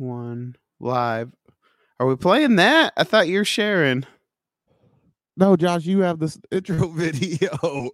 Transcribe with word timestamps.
one 0.00 0.56
live. 0.80 1.30
Are 2.00 2.06
we 2.06 2.16
playing 2.16 2.56
that? 2.56 2.92
I 2.96 3.04
thought 3.04 3.28
you 3.28 3.38
were 3.38 3.44
sharing. 3.44 4.06
No, 5.36 5.56
Josh, 5.56 5.84
you 5.84 6.00
have 6.00 6.18
this 6.18 6.38
intro 6.50 6.88
video. 6.94 7.50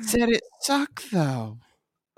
Said 0.00 0.30
it 0.30 0.42
sucked 0.62 1.12
though. 1.12 1.58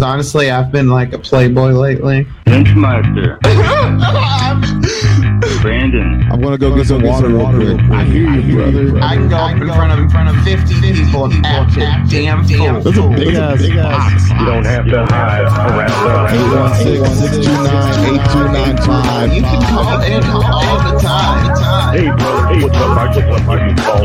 Honestly, 0.00 0.50
I've 0.50 0.70
been 0.70 0.88
like 0.88 1.12
a 1.12 1.18
playboy 1.18 1.72
lately. 1.72 2.24
Benchmaster. 2.46 3.38
Brandon. 5.60 6.26
I'm 6.30 6.40
gonna 6.40 6.58
go 6.58 6.74
get 6.76 6.86
some 6.86 7.02
water 7.02 7.28
real 7.28 7.50
quick. 7.50 7.80
I 7.90 8.04
hear 8.04 8.30
you, 8.30 8.54
brother. 8.54 8.98
I 9.00 9.16
can 9.16 9.28
go 9.28 9.36
up 9.36 9.56
in 9.56 9.68
front 9.68 9.92
of 9.92 9.98
in 9.98 10.08
front 10.08 10.28
of 10.28 10.44
50 10.44 10.74
people 10.92 11.24
and 11.24 11.46
act 11.46 11.76
a 11.76 12.04
damn 12.08 12.44
fool. 12.46 12.80
That's 12.80 12.96
a 12.96 13.08
big 13.08 13.34
ass 13.34 13.60
box. 13.60 14.30
You 14.30 14.46
don't 14.46 14.64
have 14.64 14.86
to 14.86 15.06
hide 15.06 15.44
around 15.44 16.28
Eight 16.28 17.00
one 17.00 17.14
six 17.14 17.18
six 17.18 17.46
two 17.46 17.52
nine 17.52 18.04
eight 18.06 18.22
two 18.30 18.44
nine 18.52 18.76
five. 18.78 19.34
You 19.34 19.42
can 19.42 19.62
call 19.62 20.00
in 20.02 20.22
all 20.24 20.92
the 20.92 20.98
time. 21.00 21.94
Hey, 21.94 22.06
bro. 22.06 22.46
Hey, 22.46 22.62
what's 22.62 22.76
up, 22.76 22.96
Mike? 22.96 23.16
What's 23.16 23.40
up, 23.40 23.46
Mike? 23.46 23.68
You 23.68 23.76
call, 23.82 24.02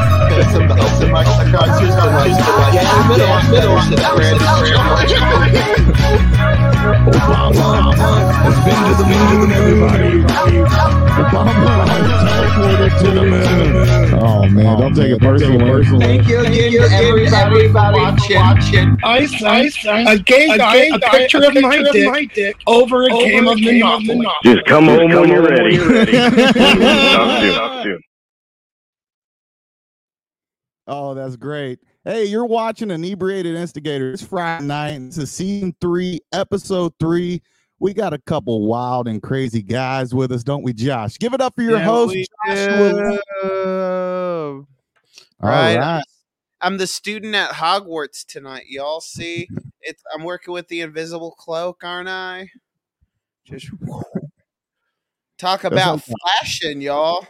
you 0.00 0.15
call, 0.36 0.36
you 0.36 0.36
fine, 0.36 0.36
you 0.36 0.36
fine. 0.36 0.36
Get 0.36 0.52
some 0.52 0.70
open 0.70 1.12
mic 1.12 1.26
across 1.26 1.80
your 1.80 1.90
Yeah, 2.72 3.08
middle, 3.08 3.50
middle, 3.50 3.78
It's 8.46 8.64
been 8.64 8.80
to 8.84 8.94
the 8.96 9.04
moon, 9.06 9.52
everybody. 9.52 10.22
Obama 11.16 11.96
teleported 12.20 12.98
to 13.00 13.10
the 13.10 13.22
moon. 13.22 14.14
Oh 14.22 14.46
man, 14.48 14.78
don't 14.80 14.94
take 14.94 15.10
it 15.12 15.20
personally. 15.20 15.84
Thank 15.98 16.28
you 16.28 16.40
again 16.40 16.72
to 16.72 16.94
everybody 16.94 17.66
for 17.68 17.74
watching. 17.74 18.96
Ice, 19.02 19.42
ice, 19.42 19.84
a 19.84 20.18
gay 20.18 20.46
guy, 20.56 20.76
a 20.92 20.98
picture 20.98 21.44
of 21.44 21.54
my 21.54 22.26
dick 22.34 22.56
over 22.66 23.04
a 23.04 23.08
game 23.08 23.48
of 23.48 23.60
Monopoly. 23.60 24.26
Just 24.42 24.64
come 24.66 24.86
home 24.86 25.10
when 25.10 25.28
you're 25.28 25.42
ready. 25.42 25.76
Talk 25.76 27.82
soon. 27.82 28.00
Oh, 30.86 31.14
that's 31.14 31.34
great. 31.36 31.80
Hey, 32.04 32.26
you're 32.26 32.46
watching 32.46 32.90
Inebriated 32.92 33.56
Instigator. 33.56 34.12
It's 34.12 34.22
Friday 34.22 34.64
night. 34.64 34.98
This 35.06 35.18
is 35.18 35.32
season 35.32 35.74
three, 35.80 36.20
episode 36.32 36.92
three. 37.00 37.42
We 37.80 37.92
got 37.92 38.12
a 38.12 38.18
couple 38.18 38.66
wild 38.66 39.08
and 39.08 39.20
crazy 39.20 39.62
guys 39.62 40.14
with 40.14 40.30
us, 40.30 40.44
don't 40.44 40.62
we, 40.62 40.72
Josh? 40.72 41.18
Give 41.18 41.34
it 41.34 41.40
up 41.40 41.56
for 41.56 41.62
your 41.62 41.78
Yeah, 41.78 41.84
host, 41.84 42.16
Joshua. 42.46 43.18
All 43.42 44.66
Right. 45.40 45.76
right. 45.76 46.04
I'm 46.60 46.78
the 46.78 46.86
student 46.86 47.34
at 47.34 47.50
Hogwarts 47.50 48.24
tonight. 48.24 48.66
Y'all 48.68 49.00
see, 49.00 49.48
it's 49.82 50.02
I'm 50.14 50.22
working 50.22 50.54
with 50.54 50.68
the 50.68 50.80
invisible 50.82 51.32
cloak, 51.32 51.82
aren't 51.84 52.08
I? 52.08 52.48
Just 53.44 53.68
talk 55.38 55.64
about 55.64 56.02
flashing, 56.02 56.80
y'all. 56.80 57.26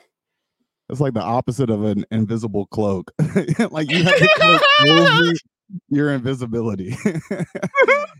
It's 0.88 1.00
like 1.00 1.14
the 1.14 1.22
opposite 1.22 1.70
of 1.70 1.82
an 1.84 2.04
invisible 2.10 2.66
cloak. 2.66 3.12
like 3.70 3.90
you 3.90 4.04
have 4.04 4.16
to 4.16 4.28
cloak 4.36 4.62
over 4.88 5.32
your 5.88 6.12
invisibility. 6.12 6.96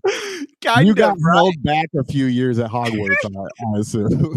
you 0.04 0.94
got 0.94 1.16
right. 1.20 1.34
held 1.34 1.54
back 1.62 1.86
a 1.96 2.04
few 2.04 2.26
years 2.26 2.58
at 2.58 2.70
Hogwarts, 2.70 3.16
I, 3.24 3.76
I 3.76 3.78
assume. 3.78 4.36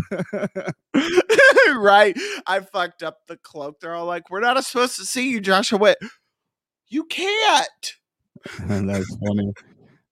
right. 1.81 2.15
I 2.45 2.59
fucked 2.59 3.01
up 3.01 3.25
the 3.27 3.37
cloak. 3.37 3.79
They're 3.79 3.95
all 3.95 4.05
like, 4.05 4.29
"We're 4.29 4.41
not 4.41 4.63
supposed 4.63 4.97
to 4.97 5.05
see 5.05 5.31
you, 5.31 5.41
Joshua. 5.41 5.79
I 5.79 5.81
went, 5.81 5.97
"You 6.87 7.05
can't." 7.05 7.93
That's 8.67 9.17
funny. 9.25 9.53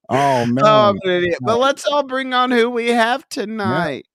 Oh, 0.10 0.42
oh 0.42 0.46
man. 0.46 0.64
Oh, 0.64 0.90
I'm 0.90 0.98
an 1.04 1.10
idiot. 1.12 1.38
Uh 1.44 1.46
but 1.46 1.60
let's 1.60 1.86
all 1.86 2.04
bring 2.04 2.34
on 2.34 2.52
who 2.52 2.70
we 2.70 2.90
have 2.90 3.28
tonight. 3.30 4.08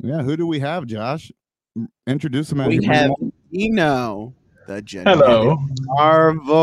yeah, 0.00 0.22
who 0.22 0.36
do 0.36 0.46
we 0.46 0.60
have, 0.60 0.86
Josh? 0.86 1.30
Introduce 2.06 2.50
him 2.50 2.60
as 2.60 2.68
We 2.68 2.76
you 2.76 2.90
have 2.90 3.06
him 3.06 3.12
on. 3.20 3.32
Eno, 3.54 4.34
the 4.66 4.82
genetic 4.82 5.24
Hello. 5.24 5.56
Marvel. 5.80 6.54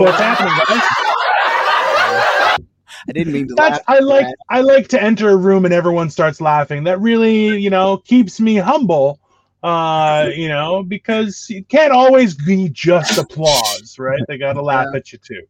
What's 0.00 0.18
happening, 0.18 0.52
guys? 0.68 0.82
I 3.08 3.12
didn't 3.12 3.32
mean 3.32 3.48
to 3.48 3.54
That's 3.54 3.78
laugh. 3.78 3.82
I 3.88 3.98
like 4.00 4.24
Brad. 4.24 4.34
I 4.50 4.60
like 4.60 4.88
to 4.88 5.02
enter 5.02 5.30
a 5.30 5.36
room 5.36 5.64
and 5.64 5.72
everyone 5.74 6.10
starts 6.10 6.40
laughing. 6.40 6.84
That 6.84 7.00
really, 7.00 7.56
you 7.58 7.70
know, 7.70 7.96
keeps 7.98 8.40
me 8.40 8.56
humble. 8.56 9.18
Uh, 9.62 10.28
you 10.34 10.48
know, 10.48 10.82
because 10.82 11.46
you 11.50 11.62
can't 11.64 11.92
always 11.92 12.34
be 12.34 12.68
just 12.70 13.18
applause, 13.18 13.96
right? 13.98 14.20
They 14.28 14.38
gotta 14.38 14.62
laugh 14.62 14.86
at 14.94 15.12
you 15.12 15.18
too. 15.18 15.42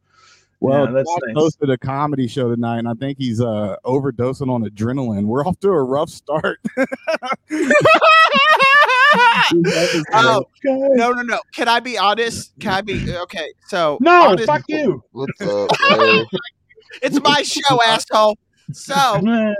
Well, 0.58 0.86
Yeah, 0.86 0.92
that's 0.92 1.10
nice. 1.26 1.36
hosted 1.36 1.72
a 1.72 1.78
comedy 1.78 2.26
show 2.26 2.48
tonight, 2.54 2.78
and 2.78 2.88
I 2.88 2.94
think 2.94 3.18
he's 3.18 3.40
uh, 3.40 3.76
overdosing 3.84 4.50
on 4.50 4.64
adrenaline. 4.64 5.24
We're 5.26 5.46
off 5.46 5.58
to 5.60 5.68
a 5.68 5.82
rough 5.82 6.10
start. 6.10 6.58
oh 10.12 10.44
no 10.64 11.12
no 11.12 11.22
no! 11.22 11.38
Can 11.54 11.68
I 11.68 11.80
be 11.80 11.98
honest? 11.98 12.52
Can 12.60 12.72
I 12.72 12.80
be 12.80 13.14
okay? 13.16 13.52
So 13.68 13.98
no, 14.00 14.30
honest- 14.30 14.46
fuck 14.46 14.62
you. 14.68 15.02
What's 15.12 15.40
up. 15.40 15.70
It's 17.02 17.20
my 17.22 17.42
show, 17.42 17.80
asshole. 17.82 18.36
So 18.72 18.94
I, 18.94 19.54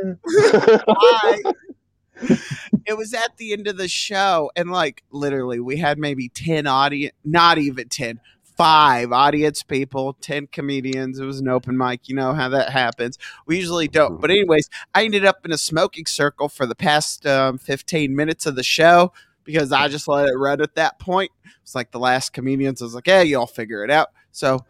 it 2.87 2.97
was 2.97 3.15
at 3.15 3.37
the 3.37 3.53
end 3.53 3.67
of 3.67 3.77
the 3.77 3.89
show, 3.89 4.51
and 4.57 4.71
like 4.71 5.03
literally, 5.11 5.61
we 5.61 5.77
had 5.77 5.99
maybe 5.99 6.29
ten 6.29 6.67
audience, 6.67 7.15
not 7.25 7.59
even 7.59 7.89
ten, 7.89 8.21
five 8.57 9.13
audience 9.13 9.63
people, 9.63 10.15
ten 10.21 10.47
comedians. 10.49 11.19
It 11.19 11.25
was 11.25 11.41
an 11.41 11.49
open 11.49 11.77
mic. 11.77 12.09
You 12.09 12.17
know 12.17 12.35
how 12.35 12.49
that 12.51 12.71
happens. 12.71 13.19
We 13.47 13.59
usually 13.59 13.89
don't, 13.89 14.21
but 14.21 14.31
anyways, 14.31 14.69
I 14.95 15.05
ended 15.05 15.25
up 15.25 15.45
in 15.45 15.53
a 15.53 15.59
smoking 15.59 16.07
circle 16.07 16.49
for 16.49 16.67
the 16.67 16.75
past 16.75 17.27
um, 17.27 17.59
fifteen 17.59 18.15
minutes 18.15 18.45
of 18.45 18.57
the 18.57 18.63
show 18.63 19.13
because 19.45 19.73
I 19.73 19.89
just 19.89 20.09
let 20.09 20.29
it 20.29 20.37
run 20.37 20.61
at 20.61 20.75
that 20.77 20.99
point. 20.99 21.31
It's 21.63 21.75
like 21.75 21.91
the 21.91 21.99
last 21.99 22.33
comedians 22.33 22.83
I 22.83 22.85
was 22.87 22.95
like, 22.95 23.07
"Hey, 23.07 23.25
y'all 23.25 23.47
figure 23.47 23.85
it 23.85 23.91
out." 23.91 24.09
So 24.33 24.65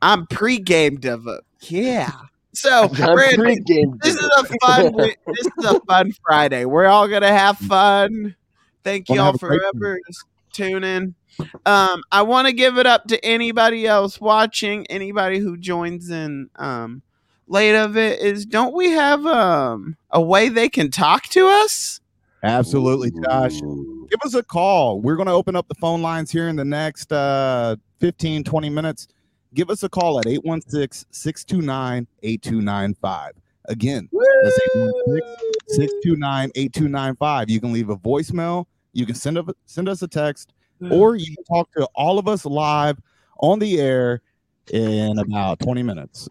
I'm 0.00 0.26
pre-gamed 0.26 1.04
of 1.04 1.26
it. 1.26 1.40
Yeah. 1.62 2.12
So 2.54 2.88
Brandon, 2.88 3.40
pre-game. 3.40 3.98
this 4.02 4.16
is 4.16 4.30
a 4.36 4.44
fun. 4.66 4.92
this 4.96 5.46
is 5.58 5.64
a 5.64 5.78
fun 5.80 6.10
Friday. 6.26 6.64
We're 6.64 6.86
all 6.86 7.06
gonna 7.06 7.28
have 7.28 7.56
fun. 7.56 8.34
Thank 8.82 9.10
y'all 9.10 9.36
for 9.38 9.52
ever 9.52 10.00
tuning. 10.52 11.14
Um, 11.66 12.02
I 12.10 12.22
want 12.22 12.48
to 12.48 12.52
give 12.52 12.78
it 12.78 12.86
up 12.86 13.06
to 13.08 13.24
anybody 13.24 13.86
else 13.86 14.20
watching, 14.20 14.86
anybody 14.86 15.38
who 15.38 15.56
joins 15.56 16.10
in. 16.10 16.50
Um, 16.56 17.02
late 17.46 17.76
of 17.76 17.96
it 17.96 18.20
is, 18.20 18.44
don't 18.44 18.74
we 18.74 18.90
have 18.90 19.24
um 19.26 19.96
a 20.10 20.20
way 20.20 20.48
they 20.48 20.68
can 20.68 20.90
talk 20.90 21.24
to 21.24 21.46
us? 21.46 22.00
Absolutely, 22.42 23.10
Josh. 23.22 23.60
Give 23.60 24.20
us 24.24 24.34
a 24.34 24.42
call. 24.42 25.00
We're 25.00 25.16
going 25.16 25.26
to 25.26 25.32
open 25.32 25.56
up 25.56 25.68
the 25.68 25.74
phone 25.74 26.02
lines 26.02 26.30
here 26.30 26.48
in 26.48 26.56
the 26.56 26.64
next 26.64 27.12
uh, 27.12 27.76
15, 28.00 28.44
20 28.44 28.70
minutes. 28.70 29.08
Give 29.54 29.70
us 29.70 29.82
a 29.82 29.88
call 29.88 30.18
at 30.20 30.26
816 30.26 31.06
629 31.10 32.06
8295. 32.22 33.32
Again, 33.68 34.08
that's 34.42 34.56
629 35.68 36.50
8295. 36.54 37.50
You 37.50 37.60
can 37.60 37.72
leave 37.72 37.90
a 37.90 37.96
voicemail, 37.96 38.66
you 38.92 39.04
can 39.04 39.14
send, 39.14 39.38
a, 39.38 39.44
send 39.66 39.88
us 39.88 40.02
a 40.02 40.08
text, 40.08 40.52
or 40.90 41.16
you 41.16 41.34
can 41.34 41.44
talk 41.44 41.70
to 41.72 41.86
all 41.94 42.18
of 42.18 42.28
us 42.28 42.44
live 42.44 42.98
on 43.40 43.58
the 43.58 43.80
air 43.80 44.22
in 44.72 45.18
about 45.18 45.60
20 45.60 45.82
minutes. 45.82 46.28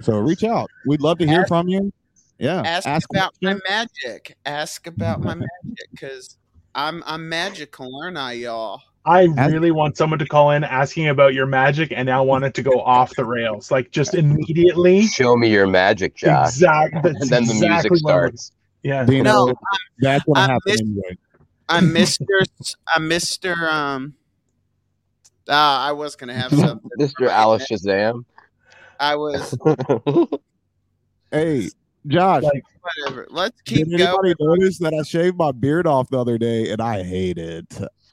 So 0.00 0.18
reach 0.18 0.44
out. 0.44 0.70
We'd 0.86 1.00
love 1.00 1.18
to 1.18 1.26
hear 1.26 1.46
from 1.46 1.68
you. 1.68 1.92
Yeah. 2.38 2.62
Ask, 2.64 2.86
about 3.10 3.32
questions. 3.40 3.62
my 3.68 3.84
magic. 4.04 4.36
Ask 4.46 4.86
about 4.86 5.20
my 5.20 5.34
magic 5.34 5.90
because 5.90 6.36
I'm 6.74 7.02
I'm 7.06 7.28
magical, 7.28 7.90
aren't 8.02 8.16
I, 8.16 8.32
y'all? 8.32 8.80
I 9.04 9.24
really 9.24 9.70
want 9.70 9.96
someone 9.96 10.18
to 10.18 10.26
call 10.26 10.50
in 10.50 10.64
asking 10.64 11.08
about 11.08 11.32
your 11.32 11.46
magic 11.46 11.92
and 11.92 12.04
now 12.06 12.22
want 12.24 12.44
it 12.44 12.52
to 12.54 12.62
go 12.62 12.80
off 12.82 13.14
the 13.16 13.24
rails. 13.24 13.70
Like 13.70 13.90
just 13.90 14.14
immediately. 14.14 15.06
Show 15.06 15.34
me 15.36 15.50
your 15.50 15.66
magic, 15.66 16.14
Josh. 16.14 16.48
Exactly. 16.48 17.10
And 17.20 17.28
then 17.30 17.44
the 17.46 17.52
exactly 17.52 17.90
music 17.90 17.96
starts. 17.96 18.52
Yeah. 18.82 19.04
Dino, 19.04 19.22
No, 19.46 19.54
that's 19.98 20.24
what 20.26 20.38
I'm 20.38 20.50
happened 20.50 20.62
miss- 20.66 20.80
anyway. 20.80 21.18
I'm 21.70 21.92
Mister. 21.92 22.24
I'm 22.94 23.08
Mister. 23.08 23.54
Um. 23.68 24.14
Ah, 25.48 25.88
I 25.88 25.92
was 25.92 26.14
gonna 26.14 26.34
have 26.34 26.50
something. 26.54 26.90
Mr. 27.00 27.28
Alice 27.28 27.66
Shazam. 27.70 28.24
I 29.00 29.16
was 29.16 29.56
Hey, 31.30 31.68
Josh, 32.08 32.42
Like, 32.42 32.64
whatever. 32.80 33.26
Let's 33.30 33.60
did 33.64 33.74
keep 33.76 33.88
going. 33.98 34.00
anybody 34.00 34.34
notice 34.40 34.78
that 34.78 34.94
I 34.94 35.02
shaved 35.02 35.36
my 35.36 35.52
beard 35.52 35.86
off 35.86 36.08
the 36.10 36.18
other 36.18 36.38
day 36.38 36.70
and 36.70 36.80
I 36.80 37.02
hate 37.02 37.38
it? 37.38 37.66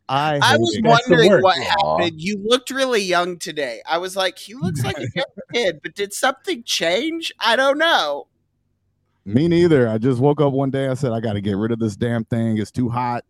I, 0.08 0.40
I 0.42 0.58
was 0.58 0.76
it. 0.76 0.86
Wondering 0.86 1.42
what 1.42 1.58
Aw. 1.58 1.98
happened. 1.98 2.22
You 2.22 2.38
looked 2.38 2.70
really 2.70 3.02
young 3.02 3.38
today. 3.40 3.82
I 3.90 3.98
was 3.98 4.16
like, 4.16 4.38
he 4.38 4.54
looks 4.54 4.84
like 4.84 4.98
a 5.00 5.08
young 5.16 5.26
kid, 5.54 5.80
but 5.82 5.96
did 5.96 6.14
something 6.14 6.62
change? 6.64 7.34
I 7.40 7.56
don't 7.56 7.78
know. 7.80 8.28
Me 9.26 9.48
neither. 9.48 9.88
I 9.90 9.98
just 9.98 10.20
woke 10.20 10.40
up 10.42 10.54
one 10.54 10.70
day. 10.70 10.88
I 10.88 10.94
said 10.94 11.12
I 11.12 11.20
got 11.20 11.34
to 11.34 11.42
get 11.42 11.58
rid 11.58 11.72
of 11.72 11.80
this 11.80 11.96
damn 11.96 12.24
thing. 12.26 12.60
It's 12.60 12.70
too 12.70 12.90
hot, 12.90 13.26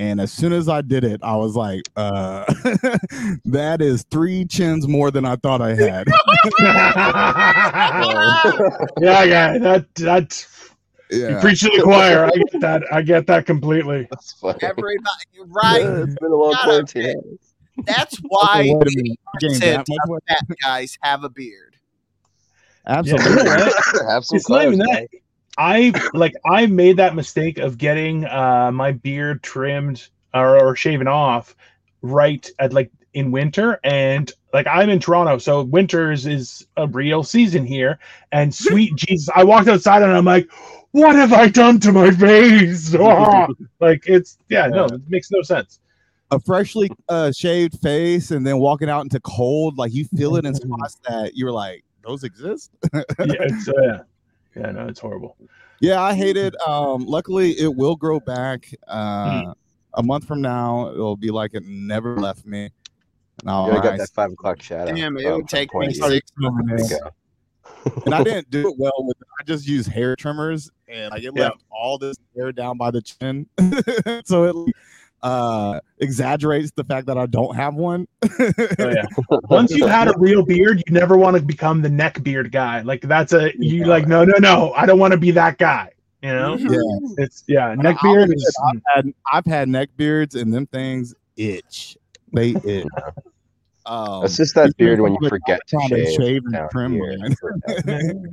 And 0.00 0.18
as 0.18 0.32
soon 0.32 0.54
as 0.54 0.66
I 0.66 0.80
did 0.80 1.04
it, 1.04 1.20
I 1.22 1.36
was 1.36 1.54
like, 1.54 1.82
uh, 1.94 2.46
that 3.44 3.82
is 3.82 4.02
three 4.10 4.46
chins 4.46 4.88
more 4.88 5.10
than 5.10 5.26
I 5.26 5.36
thought 5.36 5.60
I 5.60 5.74
had. 5.74 6.08
yeah, 8.98 9.24
yeah, 9.24 9.58
that 9.58 9.86
that 9.96 10.46
you 11.10 11.28
yeah. 11.28 11.40
preach 11.42 11.60
to 11.60 11.70
the 11.76 11.82
choir. 11.82 12.24
I 12.24 12.30
get 12.30 12.60
that. 12.62 12.82
I 12.90 13.02
get 13.02 13.26
that 13.26 13.44
completely. 13.44 14.08
That's 14.10 14.32
funny. 14.32 14.58
Everybody, 14.62 15.26
right? 15.48 15.82
it's 15.82 16.14
been 16.14 16.32
a 16.32 16.34
long 16.34 16.54
quarantine. 16.54 17.38
That's 17.84 18.16
why 18.26 18.72
Wait 18.72 18.72
a 18.72 18.96
minute. 18.96 19.18
I 19.26 19.38
gained 19.38 19.62
that 19.62 19.80
80% 19.80 19.86
much 19.86 19.98
weight? 20.06 20.22
fat 20.28 20.56
guys 20.62 20.96
have 21.02 21.24
a 21.24 21.28
beard. 21.28 21.76
Absolutely. 22.86 23.32
You 23.32 23.44
know? 23.44 23.72
Have 24.08 24.24
some 24.24 24.36
It's 24.36 24.48
not 24.48 24.64
even 24.64 24.80
clothes, 24.80 24.96
that. 24.96 25.08
I 25.60 25.92
like 26.14 26.32
I 26.50 26.66
made 26.66 26.96
that 26.96 27.14
mistake 27.14 27.58
of 27.58 27.76
getting 27.76 28.24
uh 28.24 28.70
my 28.72 28.92
beard 28.92 29.42
trimmed 29.42 30.08
or, 30.32 30.58
or 30.58 30.74
shaven 30.74 31.06
off 31.06 31.54
right 32.00 32.50
at 32.58 32.72
like 32.72 32.90
in 33.12 33.30
winter 33.30 33.78
and 33.84 34.32
like 34.54 34.66
I'm 34.66 34.88
in 34.88 35.00
Toronto 35.00 35.36
so 35.36 35.62
winters 35.62 36.26
is 36.26 36.66
a 36.78 36.86
real 36.86 37.22
season 37.22 37.66
here 37.66 37.98
and 38.32 38.54
sweet 38.66 38.96
Jesus 38.96 39.28
I 39.34 39.44
walked 39.44 39.68
outside 39.68 40.02
and 40.02 40.12
I'm 40.12 40.24
like 40.24 40.48
what 40.92 41.14
have 41.14 41.34
I 41.34 41.48
done 41.48 41.78
to 41.80 41.92
my 41.92 42.10
face 42.10 42.94
Ah! 42.98 43.46
like 43.80 44.04
it's 44.06 44.38
yeah 44.48 44.66
no 44.66 44.86
it 44.86 45.02
makes 45.08 45.30
no 45.30 45.42
sense 45.42 45.78
a 46.30 46.40
freshly 46.40 46.88
uh, 47.08 47.32
shaved 47.32 47.80
face 47.80 48.30
and 48.30 48.46
then 48.46 48.58
walking 48.58 48.88
out 48.88 49.00
into 49.00 49.18
cold, 49.18 49.78
like 49.78 49.92
you 49.92 50.04
feel 50.16 50.36
it 50.36 50.44
in 50.44 50.54
spots 50.54 50.96
that 51.08 51.32
you're 51.34 51.50
like, 51.50 51.82
those 52.06 52.22
exist. 52.22 52.70
yeah 52.94 53.02
it's 53.18 53.68
uh, 53.68 54.04
yeah 54.54 54.62
yeah 54.66 54.70
no 54.72 54.86
it's 54.88 55.00
horrible 55.00 55.36
yeah, 55.82 56.02
I 56.02 56.12
hate 56.12 56.36
it. 56.36 56.54
Um, 56.68 57.06
luckily, 57.06 57.52
it 57.52 57.74
will 57.74 57.96
grow 57.96 58.20
back. 58.20 58.68
Uh, 58.86 59.44
Mm. 59.44 59.54
A 59.94 60.02
month 60.02 60.26
from 60.26 60.40
now, 60.42 60.90
it'll 60.90 61.16
be 61.16 61.30
like 61.30 61.54
it 61.54 61.64
never 61.64 62.16
left 62.16 62.46
me. 62.46 62.64
And, 63.40 63.50
I'll, 63.50 63.64
You 63.64 63.72
already 63.72 63.88
got 63.88 63.98
that 63.98 64.10
five 64.10 64.30
o'clock 64.30 64.62
shadow. 64.62 64.94
Damn, 64.94 65.16
it 65.16 65.34
would 65.34 65.48
take 65.48 65.74
me 65.74 65.92
six 65.94 66.30
Okay. 66.40 66.98
and 68.04 68.14
I 68.14 68.22
didn't 68.22 68.50
do 68.50 68.68
it 68.68 68.74
well 68.78 68.92
with. 68.98 69.16
I 69.40 69.42
just 69.44 69.66
used 69.66 69.88
hair 69.90 70.14
trimmers, 70.16 70.70
and 70.86 71.10
like 71.10 71.24
it 71.24 71.32
Yeah. 71.34 71.44
left 71.44 71.64
all 71.70 71.96
this 71.98 72.16
hair 72.36 72.52
down 72.52 72.76
by 72.76 72.90
the 72.90 73.00
chin, 73.02 73.46
so 74.24 74.44
it 74.44 74.74
uh 75.22 75.78
exaggerates 75.98 76.70
the 76.76 76.84
fact 76.84 77.06
that 77.06 77.18
I 77.18 77.26
don't 77.26 77.54
have 77.56 77.74
one. 77.74 78.06
Oh 78.78 78.88
yeah. 78.90 79.04
Once 79.50 79.70
you've 79.72 79.90
had 79.90 80.08
a 80.08 80.14
real 80.18 80.44
beard, 80.44 80.82
you 80.86 80.92
never 80.92 81.16
want 81.16 81.36
to 81.36 81.42
become 81.42 81.82
the 81.82 81.88
neck 81.90 82.22
beard 82.22 82.50
guy. 82.52 82.80
Like 82.82 83.02
that's 83.02 83.32
a 83.32 83.52
you 83.58 83.84
like 83.84 84.06
no 84.08 84.24
no 84.24 84.34
no. 84.38 84.72
I 84.74 84.86
don't 84.86 84.98
want 84.98 85.12
to 85.12 85.18
be 85.18 85.30
that 85.32 85.58
guy. 85.58 85.90
You 86.22 86.30
know. 86.34 86.56
yeah. 86.56 86.78
It's 87.24 87.44
yeah. 87.48 87.74
Neck 87.74 87.96
I'll 88.02 88.14
beard 88.14 88.32
is 88.34 88.56
I've 88.66 88.82
had 88.94 89.14
I've 89.32 89.46
had 89.46 89.68
neck 89.68 89.90
beards 89.96 90.34
and 90.34 90.52
them 90.52 90.66
things 90.66 91.14
itch. 91.36 91.96
They 92.32 92.50
itch. 92.64 92.86
Um, 93.86 94.24
It's 94.24 94.36
just 94.36 94.54
that 94.54 94.76
beard 94.76 95.00
when 95.00 95.16
you 95.20 95.28
forget 95.28 95.60
to 95.68 95.80
shave. 95.88 96.12
shave 96.12 96.42
and 96.44 96.52
down 96.52 96.68
trim, 96.70 96.92
here. 96.92 97.16
man. 97.86 98.30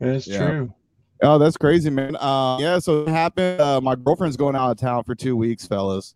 it's 0.00 0.26
Yeah. 0.26 0.38
true. 0.48 0.74
Oh, 1.22 1.38
that's 1.38 1.56
crazy, 1.56 1.90
man. 1.90 2.16
Uh, 2.16 2.58
yeah, 2.60 2.78
so 2.78 3.02
it 3.02 3.08
happened. 3.08 3.60
Uh, 3.60 3.80
my 3.80 3.94
girlfriend's 3.94 4.36
going 4.36 4.56
out 4.56 4.70
of 4.72 4.78
town 4.78 5.04
for 5.04 5.14
two 5.14 5.36
weeks, 5.36 5.66
fellas. 5.66 6.14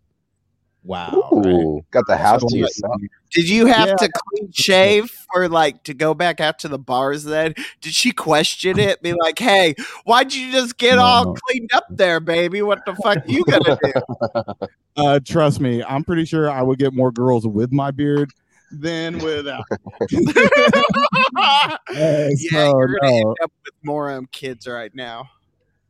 Wow. 0.83 1.29
right? 1.31 1.45
Ooh, 1.47 1.81
got 1.91 2.05
the 2.07 2.15
house 2.15 2.41
So 2.41 2.47
to 2.49 2.57
yourself. 2.57 2.95
Did 3.31 3.49
you 3.49 3.65
have 3.65 3.87
Yeah. 3.89 3.95
to 3.95 4.09
clean 4.11 4.51
shave 4.53 5.11
for 5.33 5.49
like 5.49 5.83
to 5.83 5.93
go 5.93 6.13
back 6.13 6.39
out 6.39 6.59
to 6.59 6.67
the 6.67 6.79
bars 6.79 7.23
then? 7.25 7.53
Did 7.81 7.93
she 7.93 8.11
question 8.11 8.79
it? 8.79 9.01
Be 9.01 9.13
like, 9.13 9.39
hey, 9.39 9.75
why'd 10.05 10.33
you 10.33 10.51
just 10.51 10.77
get 10.77 10.97
all 10.97 11.25
No. 11.25 11.33
cleaned 11.45 11.69
up 11.73 11.85
there, 11.89 12.19
baby? 12.19 12.61
What 12.61 12.85
the 12.85 12.95
fuck 12.95 13.17
you 13.27 13.43
gonna 13.45 13.77
do? 13.83 14.67
Uh, 14.97 15.17
trust 15.23 15.61
me, 15.61 15.81
I'm 15.81 16.03
pretty 16.03 16.25
sure 16.25 16.49
I 16.51 16.61
would 16.61 16.77
get 16.77 16.93
more 16.93 17.09
girls 17.09 17.47
with 17.47 17.71
my 17.71 17.89
beard 17.89 18.31
than 18.71 19.19
without. 19.19 19.63
Uh, 21.41 21.77
yeah, 21.89 22.29
so, 22.51 22.77
you're 22.77 22.87
gonna 22.99 23.11
no, 23.11 23.17
end 23.17 23.35
up 23.43 23.51
with 23.65 23.73
more 23.83 24.11
um 24.11 24.27
kids 24.31 24.67
right 24.67 24.93
now. 24.93 25.27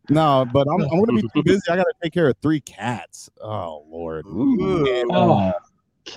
no, 0.09 0.45
but 0.51 0.67
I'm, 0.67 0.81
I'm 0.81 0.99
gonna 1.03 1.21
be 1.21 1.27
too 1.33 1.43
busy. 1.43 1.61
I 1.69 1.75
gotta 1.75 1.93
take 2.01 2.13
care 2.13 2.29
of 2.29 2.35
three 2.41 2.61
cats. 2.61 3.29
Oh 3.41 3.85
Lord. 3.89 4.25
Ooh, 4.25 4.85
And, 4.87 5.09
Oh. 5.13 5.33
uh, 5.33 5.51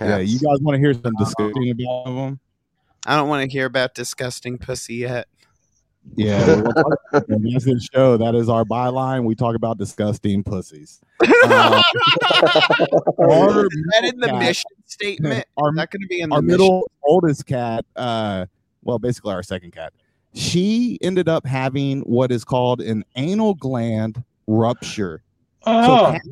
yeah, 0.01 0.19
you 0.19 0.39
guys 0.39 0.59
want 0.61 0.75
to 0.77 0.79
hear 0.79 0.95
some 0.95 1.13
disgusting 1.19 1.71
about 1.71 2.05
them? 2.05 2.41
I 3.07 3.17
don't 3.17 3.29
want 3.29 3.45
to 3.45 3.53
hear 3.53 3.67
about 3.67 3.95
disgusting 3.95 4.59
pussy 4.59 4.95
yet. 4.97 5.27
Yeah, 6.17 6.47
we're 6.47 6.63
gonna 6.63 6.75
talk 6.75 6.99
about 7.11 7.27
them. 7.29 7.43
that's 7.51 7.65
the 7.65 7.89
show. 7.95 8.17
That 8.17 8.35
is 8.35 8.49
our 8.49 8.65
byline. 8.65 9.25
We 9.25 9.35
talk 9.35 9.55
about 9.55 9.79
disgusting 9.79 10.43
pussies. 10.45 11.01
Uh, 11.21 11.81
our 13.19 13.69
that 13.69 14.05
in 14.05 14.21
the 14.21 14.27
cat- 14.29 14.39
mission 14.39 14.71
statement? 14.87 15.47
our 15.57 15.71
Is 15.71 15.77
that 15.77 15.91
going 15.91 16.03
to 16.03 16.07
be 16.09 16.21
in 16.21 16.29
the 16.31 16.35
our 16.37 16.43
mission? 16.43 16.59
middle 16.61 16.91
oldest 17.05 17.47
cat, 17.47 17.85
uh, 17.97 18.47
well, 18.83 18.99
basically 18.99 19.33
our 19.33 19.43
second 19.43 19.71
cat, 19.73 19.93
she 20.35 20.99
ended 21.03 21.29
up 21.29 21.47
having 21.47 22.01
what 22.01 22.31
is 22.33 22.45
called 22.45 22.81
an 22.81 23.05
anal 23.17 23.55
gland 23.55 24.23
rupture. 24.47 25.23
Oh, 25.65 26.09
cats, 26.11 26.29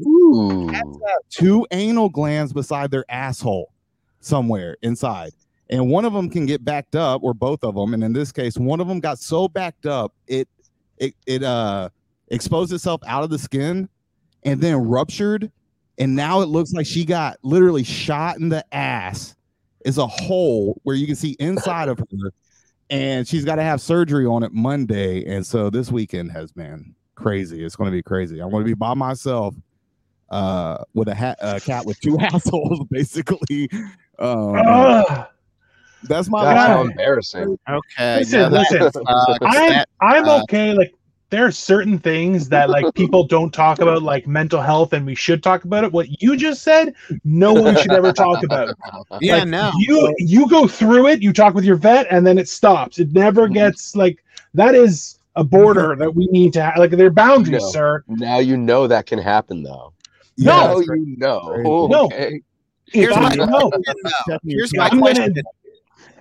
cats 0.72 0.98
have 1.08 1.18
two 1.30 1.66
anal 1.70 2.08
glands 2.08 2.52
beside 2.52 2.90
their 2.90 3.04
asshole 3.08 3.72
somewhere 4.20 4.76
inside. 4.82 5.32
And 5.70 5.88
one 5.88 6.04
of 6.04 6.12
them 6.12 6.28
can 6.28 6.46
get 6.46 6.64
backed 6.64 6.96
up, 6.96 7.22
or 7.22 7.32
both 7.32 7.62
of 7.62 7.76
them. 7.76 7.94
And 7.94 8.02
in 8.02 8.12
this 8.12 8.32
case, 8.32 8.58
one 8.58 8.80
of 8.80 8.88
them 8.88 8.98
got 8.98 9.18
so 9.20 9.48
backed 9.48 9.86
up, 9.86 10.12
it 10.26 10.48
it 10.98 11.14
it 11.26 11.42
uh 11.44 11.88
exposed 12.28 12.72
itself 12.72 13.00
out 13.06 13.22
of 13.22 13.30
the 13.30 13.38
skin 13.38 13.88
and 14.42 14.60
then 14.60 14.76
ruptured. 14.76 15.50
And 15.98 16.16
now 16.16 16.40
it 16.40 16.46
looks 16.46 16.72
like 16.72 16.86
she 16.86 17.04
got 17.04 17.38
literally 17.42 17.84
shot 17.84 18.38
in 18.38 18.48
the 18.48 18.64
ass. 18.74 19.36
Is 19.84 19.96
a 19.96 20.06
hole 20.06 20.78
where 20.82 20.94
you 20.94 21.06
can 21.06 21.16
see 21.16 21.36
inside 21.38 21.88
of 21.88 21.98
her, 21.98 22.32
and 22.90 23.26
she's 23.26 23.46
got 23.46 23.54
to 23.54 23.62
have 23.62 23.80
surgery 23.80 24.26
on 24.26 24.42
it 24.42 24.52
Monday. 24.52 25.24
And 25.24 25.46
so 25.46 25.70
this 25.70 25.90
weekend 25.90 26.32
has 26.32 26.52
been 26.52 26.94
crazy. 27.14 27.64
It's 27.64 27.76
going 27.76 27.90
to 27.90 27.96
be 27.96 28.02
crazy. 28.02 28.40
I'm 28.40 28.50
going 28.50 28.62
to 28.62 28.68
be 28.68 28.74
by 28.74 28.92
myself, 28.92 29.54
uh, 30.28 30.84
with 30.92 31.08
a, 31.08 31.36
a 31.40 31.60
cat 31.60 31.86
with 31.86 31.98
two 32.00 32.18
assholes, 32.20 32.84
basically. 32.90 33.70
Um. 34.18 35.26
That's 36.04 36.28
my 36.28 36.44
That's 36.44 36.66
how 36.68 36.82
life. 36.82 36.90
embarrassing. 36.90 37.58
Okay. 37.68 38.18
Listen, 38.18 38.40
yeah, 38.40 38.48
listen. 38.48 38.80
sucks. 38.92 38.96
I'm 39.42 39.68
That- 39.70 39.88
I'm 40.00 40.24
uh, 40.28 40.42
okay. 40.42 40.72
Like 40.72 40.94
there 41.30 41.46
are 41.46 41.52
certain 41.52 41.98
things 41.98 42.48
that 42.48 42.70
like 42.70 42.92
people 42.94 43.24
don't 43.36 43.52
talk 43.52 43.78
about, 43.80 44.02
like 44.02 44.26
mental 44.26 44.60
health, 44.60 44.92
and 44.92 45.06
we 45.06 45.14
should 45.14 45.42
talk 45.42 45.64
about 45.64 45.84
it. 45.84 45.92
What 45.92 46.20
you 46.22 46.36
just 46.36 46.62
said, 46.62 46.94
no 47.24 47.52
one 47.52 47.76
should 47.76 47.92
ever 47.92 48.12
talk 48.12 48.42
about. 48.42 48.74
yeah, 49.20 49.36
Like, 49.38 49.48
no. 49.48 49.70
You 49.78 50.14
you 50.18 50.48
go 50.48 50.66
through 50.66 51.06
it, 51.08 51.22
you 51.22 51.32
talk 51.32 51.54
with 51.54 51.64
your 51.64 51.76
vet, 51.76 52.06
and 52.10 52.26
then 52.26 52.36
it 52.38 52.48
stops. 52.48 52.98
It 52.98 53.12
never 53.12 53.48
Mhm. 53.48 53.54
gets 53.54 53.94
like 53.94 54.24
that 54.54 54.74
is 54.74 55.18
a 55.36 55.44
border 55.44 55.94
that 55.96 56.12
we 56.14 56.26
need 56.26 56.52
to 56.54 56.62
have. 56.62 56.76
Like 56.78 56.90
there 56.90 57.06
are 57.06 57.10
boundaries, 57.10 57.62
No. 57.62 57.70
sir. 57.70 58.04
Now 58.08 58.38
you 58.40 58.56
know 58.56 58.86
that 58.88 59.06
can 59.06 59.18
happen, 59.20 59.62
though. 59.62 59.92
No. 60.36 60.78
now 60.80 60.94
you 60.94 61.14
know. 61.18 61.86
No. 61.88 62.04
Okay. 62.06 62.40
Here's 62.86 63.12
If 63.12 63.18
I 63.18 63.20
my 63.20 63.34
know, 63.46 63.70
question, 63.70 63.94
though. 64.26 64.38
Here's 64.44 64.72
you're 64.72 64.82
my 64.82 64.88
question. 64.90 65.34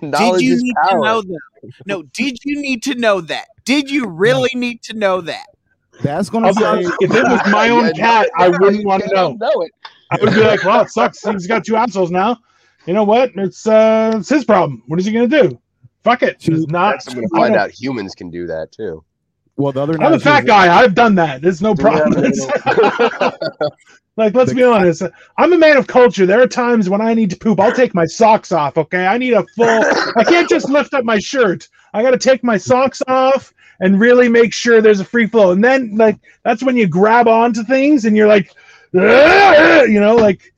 Knowledge 0.02 0.40
Did 0.40 0.46
you 0.46 0.54
is 0.54 0.62
need 0.62 0.74
power. 0.88 1.00
to 1.00 1.04
know 1.04 1.22
that? 1.22 1.40
No, 1.86 2.02
did 2.02 2.38
you 2.44 2.60
need 2.60 2.82
to 2.84 2.94
know 2.94 3.20
that? 3.20 3.48
Did 3.64 3.90
you 3.90 4.06
really 4.08 4.50
need 4.54 4.82
to 4.84 4.94
know 4.94 5.20
that? 5.20 5.46
That's 6.02 6.30
going 6.30 6.44
to 6.44 6.54
be 6.54 6.60
say 6.60 6.90
if 7.00 7.14
it 7.14 7.24
was 7.24 7.40
my 7.52 7.68
own 7.68 7.92
cat, 7.92 8.30
I 8.38 8.48
wouldn't 8.48 8.86
want 8.86 9.02
to 9.04 9.14
know. 9.14 9.32
know 9.38 9.60
it. 9.62 9.70
I 10.10 10.18
would 10.20 10.32
be 10.34 10.40
like, 10.40 10.64
well, 10.64 10.80
it 10.80 10.90
sucks. 10.90 11.22
He's 11.22 11.46
got 11.46 11.64
two 11.64 11.76
assholes 11.76 12.10
now. 12.10 12.38
You 12.86 12.94
know 12.94 13.04
what? 13.04 13.30
It's 13.36 13.66
uh, 13.66 14.12
it's 14.16 14.30
his 14.30 14.44
problem. 14.44 14.82
What 14.86 14.98
is 14.98 15.04
he 15.04 15.12
gonna 15.12 15.28
do? 15.28 15.60
Fuck 16.02 16.22
it. 16.22 16.40
She- 16.40 16.52
It's 16.52 16.66
not. 16.68 17.06
I'm 17.06 17.14
gonna 17.14 17.28
find 17.28 17.54
out 17.54 17.70
humans 17.70 18.14
can 18.14 18.30
do 18.30 18.46
that 18.46 18.72
too. 18.72 19.04
Well, 19.60 19.72
the 19.72 19.82
other 19.82 19.98
night 19.98 20.06
I'm 20.06 20.12
a 20.14 20.18
fat 20.18 20.46
guy. 20.46 20.74
I've 20.74 20.94
done 20.94 21.14
that. 21.16 21.42
There's 21.42 21.62
no 21.62 21.74
problem. 21.74 22.12
like, 24.16 24.34
let's 24.34 24.52
be 24.52 24.62
honest. 24.62 25.02
I'm 25.38 25.52
a 25.52 25.58
man 25.58 25.76
of 25.76 25.86
culture. 25.86 26.26
There 26.26 26.40
are 26.40 26.46
times 26.46 26.88
when 26.88 27.00
I 27.00 27.14
need 27.14 27.30
to 27.30 27.36
poop. 27.36 27.60
I'll 27.60 27.72
take 27.72 27.94
my 27.94 28.06
socks 28.06 28.52
off. 28.52 28.78
Okay, 28.78 29.06
I 29.06 29.18
need 29.18 29.34
a 29.34 29.44
full. 29.56 29.82
I 30.16 30.24
can't 30.24 30.48
just 30.48 30.68
lift 30.68 30.94
up 30.94 31.04
my 31.04 31.18
shirt. 31.18 31.68
I 31.92 32.02
got 32.02 32.12
to 32.12 32.18
take 32.18 32.42
my 32.42 32.56
socks 32.56 33.02
off 33.06 33.52
and 33.80 34.00
really 34.00 34.28
make 34.28 34.52
sure 34.52 34.80
there's 34.80 35.00
a 35.00 35.04
free 35.04 35.26
flow. 35.26 35.52
And 35.52 35.62
then, 35.62 35.96
like, 35.96 36.18
that's 36.44 36.62
when 36.62 36.76
you 36.76 36.86
grab 36.86 37.28
onto 37.28 37.64
things 37.64 38.04
and 38.04 38.16
you're 38.16 38.28
like, 38.28 38.54
you 38.92 40.00
know, 40.00 40.16
like 40.16 40.52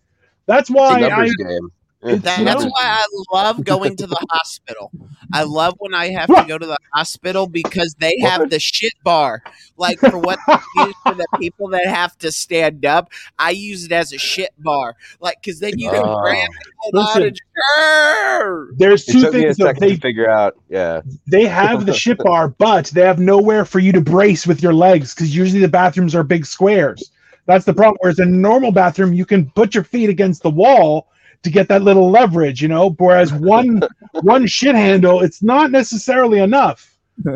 that's 0.47 0.71
why 0.71 1.03
I. 1.05 1.27
game. 1.27 1.73
It's- 2.05 2.23
That- 2.23 2.39
you 2.41 2.45
that's 2.45 2.65
know- 2.65 2.71
why 2.71 2.83
I 2.83 3.05
love 3.33 3.65
going 3.65 3.97
to 3.97 4.07
the 4.07 4.19
hospital. 4.31 4.91
I 5.33 5.45
love 5.45 5.75
when 5.79 5.95
I 5.95 6.09
have 6.11 6.27
to 6.29 6.45
go 6.49 6.59
to 6.59 6.67
the 6.67 6.77
hospital 6.93 7.47
because 7.47 7.95
they 8.01 8.19
have 8.21 8.51
the 8.51 8.59
shit 8.59 8.93
bar. 9.05 9.43
Like 9.77 9.99
for 10.01 10.19
what 10.19 10.39
they 10.49 10.59
use 10.83 10.95
for 11.05 11.15
the 11.15 11.27
people 11.39 11.69
that 11.69 11.87
have 11.87 12.19
to 12.19 12.33
stand 12.33 12.85
up, 12.85 13.11
I 13.39 13.51
use 13.51 13.85
it 13.85 13.93
as 13.93 14.13
a 14.13 14.19
shit 14.19 14.51
bar. 14.59 14.97
Like 15.21 15.37
because 15.43 15.61
then 15.61 15.79
you 15.79 15.91
can 15.91 16.03
Oh. 16.05 16.21
grab 16.23 16.49
it, 16.51 16.67
hold 16.79 16.95
on, 16.97 17.07
Listen. 17.07 17.23
and 17.23 17.41
sure. 17.79 18.69
There's 18.77 19.09
It 19.09 19.13
two 19.13 19.21
took 19.23 19.35
me 19.35 19.41
a 19.41 19.43
things 19.45 19.57
though. 19.59 19.67
second 19.67 19.81
They 19.89 19.95
to 19.95 20.01
figure 20.01 20.29
out. 20.31 20.57
Yeah. 20.69 21.01
they 21.29 21.45
have 21.47 21.87
the 21.87 21.95
shit 21.95 22.19
bar, 22.19 22.49
but 22.49 22.87
they 22.87 23.03
have 23.03 23.19
nowhere 23.19 23.65
for 23.65 23.79
you 23.79 23.93
to 23.93 24.01
brace 24.01 24.47
with 24.47 24.63
your 24.63 24.75
legs 24.75 25.15
because 25.15 25.35
usually 25.35 25.61
the 25.61 25.69
bathrooms 25.69 26.15
are 26.15 26.25
big 26.25 26.47
squares. 26.47 27.11
That's 27.47 27.65
the 27.65 27.75
problem. 27.75 27.99
Whereas 28.01 28.19
in 28.19 28.29
a 28.29 28.31
normal 28.37 28.71
bathroom, 28.73 29.13
you 29.13 29.25
can 29.25 29.51
put 29.51 29.75
your 29.75 29.85
feet 29.85 30.09
against 30.11 30.43
the 30.43 30.51
wall 30.51 31.09
to 31.43 31.51
get 31.51 31.69
that 31.69 31.83
little 31.83 32.11
leverage, 32.11 32.63
you 32.63 32.69
know. 32.69 32.91
Whereas 32.99 33.33
one 33.33 33.83
one 34.23 34.47
shit 34.47 34.75
handle, 34.75 35.21
it's 35.21 35.43
not 35.43 35.71
necessarily 35.71 36.39
enough. 36.39 36.95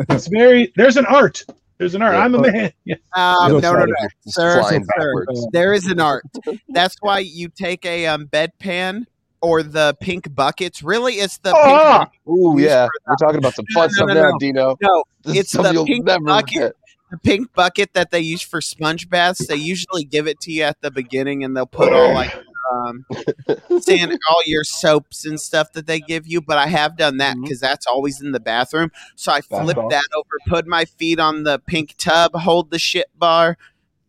It's 0.09 0.27
very 0.27 0.71
there's 0.75 0.97
an 0.97 1.05
art. 1.05 1.43
There's 1.77 1.93
an 1.93 2.01
art. 2.01 2.15
Yeah. 2.15 2.23
I'm 2.23 2.35
a 2.35 2.41
man. 2.41 2.73
Yeah. 2.85 2.95
Um, 3.15 3.51
Go 3.51 3.59
no, 3.59 3.73
no, 3.73 3.85
no, 3.85 3.93
sir, 4.27 4.63
sir. 4.63 5.25
There 5.51 5.73
is 5.73 5.85
an 5.87 5.99
art. 5.99 6.23
That's 6.69 6.95
why 7.01 7.19
you 7.19 7.49
take 7.49 7.85
a 7.85 8.07
um, 8.07 8.27
bedpan 8.27 9.05
or 9.41 9.61
the 9.61 9.95
pink 10.01 10.33
buckets. 10.33 10.81
Really, 10.81 11.15
it's 11.15 11.37
the 11.37 11.51
pink. 11.51 11.65
Ah! 11.65 12.09
Ooh, 12.27 12.55
yeah. 12.57 12.87
We're 13.05 13.15
talking 13.17 13.37
about 13.37 13.53
some 13.53 13.65
fun 13.73 13.89
No, 13.89 13.93
stuff 13.93 14.07
no, 14.07 14.13
now, 14.15 14.29
no. 14.31 14.37
Dino. 14.39 14.77
No, 14.81 15.03
This 15.23 15.37
it's 15.37 15.51
the 15.51 15.83
pink 15.85 16.05
bucket. 16.05 16.53
forget. 16.53 16.73
the 17.11 17.17
pink 17.19 17.53
bucket 17.53 17.93
that 17.93 18.09
they 18.09 18.21
use 18.21 18.41
for 18.41 18.59
sponge 18.61 19.09
baths. 19.09 19.45
They 19.45 19.55
usually 19.55 20.03
give 20.03 20.27
it 20.27 20.39
to 20.41 20.51
you 20.51 20.63
at 20.63 20.81
the 20.81 20.89
beginning, 20.89 21.43
and 21.43 21.55
they'll 21.55 21.67
put 21.67 21.93
all 21.93 22.13
like 22.13 22.33
um, 22.71 23.05
sand, 23.81 24.17
all 24.29 24.41
your 24.45 24.63
soaps 24.63 25.25
and 25.25 25.39
stuff 25.39 25.73
that 25.73 25.87
they 25.87 25.99
give 25.99 26.27
you. 26.27 26.41
But 26.41 26.57
I 26.57 26.67
have 26.67 26.97
done 26.97 27.17
that 27.17 27.35
because 27.41 27.59
that's 27.59 27.87
always 27.87 28.21
in 28.21 28.31
the 28.31 28.39
bathroom. 28.39 28.91
So 29.15 29.31
I 29.31 29.41
flip 29.41 29.77
that 29.77 30.07
over, 30.15 30.37
put 30.47 30.67
my 30.67 30.85
feet 30.85 31.19
on 31.19 31.43
the 31.43 31.59
pink 31.59 31.95
tub, 31.97 32.33
hold 32.33 32.71
the 32.71 32.79
shit 32.79 33.07
bar. 33.17 33.57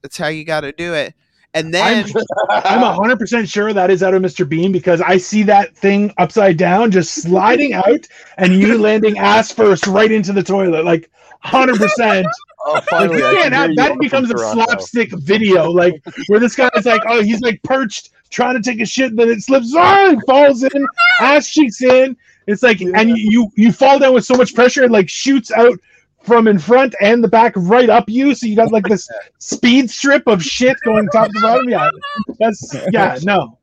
That's 0.03 0.17
how 0.17 0.29
you 0.29 0.45
got 0.45 0.61
to 0.61 0.73
do 0.73 0.95
it. 0.95 1.15
And 1.55 1.73
then 1.73 2.05
I'm 2.51 2.95
hundred 2.95 3.19
percent 3.19 3.49
sure 3.49 3.73
that 3.73 3.91
is 3.91 4.03
out 4.03 4.15
of 4.15 4.23
Mr. 4.23 4.49
Bean 4.49 4.71
because 4.71 5.01
I 5.01 5.17
see 5.17 5.43
that 5.45 5.77
thing 5.77 6.13
upside 6.19 6.57
down 6.57 6.91
just 6.91 7.15
sliding 7.15 7.73
out 7.87 8.07
and 8.37 8.53
you 8.55 8.79
landing 8.79 9.19
ass 9.19 9.51
first 9.53 9.87
right 9.87 10.13
into 10.13 10.33
the 10.33 10.43
toilet. 10.43 10.85
Like 10.85 11.11
hundred 11.41 11.79
percent. 11.79 12.27
Oh, 12.65 12.73
Like 12.73 12.85
finally, 12.85 13.19
you 13.19 13.25
I 13.27 13.33
can't 13.33 13.43
can 13.43 13.53
hear 13.53 13.61
have 13.61 13.77
that 13.77 13.99
becomes 13.99 14.31
a 14.31 14.39
slapstick 14.39 15.11
video, 15.13 15.71
like 15.71 16.03
where 16.27 16.41
this 16.41 16.57
guy's 16.57 16.85
like, 16.85 17.03
oh, 17.07 17.23
he's 17.23 17.41
like 17.41 17.63
perched 17.63 18.11
trying 18.31 18.61
to 18.61 18.63
take 18.63 18.81
a 18.81 18.87
shit, 18.87 19.17
then 19.17 19.29
it 19.29 19.43
slips 19.43 19.75
on, 19.75 20.21
falls 20.23 20.63
in, 20.63 20.87
ass 21.21 21.49
cheeks 21.49 21.83
in. 21.83 22.17
It's 22.47 22.63
like, 22.63 22.81
and 22.81 23.17
you 23.17 23.51
you 23.57 23.73
fall 23.73 23.99
down 23.99 24.15
with 24.15 24.25
so 24.25 24.35
much 24.35 24.55
pressure, 24.55 24.85
it 24.85 24.91
like 24.91 25.09
shoots 25.09 25.53
out 25.53 25.79
from 26.23 26.49
in 26.49 26.59
front 26.59 26.95
and 27.01 27.23
the 27.23 27.29
back 27.29 27.53
right 27.57 27.89
up 27.89 28.09
you. 28.09 28.35
So 28.35 28.47
you 28.47 28.57
got 28.57 28.73
like 28.73 28.85
this 28.85 29.09
speed 29.39 29.91
strip 29.91 30.27
of 30.27 30.43
shit 30.43 30.77
going 30.85 31.09
top 31.09 31.31
to 31.31 31.41
bottom. 31.41 31.69
Yeah, 31.69 31.91
that's 32.39 32.75
yeah, 32.93 33.19
no. 33.23 33.59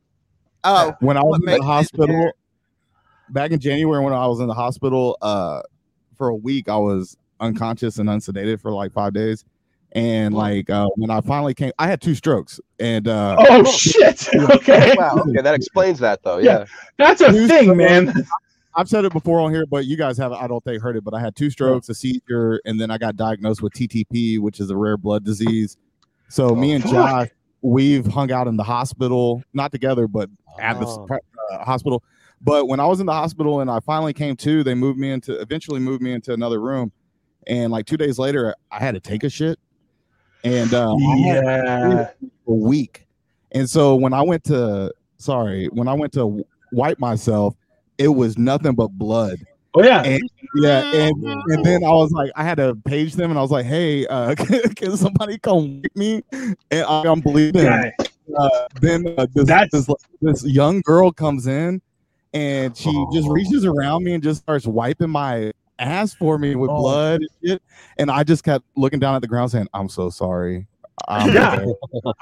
oh, 0.63 0.95
when 0.99 1.17
I 1.17 1.23
was 1.23 1.39
in 1.45 1.57
the 1.57 1.63
hospital 1.63 2.31
back 3.29 3.51
in 3.51 3.59
January 3.59 4.03
when 4.03 4.13
I 4.13 4.27
was 4.27 4.39
in 4.39 4.47
the 4.47 4.53
hospital 4.53 5.17
uh 5.21 5.61
for 6.15 6.27
a 6.27 6.35
week 6.35 6.69
I 6.69 6.77
was 6.77 7.17
unconscious 7.39 7.97
and 7.99 8.09
unsedated 8.09 8.61
for 8.61 8.71
like 8.71 8.91
5 8.93 9.13
days 9.13 9.43
and 9.91 10.33
like 10.33 10.69
uh 10.69 10.87
when 10.95 11.09
I 11.09 11.21
finally 11.21 11.53
came 11.53 11.71
I 11.79 11.87
had 11.87 12.01
two 12.01 12.15
strokes 12.15 12.59
and 12.79 13.07
uh 13.07 13.35
Oh 13.39 13.63
shit. 13.77 14.27
Okay, 14.51 14.93
Wow. 14.97 15.23
Okay, 15.29 15.41
that 15.41 15.53
explains 15.55 15.99
that 15.99 16.21
though. 16.23 16.37
Yeah. 16.37 16.59
Yeah. 16.59 16.65
that's 16.97 17.21
a 17.21 17.31
thing, 17.47 17.75
man. 17.77 18.13
I've 18.75 18.89
said 18.89 19.05
it 19.05 19.13
before 19.13 19.39
on 19.39 19.53
here 19.53 19.65
but 19.65 19.85
you 19.85 19.95
guys 19.97 20.17
have 20.17 20.31
I 20.33 20.47
don't 20.47 20.63
think 20.63 20.81
heard 20.81 20.97
it 20.97 21.03
but 21.03 21.13
I 21.13 21.19
had 21.19 21.35
two 21.35 21.49
strokes 21.49 21.87
a 21.89 21.93
seizure 21.95 22.59
and 22.65 22.79
then 22.79 22.91
I 22.91 22.97
got 22.97 23.15
diagnosed 23.15 23.61
with 23.61 23.73
TTP 23.73 24.39
which 24.39 24.59
is 24.59 24.69
a 24.69 24.75
rare 24.77 24.97
blood 24.97 25.23
disease 25.23 25.77
so 26.29 26.55
me 26.55 26.73
and 26.73 26.83
fuck. 26.83 26.91
Josh 26.93 27.29
we've 27.61 28.05
hung 28.05 28.31
out 28.31 28.47
in 28.47 28.57
the 28.57 28.63
hospital 28.63 29.43
not 29.53 29.71
together 29.71 30.07
but 30.07 30.29
at 30.59 30.79
the 30.79 30.85
Oh. 30.85 31.07
uh, 31.51 31.63
hospital. 31.63 32.01
But 32.41 32.67
when 32.67 32.79
I 32.79 32.85
was 32.85 32.99
in 32.99 33.05
the 33.05 33.13
hospital 33.13 33.59
and 33.61 33.71
I 33.71 33.79
finally 33.79 34.13
came 34.13 34.35
to, 34.37 34.63
they 34.63 34.73
moved 34.73 34.99
me 34.99 35.09
into 35.11 35.39
eventually 35.39 35.79
moved 35.79 36.01
me 36.01 36.11
into 36.13 36.31
another 36.33 36.59
room. 36.61 36.91
And 37.47 37.71
like 37.71 37.85
two 37.85 37.97
days 37.97 38.17
later, 38.19 38.55
I 38.71 38.79
had 38.79 38.93
to 38.95 38.99
take 38.99 39.23
a 39.23 39.29
shit. 39.29 39.59
And 40.43 40.73
uh, 40.73 40.95
Yeah. 40.99 42.09
a 42.47 42.53
week. 42.53 43.07
And 43.51 43.69
so 43.69 43.95
when 43.95 44.13
I 44.13 44.21
went 44.21 44.43
to 44.45 44.91
sorry, 45.17 45.67
when 45.67 45.87
I 45.87 45.93
went 45.93 46.13
to 46.13 46.45
wipe 46.71 46.99
myself, 46.99 47.55
it 47.97 48.09
was 48.09 48.37
nothing 48.37 48.73
but 48.75 48.89
blood. 48.89 49.37
Oh 49.73 49.83
yeah. 49.83 50.03
And 50.03 50.21
yeah, 50.61 50.83
and 50.93 51.23
and 51.23 51.65
then 51.65 51.83
I 51.83 51.89
was 51.89 52.11
like, 52.11 52.31
I 52.35 52.43
had 52.43 52.55
to 52.57 52.75
page 52.85 53.13
them, 53.13 53.29
and 53.29 53.37
I 53.37 53.41
was 53.41 53.51
like, 53.51 53.65
hey, 53.65 54.05
uh, 54.07 54.35
can, 54.37 54.61
can 54.73 54.97
somebody 54.97 55.37
come 55.37 55.81
with 55.81 55.95
me? 55.95 56.23
And 56.31 56.55
I, 56.71 57.03
I'm 57.07 57.19
bleeding 57.21 57.63
Yeah. 57.63 57.91
uh, 58.37 58.49
then 58.81 59.13
uh, 59.17 59.27
this, 59.33 59.45
That's- 59.47 59.69
this 59.71 59.87
this 60.21 60.45
young 60.45 60.81
girl 60.81 61.11
comes 61.11 61.47
in 61.47 61.81
and 62.33 62.75
she 62.75 62.91
just 63.13 63.27
reaches 63.29 63.65
around 63.65 64.03
me 64.03 64.13
and 64.13 64.21
just 64.23 64.41
starts 64.41 64.65
wiping 64.67 65.09
my 65.09 65.51
ass 65.79 66.13
for 66.13 66.37
me 66.37 66.55
with 66.55 66.69
Oh. 66.71 66.77
blood 66.77 67.21
and 67.21 67.29
shit. 67.43 67.61
And 67.97 68.09
I 68.11 68.23
just 68.23 68.43
kept 68.43 68.65
looking 68.75 68.99
down 68.99 69.15
at 69.15 69.21
the 69.21 69.27
ground 69.27 69.51
saying, 69.51 69.67
"I'm 69.73 69.89
so 69.89 70.09
sorry." 70.09 70.67
I'm 71.09 71.33
Yeah. 71.33 71.55
okay. 71.55 71.73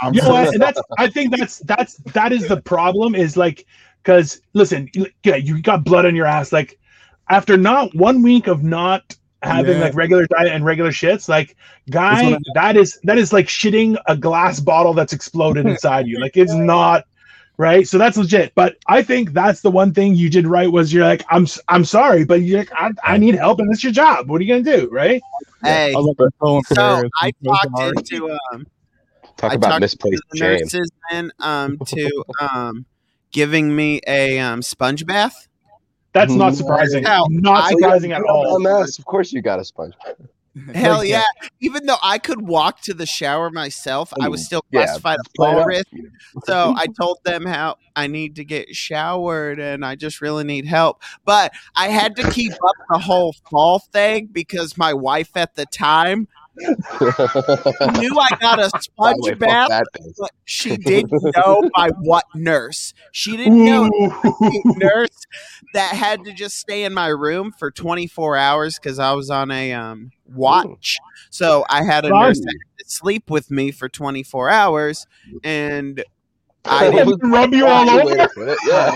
I'm 0.01 0.13
you 0.13 0.21
know 0.21 0.27
so 0.27 0.33
what? 0.33 0.53
And 0.53 0.61
that's 0.61 0.81
I 0.97 1.07
think 1.07 1.35
that's 1.35 1.59
that's 1.59 1.95
that 2.13 2.31
is 2.31 2.47
the 2.47 2.59
problem 2.61 3.13
is 3.15 3.37
like 3.37 3.65
because 4.01 4.41
listen, 4.53 4.89
yeah, 5.23 5.35
you 5.35 5.61
got 5.61 5.83
blood 5.83 6.05
on 6.05 6.15
your 6.15 6.25
ass. 6.25 6.51
Like 6.51 6.79
after 7.29 7.55
not 7.57 7.93
one 7.95 8.21
week 8.23 8.47
of 8.47 8.63
not 8.63 9.15
having 9.43 9.77
Yeah. 9.77 9.83
like 9.85 9.95
regular 9.95 10.25
diet 10.27 10.51
and 10.51 10.65
regular 10.65 10.89
shits, 10.91 11.29
like 11.29 11.55
That's 11.87 12.21
guy, 12.21 12.37
that 12.55 12.75
is 12.77 12.99
that 13.03 13.17
is 13.17 13.31
like 13.31 13.45
shitting 13.47 13.95
a 14.07 14.17
glass 14.17 14.59
bottle 14.59 14.93
that's 14.93 15.13
exploded 15.13 15.65
inside 15.67 16.07
you. 16.07 16.19
Like 16.19 16.35
it's 16.35 16.53
not 16.73 17.03
right. 17.57 17.87
So 17.87 17.97
that's 17.97 18.17
legit. 18.17 18.53
But 18.55 18.77
I 18.87 19.03
think 19.03 19.33
that's 19.33 19.61
the 19.61 19.71
one 19.71 19.93
thing 19.93 20.15
you 20.15 20.29
did 20.29 20.47
right 20.47 20.71
was 20.71 20.91
you're 20.93 21.05
like 21.05 21.23
I'm 21.29 21.43
s- 21.43 21.59
I'm 21.67 21.85
sorry, 21.85 22.25
but 22.25 22.41
you're 22.41 22.59
like 22.59 22.71
I, 22.73 22.91
I 23.03 23.17
need 23.17 23.35
help 23.35 23.59
and 23.59 23.71
it's 23.71 23.83
your 23.83 23.93
job. 23.93 24.29
What 24.29 24.41
are 24.41 24.43
you 24.43 24.53
gonna 24.61 24.77
do, 24.77 24.89
right? 24.91 25.21
hey. 25.63 25.93
I 25.93 25.97
was 25.97 26.15
like, 26.19 26.29
I'm 26.41 26.61
so 26.67 26.75
So. 26.75 27.09
I 27.21 27.31
talked 27.45 27.77
sorry. 27.77 27.93
into 27.97 28.31
um, 28.31 28.67
Talk 29.37 29.51
I 29.51 29.55
about 29.55 29.69
talked 29.69 29.81
misplaced 29.81 30.23
the 30.31 30.37
shame. 30.37 30.59
nurses 30.59 30.91
then 31.11 31.31
um 31.39 31.79
to 31.87 32.23
um 32.39 32.85
giving 33.31 33.75
me 33.75 33.99
a 34.07 34.39
um 34.39 34.61
sponge 34.61 35.05
bath. 35.05 35.47
That's 36.13 36.33
not 36.33 36.53
Mhm. 36.53 36.57
surprising. 36.57 37.03
Hell, 37.03 37.25
Not 37.29 37.63
I- 37.63 37.69
surprising 37.71 38.11
at 38.11 38.21
all. 38.23 38.59
LMS, 38.59 38.99
of 38.99 39.05
course 39.05 39.31
you 39.33 39.41
got 39.41 39.59
a 39.59 39.65
sponge. 39.65 39.95
Hell 40.73 41.03
Like, 41.03 41.07
yeah! 41.07 41.23
Even 41.61 41.85
though 41.85 41.97
I 42.01 42.17
could 42.17 42.41
walk 42.41 42.81
to 42.81 42.93
the 42.93 43.05
shower 43.05 43.49
myself, 43.49 44.13
I 44.19 44.27
was 44.29 44.41
still 44.41 44.63
Yeah, 44.71 44.97
classified 45.01 45.17
a 45.19 45.29
fall 45.35 45.61
risk. 45.61 45.87
So 46.45 46.73
I 46.75 46.87
told 46.87 47.19
them 47.25 47.45
how 47.45 47.77
I 47.95 48.07
need 48.07 48.35
to 48.37 48.45
get 48.45 48.75
showered 48.75 49.59
and 49.59 49.85
I 49.85 49.95
just 49.95 50.21
really 50.21 50.43
need 50.43 50.65
help. 50.65 51.01
But 51.25 51.53
I 51.75 51.89
had 51.89 52.15
to 52.17 52.23
keep 52.31 52.53
up 52.53 52.75
the 52.89 52.99
whole 52.99 53.33
fall 53.49 53.79
thing 53.79 54.27
because 54.31 54.77
my 54.77 54.93
wife 54.93 55.35
at 55.37 55.55
the 55.55 55.65
time 55.65 56.27
knew 56.57 58.19
I 58.19 58.29
got 58.39 58.59
a 58.59 58.69
By 58.97 59.13
the 59.13 59.21
sponge 59.23 59.39
bath, 59.39 59.83
but 60.19 60.31
she 60.45 60.77
didn't 60.77 61.11
know 61.35 61.69
by 61.75 61.89
what 62.01 62.25
nurse. 62.35 62.93
She 63.11 63.37
didn't 63.37 63.63
know 63.65 63.89
nurse 64.75 65.25
that 65.73 65.95
had 65.95 66.25
to 66.25 66.33
just 66.33 66.57
stay 66.57 66.83
in 66.83 66.93
my 66.93 67.07
room 67.07 67.51
for 67.51 67.71
24 67.71 68.37
hours 68.37 68.77
because 68.77 68.99
I 68.99 69.13
was 69.13 69.29
on 69.29 69.51
a 69.51 69.73
um, 69.73 70.11
watch. 70.25 70.97
So 71.29 71.65
I 71.69 71.83
had 71.83 72.05
a 72.05 72.09
Fun. 72.09 72.21
nurse 72.21 72.39
that 72.39 72.55
had 72.77 72.85
to 72.85 72.89
sleep 72.89 73.29
with 73.29 73.49
me 73.49 73.71
for 73.71 73.89
24 73.89 74.49
hours, 74.49 75.07
and 75.43 76.03
I 76.65 76.87
I 76.87 76.91
didn't. 76.91 77.09
didn't 77.09 77.31
rub 77.31 77.53
you 77.53 77.67
all 77.67 77.89
over. 77.89 78.15
Yeah. 78.15 78.95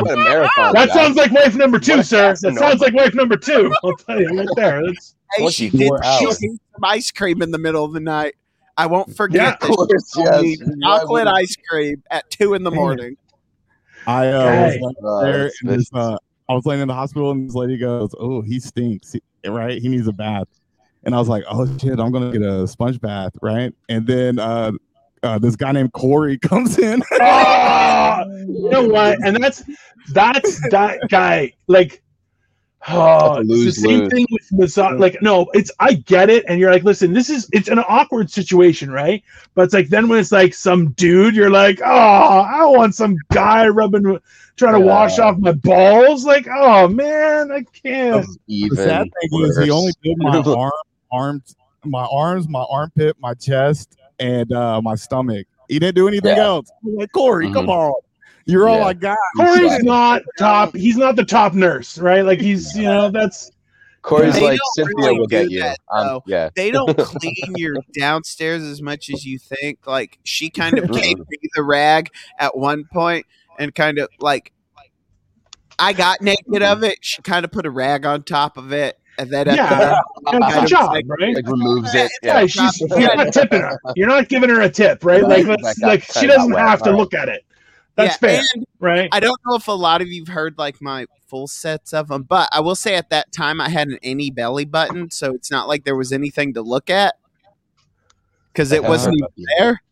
what 0.00 0.12
a 0.12 0.16
marathon. 0.16 0.72
That 0.72 0.88
guy. 0.88 0.94
sounds 0.94 1.16
like 1.16 1.30
wife 1.32 1.54
number 1.56 1.78
two, 1.78 1.94
a 1.94 2.04
sir. 2.04 2.34
That 2.40 2.54
sounds 2.54 2.80
like 2.80 2.94
wife 2.94 3.14
number 3.14 3.36
two. 3.36 3.74
I'll 3.84 3.96
tell 3.96 4.20
you 4.20 4.28
right 4.38 4.48
there. 4.56 4.82
That's, 4.86 5.14
Hey, 5.36 5.48
she 5.50 5.70
24 5.70 5.98
did. 5.98 6.06
She 6.18 6.26
ate 6.26 6.36
some 6.74 6.84
ice 6.84 7.10
cream 7.10 7.42
in 7.42 7.50
the 7.50 7.58
middle 7.58 7.84
of 7.84 7.92
the 7.92 7.98
night. 8.00 8.36
I 8.76 8.86
won't 8.86 9.08
Yeah, 9.08 9.14
forget 9.14 9.54
Of 9.62 9.68
that. 9.68 9.76
course, 9.76 10.12
She 10.14 10.22
told 10.24 10.42
me 10.42 10.48
yes. 10.60 10.68
Chocolate 10.82 11.10
wouldn't- 11.10 11.36
ice 11.36 11.56
cream 11.68 12.02
at 12.10 12.30
two 12.30 12.54
in 12.54 12.62
the 12.62 12.70
morning. 12.70 13.16
I 14.06 14.28
uh, 14.28 14.46
Hey. 14.70 14.78
was 14.80 14.94
Uh, 15.02 15.24
there 15.24 15.42
that's 15.44 15.62
and 15.62 15.70
this, 15.72 15.90
uh, 15.92 16.16
I 16.48 16.54
was 16.54 16.66
laying 16.66 16.82
in 16.82 16.88
the 16.88 16.94
hospital 16.94 17.30
and 17.32 17.48
this 17.48 17.54
lady 17.56 17.78
goes, 17.78 18.10
"Oh, 18.20 18.42
he 18.42 18.60
stinks, 18.60 19.12
He- 19.14 19.48
right? 19.48 19.80
He 19.80 19.88
needs 19.88 20.06
a 20.06 20.12
bath." 20.12 20.46
And 21.04 21.14
I 21.14 21.18
was 21.18 21.28
like, 21.28 21.42
"Oh 21.50 21.66
shit, 21.78 21.98
I'm 21.98 22.12
gonna 22.12 22.30
get 22.30 22.42
a 22.42 22.68
sponge 22.68 23.00
bath, 23.00 23.32
right?" 23.42 23.72
And 23.88 24.06
then 24.06 24.38
uh, 25.24 25.38
this 25.38 25.56
guy 25.56 25.72
named 25.72 25.92
Corey 25.92 26.38
comes 26.50 26.78
in. 26.78 27.02
oh, 27.20 28.24
you 28.46 28.70
know 28.70 28.86
what? 28.86 29.18
And 29.24 29.42
that's 29.42 29.62
that's 30.12 30.60
that 30.70 30.98
guy. 31.08 31.52
Like, 31.66 32.02
oh, 32.88 33.36
That's 33.36 33.48
a 33.48 33.52
it's 33.52 33.64
the 33.64 33.72
same 33.72 33.90
lose-lose. 34.00 34.10
thing 34.12 34.26
with 34.30 34.52
massage. 34.52 35.00
Like, 35.00 35.16
no, 35.22 35.48
it's 35.54 35.70
I 35.80 35.94
get 35.94 36.28
it, 36.30 36.44
and 36.48 36.60
you're 36.60 36.70
like, 36.70 36.84
listen, 36.84 37.12
this 37.12 37.30
is 37.30 37.48
it's 37.52 37.68
an 37.68 37.78
awkward 37.80 38.30
situation, 38.30 38.90
right? 38.90 39.22
But 39.54 39.62
it's 39.62 39.74
like 39.74 39.88
then 39.88 40.08
when 40.08 40.18
it's 40.18 40.32
like 40.32 40.54
some 40.54 40.90
dude, 40.92 41.34
you're 41.34 41.50
like, 41.50 41.80
oh, 41.82 41.86
I 41.88 42.64
want 42.66 42.94
some 42.94 43.16
guy 43.32 43.66
rubbing, 43.68 44.18
trying 44.56 44.74
to 44.74 44.80
Yeah. 44.80 44.84
wash 44.84 45.18
off 45.18 45.38
my 45.38 45.52
balls. 45.52 46.24
Like, 46.26 46.46
oh 46.54 46.88
man, 46.88 47.50
I 47.50 47.62
can't. 47.82 48.16
That's 48.16 48.36
the 48.46 48.54
even 48.54 48.76
sad 48.76 49.08
thing 49.22 49.40
is, 49.44 49.58
he 49.58 49.70
only 49.70 49.92
did 50.02 50.18
my 50.18 50.38
arm, 50.46 50.70
arms, 51.10 51.56
my 51.84 52.04
arms, 52.10 52.48
my 52.48 52.64
armpit, 52.68 53.16
my 53.18 53.32
chest, 53.34 53.96
and 54.18 54.52
uh, 54.52 54.80
my 54.82 54.94
stomach. 54.94 55.46
He 55.68 55.78
didn't 55.78 55.96
do 55.96 56.08
anything 56.08 56.36
Yeah. 56.36 56.44
else. 56.44 56.70
I'm 56.84 56.94
like 56.96 57.12
Corey, 57.12 57.50
come 57.52 57.66
Mhm. 57.66 57.70
on, 57.70 57.92
you're 58.44 58.68
all 58.68 58.78
Yeah. 58.80 58.84
I 58.86 58.92
got. 58.92 59.18
Corey's 59.36 59.62
Right. 59.70 59.82
not 59.82 60.22
top. 60.38 60.74
He's 60.76 60.96
not 60.96 61.16
the 61.16 61.24
top 61.24 61.54
nurse, 61.54 61.98
right? 61.98 62.22
Like 62.24 62.40
he's, 62.40 62.76
you 62.76 62.84
know, 62.84 63.10
that's 63.10 63.50
Corey's 64.02 64.34
They 64.34 64.42
like 64.42 64.58
Cynthia 64.74 64.94
really 64.96 65.18
will 65.18 65.26
get 65.26 65.50
you. 65.50 65.60
that, 65.62 65.78
Um, 65.90 66.20
yeah. 66.26 66.50
they 66.54 66.70
don't 66.70 66.86
clean 66.98 67.54
your 67.56 67.76
downstairs 67.98 68.62
as 68.62 68.82
much 68.82 69.08
as 69.08 69.24
you 69.24 69.38
think. 69.38 69.86
Like 69.86 70.18
she 70.24 70.50
kind 70.50 70.78
of 70.78 70.90
gave 70.92 71.18
me 71.18 71.38
the 71.54 71.62
rag 71.62 72.10
at 72.38 72.54
one 72.56 72.84
point 72.92 73.24
and 73.58 73.74
kind 73.74 73.98
of 73.98 74.08
like 74.20 74.52
I 75.78 75.92
got 75.92 76.20
naked 76.20 76.62
of 76.62 76.84
it. 76.84 76.98
She 77.00 77.20
kind 77.22 77.44
of 77.44 77.50
put 77.50 77.66
a 77.66 77.70
rag 77.70 78.04
on 78.06 78.22
top 78.22 78.56
of 78.58 78.72
it. 78.72 78.98
And 79.18 79.30
then 79.30 79.48
at 79.48 79.56
Yeah. 79.56 79.68
the, 79.68 80.04
That's 80.40 80.54
kind 80.54 80.64
the 80.66 80.68
job, 80.70 80.90
like- 80.92 81.04
right? 81.08 81.34
Like 81.36 81.46
removes 81.46 81.94
it. 81.94 82.10
Yeah, 82.22 82.40
Yeah. 82.40 82.46
she's 82.46 82.80
you're 82.80 83.16
not 83.16 83.32
tipping 83.32 83.60
her. 83.60 83.78
You're 83.96 84.08
not 84.08 84.28
giving 84.28 84.50
her 84.50 84.60
a 84.60 84.68
tip, 84.68 85.04
right? 85.04 85.22
Like, 85.22 85.46
That 85.46 85.60
let's, 85.62 85.78
like 85.80 86.02
she 86.02 86.26
doesn't 86.26 86.52
wet. 86.52 86.66
have 86.66 86.80
to 86.80 86.86
Alright. 86.90 86.98
look 87.00 87.14
at 87.14 87.28
it. 87.28 87.44
That's 87.96 88.14
yeah, 88.20 88.28
fair, 88.28 88.42
and 88.54 88.66
right? 88.80 89.08
I 89.12 89.20
don't 89.20 89.38
know 89.46 89.54
if 89.54 89.68
a 89.68 89.72
lot 89.72 90.02
of 90.02 90.08
you've 90.08 90.26
heard 90.26 90.58
like 90.58 90.82
my 90.82 91.06
full 91.28 91.46
sets 91.46 91.94
of 91.94 92.08
them, 92.08 92.24
but 92.24 92.48
I 92.50 92.58
will 92.58 92.74
say 92.74 92.96
at 92.96 93.08
that 93.10 93.30
time 93.30 93.60
I 93.60 93.68
had 93.68 93.86
an 93.86 93.98
any 94.02 94.32
belly 94.32 94.64
button, 94.64 95.12
so 95.12 95.32
it's 95.32 95.48
not 95.48 95.68
like 95.68 95.84
there 95.84 95.94
was 95.94 96.12
anything 96.12 96.54
to 96.54 96.62
look 96.62 96.90
at 96.90 97.14
because 98.52 98.72
it 98.72 98.82
wasn't 98.82 99.14
even 99.16 99.46
there. 99.58 99.82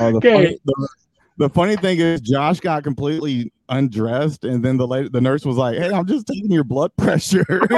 Oh, 0.00 0.10
the, 0.10 0.16
Okay. 0.16 0.32
funny, 0.34 0.58
the, 0.64 0.88
the 1.36 1.48
funny 1.50 1.76
thing 1.76 2.00
is, 2.00 2.20
Josh 2.20 2.58
got 2.58 2.82
completely 2.82 3.52
undressed, 3.68 4.44
and 4.44 4.64
then 4.64 4.76
the 4.76 5.08
the 5.12 5.20
nurse 5.20 5.44
was 5.44 5.56
like, 5.56 5.78
"Hey, 5.78 5.92
I'm 5.92 6.06
just 6.06 6.26
taking 6.26 6.50
your 6.50 6.64
blood 6.64 6.90
pressure." 6.96 7.44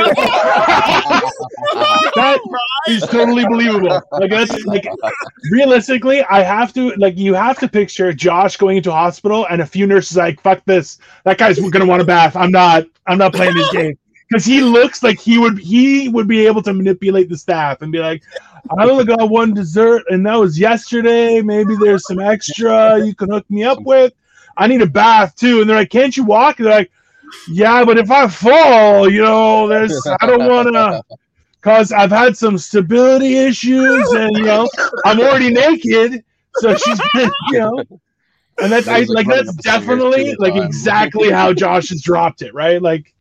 that 2.15 2.41
is 2.89 3.03
totally 3.03 3.45
believable. 3.47 4.01
Like 4.13 4.31
that's 4.31 4.65
like 4.65 4.87
realistically, 5.51 6.23
I 6.25 6.43
have 6.43 6.73
to 6.75 6.91
like 6.97 7.17
you 7.19 7.35
have 7.35 7.59
to 7.61 7.69
picture 7.69 8.13
Josh 8.13 8.57
going 8.57 8.77
into 8.79 8.93
hospital 8.93 9.47
and 9.51 9.61
a 9.63 9.67
few 9.67 9.87
nurses 9.87 10.17
like, 10.17 10.41
fuck 10.41 10.65
this. 10.65 10.99
That 11.25 11.39
guy's 11.39 11.59
gonna 11.59 11.87
want 11.87 12.03
a 12.03 12.05
bath. 12.05 12.37
I'm 12.37 12.51
not 12.51 12.85
I'm 13.07 13.19
not 13.19 13.35
playing 13.35 13.55
this 13.55 13.71
game. 13.73 13.99
Because 14.29 14.45
he 14.45 14.61
looks 14.61 15.03
like 15.03 15.19
he 15.19 15.39
would 15.39 15.59
he 15.59 16.09
would 16.09 16.29
be 16.29 16.47
able 16.47 16.63
to 16.63 16.73
manipulate 16.73 17.29
the 17.29 17.37
staff 17.37 17.83
and 17.83 17.91
be 17.91 17.99
like, 17.99 18.23
I 18.79 18.89
only 18.89 19.05
got 19.05 19.29
one 19.29 19.55
dessert 19.55 20.05
and 20.09 20.25
that 20.27 20.37
was 20.37 20.59
yesterday. 20.59 21.43
Maybe 21.43 21.75
there's 21.81 22.07
some 22.07 22.21
extra 22.21 23.05
you 23.05 23.15
can 23.15 23.31
hook 23.31 23.45
me 23.51 23.65
up 23.65 23.81
with. 23.83 24.13
I 24.57 24.67
need 24.67 24.83
a 24.83 24.87
bath 24.87 25.37
too. 25.37 25.61
And 25.61 25.69
they're 25.69 25.77
like, 25.77 25.91
Can't 25.91 26.17
you 26.17 26.25
walk? 26.25 26.59
And 26.59 26.67
they're 26.67 26.75
like, 26.75 26.91
Yeah, 27.49 27.85
but 27.85 27.99
if 27.99 28.11
I 28.11 28.29
fall, 28.29 29.11
you 29.11 29.23
know, 29.23 29.69
there's 29.69 29.95
I 30.21 30.27
don't 30.27 30.49
wanna 30.49 31.03
because 31.61 31.93
I've 31.93 32.11
had 32.11 32.37
some 32.37 32.59
stability 32.59 33.37
issues 33.37 34.11
and 34.13 34.37
you 34.37 34.45
know 34.45 34.69
I'm 35.05 35.21
already 35.21 35.51
naked, 35.51 36.25
so 36.57 36.75
she's 36.77 37.01
been, 37.15 37.31
you 37.51 37.59
know, 37.59 37.85
and 38.63 38.73
that's 38.73 38.89
I, 38.89 39.01
like 39.01 39.27
that's 39.27 39.29
running 39.29 39.49
up 39.49 39.57
the 39.57 39.63
stairs 39.63 39.81
definitely 39.81 40.35
like 40.39 40.57
exactly 40.57 41.31
how 41.31 41.53
Josh 41.53 41.91
has 41.91 42.03
dropped 42.03 42.43
it, 42.43 42.55
right? 42.55 42.81
Like, 42.81 43.13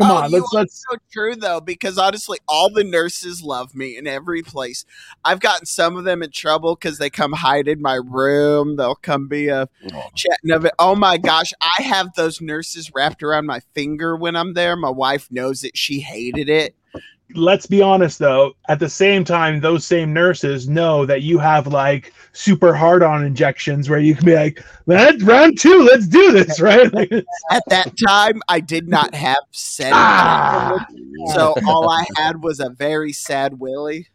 come 0.00 0.10
Oh, 0.10 0.16
on, 0.16 0.30
you 0.30 0.38
let's 0.38 0.52
let's 0.52 0.84
so 0.90 0.96
true 1.12 1.34
though 1.34 1.60
because 1.60 1.98
honestly 1.98 2.38
all 2.48 2.70
the 2.70 2.84
nurses 2.84 3.42
love 3.42 3.74
me 3.74 3.96
in 3.96 4.06
every 4.06 4.42
place. 4.42 4.84
I've 5.24 5.40
gotten 5.40 5.66
some 5.66 5.96
of 5.96 6.04
them 6.04 6.22
in 6.22 6.30
trouble 6.30 6.74
because 6.74 6.98
they 6.98 7.10
come 7.10 7.32
hide 7.32 7.68
in 7.68 7.80
my 7.80 7.94
room. 7.94 8.76
They'll 8.76 8.94
come 8.94 9.28
be 9.28 9.48
a 9.48 9.68
chatting 10.14 10.50
of 10.50 10.64
it. 10.64 10.72
Oh 10.78 10.94
my 10.94 11.18
gosh 11.18 11.52
i 11.60 11.82
have 11.82 12.14
those 12.14 12.40
nurses 12.40 12.90
wrapped 12.94 13.22
around 13.22 13.46
my 13.46 13.60
finger 13.74 14.16
when 14.16 14.36
i'm 14.36 14.54
there. 14.54 14.76
My 14.76 14.90
wife 14.90 15.28
knows 15.30 15.64
it 15.64 15.76
she 15.76 16.00
hated 16.00 16.48
it 16.48 16.74
let's 17.34 17.66
be 17.66 17.82
honest 17.82 18.18
though. 18.18 18.54
At 18.68 18.78
the 18.78 18.88
same 18.88 19.24
time, 19.24 19.60
those 19.60 19.84
same 19.84 20.12
nurses 20.12 20.68
know 20.68 21.06
that 21.06 21.22
you 21.22 21.38
have 21.38 21.66
like 21.66 22.12
super 22.32 22.74
hard 22.74 23.02
on 23.02 23.24
injections 23.24 23.88
where 23.88 23.98
you 23.98 24.14
can 24.14 24.24
be 24.24 24.34
like, 24.34 24.64
"Let's 24.86 25.22
round 25.22 25.58
two, 25.58 25.82
let's 25.82 26.06
do 26.06 26.32
this," 26.32 26.60
right? 26.60 26.92
Like, 26.92 27.12
at 27.50 27.62
that 27.68 27.92
time 28.06 28.40
i 28.48 28.60
did 28.60 28.88
not 28.88 29.14
have 29.14 29.36
said 29.50 29.92
ah, 29.94 30.86
so 31.34 31.54
all 31.66 31.88
i 31.88 32.04
had 32.16 32.42
was 32.42 32.60
a 32.60 32.70
very 32.70 33.12
sad 33.12 33.58
willie 33.58 34.08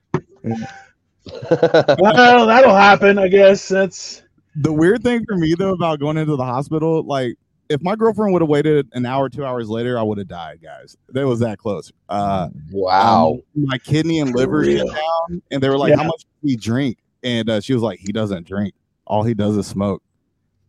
well, 1.50 2.48
that'll 2.48 2.76
happen, 2.76 3.20
I 3.20 3.28
guess. 3.28 3.68
That's 3.68 4.24
the 4.56 4.74
weird 4.74 5.04
thing 5.04 5.26
for 5.26 5.38
me 5.38 5.56
though 5.58 5.74
about 5.74 6.00
going 6.00 6.18
into 6.18 6.36
the 6.36 6.46
hospital, 6.46 7.04
like 7.04 7.38
if 7.72 7.82
my 7.82 7.96
girlfriend 7.96 8.34
would 8.34 8.42
have 8.42 8.50
waited 8.50 8.90
an 8.94 9.06
hour, 9.06 9.30
two 9.30 9.46
hours 9.46 9.70
later, 9.70 9.98
I 9.98 10.02
would 10.04 10.18
have 10.18 10.28
died, 10.28 10.60
guys. 10.62 10.98
That 11.10 11.26
was 11.28 11.40
that 11.40 11.58
close. 11.58 11.92
Uh, 12.10 12.50
wow. 12.72 13.32
um, 13.34 13.42
my 13.56 13.78
kidney 13.78 14.20
and 14.20 14.36
liver 14.36 14.64
down, 14.64 15.42
and 15.52 15.64
they 15.64 15.70
were 15.70 15.78
like, 15.78 15.92
Yeah. 15.92 15.98
"How 15.98 16.04
much 16.04 16.22
do 16.24 16.48
he 16.48 16.56
drink?" 16.56 16.98
And 17.24 17.50
uh, 17.50 17.62
she 17.62 17.74
was 17.74 17.82
like, 17.82 18.00
"He 18.00 18.12
doesn't 18.12 18.46
drink. 18.46 18.74
All 19.06 19.24
he 19.24 19.34
does 19.34 19.56
is 19.58 19.68
smoke. 19.68 20.04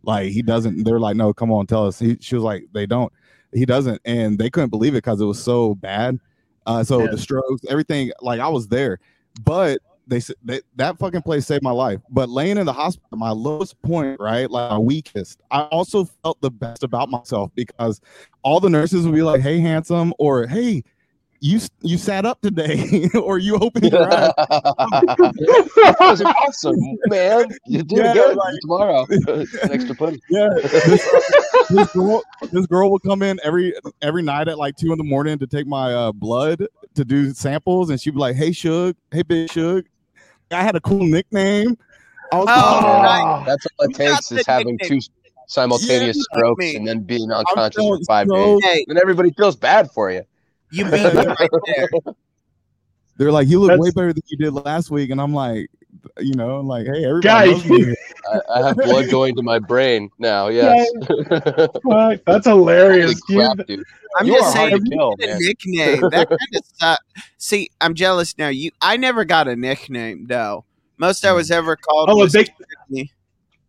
Like 0.03 0.31
he 0.31 0.42
doesn't." 0.42 0.85
They're 0.85 1.00
like, 1.00 1.16
"No, 1.16 1.33
come 1.35 1.50
on, 1.53 1.66
tell 1.66 1.87
us." 1.87 1.98
He, 1.98 2.16
she 2.20 2.35
was 2.35 2.44
like, 2.44 2.64
"They 2.72 2.87
don't. 2.87 3.12
He 3.53 3.66
doesn't," 3.66 4.00
and 4.05 4.38
they 4.38 4.48
couldn't 4.50 4.70
believe 4.70 4.94
it 4.94 4.98
because 5.05 5.20
it 5.20 5.26
was 5.26 5.42
so 5.42 5.74
bad. 5.74 6.18
Uh, 6.66 6.85
so 6.85 7.03
Yeah. 7.05 7.11
the 7.11 7.18
strokes, 7.18 7.62
everything, 7.68 8.12
like 8.20 8.40
I 8.40 8.48
was 8.48 8.68
there, 8.68 8.98
but 9.44 9.81
they 10.06 10.20
said 10.20 10.36
that 10.76 10.98
fucking 10.98 11.22
place 11.22 11.46
saved 11.46 11.62
my 11.62 11.70
life. 11.70 12.00
But 12.10 12.28
laying 12.28 12.58
in 12.58 12.66
the 12.66 12.72
hospital, 12.72 13.18
my 13.18 13.30
lowest 13.30 13.80
point, 13.82 14.18
right, 14.20 14.50
like 14.50 14.70
my 14.70 14.78
weakest, 14.78 15.40
I 15.50 15.62
also 15.62 16.04
felt 16.22 16.40
the 16.40 16.50
best 16.50 16.82
about 16.82 17.08
myself 17.08 17.50
because 17.54 18.00
all 18.42 18.60
the 18.60 18.70
nurses 18.70 19.04
would 19.06 19.14
be 19.14 19.22
like, 19.22 19.40
"Hey, 19.40 19.60
handsome," 19.60 20.12
or 20.18 20.46
"Hey." 20.46 20.82
You, 21.44 21.58
you 21.80 21.98
sat 21.98 22.24
up 22.24 22.40
today, 22.40 23.08
or 23.20 23.36
you 23.36 23.56
opened 23.56 23.90
your 23.90 24.04
eyes. 24.04 24.30
that 24.36 25.96
was 25.98 26.22
awesome, 26.22 26.76
man. 27.06 27.46
You 27.66 27.82
did 27.82 27.98
Yeah, 27.98 28.14
good 28.14 28.36
like- 28.36 28.54
tomorrow. 28.60 29.06
Extra 29.62 29.94
pudding. 29.96 30.20
Yeah, 30.30 30.48
this, 30.62 31.10
this 31.68 31.92
girl, 31.92 32.22
this 32.52 32.66
girl 32.66 32.92
would 32.92 33.02
come 33.02 33.22
in 33.22 33.40
every 33.42 33.74
every 34.02 34.22
night 34.22 34.46
at 34.46 34.56
like 34.56 34.76
two 34.76 34.92
in 34.92 34.98
the 34.98 35.04
morning 35.04 35.36
to 35.40 35.48
take 35.48 35.66
my 35.66 35.92
uh, 35.92 36.12
blood 36.12 36.64
to 36.94 37.04
do 37.04 37.32
samples, 37.32 37.90
and 37.90 38.00
she'd 38.00 38.14
be 38.14 38.20
like, 38.20 38.36
"Hey, 38.36 38.50
Suge, 38.50 38.94
hey, 39.10 39.22
Big 39.22 39.48
Suge." 39.48 39.84
I 40.52 40.62
had 40.62 40.76
a 40.76 40.80
cool 40.80 41.04
nickname. 41.04 41.76
I 42.32 42.36
was 42.36 42.46
Oh, 42.48 42.52
Ah. 42.54 43.02
right. 43.38 43.46
That's 43.46 43.66
all 43.78 43.84
it 43.84 43.88
We 43.88 43.94
takes 43.94 44.32
is 44.32 44.46
having 44.46 44.76
nickname. 44.76 45.00
two 45.00 45.06
simultaneous 45.46 46.16
Yeah, 46.16 46.38
strokes 46.38 46.58
me. 46.58 46.76
and 46.76 46.86
then 46.86 47.00
being 47.00 47.30
unconscious 47.30 47.82
for 47.82 47.98
five 48.06 48.26
so- 48.30 48.34
days. 48.36 48.64
hey 48.64 48.84
And 48.88 48.98
everybody 48.98 49.30
feels 49.36 49.56
bad 49.56 49.90
for 49.90 50.10
you. 50.10 50.22
you 50.70 50.84
beat 50.84 50.92
me 51.14 51.24
right 51.26 51.50
there 51.66 51.88
They're 53.18 53.30
like, 53.32 53.46
"You 53.48 53.60
look 53.60 53.68
That's- 53.68 53.80
way 53.84 53.90
better 53.94 54.12
than 54.14 54.22
you 54.28 54.38
did 54.38 54.52
last 54.64 54.90
week," 54.90 55.10
and 55.10 55.20
I'm 55.20 55.34
like, 55.34 55.68
you 56.18 56.35
know, 56.35 56.61
like, 56.61 56.87
"Hey, 56.87 57.05
everybody 57.05 57.22
Guy, 57.22 57.44
loves 57.46 57.68
me." 57.68 57.94
I, 58.33 58.40
I 58.55 58.66
have 58.68 58.76
blood 58.76 59.11
going 59.11 59.35
to 59.37 59.42
my 59.42 59.59
brain 59.59 60.11
now. 60.18 60.48
Yes. 60.48 60.88
Fuck, 61.09 62.20
that's 62.26 62.46
hilarious, 62.46 63.20
crap, 63.20 63.59
dude. 63.66 63.85
i'm 64.18 64.26
You 64.26 64.35
just 64.35 64.55
are 64.55 64.59
hard 64.59 64.70
saying 64.72 64.85
to 64.85 64.90
kill, 64.90 65.14
a 65.20 65.26
man. 65.26 65.38
nickname. 65.40 66.00
That 66.11 66.28
kind 66.28 66.40
of 66.57 66.62
sucks. 66.74 67.05
See, 67.38 67.70
I'm 67.81 67.94
jealous 67.94 68.37
now. 68.38 68.48
You, 68.48 68.70
I 68.81 68.96
never 68.96 69.24
got 69.24 69.48
a 69.48 69.57
nickname 69.57 70.26
though. 70.26 70.64
Most 70.98 71.24
I 71.24 71.33
was 71.33 71.48
hmm. 71.48 71.55
ever 71.55 71.76
called. 71.76 72.11
Oh, 72.11 72.16
was 72.16 72.33
they, 72.33 72.44
Brittany. 72.44 73.12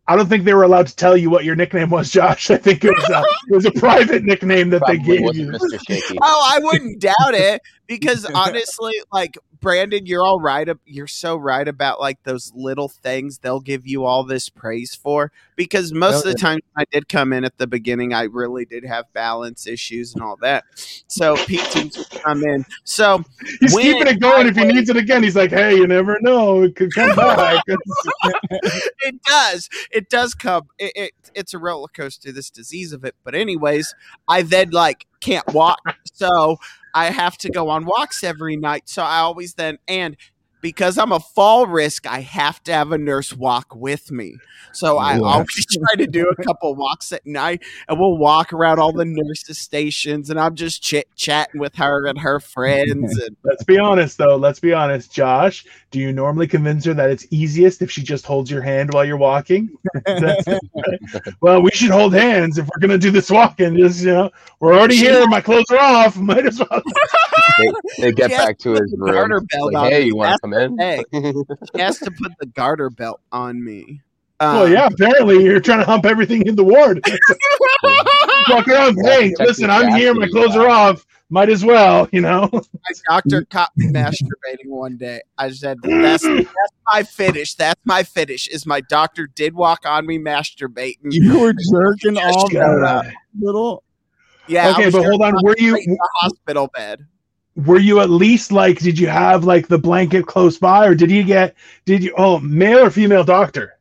I 0.06 0.16
don't 0.16 0.28
think 0.28 0.44
they 0.44 0.52
were 0.52 0.64
allowed 0.64 0.86
to 0.88 0.96
tell 0.96 1.16
you 1.16 1.30
what 1.30 1.44
your 1.44 1.56
nickname 1.56 1.88
was, 1.88 2.10
Josh. 2.10 2.50
I 2.50 2.58
think 2.58 2.84
it 2.84 2.90
was 2.90 3.08
a, 3.08 3.24
it 3.48 3.54
was 3.54 3.64
a 3.64 3.72
private 3.72 4.22
nickname 4.22 4.68
that 4.70 4.82
they 4.86 4.98
gave 4.98 5.34
you. 5.34 5.46
Mr. 5.46 5.80
Shaky. 5.88 6.18
Oh, 6.20 6.50
I 6.54 6.58
wouldn't 6.62 7.00
doubt 7.00 7.14
it 7.32 7.62
because 7.86 8.24
honestly, 8.34 8.92
like 9.12 9.36
Brandon, 9.60 10.04
you're 10.04 10.22
all 10.22 10.40
right. 10.40 10.68
You're 10.84 11.06
so 11.06 11.36
right 11.36 11.66
about 11.66 11.98
like 11.98 12.22
those 12.24 12.52
little 12.54 12.88
things 12.88 13.38
they'll 13.38 13.60
give 13.60 13.86
you 13.86 14.04
all 14.04 14.22
this 14.22 14.48
praise 14.50 14.94
for. 14.94 15.32
Because 15.56 15.92
most 15.92 16.12
Hell 16.12 16.20
of 16.20 16.32
the 16.32 16.34
time 16.34 16.60
I 16.76 16.84
did 16.90 17.08
come 17.08 17.32
in 17.32 17.44
at 17.44 17.56
the 17.56 17.66
beginning, 17.66 18.12
I 18.12 18.24
really 18.24 18.66
did 18.66 18.84
have 18.84 19.10
balance 19.12 19.66
issues 19.66 20.12
and 20.14 20.22
all 20.22 20.36
that. 20.42 20.64
So 21.06 21.36
PTs 21.36 21.96
would 21.96 22.22
come 22.22 22.42
in. 22.42 22.66
So 22.84 23.24
He's 23.60 23.74
keeping 23.74 24.06
it 24.06 24.20
going. 24.20 24.46
I 24.46 24.50
If 24.50 24.56
he 24.56 24.64
needs 24.66 24.90
it 24.90 24.96
again, 24.96 25.22
he's 25.22 25.36
like, 25.36 25.50
"Hey, 25.50 25.76
you 25.76 25.86
never 25.86 26.18
know. 26.20 26.62
It 26.62 26.76
could 26.76 26.92
come 26.92 27.16
back." 27.16 27.62
it 28.50 29.22
does. 29.26 29.70
It 29.90 30.10
does 30.10 30.34
come. 30.34 30.64
It, 30.78 30.92
it 30.94 31.12
it's 31.34 31.54
a 31.54 31.58
roller 31.58 31.88
coaster. 31.88 32.32
This 32.32 32.50
disease 32.50 32.92
of 32.92 33.04
it. 33.04 33.14
But 33.24 33.34
anyways, 33.34 33.94
I 34.28 34.42
then 34.42 34.70
like 34.70 35.06
can't 35.20 35.46
walk, 35.54 35.80
so 36.12 36.58
I 36.94 37.10
have 37.10 37.36
to 37.38 37.50
go 37.50 37.68
on 37.68 37.84
walks 37.84 38.22
every 38.22 38.56
night. 38.56 38.88
So 38.88 39.02
I 39.02 39.18
always 39.18 39.54
then 39.54 39.78
and 39.88 40.16
because 40.64 40.96
I'm 40.96 41.12
a 41.12 41.20
fall 41.20 41.66
risk, 41.66 42.06
I 42.06 42.20
have 42.20 42.64
to 42.64 42.72
have 42.72 42.90
a 42.90 42.96
nurse 42.96 43.34
walk 43.34 43.76
with 43.76 44.10
me. 44.10 44.40
So 44.72 44.96
I 44.96 45.18
Wow. 45.18 45.32
always 45.32 45.66
try 45.70 45.94
to 45.98 46.06
do 46.06 46.26
a 46.30 46.42
couple 46.42 46.74
walks 46.74 47.12
at 47.12 47.26
night, 47.26 47.62
and 47.86 48.00
we'll 48.00 48.16
walk 48.16 48.50
around 48.50 48.78
all 48.78 48.90
the 48.90 49.04
nurses' 49.04 49.58
stations, 49.58 50.30
and 50.30 50.40
I'm 50.40 50.54
just 50.54 50.82
chit 50.82 51.06
chatting 51.16 51.60
with 51.60 51.74
her 51.74 52.06
and 52.06 52.18
her 52.18 52.40
friends. 52.40 53.18
And 53.26 53.36
Let's 53.44 53.62
be 53.62 53.78
honest, 53.78 54.16
though. 54.16 54.36
Let's 54.36 54.58
be 54.58 54.72
honest, 54.72 55.12
Josh. 55.12 55.66
Do 55.90 55.98
you 55.98 56.12
normally 56.14 56.46
convince 56.46 56.86
her 56.86 56.94
that 56.94 57.10
it's 57.10 57.26
easiest 57.30 57.82
if 57.82 57.90
she 57.90 58.02
just 58.02 58.24
holds 58.24 58.50
your 58.50 58.62
hand 58.62 58.90
while 58.94 59.04
you're 59.04 59.18
walking? 59.18 59.68
Well, 61.40 61.60
we 61.62 61.70
should 61.72 61.90
hold 61.90 62.14
hands 62.14 62.56
if 62.58 62.66
we're 62.66 62.80
gonna 62.80 62.98
do 62.98 63.10
this 63.10 63.30
walking. 63.30 63.76
Just 63.76 64.00
you 64.02 64.12
know, 64.12 64.30
we're 64.60 64.72
already 64.74 64.96
here. 64.96 65.26
My 65.26 65.40
clothes 65.42 65.66
are 65.70 65.78
off. 65.78 66.16
Might 66.16 66.46
as 66.46 66.58
well. 66.58 66.82
They, 67.58 67.72
they 67.98 68.12
get 68.16 68.30
back 68.30 68.58
to 68.58 68.72
his 68.72 68.90
the 68.90 68.96
garter 69.12 69.36
room. 69.36 69.46
belt 69.50 69.72
Like, 69.72 69.84
on 69.84 69.90
hey, 69.90 70.00
me. 70.00 70.06
you 70.06 70.16
want 70.16 70.32
to 70.34 70.38
come 70.40 70.52
in? 70.54 70.78
Hey, 70.78 71.04
she 71.74 71.80
has 71.80 71.98
to 71.98 72.10
put 72.10 72.32
the 72.40 72.46
garter 72.46 72.90
belt 72.90 73.20
on 73.32 73.62
me. 73.64 74.00
Um, 74.40 74.54
well, 74.56 74.68
yeah. 74.68 74.88
Apparently, 74.92 75.44
you're 75.44 75.60
trying 75.60 75.78
to 75.80 75.84
hump 75.84 76.04
everything 76.06 76.46
in 76.46 76.56
the 76.56 76.64
ward. 76.64 77.04
Walk 78.50 78.68
around. 78.68 78.98
Hey, 79.04 79.32
listen, 79.38 79.70
I'm 79.70 79.94
here. 79.94 80.12
My 80.14 80.28
clothes 80.28 80.56
are 80.56 80.68
off. 80.68 81.06
might 81.30 81.48
as 81.48 81.64
well, 81.64 82.08
you 82.12 82.20
know. 82.20 82.48
My 82.52 82.60
doctor 83.08 83.44
caught 83.44 83.70
me 83.76 83.86
masturbating 83.86 84.66
one 84.66 84.96
day. 84.96 85.22
I 85.38 85.50
said, 85.50 85.78
"That's 85.82 86.22
that's 86.24 86.72
my 86.92 87.02
finish. 87.04 87.54
That's 87.54 87.80
my 87.84 88.02
finish." 88.02 88.48
Is 88.48 88.66
my 88.66 88.80
doctor 88.82 89.26
did 89.26 89.54
walk 89.54 89.86
on 89.86 90.04
me 90.06 90.18
masturbating? 90.18 90.96
You 91.12 91.40
were 91.40 91.54
jerking 91.72 92.18
off 92.18 92.50
Shut 92.52 92.60
at 92.62 92.82
up. 92.82 93.04
that 93.04 93.14
little. 93.40 93.82
Yeah. 94.48 94.70
Okay, 94.72 94.90
but 94.90 95.04
hold 95.04 95.22
on. 95.22 95.34
Were 95.42 95.54
you 95.58 95.76
in 95.76 95.92
the 95.92 96.08
hospital 96.20 96.68
bed? 96.74 97.00
Were 97.56 97.78
you 97.78 98.00
at 98.00 98.10
least 98.10 98.52
like? 98.52 98.78
Did 98.78 98.98
you 98.98 99.06
have 99.06 99.44
like 99.44 99.68
the 99.68 99.78
blanket 99.78 100.26
close 100.26 100.58
by, 100.58 100.86
or 100.86 100.94
did 100.94 101.10
you 101.10 101.22
get? 101.22 101.54
Did 101.84 102.02
you? 102.02 102.14
Oh, 102.16 102.40
male 102.40 102.78
or 102.78 102.90
female 102.90 103.24
doctor? 103.24 103.78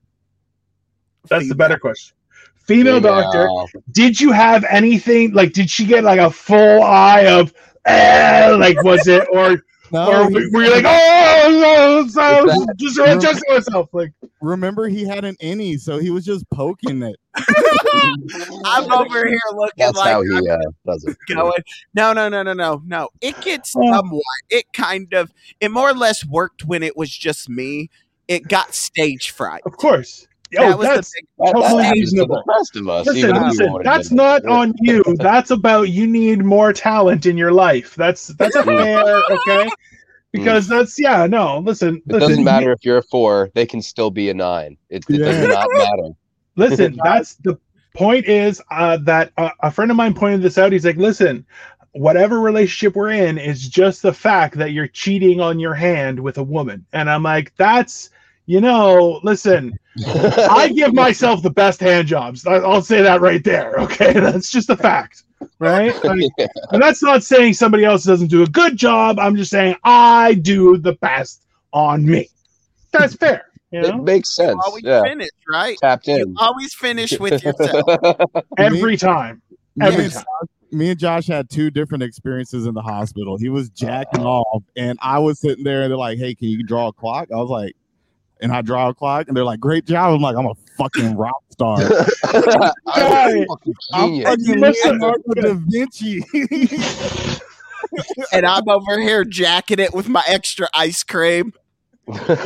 That's 1.30 1.48
the 1.50 1.56
better 1.56 1.78
question. 1.78 2.16
Female 2.56 3.02
doctor. 3.02 3.50
Did 3.92 4.20
you 4.20 4.32
have 4.32 4.64
anything 4.70 5.34
like? 5.34 5.54
Did 5.54 5.70
she 5.70 5.86
get 5.86 6.04
like 6.04 6.20
a 6.20 6.30
full 6.32 6.84
eye 6.84 7.28
of? 7.28 7.54
Eh, 7.86 8.56
like 8.58 8.82
was 8.84 9.08
it 9.08 9.28
or 9.32 9.62
No, 9.94 10.24
or 10.24 10.30
he- 10.30 10.48
were 10.52 10.64
you 10.64 10.72
like 10.72 10.86
oh 10.88 11.50
no, 11.62 12.08
so 12.08 12.50
Is 12.50 12.66
that- 12.66 12.76
just 12.78 12.98
adjusting 13.00 13.54
myself 13.54 13.90
like 13.94 14.12
remember 14.42 14.88
he 14.88 15.04
had 15.06 15.24
an 15.24 15.36
innie, 15.36 15.80
so 15.80 16.00
he 16.00 16.10
was 16.10 16.26
just 16.26 16.50
poking 16.50 17.04
it. 17.04 17.16
I'm 18.66 18.92
over 18.92 19.26
here 19.28 19.40
looking 19.54 19.74
That's 19.78 19.98
like 19.98 20.12
how 20.12 20.22
he 20.24 20.50
uh, 20.50 20.58
does 20.86 21.04
it. 21.06 21.18
going. 21.34 21.52
No, 21.94 22.14
no, 22.14 22.28
no, 22.30 22.44
no, 22.44 22.54
no, 22.54 22.82
no. 22.86 23.10
It 23.22 23.40
gets 23.42 23.74
Oh. 23.76 23.92
somewhat. 23.94 24.24
It 24.50 24.66
kind 24.74 25.14
of. 25.14 25.32
It 25.60 25.70
more 25.72 25.90
or 25.90 25.94
less 25.94 26.26
worked 26.26 26.66
when 26.66 26.84
it 26.84 26.98
was 26.98 27.10
just 27.16 27.50
me. 27.50 27.90
It 28.28 28.48
got 28.48 28.74
stage 28.74 29.32
fright. 29.32 29.62
of 29.66 29.78
course. 29.78 30.28
That 30.54 30.78
was 30.78 30.88
the 30.88 30.94
that's 30.96 31.12
big. 31.14 31.28
That, 31.38 31.46
that 31.46 31.54
Totally 31.54 31.84
to 31.84 31.90
the 31.90 31.94
reasonable. 31.94 32.44
us. 32.48 33.06
listen, 33.06 33.18
even 33.18 33.36
if 33.36 33.42
we 33.42 33.48
listen. 33.50 33.82
That's 33.84 34.12
not 34.12 34.46
on 34.46 34.74
you. 34.80 35.04
That's 35.20 35.52
about 35.52 35.90
you 35.90 36.08
need 36.08 36.44
more 36.44 36.74
talent 36.74 37.26
in 37.26 37.38
your 37.38 37.52
life. 37.52 37.96
That's 37.96 38.28
that's 38.28 38.56
a 38.56 38.64
fair 38.64 39.22
okay. 39.32 39.70
Because 40.32 40.68
that's 40.68 41.00
yeah 41.00 41.28
no 41.28 41.60
listen 41.60 41.98
It 41.98 42.04
listen 42.08 42.30
doesn't 42.30 42.44
matter 42.44 42.72
if 42.72 42.84
you're 42.84 42.98
a 42.98 43.04
four; 43.04 43.52
they 43.54 43.68
can 43.68 43.82
still 43.82 44.10
be 44.10 44.30
a 44.30 44.34
nine. 44.34 44.78
It, 44.90 45.06
it 45.08 45.20
does 45.20 45.48
not 45.48 45.68
matter. 45.72 46.10
listen 46.56 46.98
that's 47.04 47.36
the 47.36 47.58
point 47.94 48.26
is 48.26 48.62
uh, 48.72 48.98
that 48.98 49.32
uh, 49.38 49.52
a 49.62 49.70
friend 49.70 49.92
of 49.92 49.98
mine 49.98 50.14
pointed 50.14 50.42
this 50.42 50.58
out 50.58 50.72
he's 50.72 50.86
like 50.86 50.98
listen 50.98 51.46
whatever 51.92 52.40
relationship 52.40 52.96
we're 52.96 53.12
in 53.12 53.38
is 53.38 53.70
just 53.70 54.02
the 54.02 54.14
fact 54.14 54.58
that 54.58 54.72
you're 54.72 54.88
cheating 54.88 55.40
on 55.40 55.60
your 55.60 55.76
hand 55.76 56.20
with 56.20 56.40
a 56.40 56.44
woman 56.44 56.84
and 56.94 57.10
i'm 57.10 57.22
like 57.22 57.54
that's 57.56 58.10
you 58.46 58.60
know 58.62 59.20
listen 59.24 59.72
i 60.08 60.70
give 60.76 60.94
myself 60.94 61.42
the 61.42 61.50
best 61.50 61.80
hand 61.80 62.08
jobs 62.08 62.46
I- 62.46 62.56
i'll 62.58 62.82
say 62.82 63.02
that 63.02 63.22
right 63.22 63.44
there 63.44 63.76
okay 63.80 64.14
that's 64.14 64.52
just 64.52 64.70
a 64.70 64.78
fact 64.78 65.24
right 65.60 65.94
Like, 66.04 66.22
Yeah. 66.38 66.48
and 66.72 66.82
that's 66.82 67.02
not 67.04 67.24
saying 67.24 67.54
somebody 67.54 67.84
else 67.86 68.04
doesn't 68.04 68.28
do 68.28 68.44
a 68.44 68.48
good 68.48 68.76
job 68.78 69.20
i'm 69.20 69.36
just 69.36 69.52
saying 69.52 69.76
i 69.84 70.34
do 70.36 70.78
the 70.78 70.94
best 70.94 71.44
on 71.74 72.06
me 72.06 72.30
that's 72.92 73.16
fair 73.16 73.46
you 73.72 73.80
It 73.80 73.98
makes 74.04 74.36
sense. 74.36 74.62
Always 74.64 74.84
Yeah, 74.84 75.02
finish 75.02 75.30
right. 75.50 75.76
tapped 75.82 76.08
You 76.08 76.18
in. 76.18 76.36
always 76.38 76.76
finish 76.76 77.18
with 77.20 77.44
yourself. 77.44 77.84
every 78.60 78.98
time 78.98 79.42
Me 79.76 79.88
Every 79.88 80.04
and, 80.04 80.14
time. 80.14 80.24
me 80.72 80.90
and 80.92 81.00
Josh 81.00 81.26
had 81.26 81.50
two 81.50 81.72
different 81.72 82.04
experiences 82.04 82.68
in 82.68 82.76
the 82.76 82.84
hospital. 82.84 83.36
He 83.36 83.50
was 83.50 83.70
jacking 83.70 84.22
oh. 84.22 84.44
off, 84.54 84.64
and 84.76 85.00
I 85.02 85.18
was 85.18 85.40
sitting 85.40 85.64
there. 85.64 85.82
and 85.82 85.90
They're 85.90 85.98
like, 85.98 86.20
"Hey, 86.20 86.36
can 86.36 86.50
you 86.50 86.62
draw 86.64 86.90
a 86.90 86.94
clock?" 86.94 87.30
I 87.34 87.38
was 87.38 87.50
like, 87.50 87.76
"And 88.44 88.52
I 88.52 88.62
draw 88.62 88.90
a 88.90 88.94
clock," 88.94 89.28
and 89.28 89.36
they're 89.36 89.44
like, 89.46 89.60
"Great 89.60 89.86
job!" 89.86 90.14
I'm 90.14 90.22
like, 90.22 90.36
"I'm 90.36 90.46
a 90.46 90.56
fucking 90.78 91.16
rock 91.18 91.42
star." 91.50 91.80
I'm 92.26 93.42
a 93.42 93.46
fucking 93.46 93.74
I'm 93.94 94.22
fucking 94.22 94.60
Leonardo 94.60 95.34
da 95.36 95.54
Vinci. 95.68 96.24
and 98.32 98.46
I'm 98.46 98.68
over 98.70 99.00
here 99.00 99.24
jacking 99.24 99.80
it 99.80 99.94
with 99.94 100.08
my 100.10 100.24
extra 100.28 100.68
ice 100.74 101.04
cream. 101.04 101.54
Josh 102.08 102.44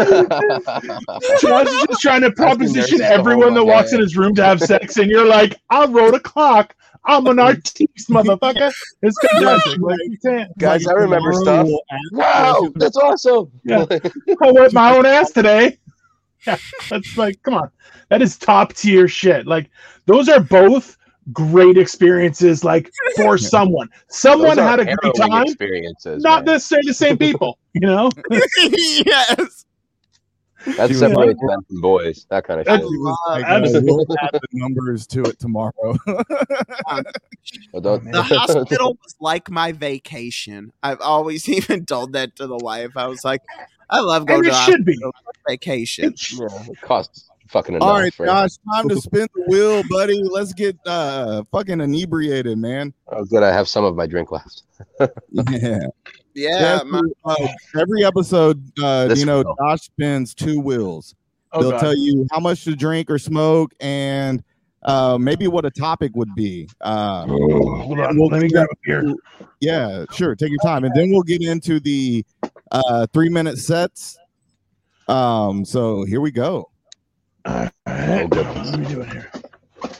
is 1.67 1.85
just 1.87 2.01
trying 2.01 2.21
to 2.21 2.31
proposition 2.31 3.01
everyone 3.01 3.55
that 3.55 3.63
walks 3.63 3.91
in 3.91 3.99
his 3.99 4.15
room 4.15 4.35
to 4.35 4.43
have 4.43 4.61
sex, 4.61 4.97
and 4.97 5.09
you're 5.09 5.25
like, 5.25 5.59
I 5.69 5.85
wrote 5.85 6.13
a 6.13 6.19
clock. 6.19 6.75
I'm 7.05 7.25
an 7.27 7.39
artiste, 7.39 8.09
motherfucker. 8.09 8.71
It's 9.01 9.17
fantastic. 9.27 9.79
Like, 9.79 9.97
you 10.03 10.17
can't. 10.23 10.57
Guys, 10.57 10.85
I 10.85 10.91
remember 10.93 11.31
stuff. 11.33 11.67
wow, 12.11 12.69
that's 12.75 12.97
awesome. 12.97 13.49
Yeah. 13.63 13.85
I 13.89 14.51
wiped 14.51 14.73
my 14.73 14.95
own 14.95 15.05
ass 15.05 15.31
today. 15.31 15.79
Yeah, 16.45 16.57
that's 16.89 17.17
like, 17.17 17.41
come 17.43 17.55
on. 17.55 17.71
That 18.09 18.21
is 18.21 18.37
top 18.37 18.73
tier 18.73 19.07
shit. 19.07 19.47
Like, 19.47 19.69
those 20.05 20.29
are 20.29 20.39
both 20.39 20.97
great 21.33 21.77
experiences, 21.77 22.63
like, 22.63 22.89
for 23.15 23.37
someone. 23.37 23.89
Someone 24.07 24.57
had 24.57 24.79
a 24.79 24.85
great 24.95 25.13
time, 25.15 25.43
Experiences. 25.43 26.23
not 26.23 26.45
man. 26.45 26.53
necessarily 26.55 26.87
the 26.87 26.93
same 26.93 27.17
people, 27.17 27.57
you 27.73 27.81
know? 27.81 28.09
yes. 28.31 29.65
That 30.65 30.87
She 30.87 30.93
was 30.93 30.99
separates 30.99 31.39
men 31.41 31.57
from 31.67 31.81
boys. 31.81 32.25
That 32.29 32.43
kind 32.45 32.59
of 32.59 32.65
That's- 32.65 32.87
shit. 32.89 32.99
Like, 32.99 33.43
uh, 33.43 33.47
Absolutely. 33.47 33.91
we'll 33.91 34.05
add 34.21 34.29
the 34.33 34.39
numbers 34.53 35.05
to 35.07 35.21
it 35.23 35.39
tomorrow. 35.39 35.95
But 36.05 37.83
don't- 37.83 38.11
The 38.11 38.21
hospital 38.23 38.97
was 39.03 39.15
like 39.19 39.49
my 39.49 39.71
vacation. 39.71 40.71
I've 40.83 41.01
always 41.01 41.47
even 41.49 41.85
told 41.85 42.13
that 42.13 42.35
to 42.37 42.47
the 42.47 42.57
wife. 42.57 42.91
I 42.97 43.07
was 43.07 43.23
like, 43.23 43.41
I 43.89 43.99
love 44.01 44.25
going 44.25 44.39
And 44.39 44.43
to 44.45 44.49
it 44.49 44.53
the 44.53 44.59
should 44.65 44.85
be. 44.85 44.93
hospital 44.93 45.11
for 45.25 45.33
vacation. 45.51 46.13
Yeah, 46.33 46.47
it 46.71 46.81
costs 46.81 47.29
fucking 47.47 47.75
enough. 47.75 47.87
All 47.87 47.95
right, 47.99 48.13
Josh, 48.13 48.51
time 48.73 48.89
to 48.89 48.95
spin 49.01 49.27
the 49.33 49.43
wheel, 49.47 49.83
buddy. 49.89 50.21
Let's 50.23 50.53
get 50.53 50.77
uh 50.85 51.43
fucking 51.51 51.79
inebriated, 51.79 52.57
man. 52.57 52.93
Oh, 53.09 53.23
good. 53.25 53.43
I 53.43 53.51
have 53.53 53.67
some 53.69 53.85
of 53.85 53.95
my 53.95 54.07
drink 54.07 54.31
left. 54.31 54.63
Yeah. 55.51 55.79
Yeah, 56.35 56.81
my, 56.85 57.01
uh, 57.25 57.47
every 57.79 58.05
episode, 58.05 58.61
uh, 58.83 59.11
you 59.17 59.25
know, 59.25 59.37
will. 59.41 59.55
Josh 59.59 59.81
spins 59.81 60.35
two 60.35 60.59
wheels. 60.59 61.15
Oh, 61.51 61.61
They'll 61.61 61.71
God. 61.71 61.79
tell 61.79 61.97
you 61.97 62.27
how 62.31 62.39
much 62.39 62.63
to 62.65 62.75
drink 62.75 63.09
or 63.09 63.17
smoke 63.17 63.73
and 63.79 64.43
uh, 64.83 65.17
maybe 65.19 65.47
what 65.47 65.65
a 65.65 65.71
topic 65.71 66.11
would 66.15 66.35
be. 66.35 66.69
Uh, 66.81 67.25
Hold 67.25 67.99
on. 68.01 68.19
Let 68.19 68.41
me 68.43 68.49
grab 68.49 68.67
a 68.71 68.75
beer. 68.85 69.15
yeah, 69.61 70.05
sure. 70.11 70.35
Take 70.35 70.51
your 70.51 70.59
time. 70.59 70.83
And 70.83 70.93
then 70.93 71.09
we'll 71.09 71.23
get 71.23 71.41
into 71.41 71.79
the 71.79 72.23
uh, 72.71 73.07
three 73.13 73.29
minute 73.29 73.57
sets. 73.57 74.17
Um, 75.07 75.63
so 75.63 76.03
here 76.03 76.21
we 76.21 76.31
go. 76.31 76.69
All 77.45 77.69
right. 77.85 78.29
What 78.29 78.37
are 78.37 78.77
we 78.77 78.85
doing 78.85 79.09
here? 79.09 79.31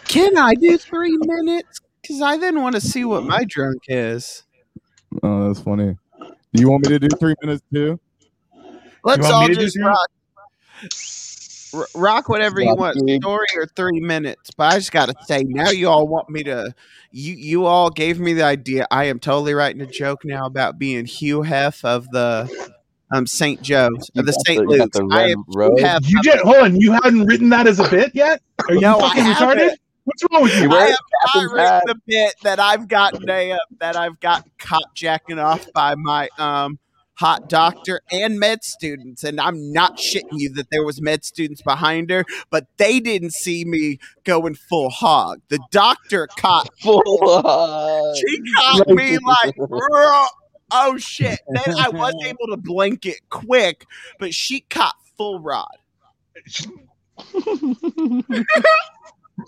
can 0.08 0.38
I 0.38 0.54
do 0.56 0.78
three 0.78 1.18
minutes? 1.18 1.80
Because 2.02 2.22
I 2.22 2.38
then 2.38 2.62
want 2.62 2.76
to 2.76 2.82
see 2.82 3.06
what 3.06 3.24
my 3.24 3.44
drunk 3.46 3.84
is. 3.88 4.44
Oh, 5.24 5.48
that's 5.48 5.60
funny. 5.60 5.98
Do 6.54 6.62
you 6.62 6.70
want 6.70 6.88
me 6.88 6.98
to 6.98 7.08
do 7.08 7.16
three 7.18 7.36
minutes 7.42 7.64
too? 7.74 8.00
Let's 9.04 9.30
all 9.30 9.42
me 9.42 9.50
to 9.50 9.56
do 9.56 9.62
just 9.62 9.76
three? 9.76 9.86
rock. 9.86 10.10
R- 11.74 11.88
rock 11.96 12.30
whatever 12.30 12.62
you 12.62 12.76
want, 12.76 12.98
story 13.22 13.48
or 13.56 13.66
three 13.76 14.00
minutes. 14.00 14.52
But 14.58 14.74
I 14.74 14.78
just 14.78 14.92
gotta 14.92 15.14
say, 15.26 15.44
now 15.44 15.70
you 15.70 15.90
all 15.90 16.08
want 16.08 16.30
me 16.30 16.44
to. 16.44 16.74
You 17.12 17.34
you 17.36 17.66
all 17.66 17.90
gave 17.90 18.20
me 18.20 18.34
the 18.34 18.44
idea. 18.44 18.88
I 18.92 19.06
am 19.06 19.20
totally 19.20 19.54
writing 19.54 19.82
a 19.82 19.88
joke 19.88 20.22
now 20.26 20.46
about 20.46 20.78
being 20.80 21.06
Hugh 21.06 21.42
Hef 21.42 21.84
of 21.86 22.10
the 22.12 22.50
um 23.12 23.26
St. 23.26 23.62
Joe's 23.62 24.10
of 24.16 24.26
the 24.26 24.32
got 24.32 24.46
St. 24.46 24.62
you 24.70 24.78
got 24.78 24.80
Luke's. 24.80 24.98
the 24.98 25.08
I 25.12 25.30
am 25.30 25.44
robe. 25.48 25.78
Hugh 25.78 25.86
Hef. 25.86 26.10
You 26.10 26.22
get 26.22 26.40
Hold 26.40 26.58
on. 26.58 26.76
You 26.80 26.94
hadn't 26.94 27.26
written 27.26 27.50
that 27.50 27.68
as 27.68 27.80
a 27.80 27.90
bit 27.90 28.12
yet? 28.14 28.42
Are 28.68 28.74
you 28.74 28.82
No, 28.82 29.00
fucking 29.00 29.24
retarded? 29.24 29.76
What's 30.04 30.24
wrong 30.32 30.44
with 30.44 30.56
you? 30.56 30.64
You 30.64 30.72
I 30.72 30.88
have 30.88 30.98
not 31.36 31.52
written 31.54 31.82
the 31.86 31.96
bit 32.06 32.36
that 32.44 32.60
I've 32.60 32.88
gotten 32.88 33.30
a 33.30 33.52
uh, 33.52 33.58
that 33.80 33.98
I've 33.98 34.20
gotten 34.22 34.52
caught 34.58 34.96
jacking 34.96 35.38
off 35.38 35.66
by 35.74 35.96
my 35.96 36.30
um 36.38 36.80
hot 37.18 37.50
doctor 37.50 38.02
and 38.12 38.40
med 38.40 38.64
students, 38.64 39.24
and 39.24 39.40
I'm 39.40 39.72
not 39.72 39.98
shitting 39.98 40.34
you 40.34 40.54
that 40.54 40.70
there 40.72 40.84
was 40.84 41.02
med 41.02 41.26
students 41.26 41.62
behind 41.62 42.10
her, 42.10 42.26
but 42.50 42.68
they 42.78 43.00
didn't 43.00 43.34
see 43.34 43.66
me 43.66 44.00
going 44.24 44.56
full 44.56 44.90
hog. 44.90 45.42
The 45.50 45.60
doctor 45.72 46.28
caught 46.38 46.70
Full 46.82 47.02
on. 47.06 48.16
she 48.16 48.54
caught 48.56 48.88
me 48.90 49.18
like 49.26 49.56
oh 50.72 50.98
shit. 50.98 51.40
Then 51.50 51.76
I 51.78 51.90
was 51.90 52.14
able 52.26 52.48
to 52.52 52.58
blink 52.58 53.06
it 53.06 53.20
quick, 53.30 53.86
but 54.20 54.34
she 54.34 54.62
caught 54.62 54.96
full 55.18 55.40
rod. 55.40 55.68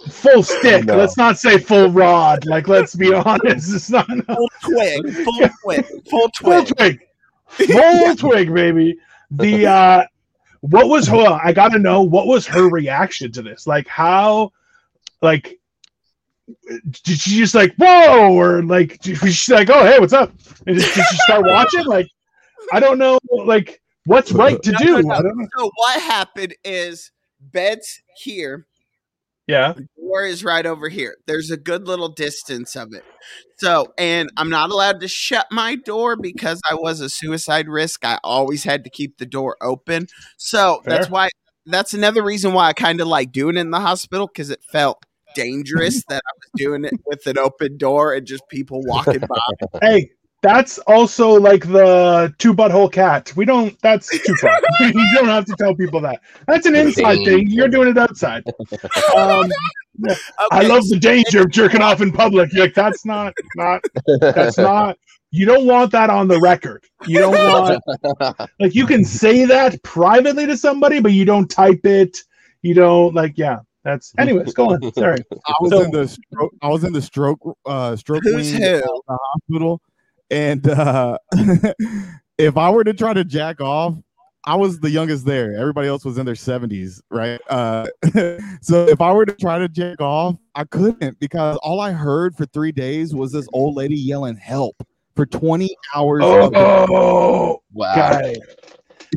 Full 0.09 0.43
stick. 0.43 0.85
No. 0.85 0.97
Let's 0.97 1.17
not 1.17 1.37
say 1.39 1.57
full 1.57 1.89
rod. 1.89 2.45
Like, 2.45 2.67
let's 2.67 2.95
be 2.95 3.13
honest. 3.13 3.73
It's 3.73 3.89
not 3.89 4.05
Full 4.07 4.49
twig. 4.63 5.13
Full 5.13 5.49
twig. 5.63 5.85
Full 6.09 6.29
full 6.39 6.63
twig. 6.63 6.99
Full 7.67 8.15
twig, 8.15 8.53
baby. 8.53 8.97
The 9.31 9.67
uh 9.67 10.03
what 10.61 10.89
was 10.89 11.07
her 11.07 11.39
I 11.43 11.53
gotta 11.53 11.79
know 11.79 12.01
what 12.01 12.27
was 12.27 12.45
her 12.47 12.69
reaction 12.69 13.31
to 13.33 13.41
this? 13.41 13.67
Like 13.67 13.87
how 13.87 14.51
like 15.21 15.59
did 17.03 17.19
she 17.19 17.37
just 17.37 17.55
like 17.55 17.75
whoa 17.75 18.33
or 18.33 18.63
like 18.63 18.99
was 19.21 19.35
she 19.35 19.53
like 19.53 19.69
oh 19.69 19.85
hey 19.85 19.99
what's 19.99 20.13
up 20.13 20.31
and 20.65 20.77
did, 20.77 20.93
did 20.93 21.05
she 21.05 21.17
start 21.17 21.45
watching 21.45 21.85
like 21.85 22.07
i 22.73 22.79
don't 22.79 22.97
know 22.97 23.19
like 23.45 23.79
what's 24.09 24.31
right 24.31 24.61
to 24.63 24.71
No, 24.71 24.77
do 24.79 24.85
no, 24.85 24.99
no. 25.01 25.13
I 25.13 25.21
don't 25.21 25.37
know. 25.37 25.47
So 25.57 25.71
what 25.75 26.01
happened 26.01 26.55
is 26.63 27.11
beds 27.39 28.01
here. 28.17 28.65
Yeah. 29.49 29.73
The 29.73 29.87
door 29.99 30.23
is 30.25 30.43
right 30.43 30.63
over 30.63 30.89
here. 30.89 31.17
There's 31.25 31.49
a 31.49 31.57
good 31.57 31.87
little 31.87 32.09
distance 32.09 32.75
of 32.75 32.93
it. 32.93 33.03
So, 33.57 33.91
and 33.97 34.29
I'm 34.37 34.51
not 34.51 34.69
allowed 34.69 34.99
to 35.01 35.07
shut 35.07 35.47
my 35.51 35.75
door 35.75 36.15
because 36.15 36.61
I 36.69 36.75
was 36.75 37.01
a 37.01 37.09
suicide 37.09 37.67
risk. 37.67 38.05
I 38.05 38.19
always 38.23 38.63
had 38.63 38.83
to 38.83 38.91
keep 38.91 39.17
the 39.17 39.25
door 39.25 39.57
open. 39.59 40.05
So 40.37 40.83
that's 40.85 41.09
why, 41.09 41.29
that's 41.65 41.95
another 41.95 42.23
reason 42.23 42.53
why 42.53 42.67
I 42.67 42.73
kind 42.73 43.01
of 43.01 43.07
like 43.07 43.31
doing 43.31 43.57
it 43.57 43.61
in 43.61 43.71
the 43.71 43.79
hospital 43.79 44.27
because 44.27 44.51
it 44.51 44.63
felt 44.71 45.03
dangerous 45.33 46.03
that 46.09 46.21
I 46.23 46.31
was 46.35 46.51
doing 46.55 46.85
it 46.85 46.93
with 47.07 47.25
an 47.25 47.39
open 47.39 47.79
door 47.79 48.13
and 48.13 48.27
just 48.27 48.47
people 48.49 48.81
walking 48.83 49.21
by. 49.21 49.79
Hey, 49.81 50.11
that's 50.41 50.77
also 50.79 51.31
like 51.31 51.67
the 51.67 52.33
two 52.37 52.53
butthole 52.53 52.91
cat. 52.91 53.33
We 53.35 53.45
don't. 53.45 53.79
That's 53.81 54.07
too 54.09 54.35
far. 54.35 54.51
you 54.79 55.13
don't 55.15 55.27
have 55.27 55.45
to 55.45 55.55
tell 55.57 55.75
people 55.75 55.99
that. 56.01 56.21
That's 56.47 56.65
an 56.65 56.75
inside 56.75 57.23
thing. 57.25 57.49
You're 57.49 57.67
doing 57.67 57.89
it 57.89 57.97
outside. 57.97 58.43
Um, 59.15 59.49
I 60.51 60.63
love 60.63 60.87
the 60.87 60.97
danger 60.97 61.41
of 61.41 61.51
jerking 61.51 61.81
off 61.81 61.99
in 61.99 62.11
public. 62.13 62.53
Like 62.53 62.73
that's 62.73 63.05
not 63.05 63.33
not 63.57 63.81
that's 64.21 64.57
not. 64.57 64.97
You 65.31 65.45
don't 65.45 65.65
want 65.67 65.91
that 65.91 66.09
on 66.09 66.29
the 66.29 66.39
record. 66.39 66.85
You 67.05 67.19
don't 67.19 67.33
want 67.33 67.83
like 68.59 68.73
you 68.75 68.85
can 68.85 69.03
say 69.03 69.43
that 69.45 69.81
privately 69.83 70.45
to 70.45 70.55
somebody, 70.55 71.01
but 71.01 71.11
you 71.11 71.25
don't 71.25 71.49
type 71.49 71.85
it. 71.85 72.17
You 72.61 72.73
don't 72.75 73.13
like 73.13 73.33
yeah. 73.37 73.59
That's 73.83 74.13
anyways. 74.17 74.53
Go 74.53 74.71
on. 74.73 74.93
Sorry. 74.93 75.17
I 75.47 75.53
was 75.59 75.71
So- 75.71 75.81
in 75.81 75.91
the 75.91 76.07
stroke, 76.07 76.53
I 76.61 76.67
was 76.69 76.83
in 76.85 76.93
the 76.93 77.01
stroke 77.01 77.39
uh 77.65 77.95
stroke 77.97 78.23
Who's 78.23 78.53
wing 78.53 78.63
at 78.63 78.83
the 78.83 79.17
hospital, 79.19 79.81
and 80.31 80.67
uh 80.67 81.17
if 82.37 82.57
I 82.57 82.69
were 82.69 82.83
to 82.83 82.93
try 82.93 83.13
to 83.13 83.23
jack 83.23 83.61
off, 83.61 83.95
I 84.45 84.55
was 84.55 84.79
the 84.79 84.89
youngest 84.89 85.25
there. 85.25 85.55
Everybody 85.55 85.87
else 85.87 86.05
was 86.05 86.17
in 86.17 86.25
their 86.25 86.35
seventies, 86.35 87.01
right? 87.11 87.39
Uh, 87.49 87.87
so 88.61 88.85
if 88.87 89.01
I 89.01 89.11
were 89.11 89.25
to 89.25 89.33
try 89.35 89.59
to 89.59 89.67
jack 89.67 89.99
off, 90.01 90.35
I 90.55 90.63
couldn't 90.63 91.19
because 91.19 91.57
all 91.61 91.81
I 91.81 91.91
heard 91.91 92.35
for 92.35 92.45
three 92.47 92.71
days 92.71 93.13
was 93.13 93.31
this 93.31 93.47
old 93.53 93.75
lady 93.75 93.95
yelling 93.95 94.37
"help" 94.37 94.75
for 95.15 95.25
twenty 95.25 95.75
hours. 95.95 96.23
of 96.23 96.51
the- 96.53 96.57
Oh, 96.57 97.61
Wow. 97.73 98.21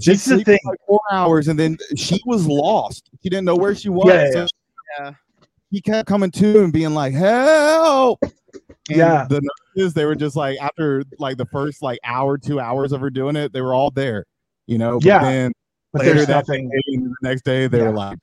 she 0.00 0.10
this 0.12 0.24
the 0.24 0.42
thing. 0.42 0.58
for 0.64 0.70
like 0.70 0.78
four 0.86 1.00
hours, 1.12 1.48
and 1.48 1.58
then 1.58 1.76
she 1.96 2.20
was 2.26 2.46
lost. 2.46 3.08
She 3.22 3.28
didn't 3.28 3.44
know 3.44 3.56
where 3.56 3.74
she 3.74 3.88
was. 3.90 4.08
Yeah, 4.08 4.30
so 4.32 4.38
yeah. 4.40 4.46
Yeah. 4.98 5.10
he 5.70 5.80
kept 5.80 6.08
coming 6.08 6.30
to 6.32 6.64
and 6.64 6.72
being 6.72 6.94
like, 6.94 7.12
"Help!" 7.14 8.18
And 8.88 8.98
Yeah. 8.98 9.26
the 9.28 9.40
nurses 9.76 9.94
they 9.94 10.04
were 10.04 10.14
just 10.16 10.36
like 10.36 10.58
after 10.60 11.04
like 11.18 11.36
the 11.36 11.46
first 11.46 11.82
like 11.82 11.98
hour, 12.04 12.36
two 12.38 12.58
hours 12.60 12.92
of 12.92 13.00
her 13.00 13.10
doing 13.10 13.36
it, 13.36 13.52
they 13.52 13.60
were 13.60 13.74
all 13.74 13.90
there, 13.90 14.24
you 14.66 14.78
know. 14.78 14.98
But 14.98 15.06
Yeah. 15.06 15.18
then 15.20 15.52
But 15.92 16.00
later 16.00 16.14
there's 16.14 16.26
that 16.28 16.48
nothing. 16.48 16.68
day, 16.68 16.96
the 16.96 17.14
next 17.22 17.44
day, 17.44 17.66
they 17.68 17.78
Yeah. 17.78 17.84
were 17.84 17.96
like, 17.96 18.18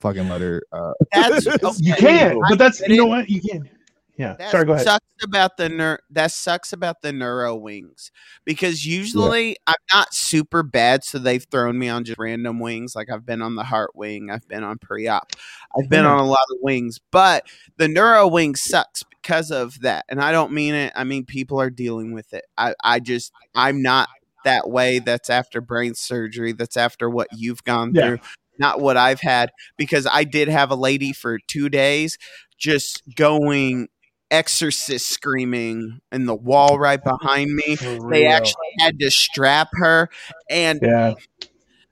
fucking 0.00 0.28
let 0.28 0.40
her. 0.40 0.62
Uh, 0.72 0.92
That's 1.12 1.46
You 1.80 1.94
can, 1.94 2.32
I 2.32 2.48
but 2.48 2.58
that's 2.58 2.80
you 2.80 2.96
know 2.96 3.06
what 3.06 3.28
you 3.30 3.40
can. 3.40 3.68
Yeah. 4.16 4.34
That 4.38 4.50
Sorry. 4.50 4.64
Go 4.66 4.72
ahead. 4.74 4.84
sucks 4.84 5.06
about 5.22 5.56
the 5.56 5.68
ner- 5.70 6.00
that 6.10 6.30
sucks 6.32 6.72
about 6.72 7.00
the 7.02 7.12
neuro 7.12 7.56
wings 7.56 8.10
because 8.44 8.84
usually 8.84 9.56
I'm 9.66 9.74
not 9.92 10.12
super 10.12 10.62
bad, 10.62 11.02
so 11.02 11.18
they've 11.18 11.44
thrown 11.50 11.78
me 11.78 11.88
on 11.88 12.04
just 12.04 12.18
random 12.18 12.60
wings. 12.60 12.94
Like 12.94 13.10
I've 13.10 13.24
been 13.24 13.40
on 13.40 13.54
the 13.56 13.64
heart 13.64 13.96
wing, 13.96 14.30
I've 14.30 14.46
been 14.48 14.64
on 14.64 14.78
pre-op, 14.78 15.32
I've 15.78 15.88
been 15.88 16.04
Mhm. 16.04 16.10
on 16.10 16.18
a 16.20 16.26
lot 16.26 16.38
of 16.50 16.58
wings, 16.60 16.98
but 17.10 17.44
the 17.78 17.88
neuro 17.88 18.28
wing 18.28 18.54
sucks 18.54 19.02
because 19.02 19.50
of 19.50 19.80
that. 19.80 20.04
And 20.10 20.20
I 20.20 20.30
don't 20.30 20.52
mean 20.52 20.74
it. 20.74 20.92
I 20.94 21.04
mean 21.04 21.24
people 21.24 21.58
are 21.60 21.70
dealing 21.70 22.12
with 22.12 22.34
it. 22.34 22.44
I 22.58 22.74
I 22.84 23.00
just 23.00 23.32
I'm 23.54 23.80
not 23.80 24.08
that 24.44 24.68
way. 24.68 24.98
That's 24.98 25.30
after 25.30 25.60
brain 25.62 25.94
surgery. 25.94 26.52
That's 26.52 26.76
after 26.76 27.08
what 27.08 27.28
you've 27.32 27.64
gone 27.64 27.92
Yeah. 27.94 28.08
through. 28.08 28.18
Not 28.58 28.80
what 28.80 28.98
I've 28.98 29.20
had 29.20 29.50
because 29.78 30.06
I 30.10 30.24
did 30.24 30.48
have 30.48 30.70
a 30.70 30.74
lady 30.76 31.12
for 31.14 31.38
two 31.48 31.70
days 31.70 32.18
just 32.58 33.02
going 33.16 33.88
exorcist 34.32 35.08
screaming 35.08 36.00
in 36.10 36.26
the 36.26 36.34
wall 36.34 36.78
right 36.78 37.00
behind 37.04 37.54
me. 37.54 37.76
They 38.10 38.26
actually 38.26 38.72
had 38.80 38.98
to 38.98 39.10
strap 39.10 39.68
her. 39.74 40.08
And 40.50 40.80
Yeah. 40.82 41.14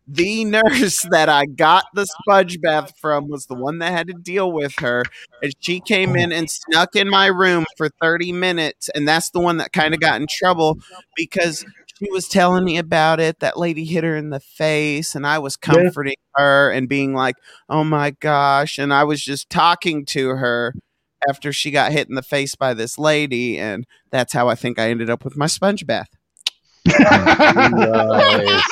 the 0.08 0.44
nurse 0.44 1.06
that 1.12 1.28
I 1.28 1.46
got 1.46 1.84
the 1.94 2.06
sponge 2.06 2.60
bath 2.60 2.92
from 3.00 3.28
was 3.28 3.46
the 3.46 3.54
one 3.54 3.78
that 3.78 3.92
had 3.92 4.08
to 4.08 4.14
deal 4.14 4.50
with 4.50 4.74
her. 4.80 5.04
And 5.42 5.52
she 5.60 5.80
came 5.80 6.16
in 6.16 6.32
and 6.32 6.50
snuck 6.50 6.96
in 6.96 7.08
my 7.08 7.26
room 7.26 7.64
for 7.76 7.88
30 8.02 8.32
minutes. 8.32 8.88
And 8.94 9.06
that's 9.06 9.30
the 9.30 9.40
one 9.40 9.58
that 9.58 9.72
kind 9.72 9.94
of 9.94 10.00
got 10.00 10.20
in 10.20 10.26
trouble 10.28 10.78
because 11.16 11.64
she 11.98 12.10
was 12.10 12.26
telling 12.28 12.64
me 12.64 12.78
about 12.78 13.20
it. 13.20 13.38
That 13.40 13.56
lady 13.58 13.84
hit 13.84 14.02
her 14.02 14.16
in 14.16 14.30
the 14.30 14.40
face. 14.40 15.14
And 15.14 15.26
I 15.26 15.38
was 15.38 15.56
Yeah. 15.64 15.74
comforting 15.74 16.16
her 16.34 16.70
and 16.70 16.88
being 16.88 17.14
like, 17.14 17.36
oh 17.68 17.84
my 17.84 18.10
gosh. 18.10 18.78
And 18.78 18.92
I 18.92 19.04
was 19.04 19.22
just 19.22 19.48
talking 19.50 20.04
to 20.06 20.30
her 20.30 20.74
after 21.28 21.52
she 21.52 21.70
got 21.70 21.92
hit 21.92 22.08
in 22.08 22.14
the 22.14 22.22
face 22.22 22.54
by 22.54 22.74
this 22.74 22.98
lady. 22.98 23.58
And 23.58 23.86
that's 24.10 24.32
how 24.32 24.48
I 24.48 24.54
think 24.54 24.78
I 24.78 24.90
ended 24.90 25.10
up 25.10 25.24
with 25.24 25.36
my 25.36 25.46
sponge 25.46 25.86
bath. 25.86 26.08
Nice. 26.86 28.62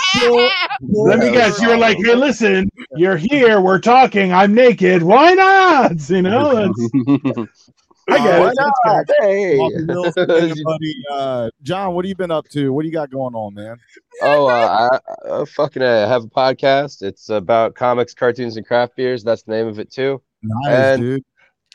Let 0.83 1.19
me 1.19 1.31
guess. 1.31 1.61
You 1.61 1.69
were 1.69 1.77
like, 1.77 1.99
"Hey, 1.99 2.15
listen, 2.15 2.71
you're 2.97 3.17
here. 3.17 3.61
We're 3.61 3.81
talking. 3.81 4.33
I'm 4.33 4.55
naked. 4.55 5.03
Why 5.03 5.35
not?" 5.35 6.09
You 6.09 6.23
know. 6.23 6.55
That's, 6.55 7.71
I 8.11 8.17
get 8.19 8.41
Why 8.41 8.49
it. 8.49 8.57
That's 8.85 9.13
hey. 9.21 9.59
Mills, 9.85 10.15
buddy, 10.17 10.95
uh, 11.13 11.51
John, 11.63 11.93
what 11.93 12.07
have 12.07 12.09
you 12.09 12.15
been 12.15 12.31
up 12.31 12.49
to? 12.49 12.73
What 12.73 12.83
do 12.83 12.89
you 12.89 12.95
got 12.95 13.11
going 13.11 13.35
on, 13.35 13.53
man? 13.55 13.77
oh, 14.23 14.47
uh, 14.49 14.99
I, 15.27 15.43
I 15.43 15.45
fucking 15.45 15.83
uh, 15.83 16.09
have 16.09 16.25
a 16.25 16.29
podcast. 16.29 17.03
It's 17.03 17.29
about 17.29 17.75
comics, 17.75 18.15
cartoons, 18.15 18.57
and 18.57 18.67
craft 18.67 18.97
beers. 18.97 19.23
That's 19.23 19.43
the 19.43 19.53
name 19.53 19.67
of 19.67 19.79
it 19.79 19.91
too. 19.93 20.23
Nice, 20.43 20.73
And- 20.75 21.03
dude. 21.03 21.25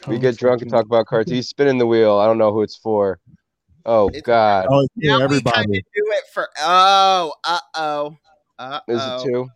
We 0.08 0.20
get 0.20 0.38
drunk 0.38 0.62
and 0.62 0.70
talk 0.72 0.86
about 0.86 1.06
cartoons. 1.08 1.48
Spinning 1.48 1.78
the 1.78 1.88
wheel. 1.88 2.18
I 2.18 2.26
don't 2.26 2.38
know 2.38 2.52
who 2.52 2.62
it's 2.62 2.76
for. 2.78 3.20
Oh 3.86 4.08
It's- 4.10 4.22
God, 4.24 4.68
Oh, 4.70 4.80
it's 4.82 4.90
Now 4.96 5.20
for 5.20 5.28
we 5.28 5.42
kind 5.42 5.48
of 5.48 5.54
everybody. 5.56 5.80
do 5.96 6.04
it 6.08 6.24
for 6.34 6.48
oh, 6.62 7.34
uh 7.44 7.60
oh, 7.76 8.18
uh 8.60 8.80
oh. 8.88 8.94
is 8.94 9.02
it 9.02 9.04
oh. 9.06 9.24
two? 9.26 9.50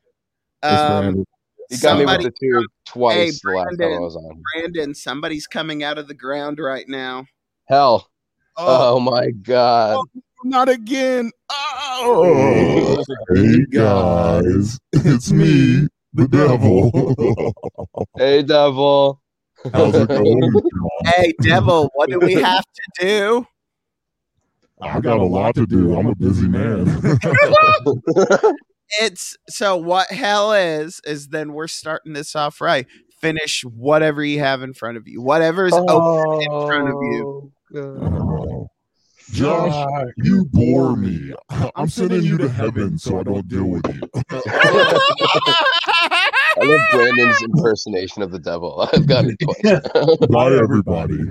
Um. 0.67 1.25
You 1.69 1.77
got 1.81 1.97
me 1.97 2.05
somebody, 2.05 2.23
with 2.25 2.33
the 2.39 2.45
two 2.47 2.65
twice 2.85 3.41
the 3.41 3.49
last 3.51 3.65
time 3.65 3.73
I 3.73 3.75
Brandon. 3.77 4.01
was 4.01 4.15
on. 4.15 4.41
Brandon, 4.53 4.95
somebody's 4.95 5.47
coming 5.47 5.83
out 5.83 5.97
of 5.97 6.07
the 6.07 6.13
ground 6.13 6.59
right 6.59 6.87
now. 6.87 7.25
Hell. 7.67 8.09
Oh, 8.55 8.95
Oh 8.95 8.99
my 9.01 9.31
God. 9.31 9.99
not 10.45 10.69
again. 10.69 11.29
Oh, 11.49 13.03
Hey 13.33 13.65
guys, 13.71 14.79
it's 14.93 15.31
me, 15.31 15.87
the 16.13 16.27
devil. 16.29 17.53
Hey, 18.17 18.43
devil. 18.43 19.21
How's 19.73 19.95
it 19.95 20.07
going? 20.07 20.51
Hey, 21.05 21.33
devil, 21.41 21.89
what 21.95 22.09
do 22.09 22.19
we 22.19 22.33
have 22.41 22.63
to 22.63 22.91
do? 22.99 23.47
I 24.81 24.99
got 24.99 25.17
a 25.19 25.23
lot 25.23 25.55
to 25.55 25.65
do. 25.65 25.97
I'm 25.97 26.07
a 26.07 26.15
busy 26.15 26.47
man. 26.47 27.01
It's 29.01 29.35
so 29.49 29.75
what 29.75 30.09
hell 30.11 30.53
is 30.53 31.01
is 31.03 31.27
then 31.27 31.53
we're 31.53 31.67
starting 31.67 32.13
this 32.13 32.35
off 32.35 32.61
right. 32.61 32.87
Finish 33.19 33.63
whatever 33.65 34.23
you 34.23 34.39
have 34.39 34.61
in 34.61 34.73
front 34.73 34.95
of 34.95 35.07
you, 35.07 35.21
whatever's 35.21 35.73
open 35.73 36.41
in 36.41 36.67
front 36.67 36.87
of 36.87 36.95
you. 37.11 37.51
Oh. 37.75 38.63
Uh, 38.63 38.67
Josh, 39.31 39.87
you 40.17 40.45
bore 40.53 40.95
me. 40.95 41.33
I'm 41.75 41.89
sending 41.89 42.23
you 42.23 42.37
to 42.37 42.47
heaven 42.47 42.97
so 42.97 43.19
I 43.19 43.23
don't 43.23 43.45
deal 43.47 43.65
with 43.65 43.85
you. 43.93 43.99
I 46.59 46.65
love 46.65 46.79
Brandon's 46.91 47.41
impersonation 47.43 48.21
of 48.23 48.31
the 48.31 48.39
devil. 48.39 48.89
I've 48.93 49.07
got 49.07 49.25
it 49.25 49.37
twice. 49.39 49.57
Bye, 50.29 50.53
everybody. 50.53 51.23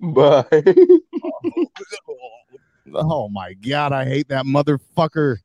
Bye. 0.00 0.64
oh 2.94 3.28
my 3.28 3.54
god, 3.54 3.92
I 3.92 4.04
hate 4.04 4.28
that 4.28 4.44
motherfucker. 4.44 5.38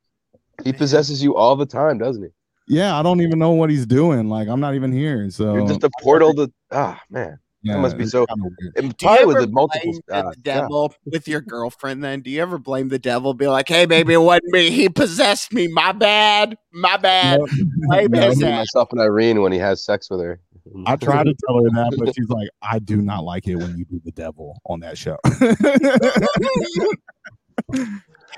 He 0.63 0.73
possesses 0.73 1.23
you 1.23 1.35
all 1.35 1.55
the 1.55 1.65
time, 1.65 1.97
doesn't 1.97 2.23
he? 2.23 2.29
Yeah, 2.67 2.97
I 2.97 3.03
don't 3.03 3.21
even 3.21 3.37
know 3.37 3.51
what 3.51 3.69
he's 3.69 3.85
doing. 3.85 4.27
Like, 4.27 4.47
I'm 4.47 4.59
not 4.59 4.73
even 4.75 4.91
here. 4.91 5.29
So 5.29 5.53
You're 5.53 5.67
just 5.67 5.83
a 5.83 5.91
portal 6.01 6.33
to. 6.35 6.51
Ah, 6.71 6.99
man. 7.09 7.37
Yeah, 7.65 7.77
must 7.77 7.97
be 7.97 8.05
so- 8.05 8.25
kinda 8.27 8.49
weird. 8.59 8.73
Do 8.75 8.83
you 8.85 8.93
probably 8.99 9.25
with 9.25 9.35
ever 9.37 9.45
the 9.47 9.51
multiple. 9.51 9.81
blame 9.91 10.01
the 10.07 10.13
ah, 10.15 10.23
yeah. 10.27 10.31
devil 10.41 10.93
with 11.05 11.27
your 11.27 11.41
girlfriend? 11.41 12.03
Then 12.03 12.21
do 12.21 12.29
you 12.29 12.41
ever 12.41 12.57
blame 12.57 12.89
the 12.89 12.99
devil? 12.99 13.33
Be 13.33 13.47
like, 13.47 13.67
"Hey, 13.67 13.85
baby, 13.85 14.13
it 14.13 14.17
wasn't 14.17 14.45
me. 14.53 14.69
He 14.69 14.87
possessed 14.89 15.51
me. 15.53 15.67
My 15.67 15.91
bad. 15.91 16.57
My 16.71 16.97
bad." 16.97 17.39
Blame 17.87 18.11
No, 18.11 18.29
his 18.29 18.39
Me, 18.39 18.47
ass. 18.47 18.59
myself 18.59 18.89
and 18.91 19.01
Irene 19.01 19.41
when 19.41 19.51
he 19.51 19.57
has 19.59 19.83
sex 19.83 20.09
with 20.09 20.19
her. 20.21 20.39
I 20.85 20.95
try 20.95 21.23
to 21.23 21.33
tell 21.47 21.63
her 21.63 21.69
that, 21.71 21.95
but 21.97 22.15
she's 22.15 22.29
like, 22.29 22.49
I 22.61 22.79
do 22.79 23.01
not 23.01 23.23
like 23.23 23.47
it 23.47 23.55
when 23.55 23.77
you 23.77 23.85
do 23.85 24.01
the 24.03 24.11
devil 24.11 24.59
on 24.65 24.79
that 24.81 24.97
show. 24.97 25.17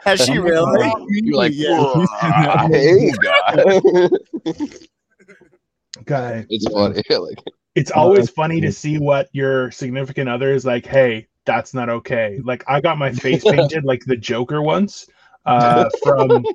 Has 0.04 0.24
she 0.24 0.38
really? 0.38 0.92
You're 1.10 1.36
like, 1.36 1.52
yeah. 1.56 1.78
"Ah, 2.22 2.68
hey, 2.72 3.12
guy. 3.22 3.72
Okay. 6.02 6.46
it's 6.50 6.68
funny. 6.72 7.02
Like, 7.78 7.82
It's 7.82 7.92
always 7.92 8.30
funny 8.30 8.62
to 8.62 8.72
see 8.72 8.98
what 8.98 9.30
your 9.32 9.72
significant 9.72 10.30
other 10.30 10.52
is 10.52 10.66
like. 10.66 10.86
Hey, 10.86 11.28
that's 11.46 11.74
not 11.74 11.90
okay. 11.90 12.40
Like 12.44 12.64
I 12.68 12.82
got 12.82 12.98
my 12.98 13.12
face 13.12 13.44
painted 13.50 13.84
like 13.84 14.04
the 14.06 14.18
Joker 14.18 14.62
once 14.62 15.08
uh, 15.46 15.90
from 16.04 16.46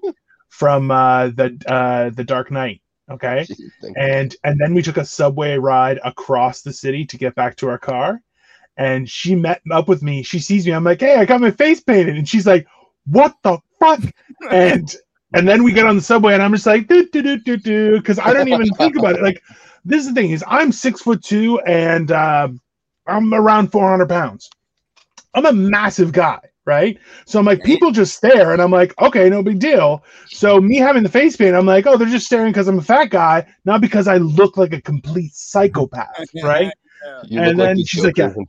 from 0.48 0.90
uh, 0.90 1.28
the 1.28 1.58
uh, 1.66 2.10
the 2.10 2.24
Dark 2.24 2.50
Knight. 2.50 2.80
Okay. 3.10 3.46
And 3.96 4.34
and 4.44 4.60
then 4.60 4.74
we 4.74 4.82
took 4.82 4.96
a 4.96 5.04
subway 5.04 5.58
ride 5.58 6.00
across 6.04 6.62
the 6.62 6.72
city 6.72 7.04
to 7.06 7.16
get 7.16 7.34
back 7.34 7.56
to 7.56 7.68
our 7.68 7.78
car 7.78 8.20
and 8.76 9.08
she 9.08 9.34
met 9.34 9.60
up 9.70 9.88
with 9.88 10.02
me 10.02 10.22
she 10.22 10.38
sees 10.38 10.66
me 10.66 10.72
i'm 10.72 10.84
like 10.84 11.00
hey 11.00 11.16
i 11.16 11.24
got 11.24 11.40
my 11.40 11.50
face 11.50 11.80
painted 11.80 12.16
and 12.16 12.28
she's 12.28 12.46
like 12.46 12.66
what 13.06 13.34
the 13.42 13.58
fuck 13.78 14.00
and 14.50 14.96
and 15.34 15.46
then 15.46 15.62
we 15.62 15.72
get 15.72 15.86
on 15.86 15.96
the 15.96 16.02
subway 16.02 16.34
and 16.34 16.42
i'm 16.42 16.52
just 16.52 16.66
like 16.66 16.86
do 16.88 17.06
do 17.10 17.22
do 17.22 17.36
do 17.38 17.56
do 17.56 17.96
because 17.98 18.18
i 18.18 18.32
don't 18.32 18.48
even 18.48 18.68
think 18.74 18.96
about 18.96 19.16
it 19.16 19.22
like 19.22 19.42
this 19.84 20.02
is 20.02 20.14
the 20.14 20.20
thing 20.20 20.30
is 20.30 20.44
i'm 20.46 20.72
six 20.72 21.00
foot 21.02 21.22
two 21.22 21.60
and 21.60 22.10
um, 22.12 22.60
i'm 23.06 23.32
around 23.34 23.70
400 23.70 24.08
pounds 24.08 24.50
i'm 25.34 25.46
a 25.46 25.52
massive 25.52 26.12
guy 26.12 26.40
right 26.64 26.98
so 27.26 27.38
i'm 27.38 27.44
like 27.44 27.62
people 27.64 27.90
just 27.90 28.16
stare 28.16 28.52
and 28.52 28.62
i'm 28.62 28.70
like 28.70 28.94
okay 29.00 29.28
no 29.28 29.42
big 29.42 29.58
deal 29.58 30.04
so 30.42 30.60
me 30.60 30.76
having 30.76 31.02
the 31.02 31.08
face 31.08 31.36
paint, 31.36 31.54
I'm 31.54 31.66
like, 31.66 31.86
oh, 31.86 31.96
they're 31.96 32.08
just 32.08 32.26
staring 32.26 32.52
because 32.52 32.66
I'm 32.66 32.78
a 32.78 32.82
fat 32.82 33.10
guy, 33.10 33.46
not 33.64 33.80
because 33.80 34.08
I 34.08 34.16
look 34.16 34.56
like 34.56 34.72
a 34.72 34.80
complete 34.80 35.32
psychopath, 35.34 36.08
right? 36.42 36.72
You 37.24 37.40
And 37.40 37.58
look 37.58 37.66
then 37.66 37.76
the 37.76 37.84
she's 37.84 38.04
like, 38.04 38.16
yeah. 38.16 38.30
from 38.30 38.46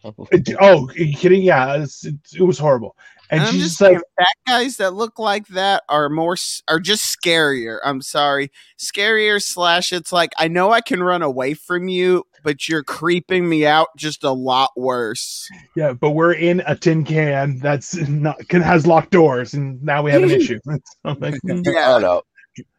probably. 0.00 0.44
Oh, 0.60 0.88
are 0.88 0.96
you 0.96 1.16
kidding? 1.16 1.42
Yeah, 1.42 1.82
it's, 1.82 2.04
it, 2.04 2.14
it 2.38 2.42
was 2.42 2.58
horrible. 2.58 2.96
And 3.30 3.42
I'm 3.42 3.52
she's 3.52 3.62
just 3.62 3.70
just 3.70 3.80
like, 3.80 3.90
saying, 3.90 4.02
fat 4.18 4.36
guys 4.46 4.76
that 4.78 4.94
look 4.94 5.18
like 5.18 5.46
that 5.48 5.84
are 5.88 6.08
more 6.08 6.36
are 6.68 6.80
just 6.80 7.16
scarier. 7.16 7.78
I'm 7.84 8.02
sorry, 8.02 8.50
scarier 8.78 9.40
slash. 9.42 9.92
It's 9.92 10.12
like 10.12 10.32
I 10.36 10.48
know 10.48 10.72
I 10.72 10.80
can 10.80 11.02
run 11.02 11.22
away 11.22 11.54
from 11.54 11.88
you, 11.88 12.24
but 12.42 12.68
you're 12.68 12.82
creeping 12.82 13.48
me 13.48 13.64
out 13.66 13.88
just 13.96 14.24
a 14.24 14.32
lot 14.32 14.70
worse. 14.76 15.48
yeah, 15.76 15.92
but 15.92 16.10
we're 16.10 16.32
in 16.32 16.62
a 16.66 16.74
tin 16.74 17.04
can 17.04 17.58
that's 17.58 17.94
not 18.08 18.48
can 18.48 18.62
has 18.62 18.86
locked 18.86 19.10
doors, 19.10 19.54
and 19.54 19.80
now 19.82 20.02
we 20.02 20.10
have 20.10 20.22
an 20.22 20.30
issue. 20.32 20.58
I'm 21.04 21.18
like, 21.20 21.34
mm, 21.46 21.66
I 21.68 21.72
don't 21.72 22.02
know. 22.02 22.22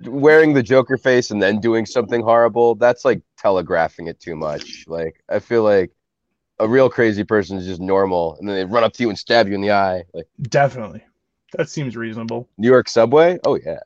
Wearing 0.01 0.53
the 0.53 0.63
Joker 0.63 0.97
face 0.97 1.31
and 1.31 1.41
then 1.41 1.61
doing 1.61 1.85
something 1.85 2.21
horrible, 2.21 2.75
that's 2.75 3.05
like 3.05 3.21
telegraphing 3.37 4.07
it 4.07 4.19
too 4.19 4.35
much. 4.35 4.83
Like, 4.85 5.23
I 5.29 5.39
feel 5.39 5.63
like 5.63 5.91
a 6.61 6.67
real 6.67 6.89
crazy 6.89 7.23
person 7.23 7.57
is 7.57 7.65
just 7.65 7.81
normal, 7.81 8.37
and 8.39 8.47
then 8.47 8.55
they 8.55 8.65
run 8.65 8.83
up 8.83 8.93
to 8.93 9.03
you 9.03 9.09
and 9.09 9.17
stab 9.17 9.47
you 9.47 9.55
in 9.55 9.61
the 9.61 9.71
eye. 9.71 10.03
Like, 10.13 10.27
definitely, 10.41 11.03
that 11.53 11.69
seems 11.69 11.97
reasonable. 11.97 12.47
New 12.57 12.69
York 12.69 12.87
subway? 12.87 13.39
Oh, 13.43 13.55
yeah. 13.55 13.79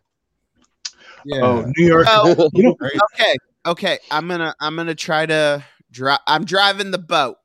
Yeah. 1.24 1.40
Oh, 1.42 1.72
New 1.78 1.86
York, 1.86 2.06
Oh, 2.10 2.50
okay, 3.14 3.36
okay. 3.66 4.00
I'm 4.12 4.28
gonna 4.28 4.54
I'm 4.60 4.76
gonna 4.76 4.94
try 4.94 5.26
to 5.26 5.64
drive. 5.90 6.20
I'm 6.28 6.46
driving 6.46 6.92
the 6.92 7.00
boat. 7.00 7.38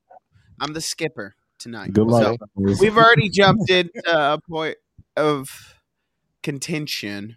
I'm 0.60 0.74
the 0.74 0.82
skipper 0.82 1.34
tonight. 1.58 1.94
Good 1.94 2.06
luck. 2.06 2.36
So, 2.38 2.76
we've 2.78 2.98
already 2.98 3.30
jumped 3.30 3.70
into 3.70 4.02
a 4.06 4.38
point 4.50 4.76
of 5.16 5.76
contention 6.42 7.36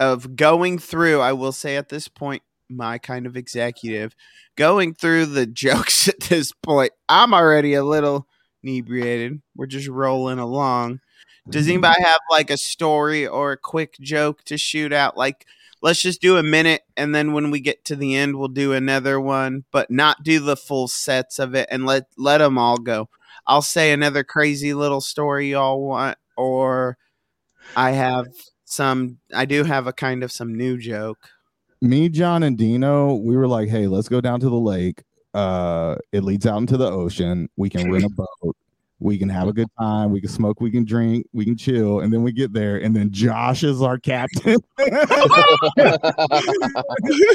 of 0.00 0.36
going 0.36 0.78
through 0.78 1.20
i 1.20 1.32
will 1.32 1.52
say 1.52 1.76
at 1.76 1.90
this 1.90 2.08
point 2.08 2.42
my 2.68 2.98
kind 2.98 3.26
of 3.26 3.36
executive 3.36 4.14
going 4.56 4.94
through 4.94 5.26
the 5.26 5.46
jokes 5.64 6.08
at 6.08 6.20
this 6.20 6.52
point 6.52 6.92
i'm 7.08 7.34
already 7.34 7.74
a 7.74 7.84
little 7.84 8.26
inebriated 8.62 9.40
we're 9.56 9.66
just 9.66 9.88
rolling 9.88 10.38
along 10.38 11.00
does 11.48 11.64
mm-hmm. 11.64 11.72
anybody 11.72 12.02
have 12.02 12.20
like 12.30 12.50
a 12.50 12.56
story 12.56 13.26
or 13.26 13.52
a 13.52 13.56
quick 13.56 13.96
joke 14.00 14.42
to 14.44 14.56
shoot 14.56 14.92
out 14.92 15.16
like 15.16 15.46
let's 15.80 16.00
just 16.00 16.20
do 16.20 16.36
a 16.36 16.42
minute 16.42 16.82
and 16.96 17.12
then 17.12 17.32
when 17.32 17.50
we 17.50 17.58
get 17.58 17.84
to 17.84 17.96
the 17.96 18.14
end 18.14 18.36
we'll 18.36 18.46
do 18.46 18.72
another 18.72 19.20
one 19.20 19.64
but 19.72 19.90
not 19.90 20.22
do 20.22 20.38
the 20.38 20.56
full 20.56 20.86
sets 20.86 21.40
of 21.40 21.54
it 21.54 21.68
and 21.72 21.84
let 21.84 22.06
let 22.16 22.38
them 22.38 22.56
all 22.56 22.78
go 22.78 23.08
I'll 23.46 23.62
say 23.62 23.92
another 23.92 24.24
crazy 24.24 24.74
little 24.74 25.00
story 25.00 25.50
y'all 25.50 25.82
want, 25.82 26.18
or 26.36 26.96
I 27.76 27.92
have 27.92 28.28
some. 28.64 29.18
I 29.34 29.44
do 29.44 29.64
have 29.64 29.86
a 29.86 29.92
kind 29.92 30.22
of 30.22 30.30
some 30.30 30.56
new 30.56 30.78
joke. 30.78 31.28
Me, 31.82 32.08
John, 32.08 32.42
and 32.44 32.56
Dino, 32.56 33.14
we 33.14 33.36
were 33.36 33.48
like, 33.48 33.68
hey, 33.68 33.86
let's 33.88 34.08
go 34.08 34.20
down 34.20 34.40
to 34.40 34.48
the 34.48 34.54
lake. 34.54 35.02
Uh, 35.34 35.96
it 36.12 36.22
leads 36.22 36.46
out 36.46 36.58
into 36.58 36.76
the 36.76 36.90
ocean. 36.90 37.48
We 37.56 37.68
can 37.68 37.90
rent 37.90 38.04
a 38.04 38.08
boat. 38.08 38.56
We 39.02 39.18
can 39.18 39.28
have 39.28 39.48
a 39.48 39.52
good 39.52 39.68
time. 39.78 40.10
We 40.12 40.20
can 40.20 40.30
smoke. 40.30 40.60
We 40.60 40.70
can 40.70 40.84
drink. 40.84 41.26
We 41.32 41.44
can 41.44 41.56
chill. 41.56 42.00
And 42.00 42.12
then 42.12 42.22
we 42.22 42.32
get 42.32 42.52
there, 42.52 42.76
and 42.76 42.94
then 42.94 43.10
Josh 43.10 43.64
is 43.64 43.82
our 43.82 43.98
captain. 43.98 44.58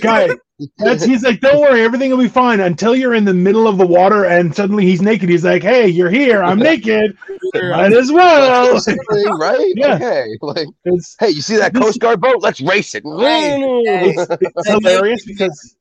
guy, 0.01 0.29
that's 0.77 1.03
he's 1.03 1.23
like, 1.23 1.39
don't 1.39 1.59
worry, 1.61 1.81
everything 1.83 2.09
will 2.09 2.17
be 2.17 2.27
fine 2.27 2.59
until 2.59 2.95
you're 2.95 3.13
in 3.13 3.25
the 3.25 3.33
middle 3.33 3.67
of 3.67 3.77
the 3.77 3.85
water 3.85 4.25
and 4.25 4.55
suddenly 4.55 4.85
he's 4.85 5.01
naked. 5.01 5.29
He's 5.29 5.43
like, 5.45 5.61
hey, 5.63 5.87
you're 5.87 6.09
here. 6.09 6.43
I'm 6.43 6.59
naked. 6.59 7.17
Might 7.53 7.93
as 7.93 8.11
well. 8.11 8.79
Right? 9.39 9.73
Yeah. 9.75 9.95
Okay. 9.95 10.25
Like, 10.41 10.67
It's, 10.85 11.15
hey, 11.19 11.29
you 11.29 11.41
see 11.41 11.57
that 11.57 11.73
This- 11.73 11.83
Coast 11.83 11.99
Guard 11.99 12.21
boat? 12.21 12.37
Let's 12.39 12.61
race 12.61 12.95
it. 12.95 13.03
it's, 13.05 14.37
it's 14.41 14.67
hilarious 14.69 15.25
because 15.25 15.75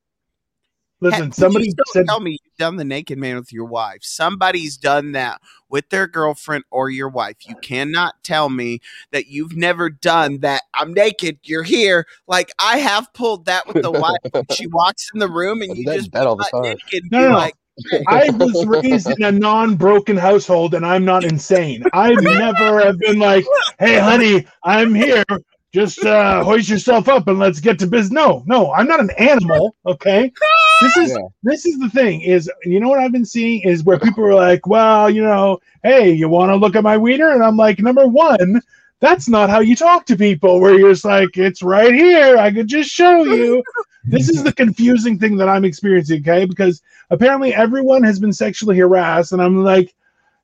listen, 0.99 1.29
Please 1.29 1.35
somebody 1.35 1.73
don't 1.73 1.87
said 1.89 2.05
tell 2.07 2.19
me 2.19 2.31
you've 2.31 2.57
done 2.57 2.75
the 2.75 2.85
naked 2.85 3.17
man 3.17 3.35
with 3.35 3.51
your 3.51 3.65
wife. 3.65 3.99
Somebody's 4.01 4.77
done 4.77 5.11
that 5.13 5.41
with 5.69 5.89
their 5.89 6.07
girlfriend 6.07 6.63
or 6.71 6.89
your 6.89 7.09
wife. 7.09 7.37
You 7.47 7.55
cannot 7.61 8.15
tell 8.23 8.49
me 8.49 8.79
that 9.11 9.27
you've 9.27 9.55
never 9.55 9.89
done 9.89 10.39
that. 10.39 10.63
I'm 10.73 10.93
naked. 10.93 11.39
You're 11.43 11.63
here. 11.63 12.05
Like 12.27 12.51
I 12.59 12.77
have 12.77 13.13
pulled 13.13 13.45
that 13.45 13.67
with 13.67 13.81
the 13.81 13.91
wife. 13.91 14.17
She 14.53 14.67
walks 14.67 15.09
in 15.13 15.19
the 15.19 15.29
room 15.29 15.61
and 15.61 15.75
you 15.77 15.85
that 15.85 15.97
just 15.97 16.11
bed 16.11 16.25
all 16.25 16.35
the 16.35 16.47
butt 16.51 16.63
time. 16.63 16.77
naked. 16.91 17.03
No, 17.11 17.21
no, 17.21 17.29
no. 17.29 17.37
like, 17.37 17.53
hey. 17.89 18.03
I 18.07 18.29
was 18.29 18.65
raised 18.65 19.09
in 19.09 19.23
a 19.23 19.31
non-broken 19.31 20.17
household 20.17 20.73
and 20.73 20.85
I'm 20.85 21.05
not 21.05 21.23
insane. 21.23 21.83
I've 21.93 22.21
never 22.21 22.79
have 22.79 22.97
been 22.99 23.19
like, 23.19 23.45
hey 23.79 23.99
honey, 23.99 24.47
I'm 24.63 24.93
here. 24.95 25.23
Just 25.73 26.03
uh, 26.03 26.43
hoist 26.43 26.69
yourself 26.69 27.09
up 27.09 27.27
and 27.27 27.39
let's 27.39 27.59
get 27.59 27.77
to 27.79 27.87
business. 27.87 28.11
No, 28.11 28.43
no, 28.45 28.71
I'm 28.73 28.87
not 28.87 28.99
an 28.99 29.11
animal. 29.17 29.75
Okay. 29.85 30.31
This 30.81 30.97
is 30.97 31.11
Yeah. 31.11 31.27
this 31.43 31.65
is 31.65 31.79
the 31.79 31.89
thing 31.89 32.21
is 32.21 32.49
you 32.63 32.79
know 32.79 32.89
what 32.89 32.99
I've 32.99 33.11
been 33.11 33.25
seeing 33.25 33.61
is 33.63 33.83
where 33.83 33.99
people 33.99 34.23
are 34.25 34.35
like, 34.35 34.67
well, 34.67 35.09
you 35.09 35.23
know, 35.23 35.59
hey, 35.83 36.11
you 36.11 36.29
want 36.29 36.51
to 36.51 36.55
look 36.55 36.75
at 36.75 36.83
my 36.83 36.97
wiener? 36.97 37.31
And 37.31 37.43
I'm 37.43 37.57
like, 37.57 37.79
number 37.79 38.07
one, 38.07 38.61
that's 38.99 39.27
not 39.27 39.49
how 39.49 39.59
you 39.59 39.75
talk 39.75 40.05
to 40.07 40.15
people. 40.15 40.59
Where 40.59 40.77
you're 40.77 40.91
just 40.91 41.05
like, 41.05 41.35
it's 41.37 41.61
right 41.63 41.93
here. 41.93 42.37
I 42.37 42.51
could 42.51 42.67
just 42.67 42.89
show 42.89 43.23
you. 43.23 43.63
This 44.09 44.29
is 44.29 44.41
the 44.41 44.53
confusing 44.53 45.19
thing 45.19 45.35
that 45.35 45.49
I'm 45.49 45.65
experiencing. 45.65 46.21
Okay, 46.21 46.45
because 46.45 46.81
apparently 47.09 47.53
everyone 47.53 48.03
has 48.03 48.19
been 48.19 48.31
sexually 48.31 48.77
harassed, 48.77 49.33
and 49.33 49.41
I'm 49.41 49.65
like, 49.65 49.93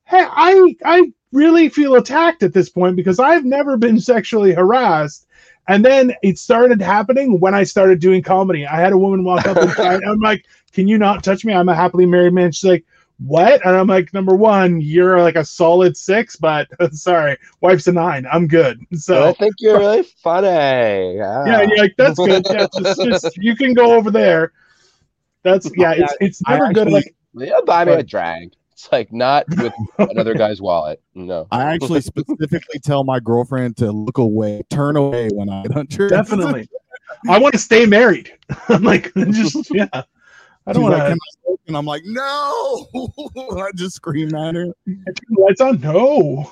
hey, 0.04 0.26
I 0.28 0.76
I 0.84 1.10
really 1.32 1.70
feel 1.70 1.94
attacked 1.94 2.42
at 2.42 2.52
this 2.52 2.68
point 2.68 2.94
because 2.94 3.18
I've 3.18 3.46
never 3.46 3.78
been 3.78 3.98
sexually 4.12 4.52
harassed. 4.52 5.26
And 5.68 5.84
then 5.84 6.14
it 6.22 6.38
started 6.38 6.80
happening 6.80 7.40
when 7.40 7.54
I 7.54 7.64
started 7.64 8.00
doing 8.00 8.22
comedy. 8.22 8.66
I 8.66 8.76
had 8.80 8.92
a 8.92 8.98
woman 8.98 9.24
walk 9.24 9.46
up 9.46 9.56
and 9.56 9.70
try, 9.72 9.94
I'm 9.94 10.20
like, 10.20 10.44
"Can 10.72 10.88
you 10.88 10.98
not 10.98 11.24
touch 11.24 11.44
me? 11.44 11.54
I'm 11.54 11.68
a 11.68 11.74
happily 11.74 12.06
married 12.06 12.34
man." 12.34 12.52
She's 12.52 12.68
like, 12.68 12.84
"What?" 13.18 13.64
And 13.64 13.74
I'm 13.74 13.86
like, 13.86 14.12
"Number 14.12 14.34
one, 14.34 14.80
you're 14.80 15.20
like 15.22 15.36
a 15.36 15.44
solid 15.44 15.96
six, 15.96 16.36
but 16.36 16.68
sorry, 16.92 17.38
wife's 17.60 17.86
a 17.86 17.92
nine. 17.92 18.26
I'm 18.30 18.46
good." 18.46 18.80
So 18.96 19.28
I 19.28 19.32
think 19.32 19.54
you're 19.58 19.78
really 19.78 20.02
funny. 20.02 21.16
yeah, 21.16 21.44
yeah, 21.46 21.66
like, 21.78 21.94
that's 21.96 22.18
good. 22.18 22.44
Yeah, 22.50 22.66
just, 22.76 23.02
just 23.02 23.36
you 23.38 23.56
can 23.56 23.72
go 23.72 23.94
over 23.94 24.10
there. 24.10 24.52
That's 25.42 25.70
yeah. 25.76 25.92
It's 25.96 26.14
it's 26.20 26.42
never 26.48 26.72
good. 26.72 26.90
Like 26.90 27.14
Yeah, 27.34 27.60
buy 27.64 27.84
me 27.84 27.92
a 27.92 28.02
drag. 28.02 28.52
It's 28.74 28.90
like 28.90 29.12
not 29.12 29.44
with 29.56 29.72
another 30.10 30.34
guy's 30.34 30.60
wallet. 30.60 31.00
No. 31.14 31.46
I 31.52 31.62
actually 31.72 32.00
specifically 32.00 32.80
tell 32.80 33.04
my 33.04 33.20
girlfriend 33.20 33.76
to 33.76 33.92
look 33.92 34.18
away, 34.18 34.64
turn 34.68 34.96
away 34.96 35.28
when 35.32 35.48
I 35.48 35.62
get 35.62 35.76
undressed. 35.76 36.12
definitely, 36.12 36.68
I 37.28 37.38
want 37.38 37.52
to 37.52 37.58
stay 37.60 37.86
married. 37.86 38.32
I'm 38.68 38.82
like, 38.82 39.14
just 39.14 39.72
yeah. 39.72 40.02
I 40.66 40.72
don't 40.72 40.82
want 40.82 40.96
to. 40.96 41.00
"Can 41.00 41.12
I 41.12 41.54
and 41.68 41.76
I'm 41.76 41.86
like, 41.86 42.02
no. 42.04 42.88
I 43.56 43.70
just 43.76 43.94
scream 43.96 44.34
at 44.34 44.56
her. 44.56 44.66
Lights 45.30 45.60
on? 45.60 45.80
No, 45.80 46.50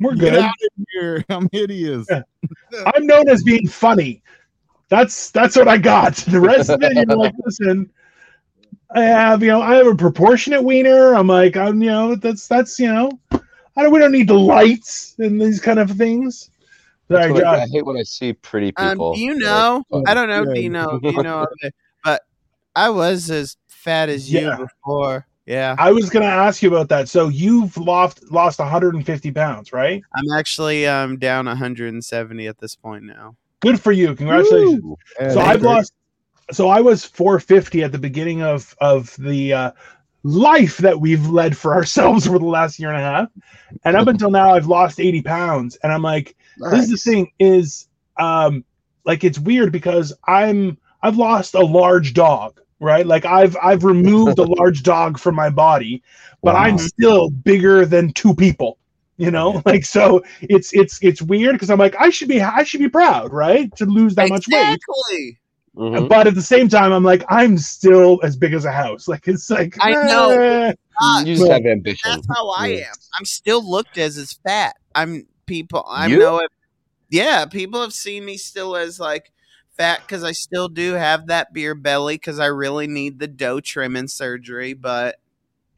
we're 0.00 0.14
Get 0.16 0.32
good. 0.32 0.38
out 0.40 0.50
of 0.50 0.86
here. 0.92 1.24
I'm 1.28 1.48
hideous. 1.52 2.06
Yeah. 2.10 2.22
I'm 2.94 3.06
known 3.06 3.28
as 3.28 3.44
being 3.44 3.68
funny. 3.68 4.22
That's 4.88 5.30
that's 5.30 5.56
what 5.56 5.68
I 5.68 5.78
got. 5.78 6.16
The 6.16 6.40
rest 6.40 6.70
of 6.70 6.82
it, 6.82 6.92
you're 6.92 7.16
like, 7.16 7.34
listen, 7.44 7.88
I 8.94 9.02
have 9.02 9.42
you 9.42 9.48
know, 9.48 9.62
I 9.62 9.76
have 9.76 9.86
a 9.86 9.94
proportionate 9.94 10.62
wiener. 10.62 11.14
I'm 11.14 11.28
like, 11.28 11.56
I'm 11.56 11.82
you 11.82 11.90
know, 11.90 12.14
that's 12.16 12.48
that's 12.48 12.78
you 12.78 12.92
know, 12.92 13.10
I 13.32 13.82
don't 13.82 13.92
we 13.92 14.00
don't 14.00 14.12
need 14.12 14.28
the 14.28 14.34
lights 14.34 15.14
and 15.18 15.40
these 15.40 15.60
kind 15.60 15.78
of 15.78 15.90
things. 15.92 16.50
Sorry, 17.10 17.32
what 17.32 17.44
I, 17.44 17.62
I 17.62 17.66
hate 17.66 17.84
when 17.84 17.96
I 17.96 18.02
see 18.04 18.32
pretty 18.32 18.72
Um, 18.76 18.90
people. 18.90 19.14
do 19.14 19.20
you 19.20 19.38
know? 19.38 19.84
are 19.92 20.02
I 20.06 20.14
don't 20.14 20.28
know. 20.28 20.44
Yeah. 20.44 20.54
Do 20.54 20.60
you 20.60 20.70
know? 20.70 20.98
Do 21.02 21.08
you 21.10 21.22
know? 21.22 21.46
But 22.04 22.22
I 22.76 22.88
was 22.88 23.30
as 23.30 23.56
fat 23.68 24.08
as 24.08 24.32
you 24.32 24.40
Yeah. 24.40 24.56
before. 24.56 25.26
Yeah, 25.46 25.74
I 25.78 25.90
was 25.90 26.10
gonna 26.10 26.26
ask 26.26 26.62
you 26.62 26.68
about 26.68 26.88
that. 26.90 27.08
So 27.08 27.28
you've 27.28 27.76
lost 27.76 28.30
lost 28.30 28.60
150 28.60 29.32
pounds, 29.32 29.72
right? 29.72 30.02
I'm 30.14 30.38
actually 30.38 30.86
um 30.86 31.18
down 31.18 31.46
170 31.46 32.46
at 32.46 32.58
this 32.58 32.76
point 32.76 33.04
now. 33.04 33.36
Good 33.60 33.80
for 33.80 33.90
you. 33.90 34.14
Congratulations. 34.14 34.82
Yeah, 35.18 35.30
so 35.30 35.40
I've 35.40 35.60
great. 35.60 35.70
lost 35.70 35.92
so 36.52 36.68
I 36.68 36.80
was 36.80 37.04
450 37.04 37.82
at 37.82 37.92
the 37.92 37.98
beginning 37.98 38.42
of 38.42 38.74
of 38.80 39.14
the 39.16 39.52
uh, 39.52 39.70
life 40.22 40.78
that 40.78 41.00
we've 41.00 41.26
led 41.26 41.56
for 41.56 41.74
ourselves 41.76 42.26
over 42.26 42.38
the 42.38 42.44
last 42.46 42.78
year 42.78 42.90
and 42.90 42.98
a 42.98 43.02
half, 43.02 43.28
and 43.84 43.96
up 43.96 44.08
until 44.08 44.30
now 44.30 44.54
I've 44.54 44.66
lost 44.66 45.00
80 45.00 45.22
pounds, 45.22 45.76
and 45.82 45.92
I'm 45.92 46.02
like, 46.02 46.36
this 46.70 46.84
is 46.84 46.90
the 46.90 46.96
thing 46.96 47.32
is, 47.38 47.88
um, 48.16 48.64
like 49.04 49.24
it's 49.24 49.38
weird 49.38 49.72
because 49.72 50.12
I'm 50.26 50.78
I've 51.02 51.16
lost 51.16 51.54
a 51.54 51.64
large 51.64 52.12
dog, 52.12 52.60
right? 52.80 53.06
Like 53.06 53.24
I've 53.24 53.56
I've 53.62 53.84
removed 53.84 54.38
a 54.38 54.42
large 54.58 54.82
dog 54.82 55.18
from 55.18 55.34
my 55.34 55.50
body, 55.50 56.02
but 56.42 56.54
Wow. 56.54 56.60
I'm 56.60 56.78
still 56.78 57.30
bigger 57.30 57.86
than 57.86 58.12
two 58.12 58.34
people. 58.34 58.78
You 59.16 59.30
know, 59.30 59.62
like 59.66 59.84
so 59.84 60.22
it's 60.40 60.72
it's 60.72 60.98
it's 61.02 61.20
weird 61.20 61.52
because 61.52 61.68
I'm 61.70 61.78
like 61.78 61.94
I 61.98 62.08
should 62.08 62.28
be 62.28 62.40
I 62.40 62.62
should 62.64 62.80
be 62.80 62.88
proud, 62.88 63.32
right, 63.32 63.74
to 63.76 63.84
lose 63.84 64.14
that 64.14 64.28
much 64.30 64.48
weight. 64.48 64.80
Exactly. 65.74 66.00
Mhm. 66.00 66.08
But 66.08 66.26
at 66.26 66.34
the 66.34 66.42
same 66.42 66.68
time, 66.68 66.92
I'm 66.92 67.04
like 67.04 67.24
I'm 67.28 67.56
still 67.58 68.20
as 68.22 68.36
big 68.36 68.52
as 68.54 68.64
a 68.64 68.72
house. 68.72 69.06
Like 69.08 69.26
it's 69.28 69.50
like 69.50 69.76
I 69.80 69.92
know. 69.92 70.30
eh. 70.30 70.72
Ah, 71.00 71.20
You 71.20 71.36
just 71.36 71.50
have 71.50 71.64
ambition. 71.66 72.10
that's 72.10 72.26
how 72.28 72.50
I 72.50 72.66
Yeah. 72.68 72.78
am. 72.88 72.94
I'm 73.18 73.24
still 73.24 73.68
looked 73.68 73.96
as 73.98 74.18
as 74.18 74.32
fat. 74.46 74.74
I'm 74.94 75.26
people. 75.46 75.84
I 75.88 76.06
You? 76.08 76.18
know 76.18 76.38
it. 76.38 76.50
Yeah, 77.08 77.44
people 77.46 77.80
have 77.80 77.92
seen 77.92 78.24
me 78.24 78.36
still 78.36 78.76
as 78.76 79.00
like 79.00 79.32
fat 79.76 80.00
because 80.06 80.22
I 80.22 80.32
still 80.32 80.68
do 80.68 80.92
have 80.92 81.26
that 81.28 81.52
beer 81.52 81.74
belly 81.74 82.14
because 82.16 82.38
I 82.38 82.46
really 82.46 82.86
need 82.86 83.18
the 83.18 83.26
dough 83.26 83.60
trimming 83.60 84.08
surgery. 84.08 84.74
But 84.74 85.16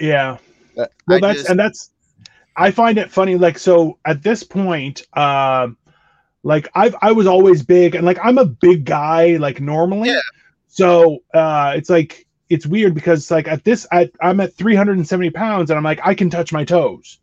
yeah. 0.01 0.38
Uh, 0.76 0.86
well 1.07 1.18
I 1.18 1.20
that's 1.20 1.38
just- 1.40 1.51
and 1.51 1.59
that's 1.61 1.90
i 2.57 2.70
find 2.70 2.99
it 2.99 3.11
funny 3.11 3.36
like 3.36 3.59
so 3.59 3.99
at 4.05 4.22
this 4.22 4.43
point 4.45 5.03
um 5.16 5.76
like 6.43 6.68
i've 6.74 6.95
i 7.03 7.12
was 7.12 7.26
always 7.26 7.62
big 7.62 7.95
and 7.95 8.05
like 8.05 8.18
i'm 8.22 8.38
a 8.38 8.45
big 8.45 8.84
guy 8.84 9.36
like 9.36 9.61
normally. 9.61 10.09
Yeah. 10.11 10.20
so 10.68 11.18
uh 11.34 11.72
it's 11.76 11.88
like 11.90 12.26
it's 12.49 12.66
weird 12.66 12.95
because 12.95 13.30
like 13.30 13.47
at 13.49 13.64
this 13.64 13.86
at 13.93 14.11
i'm 14.20 14.40
at 14.40 14.55
370 14.55 15.30
pounds 15.30 15.70
and 15.70 15.78
i'm 15.78 15.84
like 15.84 16.01
i 16.05 16.14
can 16.14 16.30
touch 16.30 16.53
my 16.53 16.64
toes. 16.64 17.18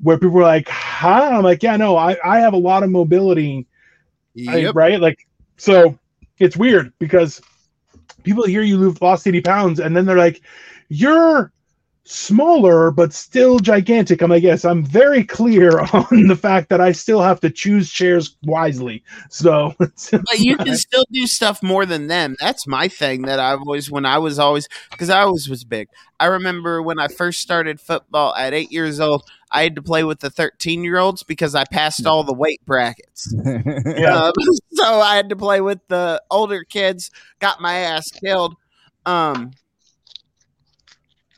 Where 0.00 0.18
people 0.18 0.38
are 0.38 0.42
like 0.42 0.68
huh? 0.68 1.30
I'm 1.32 1.42
like 1.42 1.62
yeah 1.62 1.76
no 1.76 1.96
i 1.96 2.16
i 2.24 2.40
have 2.40 2.52
a 2.52 2.58
lot 2.58 2.82
of 2.82 2.90
mobility. 2.90 3.66
I- 4.48 4.70
right? 4.70 5.00
Like 5.00 5.26
so 5.56 5.98
it's 6.38 6.56
weird 6.56 6.92
because 7.00 7.40
people 8.22 8.44
hear 8.44 8.62
you 8.62 8.76
lose 8.76 9.00
lost 9.02 9.26
80 9.26 9.40
pounds 9.40 9.80
and 9.80 9.96
then 9.96 10.04
they're 10.04 10.16
like 10.16 10.40
you're 10.88 11.50
smaller 12.10 12.90
but 12.90 13.12
still 13.12 13.58
gigantic 13.58 14.22
i'm 14.22 14.30
like 14.30 14.42
yes 14.42 14.64
i'm 14.64 14.82
very 14.84 15.22
clear 15.22 15.80
on 15.92 16.26
the 16.26 16.36
fact 16.36 16.68
that 16.68 16.80
i 16.80 16.90
still 16.90 17.20
have 17.20 17.40
to 17.40 17.50
choose 17.50 17.90
chairs 17.90 18.36
wisely 18.44 19.02
so 19.28 19.74
but 19.78 20.38
you 20.38 20.56
can 20.56 20.76
still 20.76 21.04
do 21.12 21.26
stuff 21.26 21.62
more 21.62 21.86
than 21.86 22.08
them. 22.08 22.36
That's 22.40 22.66
my 22.66 22.88
thing 22.88 23.22
that 23.22 23.38
I've 23.38 23.60
always 23.60 23.90
when 23.90 24.04
I 24.04 24.18
was 24.18 24.38
always 24.38 24.68
because 24.90 25.10
I 25.10 25.20
always 25.20 25.48
was 25.48 25.64
big. 25.64 25.88
I 26.20 26.26
remember 26.26 26.82
when 26.82 26.98
I 26.98 27.08
first 27.08 27.40
started 27.40 27.80
football 27.80 28.34
at 28.34 28.54
eight 28.54 28.72
years 28.72 29.00
old, 29.00 29.22
I 29.50 29.62
had 29.62 29.76
to 29.76 29.82
play 29.82 30.04
with 30.04 30.20
the 30.20 30.30
thirteen 30.30 30.84
year 30.84 30.98
olds 30.98 31.22
because 31.22 31.54
I 31.54 31.64
passed 31.64 32.06
all 32.06 32.24
the 32.24 32.34
weight 32.34 32.64
brackets. 32.66 33.34
Yeah. 33.98 34.24
Um, 34.24 34.32
so 34.72 35.00
I 35.00 35.16
had 35.16 35.28
to 35.30 35.36
play 35.36 35.60
with 35.60 35.80
the 35.88 36.22
older 36.30 36.62
kids. 36.62 37.10
Got 37.40 37.60
my 37.60 37.74
ass 37.78 38.10
killed. 38.10 38.56
Um, 39.06 39.52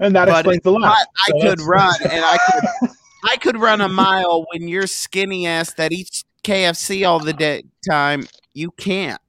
and 0.00 0.14
that 0.16 0.28
But 0.28 0.34
explains 0.34 0.62
the 0.62 0.72
but 0.72 0.80
lot 0.82 1.06
I 1.26 1.30
So 1.30 1.48
could 1.48 1.60
run, 1.60 1.94
and 2.10 2.24
I 2.24 2.38
could 2.50 2.64
I 3.24 3.36
could 3.36 3.56
run 3.60 3.80
a 3.80 3.88
mile 3.88 4.46
when 4.52 4.68
you're 4.68 4.86
skinny 4.86 5.46
ass 5.46 5.72
that 5.74 5.92
eats 5.92 6.24
KFC 6.42 7.06
all 7.06 7.20
the 7.20 7.32
day 7.32 7.64
time. 7.88 8.26
You 8.54 8.70
can't. 8.72 9.20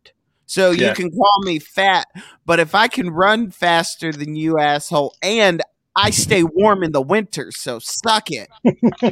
So 0.48 0.72
you 0.72 0.80
Yeah. 0.80 0.94
can 0.94 1.12
call 1.12 1.44
me 1.44 1.60
fat, 1.60 2.08
but 2.46 2.60
if 2.60 2.76
I 2.76 2.88
can 2.88 3.10
run 3.10 3.52
faster 3.52 4.12
than 4.12 4.36
you, 4.36 4.60
asshole, 4.60 5.16
and 5.22 5.62
I 5.96 6.10
stay 6.10 6.44
warm 6.44 6.84
in 6.84 6.92
the 6.92 7.02
winter, 7.02 7.52
so 7.52 7.80
suck 7.80 8.32
it. 8.32 8.50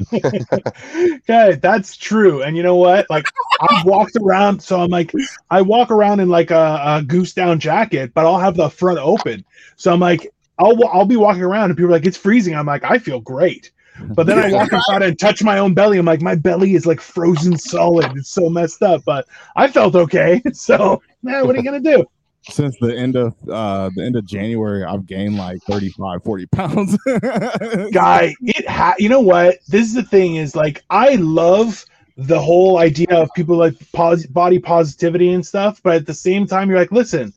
okay, 1.30 1.56
that's 1.62 1.96
true. 1.98 2.42
And 2.44 2.58
you 2.58 2.64
know 2.64 2.76
what? 2.76 3.10
Like 3.10 3.26
I've 3.62 3.86
walked 3.86 4.16
around, 4.22 4.62
so 4.62 4.82
I'm 4.82 4.90
like, 4.90 5.14
I 5.50 5.62
walk 5.62 5.92
around 5.92 6.20
in 6.20 6.30
like 6.30 6.52
a, 6.52 6.80
a 6.84 7.04
goose 7.06 7.34
down 7.34 7.60
jacket, 7.60 8.14
but 8.14 8.26
I'll 8.26 8.40
have 8.40 8.56
the 8.56 8.70
front 8.70 9.00
open. 9.00 9.46
So 9.78 9.94
I'm 9.94 10.00
like, 10.00 10.32
I'll 10.60 10.78
I'll 10.88 11.06
be 11.06 11.18
walking 11.18 11.44
around, 11.44 11.72
and 11.72 11.78
people 11.78 11.90
are 11.90 11.94
like, 11.94 12.06
it's 12.06 12.18
freezing. 12.18 12.56
I'm 12.56 12.66
like, 12.66 12.84
I 12.84 13.00
feel 13.00 13.20
great. 13.20 13.72
But 14.16 14.28
then 14.28 14.40
I 14.40 14.52
walk 14.52 14.72
outside 14.72 15.02
and 15.02 15.20
touch 15.20 15.44
my 15.44 15.60
own 15.60 15.74
belly. 15.74 15.98
I'm 15.98 16.06
like, 16.06 16.22
my 16.22 16.36
belly 16.36 16.76
is 16.76 16.86
like 16.86 17.02
frozen 17.02 17.58
solid. 17.58 18.16
It's 18.16 18.30
so 18.30 18.50
messed 18.50 18.82
up. 18.82 19.04
But 19.06 19.28
I 19.56 19.68
felt 19.68 19.96
okay. 19.96 20.42
So, 20.54 21.02
man, 21.24 21.46
what 21.46 21.56
are 21.56 21.60
you 21.60 21.64
gonna 21.64 21.80
do? 21.80 22.06
Since 22.44 22.78
the 22.80 22.96
end 22.96 23.16
of 23.16 23.36
uh 23.50 23.90
the 23.96 24.04
end 24.04 24.16
of 24.16 24.26
January, 24.26 24.84
I've 24.84 25.06
gained 25.06 25.38
like 25.38 25.62
35, 25.64 26.24
40 26.24 26.46
pounds. 26.48 26.98
guy 27.92 28.34
it 28.42 28.68
ha- 28.68 28.96
you 28.98 29.10
know 29.10 29.20
what 29.22 29.58
this 29.68 29.88
is 29.88 29.94
the 29.94 30.04
thing 30.04 30.36
is 30.36 30.56
like 30.56 30.84
i 30.90 31.16
love 31.16 31.86
the 32.18 32.40
whole 32.40 32.78
idea 32.78 33.14
of 33.16 33.30
people 33.36 33.56
like 33.56 33.74
pos- 33.94 34.26
body 34.26 34.60
positivity 34.60 35.34
and 35.34 35.46
stuff 35.46 35.82
but 35.84 35.96
at 35.96 36.06
the 36.06 36.14
same 36.14 36.46
time 36.46 36.70
you're 36.70 36.80
like 36.80 36.92
listen 36.92 37.34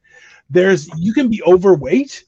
there's 0.51 0.89
you 0.99 1.13
can 1.13 1.29
be 1.29 1.43
overweight 1.45 2.25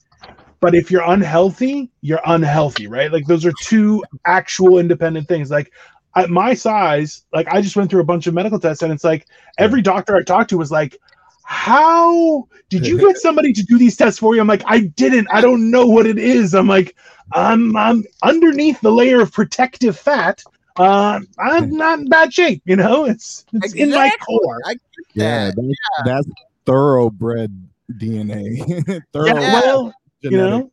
but 0.59 0.75
if 0.75 0.89
you're 0.91 1.03
unhealthy 1.03 1.89
you're 2.01 2.21
unhealthy 2.25 2.87
right 2.87 3.11
like 3.11 3.25
those 3.27 3.45
are 3.45 3.53
two 3.61 4.03
actual 4.25 4.77
independent 4.77 5.27
things 5.27 5.49
like 5.49 5.71
at 6.15 6.29
my 6.29 6.53
size 6.53 7.25
like 7.33 7.47
i 7.49 7.61
just 7.61 7.75
went 7.75 7.89
through 7.89 8.01
a 8.01 8.05
bunch 8.05 8.27
of 8.27 8.33
medical 8.33 8.59
tests 8.59 8.83
and 8.83 8.91
it's 8.91 9.03
like 9.03 9.27
every 9.57 9.81
doctor 9.81 10.15
i 10.15 10.23
talked 10.23 10.49
to 10.49 10.57
was 10.57 10.71
like 10.71 10.97
how 11.43 12.47
did 12.69 12.87
you 12.87 12.97
get 12.97 13.17
somebody 13.21 13.53
to 13.53 13.63
do 13.63 13.77
these 13.77 13.95
tests 13.97 14.19
for 14.19 14.35
you 14.35 14.41
i'm 14.41 14.47
like 14.47 14.63
i 14.65 14.79
didn't 14.79 15.27
i 15.31 15.41
don't 15.41 15.69
know 15.69 15.85
what 15.85 16.05
it 16.05 16.17
is 16.17 16.53
i'm 16.53 16.67
like 16.67 16.95
I'm 17.33 17.75
I'm 17.75 18.03
underneath 18.23 18.81
the 18.81 18.91
layer 18.91 19.21
of 19.21 19.31
protective 19.31 19.97
fat. 19.97 20.43
Uh, 20.77 21.21
I'm 21.39 21.71
not 21.71 21.99
in 21.99 22.09
bad 22.09 22.33
shape. 22.33 22.61
You 22.65 22.75
know, 22.75 23.05
it's 23.05 23.45
it's 23.53 23.73
in 23.73 23.91
my 23.91 24.11
core. 24.21 24.61
I 24.65 24.73
get 24.73 24.81
yeah, 25.13 25.51
that. 25.51 25.75
that's, 26.05 26.05
that's 26.05 26.27
thoroughbred 26.65 27.67
DNA. 27.93 29.01
Thorough 29.13 29.27
Yeah, 29.27 29.33
well, 29.33 29.77
genetic. 29.83 29.95
You 30.31 30.37
know, 30.37 30.71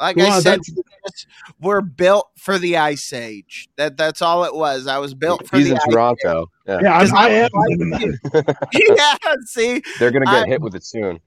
Like 0.00 0.16
well, 0.16 0.32
I 0.32 0.40
said, 0.40 0.60
that's 1.04 1.26
we're 1.60 1.80
built 1.80 2.28
for 2.36 2.58
the 2.58 2.76
ice 2.76 3.12
age. 3.12 3.68
That 3.76 3.96
that's 3.96 4.20
all 4.22 4.44
it 4.44 4.54
was. 4.54 4.86
I 4.86 4.98
was 4.98 5.14
built 5.14 5.46
for 5.46 5.56
He's 5.56 5.66
the 5.68 5.72
in 5.74 5.78
ice 5.78 5.86
Toronto. 5.90 6.50
Yeah. 6.66 6.80
yeah, 6.82 6.92
I'm, 6.94 7.00
'Cause 7.00 7.12
I 7.16 7.24
I 7.26 7.28
am. 7.30 7.48
was 7.52 7.66
living 7.78 7.90
that. 7.90 9.16
yeah, 9.24 9.34
see, 9.46 9.82
They're 9.98 10.10
gonna 10.10 10.26
get 10.26 10.44
I- 10.44 10.46
hit 10.46 10.60
with 10.60 10.74
it 10.74 10.84
soon. 10.84 11.18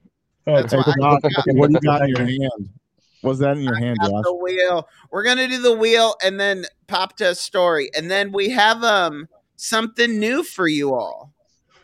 Oh, 0.47 0.55
That's 0.61 0.71
Hey, 0.73 0.79
why 0.97 1.17
what 1.53 1.67
do 1.69 1.73
you 1.73 1.79
got 1.81 2.01
in 2.01 2.09
your 2.09 2.25
hand? 2.25 2.69
What's 3.21 3.39
that 3.39 3.57
in 3.57 3.63
your 3.63 3.75
hand, 3.75 3.97
got 3.99 4.09
Josh? 4.11 4.23
the 4.23 4.33
wheel. 4.35 4.87
We're 5.11 5.23
gonna 5.23 5.47
do 5.47 5.61
the 5.61 5.73
wheel 5.75 6.15
and 6.23 6.39
then 6.39 6.65
pop 6.87 7.17
to 7.17 7.31
a 7.31 7.35
story, 7.35 7.89
and 7.95 8.09
then 8.09 8.31
we 8.31 8.49
have 8.49 8.83
um 8.83 9.27
something 9.57 10.19
new 10.19 10.43
for 10.43 10.67
you 10.67 10.93
all, 10.95 11.33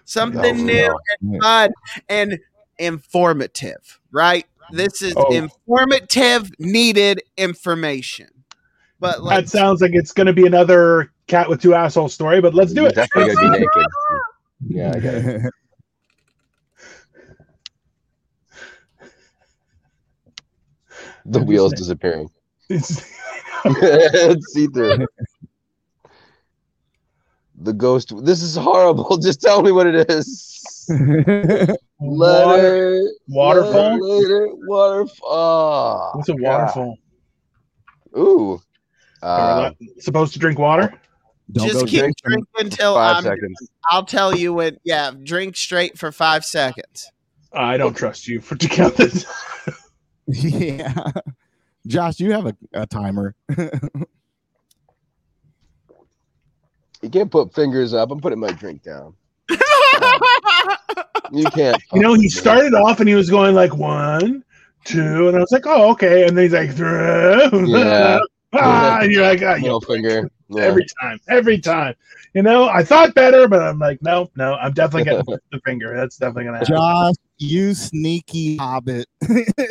something 0.05 0.59
Oh, 0.61 0.63
new 0.63 0.88
no. 0.88 0.99
and 1.21 1.41
fun 1.41 1.73
and 2.09 2.39
informative. 2.78 3.99
Right? 4.11 4.45
This 4.72 5.01
is 5.01 5.13
Oh. 5.16 5.32
informative, 5.34 6.51
needed 6.59 7.22
information. 7.38 8.28
But 8.99 9.24
like, 9.24 9.45
that 9.45 9.49
sounds 9.49 9.82
like 9.82 9.91
it's 9.93 10.11
going 10.13 10.28
to 10.28 10.34
be 10.34 10.45
another 10.45 11.11
cat 11.28 11.49
with 11.49 11.61
two 11.61 11.74
assholes 11.74 12.13
story. 12.13 12.41
But 12.41 12.53
let's 12.53 12.74
do 12.74 12.82
You're 12.82 12.89
it. 12.89 12.95
definitely 12.95 13.36
gonna 13.36 13.51
be 13.51 13.59
naked. 13.59 13.86
Yeah, 14.68 14.91
I 14.95 14.99
get 14.99 15.13
it. 15.16 15.41
The 21.26 21.41
wheel's 21.41 21.74
disappearing. 21.74 22.30
It's- 22.70 23.11
it's 23.66 24.53
see 24.53 24.68
through. 24.68 25.07
The 27.61 27.73
ghost. 27.73 28.13
This 28.23 28.41
is 28.41 28.55
horrible. 28.55 29.17
Just 29.21 29.41
tell 29.41 29.61
me 29.61 29.71
what 29.71 29.87
it 29.87 30.09
is. 30.09 30.87
water. 30.89 31.77
Letter. 31.99 33.09
waterfall? 33.27 33.99
Later. 33.99 34.47
Waterfall. 34.67 36.11
What's 36.15 36.29
a 36.29 36.35
waterfall? 36.35 36.97
Ooh. 38.17 38.61
Uh, 39.21 39.71
supposed 39.99 40.33
to 40.33 40.39
drink 40.39 40.59
water? 40.59 40.93
Don't 41.51 41.67
just 41.67 41.79
go 41.79 41.85
keep 41.85 41.99
drink 42.01 42.15
drinking 42.23 42.45
until 42.57 42.95
five 42.95 43.17
I'm, 43.17 43.23
seconds. 43.23 43.69
I'll 43.89 44.05
tell 44.05 44.35
you 44.35 44.53
when. 44.53 44.77
Yeah, 44.83 45.11
drink 45.23 45.55
straight 45.55 45.97
for 45.97 46.11
five 46.11 46.43
seconds. 46.43 47.11
I 47.53 47.77
don't 47.77 47.95
trust 47.95 48.27
you 48.27 48.41
for 48.41 48.55
to 48.55 48.67
count 48.67 48.95
this. 48.95 49.25
Yeah. 50.27 50.93
Josh, 51.87 52.19
you 52.19 52.31
have 52.31 52.47
a, 52.47 52.55
a 52.73 52.87
timer. 52.87 53.35
You 57.05 57.11
can't 57.11 57.29
put 57.29 57.53
fingers 57.53 57.93
up. 57.93 58.09
I'm 58.09 58.19
putting 58.19 58.39
my 58.39 58.51
drink 58.51 58.81
down. 58.81 59.13
You 61.31 61.45
can't. 61.45 61.81
You 61.91 62.01
know, 62.01 62.09
he 62.13 62.17
with 62.17 62.21
me. 62.21 62.29
started 62.29 62.73
off 62.75 62.99
and 62.99 63.09
he 63.09 63.15
was 63.15 63.29
going 63.29 63.55
like 63.55 63.75
one, 63.75 64.43
two, 64.85 65.27
and 65.27 65.35
I 65.35 65.39
was 65.39 65.51
like, 65.51 65.65
oh, 65.65 65.91
okay. 65.91 66.27
And 66.27 66.37
then 66.37 66.45
he's 66.45 66.53
like, 66.53 66.73
three, 66.75 67.71
Yeah. 67.71 68.19
ah, 68.53 68.99
and 69.01 69.11
you're 69.11 69.23
like, 69.23 69.41
you 69.41 69.63
Middle 69.63 69.81
finger. 69.81 70.29
Yeah. 70.49 70.61
every 70.61 70.85
time, 71.01 71.19
every 71.27 71.59
time. 71.59 71.95
You 72.35 72.43
know, 72.43 72.69
I 72.69 72.83
thought 72.83 73.15
better, 73.15 73.47
but 73.47 73.63
I'm 73.63 73.79
like, 73.79 74.01
no, 74.03 74.29
no, 74.35 74.53
I'm 74.55 74.73
definitely 74.73 75.05
going 75.05 75.17
to 75.17 75.31
getting 75.31 75.39
the 75.51 75.59
finger. 75.65 75.95
That's 75.95 76.17
definitely 76.17 76.45
gonna 76.45 76.57
happen. 76.59 76.75
Josh, 76.75 77.15
you 77.39 77.73
sneaky 77.73 78.57
hobbit. 78.57 79.07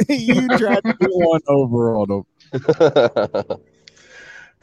you 0.08 0.48
tried 0.58 0.82
to 0.84 0.96
do 1.00 1.08
one 1.10 1.40
over 1.46 1.94
on 1.94 2.10
him. 2.10 3.58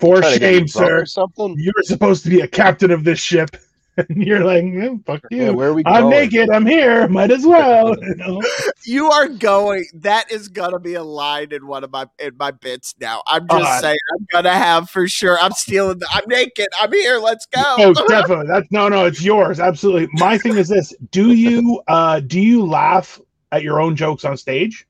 For 0.01 0.19
Trying 0.19 0.33
to 0.33 0.39
get 0.39 0.53
shame, 0.53 0.67
sir. 0.67 1.05
Something. 1.05 1.55
You're 1.57 1.73
supposed 1.83 2.23
to 2.23 2.29
be 2.29 2.41
a 2.41 2.47
captain 2.47 2.91
of 2.91 3.03
this 3.03 3.19
ship. 3.19 3.55
and 3.97 4.23
you're 4.23 4.43
like, 4.43 4.63
"Eh, 4.63 4.95
fuck 5.05 5.21
Yeah, 5.29 5.47
you. 5.47 5.53
where 5.53 5.69
are 5.69 5.73
we 5.73 5.83
going? 5.83 5.95
I'm 5.97 6.09
naked. 6.09 6.49
I'm 6.49 6.65
here. 6.65 7.07
Might 7.09 7.29
as 7.29 7.45
well. 7.45 7.93
You 8.01 8.15
know? 8.17 8.41
You 8.85 9.11
are 9.11 9.27
going. 9.27 9.85
That 9.95 10.31
is 10.31 10.47
gonna 10.47 10.79
be 10.79 10.93
a 10.93 11.03
line 11.03 11.51
in 11.51 11.67
one 11.67 11.83
of 11.83 11.91
my 11.91 12.05
in 12.17 12.35
my 12.37 12.51
bits 12.51 12.95
now. 13.01 13.21
I'm 13.27 13.45
just 13.49 13.61
Uh, 13.69 13.81
saying. 13.81 13.97
I'm 14.17 14.25
gonna 14.31 14.53
have 14.53 14.89
for 14.89 15.07
sure. 15.09 15.37
I'm 15.39 15.51
stealing. 15.51 15.99
The, 15.99 16.07
I'm 16.09 16.23
naked. 16.27 16.67
I'm 16.79 16.91
here. 16.93 17.17
Let's 17.19 17.45
go. 17.47 17.61
Oh, 17.77 18.07
definitely. 18.07 18.47
That's 18.47 18.71
no, 18.71 18.87
no. 18.87 19.05
It's 19.05 19.21
yours. 19.21 19.59
Absolutely. 19.59 20.07
My 20.13 20.37
thing 20.37 20.55
is 20.57 20.69
this: 20.69 20.93
Do 21.11 21.33
you 21.33 21.81
uh 21.87 22.21
do 22.21 22.39
you 22.39 22.65
laugh 22.65 23.19
at 23.51 23.61
your 23.61 23.81
own 23.81 23.95
jokes 23.97 24.23
on 24.25 24.37
stage? 24.37 24.87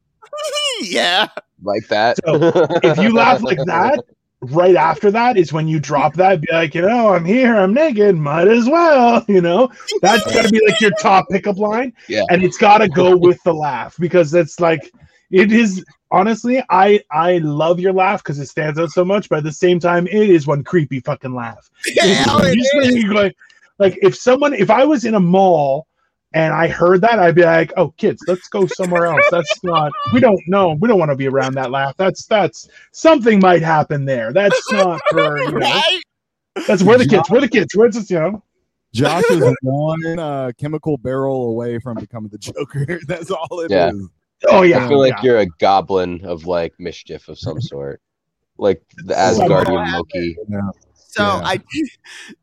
yeah. 0.83 1.27
like 1.63 1.87
that. 1.89 2.17
So, 2.23 2.35
If 2.83 2.97
you 2.99 3.13
laugh 3.15 3.41
like 3.41 3.57
that, 3.65 3.99
right 4.41 4.75
after 4.75 5.11
that 5.11 5.37
is 5.37 5.53
when 5.53 5.67
you 5.67 5.79
drop 5.79 6.15
that. 6.15 6.41
Be 6.41 6.47
like, 6.51 6.73
you 6.75 6.81
know, 6.81 7.09
I'm 7.13 7.23
here. 7.25 7.55
I'm 7.55 7.73
naked. 7.73 8.15
Might 8.15 8.47
as 8.47 8.67
well. 8.67 9.23
You 9.31 9.41
know, 9.41 9.69
that's 10.01 10.23
got 10.33 10.45
to 10.45 10.49
be 10.49 10.61
like 10.67 10.81
your 10.81 10.91
top 10.99 11.29
pickup 11.29 11.57
line. 11.57 11.93
Yeah. 12.09 12.23
and 12.29 12.43
it's 12.43 12.57
got 12.57 12.79
to 12.79 12.89
go 12.89 13.15
with 13.15 13.41
the 13.43 13.53
laugh 13.53 13.95
because 13.99 14.33
it's 14.33 14.59
like 14.59 14.91
it 15.31 15.51
is 15.51 15.83
honestly 16.11 16.61
i 16.69 16.99
i 17.11 17.37
love 17.37 17.79
your 17.79 17.93
laugh 17.93 18.21
because 18.21 18.37
it 18.37 18.47
stands 18.47 18.77
out 18.77 18.89
so 18.89 19.05
much 19.05 19.29
but 19.29 19.37
at 19.37 19.43
the 19.45 19.51
same 19.51 19.79
time 19.79 20.05
it 20.07 20.29
is 20.29 20.45
one 20.45 20.61
creepy 20.61 20.99
fucking 20.99 21.33
laugh 21.33 21.69
Hell, 21.97 22.41
it 22.43 22.57
Just 22.57 22.75
is. 22.97 23.03
like, 23.05 23.35
like 23.79 23.97
if 24.01 24.13
someone 24.15 24.53
if 24.53 24.69
i 24.69 24.83
was 24.83 25.05
in 25.05 25.15
a 25.15 25.19
mall 25.21 25.87
and 26.33 26.53
i 26.53 26.67
heard 26.67 27.01
that 27.01 27.19
i'd 27.19 27.35
be 27.35 27.43
like 27.43 27.73
oh 27.77 27.89
kids 27.97 28.21
let's 28.27 28.47
go 28.47 28.65
somewhere 28.67 29.05
else 29.05 29.25
that's 29.31 29.63
not 29.63 29.91
we 30.13 30.19
don't 30.19 30.41
know 30.47 30.77
we 30.79 30.87
don't 30.87 30.99
want 30.99 31.11
to 31.11 31.15
be 31.15 31.27
around 31.27 31.53
that 31.55 31.71
laugh 31.71 31.95
that's 31.97 32.25
that's 32.25 32.69
something 32.91 33.39
might 33.39 33.61
happen 33.61 34.05
there 34.05 34.31
that's 34.31 34.59
not 34.71 35.01
for 35.09 35.37
you 35.39 35.51
know, 35.51 35.57
right? 35.59 36.01
that's 36.67 36.83
where 36.83 36.97
the 36.97 37.05
kids 37.05 37.29
where 37.29 37.41
the 37.41 37.49
kids 37.49 37.75
where's 37.75 37.95
this 37.95 38.09
you 38.09 38.19
know 38.19 38.43
Josh 38.93 39.23
is 39.29 39.55
one 39.61 40.19
uh, 40.19 40.51
chemical 40.57 40.97
barrel 40.97 41.49
away 41.49 41.79
from 41.79 41.97
becoming 41.97 42.29
the 42.29 42.37
Joker. 42.37 42.99
That's 43.07 43.31
all 43.31 43.61
it 43.61 43.71
is. 43.71 43.71
Yeah. 43.71 43.91
oh 44.49 44.63
yeah 44.63 44.85
I 44.85 44.87
feel 44.87 44.99
like 44.99 45.13
yeah. 45.17 45.23
you're 45.23 45.39
a 45.39 45.45
goblin 45.59 46.25
of 46.25 46.45
like 46.45 46.73
mischief 46.79 47.27
of 47.27 47.39
some 47.39 47.61
sort, 47.61 48.01
like 48.57 48.81
the 48.97 49.13
Somehow 49.13 49.63
Asgardian 49.63 49.93
Loki. 49.93 50.37
So 50.93 51.23
Yeah. 51.23 51.41
I 51.43 51.59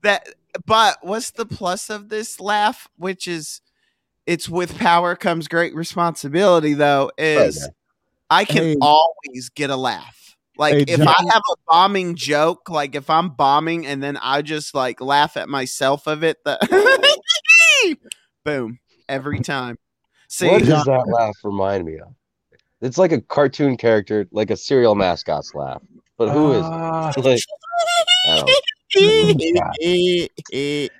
that. 0.02 0.28
But 0.66 0.98
what's 1.02 1.30
the 1.30 1.44
plus 1.44 1.90
of 1.90 2.08
this 2.08 2.40
laugh? 2.40 2.88
Which 2.96 3.28
is, 3.28 3.60
it's 4.28 4.48
with 4.48 4.78
power 4.78 5.16
comes 5.16 5.48
great 5.48 5.74
responsibility. 5.74 6.74
Though 6.74 7.10
oh, 7.18 7.22
is 7.22 7.64
Okay. 7.64 7.72
I 8.30 8.44
can 8.44 8.62
Hey. 8.64 8.76
always 8.80 9.48
get 9.54 9.70
a 9.70 9.76
laugh. 9.76 10.36
Like 10.58 10.74
Hey, 10.74 10.84
if 10.86 10.98
John- 10.98 11.08
I 11.08 11.14
have 11.32 11.42
a 11.50 11.56
bombing 11.66 12.14
joke, 12.14 12.68
like 12.68 12.94
if 12.94 13.08
I'm 13.08 13.30
bombing 13.30 13.86
and 13.86 14.02
then 14.02 14.18
I 14.18 14.42
just 14.42 14.74
like 14.74 15.00
laugh 15.00 15.38
at 15.38 15.48
myself 15.48 16.06
of 16.06 16.22
it, 16.22 16.36
the 16.44 16.58
boom 18.44 18.78
every 19.08 19.40
time. 19.40 19.78
See, 20.28 20.46
What 20.46 20.62
does 20.62 20.84
that 20.84 21.08
laugh 21.08 21.36
remind 21.42 21.86
me 21.86 21.98
of? 21.98 22.12
It's 22.82 22.98
like 22.98 23.12
a 23.12 23.22
cartoon 23.22 23.78
character, 23.78 24.28
like 24.30 24.50
a 24.50 24.56
cereal 24.56 24.94
mascot's 24.94 25.54
laugh. 25.54 25.80
But 26.18 26.28
who 26.30 26.52
is? 26.52 26.58
It? 26.58 26.64
Ah. 26.64 27.12
Like, 27.16 27.40
I 28.26 28.36
don't 28.36 28.46
know. 28.46 28.54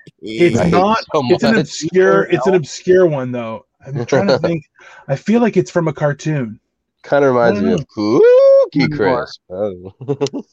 It's 0.21 0.57
I 0.59 0.69
not- 0.69 1.03
so 1.13 1.21
it's 1.29 1.43
an 1.43 1.51
much. 1.55 1.61
obscure 1.61 2.23
it's 2.23 2.45
an 2.47 2.55
obscure 2.55 3.05
one 3.07 3.31
though 3.31 3.65
i'm 3.85 4.05
trying 4.07 4.27
to 4.27 4.37
think 4.39 4.65
i 5.07 5.15
feel 5.15 5.39
like 5.41 5.55
it's 5.57 5.71
from 5.71 5.87
a 5.87 5.93
cartoon 5.93 6.59
Kind 7.01 7.23
of 7.23 7.33
reminds 7.33 7.61
me 7.61 7.71
of 7.73 7.87
Cookie 7.87 8.87
Mm. 8.87 8.95
Crisp. 8.97 9.39
Oh. 9.49 10.43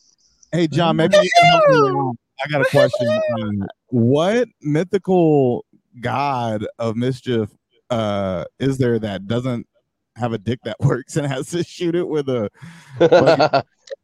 Hey, 0.53 0.69
John, 0.69 0.95
maybe 0.97 1.17
you 1.17 1.29
can 1.41 1.51
help 1.51 1.65
me. 1.69 2.13
I 2.45 2.49
got 2.51 2.61
a 2.63 2.71
question. 2.71 3.09
Uh, 3.43 3.67
what 3.89 4.49
mythical 4.63 5.67
god 6.01 6.65
of 6.79 6.95
mischief 6.97 7.51
uh, 7.91 8.45
is 8.61 8.79
there 8.79 8.99
that 9.01 9.27
doesn't 9.27 9.67
have 10.15 10.33
a 10.33 10.39
dick 10.39 10.61
that 10.65 10.77
works 10.81 11.17
and 11.17 11.27
has 11.27 11.49
to 11.51 11.65
shoot 11.65 11.97
it 11.97 12.07
with 12.07 12.29
a? 12.29 12.49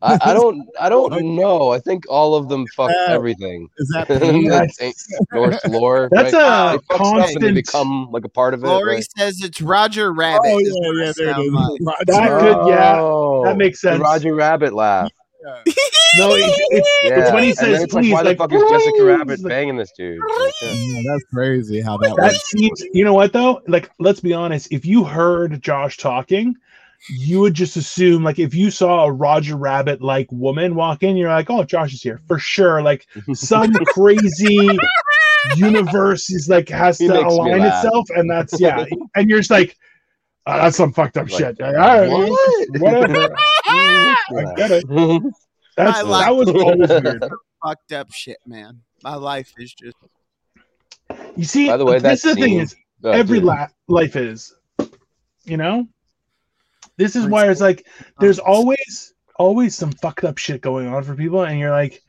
I, 0.00 0.18
I 0.22 0.34
don't. 0.34 0.68
I 0.80 0.88
don't 0.88 1.34
know. 1.36 1.70
I 1.70 1.78
think 1.78 2.04
all 2.08 2.34
of 2.34 2.48
them 2.48 2.66
fuck 2.68 2.90
Uh, 2.90 3.04
everything. 3.12 3.68
Is 3.78 3.88
that 3.94 4.08
That's 4.08 5.08
Norse 5.32 5.58
lore. 5.68 6.08
that's 6.12 6.32
right? 6.32 6.74
a 6.74 6.78
They 6.78 6.78
fuck 6.78 6.88
they 6.88 6.96
constant 6.98 7.54
become 7.54 8.08
like 8.10 8.24
a 8.24 8.28
part 8.28 8.54
of 8.54 8.62
it. 8.62 8.66
Lori 8.66 8.94
right? 8.96 9.06
says 9.18 9.42
it's 9.42 9.60
Roger 9.60 10.12
Rabbit. 10.12 10.42
Oh 10.44 10.58
yeah, 10.58 10.68
yeah, 10.68 11.12
there 11.16 11.30
it 11.30 11.34
sounds 11.34 11.46
is. 11.46 11.52
Roger. 11.86 12.04
That 12.06 12.40
could- 12.40 12.68
yeah, 12.68 13.42
that 13.44 13.56
makes 13.56 13.80
the 13.80 13.88
sense. 13.90 14.00
Roger 14.02 14.34
Rabbit 14.34 14.72
laugh. 14.74 15.10
no 15.44 16.34
it, 16.34 16.42
it's 16.70 16.88
Yeah. 17.10 17.34
when 17.34 17.42
he 17.42 17.52
says, 17.52 17.82
it's 17.82 17.92
like, 17.92 18.02
"Please," 18.04 18.12
why 18.12 18.22
the 18.22 18.28
like, 18.28 18.38
fuck 18.38 18.52
is 18.52 18.62
Jessica 18.70 19.02
Rabbit 19.04 19.42
banging 19.42 19.76
this 19.76 19.90
dude? 19.96 20.20
Like, 20.20 20.52
yeah. 20.62 20.70
Yeah, 20.72 21.02
that's 21.12 21.24
crazy 21.34 21.80
how 21.80 21.96
that 21.96 22.14
that 22.16 22.32
works. 22.32 22.48
seems 22.50 22.80
you 22.92 23.04
know 23.04 23.14
what 23.14 23.32
though 23.32 23.60
like 23.66 23.90
let's 23.98 24.20
be 24.20 24.32
honest 24.32 24.70
if 24.70 24.84
you 24.86 25.02
heard 25.02 25.60
josh 25.60 25.96
talking 25.96 26.54
you 27.08 27.40
would 27.40 27.54
just 27.54 27.76
assume 27.76 28.22
like 28.22 28.38
if 28.38 28.54
you 28.54 28.70
saw 28.70 29.04
a 29.04 29.12
roger 29.12 29.56
rabbit 29.56 30.00
like 30.00 30.30
woman 30.30 30.74
walk 30.74 31.02
in 31.02 31.16
you're 31.16 31.28
like 31.28 31.50
oh 31.50 31.64
josh 31.64 31.92
is 31.92 32.02
here 32.02 32.20
for 32.26 32.38
sure. 32.38 32.82
Like 32.82 33.06
some 33.34 33.72
crazy 33.86 34.78
universe 35.56 36.30
is 36.30 36.48
like 36.48 36.68
has 36.68 36.98
He 36.98 37.08
to 37.08 37.26
align 37.26 37.62
itself 37.62 38.08
and 38.10 38.30
that's 38.30 38.60
yeah 38.60 38.84
and 39.16 39.28
you're 39.28 39.40
just 39.40 39.50
like 39.50 39.76
"Oh, 40.46 40.56
that's 40.56 40.76
some 40.76 40.92
fucked 40.92 41.16
up 41.16 41.28
Like, 41.30 41.38
shit. 41.38 41.60
All 41.60 41.72
right, 41.72 42.08
what? 42.08 42.68
whatever. 42.80 43.34
I 43.66 44.54
get 44.56 44.70
it. 44.70 44.84
That's 45.76 46.02
that 46.02 46.34
was 46.34 46.48
always 46.48 46.88
weird. 46.88 47.24
Fucked 47.64 47.92
up 47.92 48.12
shit, 48.12 48.38
man. 48.46 48.80
My 49.02 49.14
life 49.16 49.52
is 49.58 49.74
just 49.74 49.96
you 51.36 51.44
see 51.44 51.66
By 51.66 51.76
the 51.76 51.84
way, 51.84 51.98
this 51.98 52.22
that 52.22 52.28
is 52.30 52.36
the 52.36 52.40
thing 52.40 52.58
is 52.58 52.76
Oh, 53.04 53.10
every 53.10 53.40
la- 53.40 53.68
life 53.88 54.14
is 54.14 54.54
you 55.44 55.56
know 55.56 55.88
this 56.96 57.16
is 57.16 57.26
why 57.26 57.50
it's 57.50 57.60
like 57.60 57.86
there's 58.20 58.38
always 58.38 59.14
always 59.36 59.74
some 59.74 59.92
fucked 59.92 60.24
up 60.24 60.38
shit 60.38 60.60
going 60.60 60.86
on 60.86 61.02
for 61.02 61.14
people 61.14 61.42
and 61.42 61.58
you're 61.58 61.70
like 61.70 62.02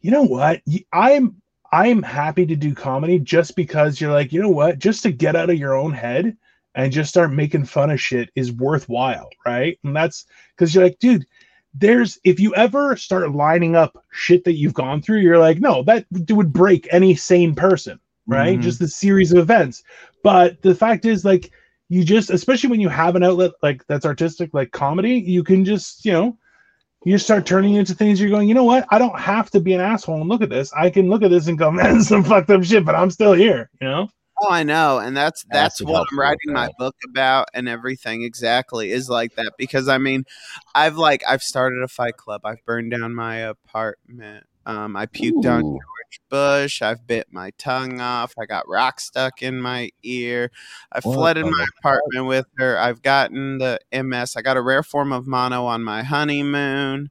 you 0.00 0.10
know 0.10 0.22
what? 0.22 0.62
I'm 0.92 1.40
i'm 1.72 2.02
happy 2.02 2.46
to 2.46 2.56
do 2.56 2.74
comedy 2.74 3.18
just 3.18 3.56
because 3.56 4.00
you're 4.00 4.12
like 4.12 4.32
you 4.32 4.40
know 4.40 4.48
what? 4.48 4.78
Just 4.78 5.02
to 5.02 5.12
get 5.12 5.36
out 5.36 5.50
of 5.50 5.58
your 5.58 5.74
own 5.74 5.92
head 5.92 6.36
and 6.74 6.92
just 6.92 7.10
start 7.10 7.32
making 7.32 7.64
fun 7.64 7.90
of 7.90 8.00
shit 8.00 8.30
is 8.34 8.52
worthwhile 8.52 9.28
right? 9.44 9.78
And 9.84 9.96
that's 9.96 10.26
because 10.56 10.74
you're 10.74 10.84
like 10.84 10.98
dude 10.98 11.26
there's 11.74 12.18
if 12.24 12.40
you 12.40 12.54
ever 12.54 12.96
start 12.96 13.32
lining 13.32 13.76
up 13.76 14.02
shit 14.10 14.44
that 14.44 14.54
you've 14.54 14.74
gone 14.74 15.02
through 15.02 15.18
you're 15.18 15.38
like 15.38 15.58
no 15.60 15.82
that 15.82 16.06
would 16.30 16.52
break 16.52 16.88
any 16.90 17.14
sane 17.14 17.54
person 17.54 18.00
right? 18.28 18.58
Mhm. 18.58 18.62
just 18.62 18.78
the 18.78 18.86
series 18.86 19.32
of 19.32 19.38
events. 19.38 19.82
But 20.22 20.62
the 20.62 20.74
fact 20.74 21.04
is 21.06 21.24
like 21.24 21.50
you 21.88 22.04
just 22.04 22.30
especially 22.30 22.70
when 22.70 22.80
you 22.80 22.88
have 22.88 23.16
an 23.16 23.22
outlet 23.22 23.52
like 23.62 23.86
that's 23.86 24.06
artistic 24.06 24.50
like 24.52 24.70
comedy 24.72 25.14
you 25.14 25.42
can 25.42 25.64
just 25.64 26.04
you 26.04 26.12
know 26.12 26.36
you 27.04 27.16
start 27.16 27.46
turning 27.46 27.74
into 27.74 27.94
things 27.94 28.20
you're 28.20 28.30
going 28.30 28.48
you 28.48 28.54
know 28.54 28.64
what 28.64 28.86
i 28.90 28.98
don't 28.98 29.18
have 29.18 29.50
to 29.50 29.60
be 29.60 29.72
an 29.72 29.80
asshole 29.80 30.20
and 30.20 30.28
look 30.28 30.42
at 30.42 30.50
this 30.50 30.72
i 30.74 30.90
can 30.90 31.08
look 31.08 31.22
at 31.22 31.30
this 31.30 31.46
and 31.46 31.58
go 31.58 31.70
man 31.72 32.02
some 32.02 32.24
fucked 32.24 32.50
up 32.50 32.62
shit 32.64 32.84
but 32.84 32.94
i'm 32.94 33.10
still 33.10 33.32
here 33.32 33.70
you 33.80 33.88
know 33.88 34.08
Oh, 34.40 34.52
I 34.52 34.62
know, 34.62 34.98
and 34.98 35.16
that's 35.16 35.44
that's 35.50 35.80
Acid 35.80 35.88
what 35.88 36.06
I'm 36.12 36.18
writing 36.18 36.52
my 36.52 36.70
book 36.78 36.94
about, 37.08 37.48
and 37.54 37.68
everything 37.68 38.22
exactly 38.22 38.92
is 38.92 39.10
like 39.10 39.34
that. 39.34 39.54
Because 39.58 39.88
I 39.88 39.98
mean, 39.98 40.26
I've 40.76 40.96
like 40.96 41.24
I've 41.28 41.42
started 41.42 41.82
a 41.82 41.88
fight 41.88 42.16
club. 42.16 42.42
I've 42.44 42.64
burned 42.64 42.92
down 42.92 43.16
my 43.16 43.38
apartment. 43.38 44.46
Um, 44.64 44.94
I 44.94 45.06
puked 45.06 45.44
on 45.44 45.64
Ooh. 45.64 45.72
George 45.72 45.97
Bush. 46.30 46.82
I've 46.82 47.06
bit 47.06 47.28
my 47.30 47.50
tongue 47.58 48.00
off. 48.00 48.34
I 48.38 48.46
got 48.46 48.68
rock 48.68 49.00
stuck 49.00 49.42
in 49.42 49.60
my 49.60 49.90
ear. 50.02 50.50
I 50.92 51.00
What 51.00 51.14
flooded 51.14 51.44
my 51.46 51.66
apartment 51.78 52.26
with 52.26 52.46
her. 52.58 52.78
I've 52.78 53.02
gotten 53.02 53.58
the 53.58 53.78
MS. 53.92 54.36
I 54.36 54.42
got 54.42 54.56
a 54.56 54.62
rare 54.62 54.82
form 54.82 55.12
of 55.12 55.26
mono 55.26 55.64
on 55.66 55.82
my 55.84 56.02
honeymoon. 56.02 57.10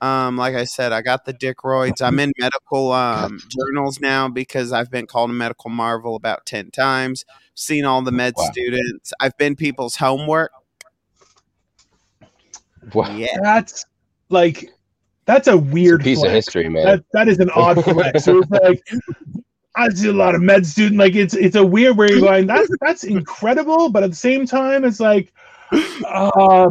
Um, 0.00 0.36
like 0.36 0.54
I 0.54 0.64
said, 0.64 0.92
I 0.92 1.00
got 1.00 1.24
the 1.24 1.32
dickroids. 1.32 2.02
I'm 2.02 2.18
in 2.18 2.32
medical 2.38 2.92
um, 2.92 3.40
journals 3.48 3.98
now 4.00 4.28
because 4.28 4.70
I've 4.72 4.90
been 4.90 5.06
called 5.06 5.30
a 5.30 5.32
medical 5.32 5.70
marvel 5.70 6.14
about 6.16 6.44
10 6.44 6.70
times. 6.70 7.24
Seen 7.54 7.84
all 7.86 8.02
the 8.02 8.12
med 8.12 8.34
Wow. 8.36 8.50
students. 8.52 9.12
I've 9.20 9.36
been 9.38 9.56
people's 9.56 9.96
homework. 9.96 10.52
Wow. 12.92 13.08
Yeah. 13.16 13.38
that's 13.42 13.84
like 14.28 14.68
that's 15.26 15.48
a 15.48 15.52
It's 15.52 15.58
a 15.58 15.72
weird 15.72 16.02
piece 16.02 16.22
of 16.22 16.30
history, 16.30 16.68
man. 16.68 16.84
that 16.84 17.04
that 17.12 17.28
is 17.28 17.38
an 17.40 17.50
odd 17.50 17.82
flex 17.84 18.24
so 18.24 18.38
it's 18.38 18.50
like 18.50 18.82
I 19.76 19.88
see 19.90 20.08
a 20.08 20.12
lot 20.12 20.34
of 20.34 20.40
med 20.42 20.64
student 20.66 20.98
like 20.98 21.14
it's 21.14 21.34
it's 21.34 21.56
a 21.56 21.64
weird 21.66 21.96
where 21.96 22.10
you're 22.10 22.20
going 22.20 22.46
that's 22.46 22.70
that's 22.80 23.04
incredible 23.04 23.90
but 23.90 24.02
at 24.02 24.10
the 24.10 24.16
same 24.16 24.46
time 24.46 24.84
it's 24.84 25.00
like 25.00 25.32
uh 25.72 26.30
all 26.34 26.70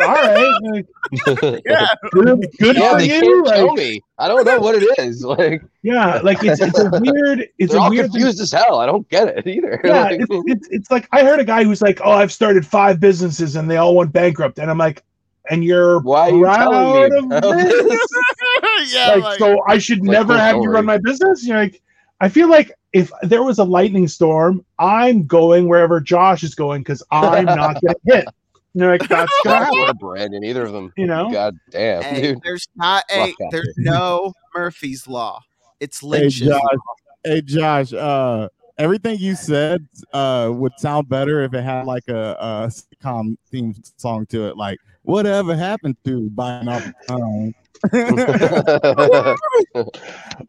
right 0.00 0.52
like, 0.72 0.86
Yeah. 1.64 1.86
good, 2.12 2.46
good 2.58 2.76
yeah, 2.76 2.92
for 2.92 2.98
they 2.98 3.04
you 3.06 3.20
can't 3.20 3.46
tell 3.46 3.66
like, 3.68 3.76
me. 3.78 4.00
I 4.18 4.26
don't 4.28 4.44
know 4.44 4.58
what 4.58 4.74
it 4.74 4.98
is. 4.98 5.24
Like 5.24 5.62
yeah 5.82 6.18
like 6.22 6.42
it's 6.42 6.60
it's 6.60 6.78
a 6.78 6.90
weird 7.00 7.48
it's 7.58 7.74
a 7.74 7.78
all 7.78 7.90
weird 7.90 8.06
thing. 8.06 8.12
confused 8.12 8.40
as 8.40 8.50
hell. 8.52 8.80
I 8.80 8.86
don't 8.86 9.08
get 9.08 9.28
it 9.28 9.46
either. 9.46 9.80
yeah 9.84 10.02
Like, 10.10 10.20
it's, 10.20 10.28
it's, 10.46 10.68
it's 10.70 10.90
like 10.90 11.08
i 11.12 11.22
heard 11.22 11.38
a 11.40 11.44
guy 11.44 11.62
who's 11.64 11.80
like 11.82 12.00
oh 12.04 12.10
i've 12.10 12.32
started 12.32 12.66
five 12.66 12.98
businesses 13.00 13.56
and 13.56 13.70
they 13.70 13.76
all 13.76 13.94
went 13.94 14.12
bankrupt 14.12 14.58
and 14.58 14.70
i'm 14.70 14.78
like 14.78 15.02
and 15.50 15.64
you're 15.64 16.00
why 16.00 16.30
are 16.30 16.36
you 16.36 16.42
proud 16.42 16.70
telling 17.10 17.28
me? 17.28 17.36
of 17.36 17.42
this? 17.42 17.82
this? 17.84 18.94
yeah. 18.94 19.08
like, 19.14 19.22
like- 19.22 19.38
so 19.38 19.62
i 19.68 19.78
should 19.78 19.98
Like, 20.00 20.10
never 20.12 20.32
cool 20.34 20.36
have 20.42 20.56
you 20.56 20.70
run 20.70 20.84
my 20.84 20.98
business 20.98 21.46
you're 21.46 21.56
like 21.58 21.80
I 22.20 22.28
feel 22.30 22.48
like 22.48 22.72
if 22.94 23.10
there 23.24 23.42
was 23.42 23.58
a 23.58 23.64
lightning 23.64 24.08
storm, 24.08 24.64
I'm 24.78 25.26
going 25.26 25.68
wherever 25.68 26.00
Josh 26.00 26.42
is 26.42 26.54
going 26.54 26.80
because 26.80 27.02
I'm 27.10 27.44
not 27.44 27.78
getting 27.82 27.96
hit. 28.06 28.24
You 28.72 28.80
know, 28.80 28.90
like 28.92 29.06
that's 29.06 29.30
gonna 29.44 29.58
Josh 29.58 29.64
happen. 29.66 29.78
or 29.90 29.94
Brandon, 30.14 30.42
either 30.42 30.64
of 30.64 30.72
them. 30.72 30.90
You 30.96 31.06
know? 31.06 31.30
God 31.30 31.58
damn, 31.70 32.02
Hey, 32.02 32.22
dude. 32.22 32.38
there's 32.42 32.66
not 32.74 33.04
a 33.12 33.18
Rough 33.18 33.28
out 33.28 33.50
there's 33.50 33.74
no 33.76 34.32
Murphy's 34.54 35.06
law. 35.06 35.42
It's 35.78 36.00
Hey 36.00 36.06
Lynch's 36.08 36.40
Josh, 36.48 36.62
law. 36.62 36.94
hey 37.22 37.42
Josh, 37.42 37.92
uh, 37.92 38.48
everything 38.78 39.18
you 39.18 39.34
said 39.34 39.86
uh 40.12 40.50
would 40.52 40.72
sound 40.78 41.08
better 41.08 41.42
if 41.42 41.54
it 41.54 41.62
had 41.62 41.86
like 41.86 42.08
a, 42.08 42.36
a 42.38 42.70
sitcom 42.70 43.36
theme 43.50 43.74
song 43.96 44.26
to 44.26 44.46
it, 44.48 44.56
like 44.56 44.78
"Whatever 45.02 45.56
Happened 45.56 45.96
to" 46.04 46.30
by 46.30 46.58
an 46.58 46.68
um, 47.08 47.54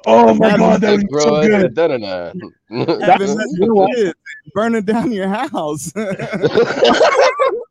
Oh 0.05 0.33
my 0.33 0.57
god, 0.57 0.81
that 0.81 1.03
was 1.11 1.23
so 1.23 1.41
good. 1.41 1.73
Da-da-da. 1.73 2.31
having 2.69 3.35
that 3.35 3.91
kids 3.95 4.13
burning 4.53 4.83
down 4.83 5.11
your 5.11 5.27
house. 5.27 5.91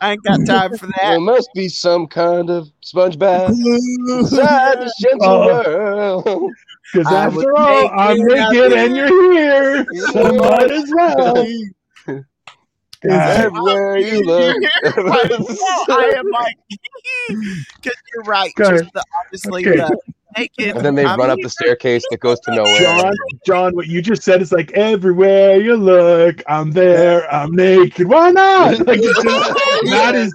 I 0.00 0.12
ain't 0.12 0.22
got 0.24 0.38
time 0.46 0.76
for 0.78 0.86
that. 0.86 0.96
there 1.02 1.20
must 1.20 1.50
be 1.54 1.68
some 1.68 2.06
kind 2.06 2.50
of 2.50 2.70
sponge 2.80 3.18
bath 3.18 3.50
inside 3.50 4.80
this 4.80 4.96
gentle 4.98 5.28
Oh. 5.28 5.46
world. 5.46 6.54
Because 6.92 7.12
after 7.12 7.54
all, 7.56 7.88
I'm 7.88 8.16
naked 8.18 8.72
and 8.72 8.96
you're 8.96 9.32
here. 9.32 9.86
So 10.12 10.32
might 10.32 10.70
as 10.70 10.90
well. 10.94 11.46
God. 12.06 13.36
Everywhere 13.36 13.98
you 13.98 14.22
look. 14.22 14.56
I 14.84 16.14
am 16.16 16.24
like, 16.30 16.56
because 17.28 17.96
you're 18.14 18.24
right. 18.24 18.52
Just 18.56 18.92
the, 18.92 19.04
obviously, 19.24 19.66
Okay. 19.66 19.76
the 19.76 19.98
naked. 20.40 20.76
and 20.76 20.84
then 20.84 20.94
they 20.94 21.04
I'm 21.04 21.18
run 21.18 21.30
up 21.30 21.38
the 21.42 21.48
staircase 21.50 22.04
that 22.10 22.20
goes 22.20 22.38
to 22.40 22.54
nowhere. 22.54 22.78
John, 22.78 23.12
John, 23.46 23.76
what 23.76 23.86
you 23.86 24.00
just 24.02 24.22
said 24.22 24.40
is 24.42 24.52
like 24.52 24.72
everywhere 24.72 25.60
you 25.60 25.76
look, 25.76 26.42
I'm 26.48 26.70
there, 26.70 27.32
I'm 27.32 27.52
naked. 27.54 28.06
Why 28.08 28.30
not? 28.30 28.78
Like 28.88 29.00
it's 29.02 29.22
just, 29.22 29.90
that 29.90 30.14
is 30.14 30.34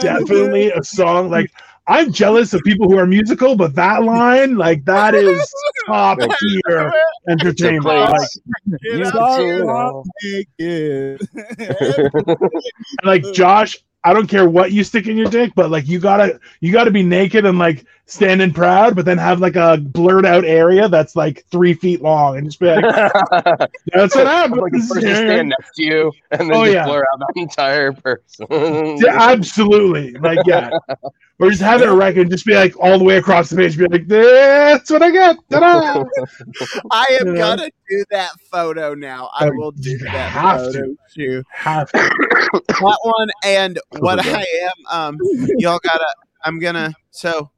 definitely 0.00 0.70
a 0.72 0.82
song. 0.82 1.30
Like 1.30 1.50
I'm 1.86 2.12
jealous 2.12 2.54
of 2.54 2.62
people 2.62 2.88
who 2.90 2.96
are 2.98 3.06
musical, 3.06 3.56
but 3.56 3.74
that 3.74 4.02
line, 4.04 4.56
like 4.56 4.84
that 4.86 5.14
is 5.14 5.46
top 5.86 6.18
tier 6.18 6.92
entertainment. 7.28 7.84
Like, 7.84 8.20
Get 8.82 8.98
You 8.98 9.04
up 9.04 9.12
saw 9.12 9.38
here. 9.38 9.62
it 9.62 9.68
all 9.68 10.04
naked. 10.22 11.20
like 13.04 13.22
Josh, 13.32 13.78
I 14.04 14.12
don't 14.12 14.26
care 14.26 14.48
what 14.48 14.72
you 14.72 14.84
stick 14.84 15.06
in 15.06 15.16
your 15.16 15.30
dick, 15.30 15.52
but 15.54 15.70
like 15.70 15.88
you 15.88 15.98
gotta 15.98 16.38
you 16.60 16.72
gotta 16.72 16.90
be 16.90 17.02
naked 17.02 17.46
and 17.46 17.58
like 17.58 17.86
standing 18.06 18.52
proud, 18.52 18.94
but 18.94 19.06
then 19.06 19.16
have 19.16 19.40
like 19.40 19.56
a 19.56 19.78
blurred 19.78 20.26
out 20.26 20.44
area 20.44 20.88
that's 20.88 21.16
like 21.16 21.44
three 21.50 21.72
feet 21.72 22.02
long 22.02 22.36
and 22.36 22.46
just 22.46 22.60
be 22.60 22.66
like, 22.66 22.84
that's 23.94 24.14
what 24.14 24.26
I'm 24.26 24.50
like 24.50 24.72
person 24.72 25.00
stand 25.00 25.48
next 25.48 25.74
to 25.76 25.82
you 25.82 26.12
and 26.32 26.50
then 26.50 26.52
Oh, 26.52 26.64
yeah. 26.64 26.84
blur 26.84 27.00
out 27.00 27.20
the 27.34 27.40
entire 27.40 27.92
person. 27.92 28.46
Yeah, 28.50 29.30
absolutely. 29.30 30.12
Like, 30.14 30.40
yeah. 30.44 30.70
Or 31.40 31.50
just 31.50 31.62
have 31.62 31.82
it 31.82 31.88
erect 31.88 32.16
and 32.16 32.30
just 32.30 32.46
be 32.46 32.54
like 32.54 32.78
all 32.78 32.96
the 32.96 33.02
way 33.04 33.16
across 33.16 33.50
the 33.50 33.56
page, 33.56 33.76
be 33.76 33.88
like, 33.88 34.06
that's 34.06 34.88
what 34.88 35.02
I 35.02 35.10
got. 35.10 35.36
Ta-da! 35.50 36.04
I 36.92 37.18
am 37.20 37.26
You 37.26 37.32
know? 37.32 37.56
gonna 37.56 37.70
do 37.90 38.04
that 38.10 38.30
photo 38.52 38.94
now. 38.94 39.30
I 39.34 39.48
Oh, 39.48 39.52
will 39.54 39.72
do 39.72 39.98
that 39.98 40.08
have 40.10 40.60
photo 40.60 40.72
to. 40.80 40.96
too. 41.12 41.42
Have 41.52 41.90
to. 41.90 41.98
That 42.68 42.98
one 43.02 43.28
and 43.44 43.80
what 43.98 44.20
Cover 44.22 44.36
I 44.36 44.46
am. 44.62 44.96
Um, 44.98 45.18
y'all 45.58 45.80
gotta. 45.82 46.06
I'm 46.44 46.60
gonna. 46.60 46.94
So, 47.10 47.50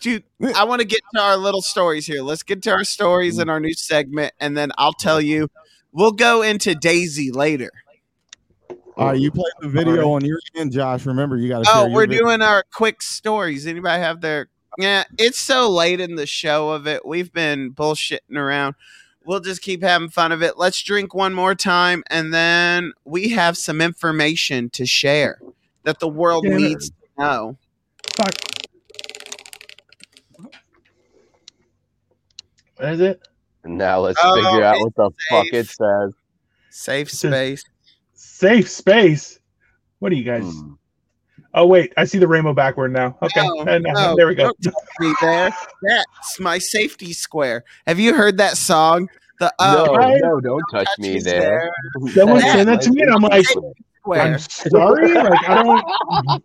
dude, 0.00 0.22
I 0.54 0.62
want 0.64 0.80
to 0.80 0.86
get 0.86 1.00
to 1.14 1.20
our 1.20 1.36
little 1.36 1.62
stories 1.62 2.06
here. 2.06 2.22
Let's 2.22 2.44
get 2.44 2.62
to 2.62 2.70
our 2.70 2.84
stories 2.84 3.38
in 3.40 3.48
our 3.50 3.58
new 3.58 3.74
segment, 3.74 4.32
and 4.38 4.56
then 4.56 4.70
I'll 4.78 4.92
tell 4.92 5.20
you. 5.20 5.48
We'll 5.96 6.10
go 6.12 6.42
into 6.42 6.74
Daisy 6.74 7.30
later. 7.30 7.70
All 8.96 9.08
right, 9.08 9.18
you 9.20 9.30
played 9.30 9.52
the 9.60 9.68
video 9.68 10.12
on 10.12 10.24
your 10.24 10.38
end, 10.54 10.72
Josh. 10.72 11.04
Remember, 11.04 11.36
you 11.36 11.48
got 11.48 11.64
to. 11.64 11.70
Oh, 11.72 11.88
we're 11.90 12.06
doing 12.06 12.42
our 12.42 12.64
quick 12.72 13.02
stories. 13.02 13.66
Anybody 13.66 14.00
have 14.00 14.20
their? 14.20 14.48
Yeah, 14.78 15.04
it's 15.18 15.38
so 15.38 15.68
late 15.68 16.00
in 16.00 16.14
the 16.16 16.26
show 16.26 16.70
of 16.70 16.86
it. 16.86 17.04
We've 17.04 17.32
been 17.32 17.72
bullshitting 17.72 18.36
around. 18.36 18.76
We'll 19.24 19.40
just 19.40 19.62
keep 19.62 19.82
having 19.82 20.10
fun 20.10 20.30
of 20.32 20.42
it. 20.42 20.58
Let's 20.58 20.80
drink 20.82 21.12
one 21.14 21.34
more 21.34 21.54
time, 21.56 22.04
and 22.08 22.32
then 22.32 22.92
we 23.04 23.30
have 23.30 23.56
some 23.56 23.80
information 23.80 24.70
to 24.70 24.86
share 24.86 25.40
that 25.82 25.98
the 25.98 26.08
world 26.08 26.44
Yeah. 26.46 26.56
needs 26.56 26.90
to 26.90 26.96
know. 27.18 27.56
fuck. 28.16 28.34
What 32.76 32.88
is 32.92 33.00
it? 33.00 33.20
now 33.64 33.98
let's 34.00 34.20
Oh, 34.22 34.34
figure 34.36 34.62
out 34.62 34.76
what 34.78 34.94
the 34.94 35.10
fuck 35.30 35.46
it 35.52 35.66
says. 35.68 36.12
Safe 36.70 37.10
space. 37.10 37.64
Safe 38.34 38.68
space. 38.68 39.38
What 40.00 40.10
are 40.10 40.16
you 40.16 40.24
guys? 40.24 40.42
Hmm. 40.42 40.72
Oh 41.54 41.66
wait, 41.68 41.92
I 41.96 42.04
see 42.04 42.18
the 42.18 42.26
rainbow 42.26 42.52
backward 42.52 42.92
now. 42.92 43.16
Okay, 43.22 43.46
No, 43.46 43.60
and, 43.68 43.86
uh, 43.86 43.92
no, 43.92 44.16
there 44.16 44.26
we 44.26 44.34
go. 44.34 44.50
don't 44.60 44.60
touch 44.60 44.74
me 44.98 45.14
there. 45.20 45.50
That's 45.82 46.40
my 46.40 46.58
safety 46.58 47.12
square. 47.12 47.62
Have 47.86 48.00
you 48.00 48.12
heard 48.12 48.38
that 48.38 48.56
song? 48.56 49.08
The 49.38 49.54
uh, 49.60 49.84
no, 49.86 49.94
right. 49.94 50.20
no, 50.20 50.40
don't 50.40 50.64
touch 50.72 50.88
me 50.98 51.20
there. 51.20 51.70
Someone 52.12 52.40
That- 52.40 52.56
said 52.56 52.66
that 52.66 52.80
to 52.82 52.90
me, 52.90 53.02
and 53.02 53.12
I'm 53.12 53.22
like, 53.22 53.46
square. 53.46 54.20
I'm 54.20 54.38
sorry. 54.40 55.14
Like 55.14 55.48
I 55.48 55.62
don't. 55.62 56.42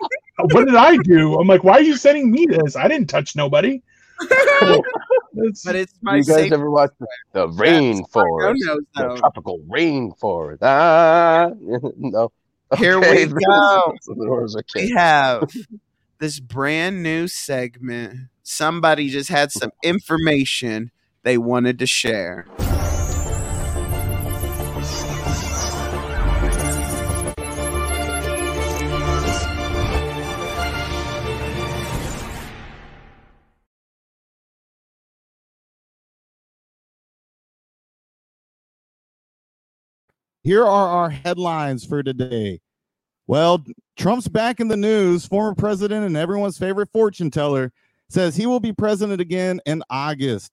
what 0.53 0.65
did 0.65 0.75
I 0.75 0.95
do? 0.97 1.39
I'm 1.39 1.47
like, 1.47 1.63
why 1.63 1.73
are 1.73 1.81
you 1.81 1.97
sending 1.97 2.29
me 2.29 2.45
this? 2.45 2.75
I 2.75 2.87
didn't 2.87 3.09
touch 3.09 3.35
nobody. 3.35 3.81
It's- 4.21 5.63
but 5.63 5.75
it's 5.75 5.93
my 6.01 6.17
you 6.17 6.23
guys 6.23 6.35
safe. 6.35 6.51
ever 6.53 6.69
watch 6.69 6.91
the, 6.99 7.07
the 7.33 7.47
rainforest? 7.47 8.55
knows 8.57 8.79
The 8.95 9.03
though. 9.03 9.15
tropical 9.17 9.59
rainforest. 9.69 10.59
Ah, 10.61 11.49
no. 11.97 12.31
Here 12.77 12.97
Okay, 12.97 13.25
we 13.25 13.33
go. 13.45 13.93
there 14.07 14.29
was 14.29 14.55
we 14.75 14.89
have 14.91 15.49
this 16.19 16.39
brand 16.39 17.01
new 17.01 17.27
segment. 17.27 18.27
Somebody 18.43 19.09
just 19.09 19.29
had 19.29 19.51
some 19.51 19.71
information 19.83 20.91
they 21.23 21.37
wanted 21.37 21.79
to 21.79 21.85
share. 21.87 22.45
Here 40.49 40.65
are 40.65 40.87
our 40.87 41.11
headlines 41.11 41.85
for 41.85 42.01
today. 42.01 42.59
Well, 43.27 43.63
Trump's 43.97 44.27
back 44.27 44.59
in 44.59 44.67
the 44.67 44.75
news. 44.75 45.27
Former 45.27 45.53
president 45.53 46.07
and 46.07 46.17
everyone's 46.17 46.57
favorite 46.57 46.89
fortune 46.91 47.29
teller 47.29 47.71
says 48.09 48.35
he 48.35 48.47
will 48.47 48.59
be 48.59 48.73
president 48.73 49.21
again 49.21 49.61
in 49.67 49.83
August. 49.91 50.51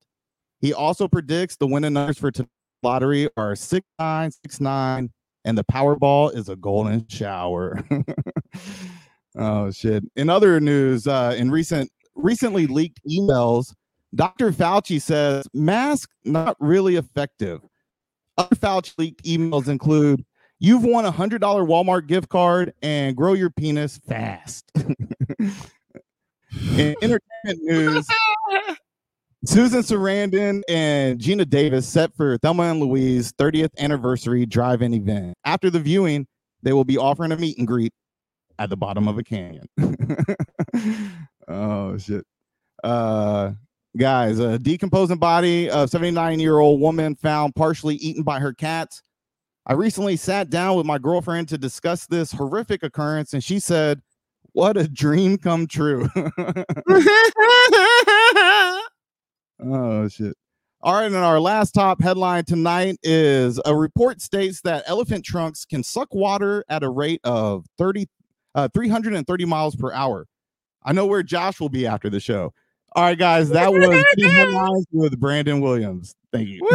He 0.60 0.74
also 0.74 1.08
predicts 1.08 1.56
the 1.56 1.66
winning 1.66 1.94
numbers 1.94 2.18
for 2.18 2.30
today's 2.30 2.50
lottery 2.82 3.30
are 3.38 3.56
6969 3.56 5.10
and 5.46 5.56
the 5.56 5.64
Powerball 5.64 6.36
is 6.36 6.50
a 6.50 6.56
golden 6.56 7.08
shower. 7.08 7.82
oh 9.38 9.70
shit. 9.70 10.04
In 10.14 10.28
other 10.28 10.60
news, 10.60 11.06
uh 11.06 11.34
in 11.38 11.50
recent 11.50 11.90
recently 12.14 12.66
leaked 12.66 13.00
emails, 13.08 13.72
Dr. 14.14 14.52
Fauci 14.52 15.00
says 15.00 15.48
mask 15.54 16.10
not 16.26 16.54
really 16.60 16.96
effective. 16.96 17.62
Other 18.38 18.56
Fauci 18.56 18.92
leaked 18.98 19.24
emails 19.24 19.68
include 19.68 20.24
you've 20.58 20.84
won 20.84 21.04
a 21.04 21.10
hundred 21.10 21.40
dollar 21.40 21.64
Walmart 21.64 22.06
gift 22.06 22.28
card 22.28 22.72
and 22.82 23.16
grow 23.16 23.32
your 23.32 23.50
penis 23.50 23.98
fast. 24.06 24.70
In 26.78 26.94
entertainment 27.02 27.60
news, 27.62 28.06
Susan 29.44 29.80
Sarandon 29.80 30.62
and 30.68 31.20
Geena 31.20 31.48
Davis 31.48 31.86
set 31.88 32.14
for 32.16 32.38
Thelma 32.38 32.64
and 32.64 32.80
Louise 32.80 33.32
30th 33.32 33.70
anniversary 33.78 34.46
drive-in 34.46 34.94
event. 34.94 35.34
After 35.44 35.68
the 35.70 35.80
viewing, 35.80 36.26
they 36.62 36.72
will 36.72 36.84
be 36.84 36.96
offering 36.96 37.32
a 37.32 37.36
meet 37.36 37.58
and 37.58 37.66
greet 37.66 37.92
at 38.58 38.70
the 38.70 38.76
bottom 38.76 39.06
of 39.06 39.18
a 39.18 39.22
canyon. 39.22 39.68
oh 41.48 41.98
shit. 41.98 42.24
Uh 42.82 43.52
guys, 43.96 44.38
a 44.38 44.58
decomposing 44.58 45.18
body 45.18 45.70
of 45.70 45.90
79 45.90 46.38
year 46.38 46.58
old 46.58 46.80
woman 46.80 47.14
found 47.14 47.54
partially 47.54 47.96
eaten 47.96 48.22
by 48.22 48.38
her 48.40 48.52
cats. 48.52 49.02
I 49.66 49.72
recently 49.72 50.16
sat 50.16 50.50
down 50.50 50.76
with 50.76 50.86
my 50.86 50.98
girlfriend 50.98 51.48
to 51.48 51.58
discuss 51.58 52.06
this 52.06 52.30
horrific 52.30 52.82
occurrence, 52.82 53.32
and 53.32 53.42
she 53.42 53.58
said, 53.58 54.00
What 54.52 54.76
a 54.76 54.86
dream 54.86 55.38
come 55.38 55.66
true. 55.66 56.08
oh, 59.60 60.08
shit. 60.08 60.36
All 60.82 60.94
right, 60.94 61.06
and 61.06 61.16
our 61.16 61.40
last 61.40 61.72
top 61.72 62.00
headline 62.00 62.44
tonight 62.44 62.96
is 63.02 63.60
a 63.64 63.74
report 63.74 64.20
states 64.20 64.60
that 64.62 64.84
elephant 64.86 65.24
trunks 65.24 65.64
can 65.64 65.82
suck 65.82 66.14
water 66.14 66.64
at 66.68 66.84
a 66.84 66.88
rate 66.88 67.20
of 67.24 67.66
30, 67.76 68.06
uh, 68.54 68.68
330 68.72 69.44
miles 69.46 69.74
per 69.74 69.92
hour. 69.92 70.26
I 70.84 70.92
know 70.92 71.06
where 71.06 71.24
Josh 71.24 71.58
will 71.58 71.70
be 71.70 71.86
after 71.86 72.08
the 72.08 72.20
show. 72.20 72.52
All 72.96 73.02
right, 73.02 73.18
guys, 73.18 73.50
that 73.50 73.70
was 73.70 73.84
City 74.14 74.26
headlines 74.26 74.86
with 74.90 75.20
Brandon 75.20 75.60
Williams. 75.60 76.14
Thank 76.32 76.48
you. 76.48 76.66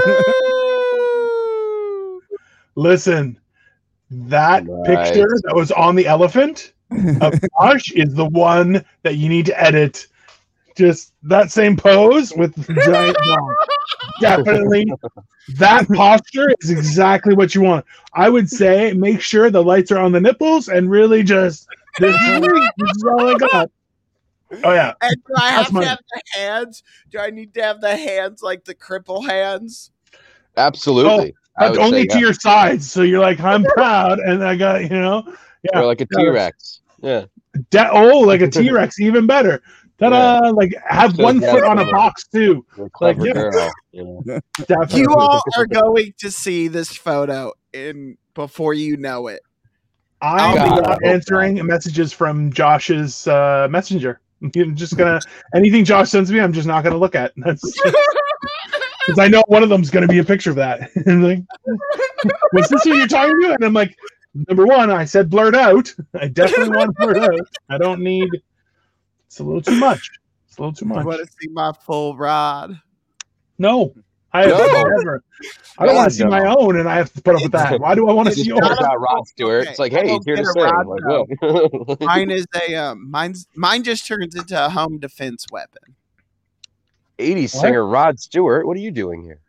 Listen, 2.76 3.40
that 4.12 4.66
Nice. 4.68 4.86
picture 4.86 5.28
that 5.46 5.56
was 5.56 5.72
on 5.72 5.96
the 5.96 6.06
elephant 6.06 6.74
of 6.92 7.24
uh, 7.24 7.32
Josh 7.60 7.92
is 7.94 8.14
the 8.14 8.28
one 8.28 8.86
that 9.02 9.18
you 9.18 9.30
need 9.30 9.48
to 9.48 9.60
edit. 9.60 10.06
Just 10.78 11.14
that 11.24 11.50
same 11.52 11.76
pose 11.76 12.32
with 12.36 12.54
the 12.54 12.74
giant 12.86 13.18
dog. 13.26 13.56
Definitely. 14.22 14.86
That 15.58 15.88
posture 15.90 16.50
is 16.62 16.70
exactly 16.70 17.34
what 17.34 17.56
you 17.56 17.62
want. 17.62 17.84
I 18.14 18.30
would 18.30 18.48
say 18.48 18.94
make 18.94 19.22
sure 19.22 19.50
the 19.50 19.64
lights 19.64 19.92
are 19.92 19.98
on 19.98 20.12
the 20.12 20.22
nipples 20.22 20.68
and 20.68 20.90
really 20.92 21.24
just 21.24 21.68
this 22.00 22.16
is 22.16 23.04
all 23.10 23.28
I 23.28 23.38
got. 23.40 23.72
Oh 24.64 24.74
yeah. 24.74 24.94
And 25.02 25.16
do 25.28 25.34
I 25.38 25.50
have 25.50 25.58
That's 25.58 25.70
to 25.70 25.74
my- 25.76 25.86
have 25.86 26.00
the 26.14 26.22
hands? 26.40 26.84
Do 27.10 27.20
I 27.20 27.30
need 27.30 27.54
to 27.56 27.64
have 27.64 27.82
the 27.82 27.96
hands 27.96 28.42
like 28.42 28.66
the 28.66 28.76
cripple 28.76 29.28
hands? 29.28 29.92
Absolutely. 30.58 31.34
I 31.58 31.70
would 31.70 31.80
only 31.80 32.02
say, 32.02 32.08
to 32.08 32.20
your 32.20 32.34
sides. 32.34 32.90
So 32.90 33.02
you're 33.02 33.20
like, 33.20 33.40
I'm 33.40 33.64
proud, 33.76 34.20
and 34.20 34.44
I 34.44 34.56
got, 34.56 34.84
you 34.84 34.90
know, 34.90 35.24
yeah. 35.28 35.34
yeah. 35.74 35.80
Or 35.82 35.86
like 35.86 36.02
a 36.02 36.06
T 36.06 36.28
Rex. 36.28 36.82
Yeah. 37.02 37.26
De- 37.70 37.92
oh, 37.92 38.20
like 38.20 38.42
a 38.42 38.48
T 38.50 38.72
Rex, 38.72 39.00
even 39.00 39.28
better. 39.28 39.62
Ta-da! 40.00 40.50
Like 40.50 40.74
have 40.88 41.16
So 41.16 41.24
one 41.24 41.40
foot 41.40 41.64
on 41.64 41.78
a 41.78 41.86
box 41.92 42.28
too. 42.28 42.66
You're 42.78 42.88
a 42.88 42.90
clever 42.90 43.28
yeah. 43.28 43.34
girl. 43.34 43.72
You 43.92 44.22
know? 44.26 44.40
You 44.90 45.14
all 45.14 45.44
are 45.56 45.68
going 45.68 46.14
to 46.18 46.32
see 46.32 46.68
this 46.68 46.96
photo 46.96 47.54
in 47.74 48.18
before 48.34 48.74
you 48.74 48.98
know 48.98 49.28
it. 49.28 49.42
I'm 50.22 50.56
God, 50.56 50.70
not 50.70 50.88
I 50.88 50.92
hope 50.94 51.00
answering 51.04 51.66
messages 51.66 52.14
from 52.14 52.52
Josh's 52.52 53.28
uh, 53.28 53.68
messenger. 53.70 54.22
I'm 54.56 54.76
just 54.76 54.98
gonna 54.98 55.20
anything 55.56 55.86
Josh 55.86 56.10
sends 56.10 56.32
me, 56.32 56.40
I'm 56.40 56.54
just 56.54 56.68
not 56.68 56.84
gonna 56.84 56.98
look 56.98 57.16
at. 57.16 57.34
That's 57.38 57.62
because 59.06 59.20
I 59.20 59.28
know 59.28 59.44
one 59.48 59.64
of 59.64 59.70
them's 59.70 59.90
gonna 59.90 60.08
be 60.08 60.20
a 60.20 60.24
picture 60.24 60.50
of 60.50 60.56
that. 60.58 60.90
And 61.06 61.24
like, 61.24 61.40
was 62.54 62.68
this 62.70 62.84
who 62.84 62.96
you're 62.96 63.08
talking 63.08 63.40
to? 63.42 63.54
And 63.54 63.64
I'm 63.64 63.74
like, 63.74 63.96
number 64.48 64.66
one, 64.66 64.90
I 64.90 65.06
said 65.06 65.30
blurred 65.30 65.56
out. 65.56 65.94
I 66.20 66.28
definitely 66.28 66.76
want 66.76 66.96
blurred 66.98 67.18
out. 67.18 67.48
I 67.70 67.78
don't 67.78 68.02
need. 68.02 68.30
It's 69.28 69.40
a 69.40 69.44
little 69.44 69.62
too 69.62 69.80
much. 69.80 70.10
It's 70.48 70.58
a 70.58 70.62
little 70.62 70.74
too 70.74 70.86
much. 70.86 71.00
I 71.00 71.04
want 71.04 71.26
to 71.26 71.34
see 71.40 71.50
my 71.50 71.72
full 71.72 72.18
rod. 72.18 72.80
No, 73.58 73.94
I 74.34 74.42
have 74.42 74.50
No. 74.50 74.84
never. 74.98 75.24
I 75.78 75.86
don't 75.86 75.96
want 75.96 76.10
to 76.10 76.16
see 76.16 76.24
No. 76.24 76.30
my 76.30 76.46
own, 76.46 76.80
and 76.80 76.88
I 76.88 76.96
have 76.96 77.12
to 77.14 77.22
put 77.22 77.36
up 77.36 77.42
with 77.42 77.52
that. 77.54 77.80
Why 77.80 77.96
do 77.96 78.08
I 78.08 78.14
want 78.14 78.30
to 78.30 78.36
see 78.36 78.42
It's 78.42 78.48
yours? 78.48 78.62
not 78.62 78.78
Check 78.78 78.88
out 78.88 79.00
Rod 79.00 79.28
Stewart. 79.28 79.62
Okay, 79.62 79.70
It's 79.72 79.80
like, 79.80 79.92
hey, 79.92 80.10
he's 80.10 80.24
here 80.26 80.36
to 80.36 80.42
get 80.44 80.50
a 80.50 80.54
sing. 80.54 80.64
Rod 80.64 80.88
Like, 80.88 81.04
look. 81.90 82.02
Mine 82.02 82.30
is 82.32 82.46
a 82.70 82.76
um, 82.76 83.10
mine's 83.10 83.48
mine 83.56 83.84
just 83.84 84.06
turns 84.06 84.36
into 84.36 84.64
a 84.66 84.70
home 84.70 85.00
defense 85.00 85.46
weapon. 85.52 85.96
80s 87.20 87.50
singer 87.50 87.86
Rod 87.86 88.20
Stewart. 88.20 88.66
What 88.66 88.78
are 88.78 88.80
you 88.82 88.92
doing 88.92 89.24
here? 89.24 89.40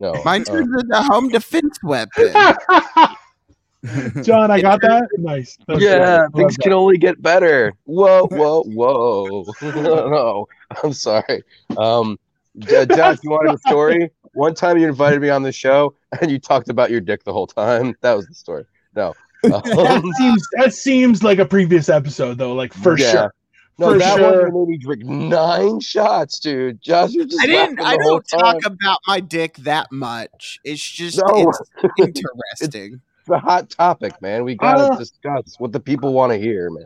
No. 0.00 0.22
Mine 0.24 0.42
uh, 0.42 0.52
turns 0.52 0.82
into 0.82 0.98
a 0.98 1.02
home 1.02 1.28
defense 1.28 1.78
weapon. 1.84 2.32
John, 4.22 4.50
I 4.50 4.60
got 4.60 4.80
that. 4.80 5.08
Nice. 5.18 5.58
That's 5.68 5.80
yeah, 5.80 6.26
great. 6.32 6.32
things 6.34 6.58
Love 6.58 6.62
can 6.64 6.72
only 6.72 6.96
get 6.98 7.20
better. 7.22 7.72
Whoa, 7.84 8.26
whoa, 8.28 8.62
whoa. 8.64 9.44
no, 9.62 10.46
I'm 10.82 10.92
sorry. 10.92 11.42
Um, 11.76 12.18
J- 12.58 12.86
Josh, 12.96 13.18
you 13.22 13.30
wanted 13.30 13.54
a 13.54 13.58
story? 13.58 14.10
One 14.34 14.54
time 14.54 14.78
you 14.78 14.88
invited 14.88 15.20
me 15.22 15.30
on 15.30 15.42
the 15.42 15.52
show 15.52 15.94
and 16.20 16.30
you 16.30 16.38
talked 16.38 16.68
about 16.68 16.90
your 16.90 17.00
dick 17.00 17.24
the 17.24 17.32
whole 17.32 17.46
time. 17.46 17.94
That 18.00 18.14
was 18.16 18.26
the 18.26 18.34
story. 18.34 18.64
No. 18.96 19.14
that. 19.44 19.54
Um, 19.54 19.62
that 20.02 20.14
seems 20.18 20.48
that 20.56 20.74
seems 20.74 21.22
like 21.22 21.38
a 21.38 21.44
previous 21.46 21.88
episode 21.88 22.38
though, 22.38 22.54
like 22.54 22.72
for 22.72 22.98
Yeah. 22.98 23.10
sure. 23.12 23.34
no, 23.78 23.92
For 23.92 23.98
that 23.98 24.16
sure. 24.16 24.50
one 24.50 24.68
made 24.68 24.68
me 24.72 24.78
drink 24.78 25.04
nine 25.04 25.80
shots, 25.80 26.38
dude. 26.40 26.80
Josh, 26.80 27.10
you're 27.12 27.26
just 27.26 27.42
I 27.42 27.46
didn't. 27.46 27.80
I 27.80 27.96
don't 27.96 28.26
talk 28.26 28.60
time. 28.62 28.72
about 28.72 28.98
my 29.06 29.20
dick 29.20 29.56
that 29.58 29.92
much. 29.92 30.58
It's 30.64 30.82
just 30.82 31.18
No. 31.18 31.50
it's 31.50 31.60
interesting. 31.98 33.00
It's 33.20 33.30
a 33.30 33.38
hot 33.38 33.70
topic, 33.70 34.20
man. 34.22 34.44
We 34.44 34.54
gotta 34.54 34.92
Uh, 34.94 34.96
discuss 34.98 35.56
what 35.58 35.72
the 35.72 35.80
people 35.80 36.12
want 36.12 36.32
to 36.32 36.38
hear, 36.38 36.70
man. 36.70 36.84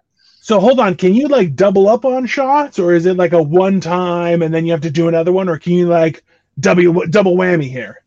So 0.49 0.59
hold 0.61 0.81
on, 0.81 0.95
can 0.95 1.13
you 1.13 1.29
like 1.29 1.55
double 1.55 1.91
up 1.91 2.07
on 2.07 2.25
shots, 2.25 2.79
or 2.79 2.95
is 2.95 3.05
it 3.05 3.19
like 3.19 3.35
a 3.35 3.43
one 3.43 3.83
time 3.83 4.41
and 4.41 4.55
then 4.55 4.65
you 4.65 4.73
have 4.73 4.81
to 4.81 4.91
do 4.91 5.07
another 5.07 5.31
one, 5.31 5.47
or 5.47 5.59
can 5.59 5.75
you 5.75 5.87
like 5.87 6.25
double 6.59 7.07
double 7.11 7.37
whammy 7.37 7.69
here? 7.69 8.03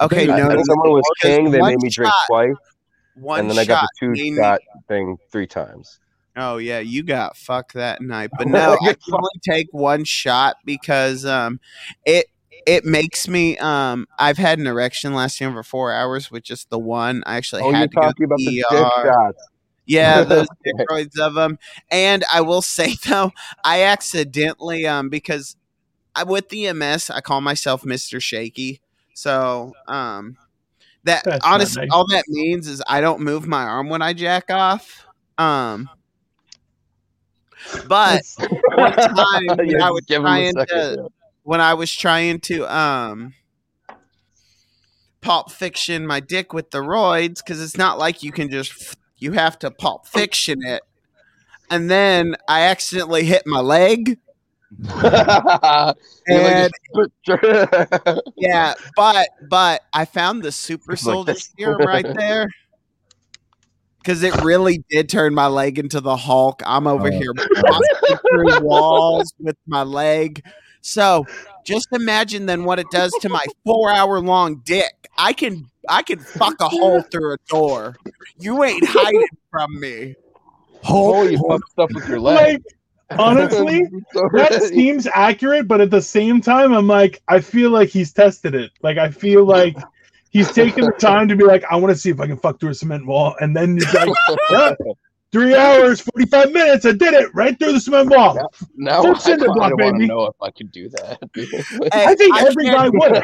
Okay, 0.00 0.24
I 0.24 0.36
no, 0.36 0.48
said 0.48 0.56
no, 0.56 0.62
someone 0.64 0.90
was 0.90 1.04
because 1.14 1.36
king, 1.36 1.52
they 1.52 1.62
made 1.62 1.78
me 1.78 1.88
drink 1.90 2.12
shot- 2.12 2.26
twice, 2.26 2.56
one 3.14 3.38
and 3.38 3.48
then 3.48 3.60
I 3.60 3.64
got 3.64 3.82
the 3.82 3.88
two 4.00 4.08
made 4.10 4.32
me- 4.32 4.42
shot 4.42 4.60
thing 4.88 5.18
three 5.30 5.46
times. 5.46 6.00
Oh 6.34 6.56
yeah, 6.56 6.80
you 6.80 7.04
got 7.04 7.36
fucked 7.36 7.74
that 7.74 8.02
night. 8.02 8.30
But 8.36 8.48
no, 8.48 8.72
I 8.72 8.94
can 8.94 9.14
only 9.14 9.40
take 9.48 9.68
one 9.70 10.02
shot 10.02 10.56
because 10.64 11.24
um 11.24 11.60
it 12.04 12.26
it 12.66 12.84
makes 12.84 13.28
me 13.28 13.56
um 13.58 14.08
I've 14.18 14.38
had 14.38 14.58
an 14.58 14.66
erection 14.66 15.14
lasting 15.14 15.46
over 15.46 15.62
four 15.62 15.92
hours 15.92 16.28
with 16.28 16.42
just 16.42 16.70
the 16.70 16.78
one. 16.80 17.22
I 17.24 17.36
actually 17.36 17.62
Oh, 17.62 17.66
you're 17.66 17.76
had 17.76 17.92
to 17.92 17.94
go 17.94 18.00
to 18.00 18.06
talking 18.08 18.24
about 18.24 18.38
the 18.38 18.46
the 18.46 18.66
dick 18.68 18.84
ER. 18.84 19.34
Shots. 19.86 20.16
Yeah, 20.16 20.24
those 20.24 20.46
steroids 20.66 21.18
of 21.18 21.34
them. 21.34 21.58
And 21.90 22.24
I 22.32 22.40
will 22.42 22.62
say 22.62 22.94
though, 23.08 23.32
I 23.64 23.82
accidentally 23.82 24.86
um 24.86 25.08
because 25.08 25.56
I 26.14 26.24
with 26.24 26.48
the 26.48 26.72
MS 26.72 27.10
I 27.10 27.20
call 27.20 27.40
myself 27.40 27.84
Mr. 27.84 28.20
Shaky. 28.20 28.80
So 29.14 29.74
um 29.88 30.36
that 31.04 31.24
That's 31.24 31.44
honestly 31.44 31.82
nice. 31.82 31.90
all 31.90 32.06
that 32.08 32.24
means 32.28 32.68
is 32.68 32.82
I 32.88 33.00
don't 33.00 33.20
move 33.20 33.46
my 33.46 33.62
arm 33.64 33.88
when 33.88 34.02
I 34.02 34.12
jack 34.12 34.50
off. 34.50 35.06
Um 35.38 35.90
but 37.82 38.22
That's- 38.38 38.38
one 38.74 38.92
time 38.92 39.56
when 39.64 39.78
Yeah, 39.78 39.78
I 39.80 39.90
was 39.90 40.02
give 40.06 40.24
him 40.24 40.36
a 40.36 40.44
trying 40.46 40.52
second, 40.52 40.66
to 40.68 40.96
yeah. 40.96 41.06
when 41.42 41.60
I 41.60 41.74
was 41.74 41.92
trying 41.92 42.40
to 42.40 42.66
um 42.74 43.34
pop 45.20 45.50
fiction 45.50 46.06
my 46.06 46.20
dick 46.20 46.52
with 46.52 46.70
the 46.70 46.78
roids 46.80 47.38
because 47.38 47.62
it's 47.62 47.76
not 47.76 47.98
like 47.98 48.22
you 48.22 48.32
can 48.32 48.50
just 48.50 48.96
you 49.24 49.32
have 49.32 49.58
to 49.58 49.70
pulp 49.70 50.06
fiction 50.06 50.62
it 50.62 50.82
and 51.70 51.90
then 51.90 52.36
I 52.48 52.62
accidentally 52.62 53.24
hit 53.24 53.42
my 53.46 53.60
leg 53.60 54.18
and 54.88 55.96
yeah 58.36 58.74
but 58.96 59.28
but 59.48 59.82
I 59.92 60.04
found 60.04 60.42
the 60.42 60.52
super 60.52 60.96
soldier 61.06 61.34
serum 61.34 61.86
right 61.86 62.06
there 62.16 62.48
because 63.98 64.22
it 64.22 64.34
really 64.42 64.84
did 64.90 65.08
turn 65.08 65.32
my 65.34 65.46
leg 65.46 65.78
into 65.78 65.98
the 65.98 66.14
Hulk. 66.14 66.60
I'm 66.66 66.86
over 66.86 67.08
Oh. 67.08 67.10
here 67.10 67.32
through 68.30 68.60
walls 68.60 69.32
with 69.38 69.56
my 69.66 69.82
leg. 69.82 70.44
So 70.82 71.24
just 71.64 71.88
imagine 71.92 72.44
then 72.44 72.64
what 72.64 72.78
it 72.78 72.86
does 72.90 73.12
to 73.22 73.30
my 73.30 73.42
four 73.64 73.90
hour 73.90 74.20
long 74.20 74.60
dick. 74.62 75.08
I 75.16 75.32
can 75.32 75.70
I 75.88 76.02
can 76.02 76.18
fuck 76.18 76.54
a 76.60 76.68
hole 76.68 77.00
through 77.10 77.34
a 77.34 77.36
door. 77.48 77.96
You 78.38 78.64
ain't 78.64 78.84
hiding 78.86 79.26
from 79.50 79.78
me. 79.80 80.14
oh, 80.88 81.22
you 81.22 81.38
fucked 81.48 81.70
stuff 81.70 81.90
with 81.94 82.08
your 82.08 82.20
leg. 82.20 82.62
like 83.10 83.18
honestly, 83.20 83.84
So 84.12 84.28
that 84.32 84.62
seems 84.62 85.06
accurate, 85.14 85.68
but 85.68 85.80
at 85.80 85.90
the 85.90 86.02
same 86.02 86.40
time, 86.40 86.72
I'm 86.72 86.86
like, 86.86 87.22
I 87.28 87.40
feel 87.40 87.70
like 87.70 87.88
he's 87.90 88.12
tested 88.12 88.54
it. 88.54 88.70
Like 88.82 88.98
I 88.98 89.10
feel 89.10 89.44
like 89.44 89.76
he's 90.30 90.50
taking 90.52 90.84
the 90.84 90.92
time 90.98 91.28
to 91.28 91.36
be 91.36 91.44
like, 91.44 91.64
I 91.70 91.76
want 91.76 91.92
to 91.94 91.98
see 92.00 92.10
if 92.10 92.18
I 92.20 92.26
can 92.26 92.36
fuck 92.36 92.60
through 92.60 92.70
a 92.70 92.74
cement 92.74 93.06
wall, 93.06 93.36
and 93.40 93.54
then 93.56 93.74
he's 93.74 93.92
like, 93.94 94.08
yeah, 94.50 94.74
three 95.32 95.54
hours, 95.54 96.00
forty 96.00 96.26
five 96.26 96.50
minutes, 96.52 96.86
I 96.86 96.92
did 96.92 97.14
it 97.14 97.32
right 97.34 97.56
through 97.58 97.72
the 97.72 97.80
cement 97.80 98.10
wall. 98.10 98.38
now 98.76 99.02
Full 99.02 99.14
I 99.14 99.18
cinder 99.18 99.46
kind 99.46 99.54
block, 99.56 99.70
want 99.72 99.80
to 99.80 99.92
baby. 99.92 100.06
know 100.06 100.26
if 100.26 100.36
I 100.42 100.50
could 100.50 100.72
do 100.72 100.88
that. 100.90 101.18
I 101.92 102.14
think 102.14 102.34
I 102.34 102.46
every 102.46 102.64
can't- 102.64 102.92
guy 102.92 103.08
would. 103.08 103.22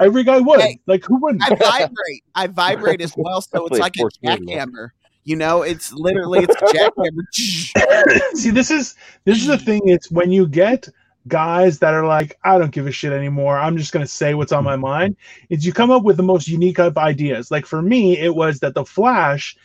Every 0.00 0.24
guy 0.24 0.40
would. 0.40 0.60
Hey, 0.60 0.78
like 0.86 1.04
who 1.04 1.16
wouldn't? 1.20 1.42
I 1.42 1.54
vibrate. 1.54 2.24
I 2.34 2.46
vibrate 2.46 3.00
as 3.00 3.14
well, 3.16 3.40
so 3.40 3.66
it's 3.66 3.78
like 3.78 3.96
a 3.96 4.00
forced 4.00 4.22
jackhammer. 4.22 4.90
You 5.24 5.36
know, 5.36 5.62
it's 5.62 5.92
literally 5.92 6.46
it's 6.48 6.54
a 6.54 6.66
jackhammer. 6.66 8.32
See, 8.36 8.50
this 8.50 8.70
is 8.70 8.94
this 9.24 9.38
is 9.38 9.46
the 9.46 9.58
thing. 9.58 9.82
It's 9.86 10.10
when 10.10 10.30
you 10.30 10.46
get 10.46 10.88
guys 11.28 11.80
that 11.80 11.94
are 11.94 12.06
like, 12.06 12.38
I 12.44 12.58
don't 12.58 12.70
give 12.70 12.86
a 12.86 12.92
shit 12.92 13.12
anymore. 13.12 13.58
I'm 13.58 13.76
just 13.76 13.92
gonna 13.92 14.06
say 14.06 14.34
what's 14.34 14.52
on 14.52 14.64
my 14.64 14.76
mind. 14.76 15.16
Is 15.48 15.66
you 15.66 15.72
come 15.72 15.90
up 15.90 16.02
with 16.02 16.16
the 16.16 16.22
most 16.22 16.46
unique 16.46 16.78
of 16.78 16.96
ideas. 16.98 17.50
Like 17.50 17.66
for 17.66 17.82
me, 17.82 18.18
it 18.18 18.34
was 18.34 18.60
that 18.60 18.74
the 18.74 18.84
Flash 18.84 19.56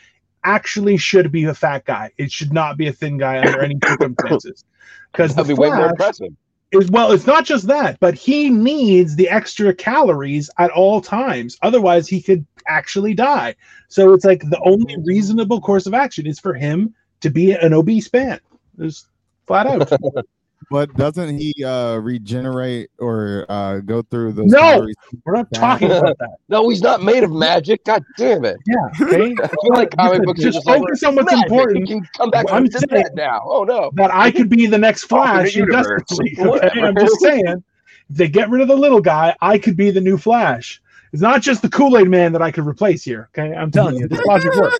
actually 0.44 0.98
should 0.98 1.32
be 1.32 1.46
a 1.46 1.54
fat 1.54 1.86
guy. 1.86 2.12
It 2.18 2.32
should 2.32 2.54
not 2.54 2.78
be 2.78 2.88
a 2.88 2.94
thin 2.94 3.18
guy 3.18 3.40
under 3.40 3.62
any 3.62 3.78
circumstances. 3.86 4.64
Because 5.12 5.36
the 5.36 5.44
That'd 5.44 5.58
be 5.58 5.62
way 5.62 5.70
more 5.70 5.90
impressive. 5.90 6.34
Is 6.72 6.90
well, 6.90 7.12
it's 7.12 7.28
not 7.28 7.46
just 7.46 7.68
that, 7.68 8.00
but 8.00 8.14
he 8.14 8.50
needs 8.50 9.16
the 9.16 9.30
extra 9.30 9.74
calories 9.74 10.50
at 10.58 10.72
all 10.72 11.02
times. 11.02 11.58
Otherwise, 11.62 12.08
he 12.08 12.22
could 12.22 12.46
actually 12.68 13.14
die. 13.14 13.56
So 13.90 14.14
it's 14.14 14.26
like 14.26 14.42
the 14.50 14.62
only 14.64 14.96
mm-hmm. 14.96 15.06
reasonable 15.06 15.62
course 15.62 15.86
of 15.86 15.94
action 15.94 16.26
is 16.26 16.40
for 16.40 16.54
him 16.54 16.94
to 17.22 17.30
be 17.30 17.52
an 17.52 17.74
obese 17.74 18.12
man. 18.12 18.40
Just 18.80 19.08
flat 19.48 19.68
out. 19.68 19.92
but 20.72 20.92
doesn't 20.96 21.38
he 21.38 21.64
uh 21.64 21.98
regenerate 21.98 22.90
or 23.00 23.46
uh 23.50 23.80
go 23.82 24.02
through 24.02 24.32
those 24.32 24.50
No! 24.52 24.60
calories? 24.60 24.96
We're 25.26 25.34
not 25.36 25.54
talking 25.54 25.92
about 25.92 26.18
that. 26.20 26.38
no, 26.50 26.68
he's 26.70 26.82
not 26.82 27.04
made 27.04 27.24
of 27.24 27.32
magic. 27.32 27.84
God 27.84 28.04
damn 28.18 28.46
it! 28.46 28.58
Yeah. 28.66 28.78
Okay. 29.12 29.36
I 29.44 29.48
feel 29.48 29.74
like 29.74 29.92
comic 29.96 30.24
books 30.24 30.40
Just 30.42 30.56
just 30.56 30.66
like 30.68 30.80
focus 30.80 31.04
on 31.04 31.16
what's 31.16 31.34
important. 31.34 31.88
You 31.88 31.98
can 32.00 32.08
come 32.18 32.30
back 32.32 32.46
I'm 32.52 32.64
and 32.64 32.74
saying- 32.74 33.04
that 33.04 33.16
now. 33.16 33.42
Oh 33.46 33.64
no! 33.64 33.92
that 33.96 34.12
I 34.14 34.32
could 34.32 34.50
be 34.50 34.66
the 34.66 34.78
next 34.78 35.04
Flash 35.04 35.56
in 35.56 35.64
Alternate 35.64 36.00
Justice 36.08 36.20
universe. 36.24 36.60
League. 36.64 36.66
Okay? 36.72 36.82
I'm 36.88 36.96
just 36.96 37.20
saying, 37.20 37.46
if 37.48 38.16
they 38.18 38.28
get 38.30 38.50
rid 38.50 38.62
of 38.62 38.68
the 38.70 38.76
little 38.78 39.02
guy, 39.02 39.36
I 39.42 39.58
could 39.58 39.76
be 39.78 39.92
the 39.92 40.02
new 40.02 40.18
Flash. 40.18 40.82
It's 41.14 41.22
not 41.22 41.42
just 41.42 41.62
the 41.62 41.70
Kool 41.70 41.98
Aid 41.98 42.08
Man 42.08 42.32
that 42.32 42.42
I 42.42 42.52
could 42.52 42.66
replace 42.66 43.04
here. 43.04 43.30
Okay, 43.38 43.54
I'm 43.54 43.70
telling 43.70 43.98
you, 43.98 44.08
this 44.08 44.22
logic 44.26 44.56
works. 44.56 44.80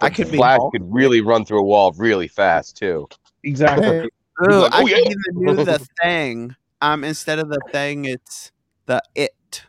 I 0.00 0.10
could 0.10 0.28
Flash 0.28 0.58
Hulk. 0.58 0.72
could 0.72 0.92
really 0.92 1.20
run 1.20 1.44
through 1.44 1.60
a 1.60 1.62
wall 1.64 1.92
really 1.92 2.26
fast 2.26 2.76
too. 2.76 3.08
Exactly. 3.44 4.08
Hey, 4.48 4.54
Ooh, 4.54 4.60
like, 4.62 4.72
I 4.74 4.82
"Oh, 4.82 4.86
could 4.86 4.90
yeah." 4.90 5.08
be 5.08 5.14
the 5.54 5.64
the 5.64 5.86
thing. 6.02 6.56
Um, 6.82 7.04
instead 7.04 7.38
of 7.38 7.48
the 7.48 7.60
thing, 7.72 8.04
it's 8.06 8.52
the 8.86 9.02
it, 9.14 9.64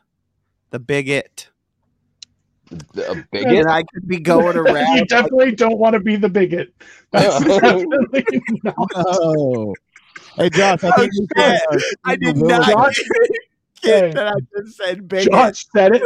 the 0.69 0.79
big 0.79 1.09
it. 1.09 1.49
A 2.71 3.11
And 3.11 3.25
bigot. 3.31 3.67
I 3.67 3.83
could 3.93 4.07
be 4.07 4.19
going 4.21 4.55
around. 4.55 4.75
you 4.77 4.83
around. 4.83 5.07
definitely 5.09 5.51
don't 5.55 5.77
want 5.77 5.93
to 5.93 5.99
be 5.99 6.15
the 6.15 6.29
bigot. 6.29 6.73
That's 7.11 7.39
Yeah. 7.41 7.59
definitely 7.59 8.41
not. 8.63 8.75
Oh. 8.95 9.75
Hey 10.37 10.49
Josh, 10.49 10.83
I 10.83 10.91
think 10.91 11.11
Oh, 11.13 11.27
we 11.35 11.43
uh, 11.43 11.79
I 12.05 12.15
did 12.15 12.37
not 12.37 12.65
Josh- 12.69 12.99
get 13.83 14.13
that 14.13 14.27
I 14.27 14.39
just 14.57 14.77
said 14.77 15.07
big. 15.07 15.29
Josh 15.29 15.65
said 15.75 15.95
it. 15.95 16.01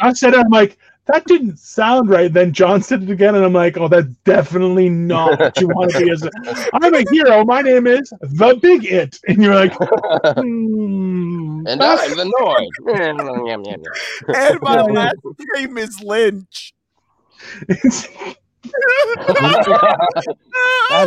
Josh 0.00 0.18
said 0.18 0.34
it. 0.34 0.40
I'm 0.40 0.50
like, 0.50 0.76
that 1.06 1.24
didn't 1.26 1.58
sound 1.58 2.08
right. 2.08 2.32
Then 2.32 2.52
John 2.52 2.82
said 2.82 3.02
it 3.02 3.10
again, 3.10 3.34
and 3.34 3.44
I'm 3.44 3.52
like, 3.52 3.76
oh, 3.76 3.88
that's 3.88 4.06
definitely 4.24 4.88
not 4.88 5.38
what 5.40 5.60
you 5.60 5.68
want 5.68 5.90
to 5.92 6.00
be 6.00 6.10
as 6.10 6.22
a. 6.24 6.30
I'm 6.74 6.94
a 6.94 7.02
hero. 7.10 7.44
My 7.44 7.62
name 7.62 7.86
is 7.86 8.10
the 8.20 8.58
Big 8.60 8.84
It, 8.84 9.18
and 9.26 9.42
you're 9.42 9.54
like, 9.54 9.72
hmm, 10.36 11.66
and 11.66 11.82
I'm 11.82 12.16
the 12.16 12.24
noise. 12.40 12.68
And 14.28 14.60
my 14.60 14.74
Yeah, 14.76 14.84
yeah. 14.86 14.92
last 14.92 15.16
name 15.56 15.78
is 15.78 16.00
Lynch. 16.02 16.74
that 17.68 18.36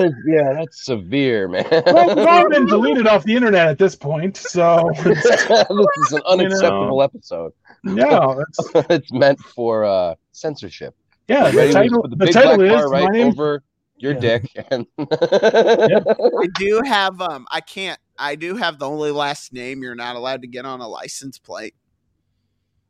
is 0.02 0.14
yeah, 0.28 0.54
that's 0.54 0.86
severe, 0.86 1.48
man. 1.48 1.66
well, 1.86 2.16
we've 2.16 2.26
all 2.28 2.50
been 2.50 2.66
deleted 2.66 3.08
off 3.08 3.24
the 3.24 3.36
internet 3.36 3.68
at 3.68 3.78
this 3.78 3.96
point, 3.96 4.38
so 4.38 4.89
this 5.04 5.24
is 5.26 6.12
an 6.14 6.22
unacceptable 6.28 7.02
episode. 7.04 7.54
Yeah, 7.84 8.36
that's, 8.74 8.90
it's 8.90 9.12
meant 9.12 9.40
for 9.40 9.84
uh 9.86 10.16
censorship. 10.32 10.96
yeah. 11.28 11.50
The 11.52 11.72
title, 11.72 12.02
put 12.02 12.10
the 12.12 12.16
big 12.18 12.32
title 12.34 12.58
black 12.58 12.68
is 12.72 12.82
bar 12.82 12.90
right 12.90 13.12
name. 13.12 13.28
over 13.28 13.64
your 13.98 14.14
Yeah. 14.14 14.20
dick 14.20 14.52
and 14.72 14.86
I 15.00 16.48
do 16.56 16.82
have 16.86 17.22
um. 17.22 17.46
I 17.52 17.62
can't. 17.62 18.00
I 18.18 18.36
do 18.36 18.56
have 18.56 18.80
the 18.80 18.88
only 18.90 19.12
last 19.12 19.54
name 19.54 19.82
you're 19.84 19.96
not 19.96 20.16
allowed 20.16 20.42
to 20.42 20.48
get 20.48 20.66
on 20.66 20.82
a 20.82 20.88
license 20.88 21.40
plate. 21.40 21.74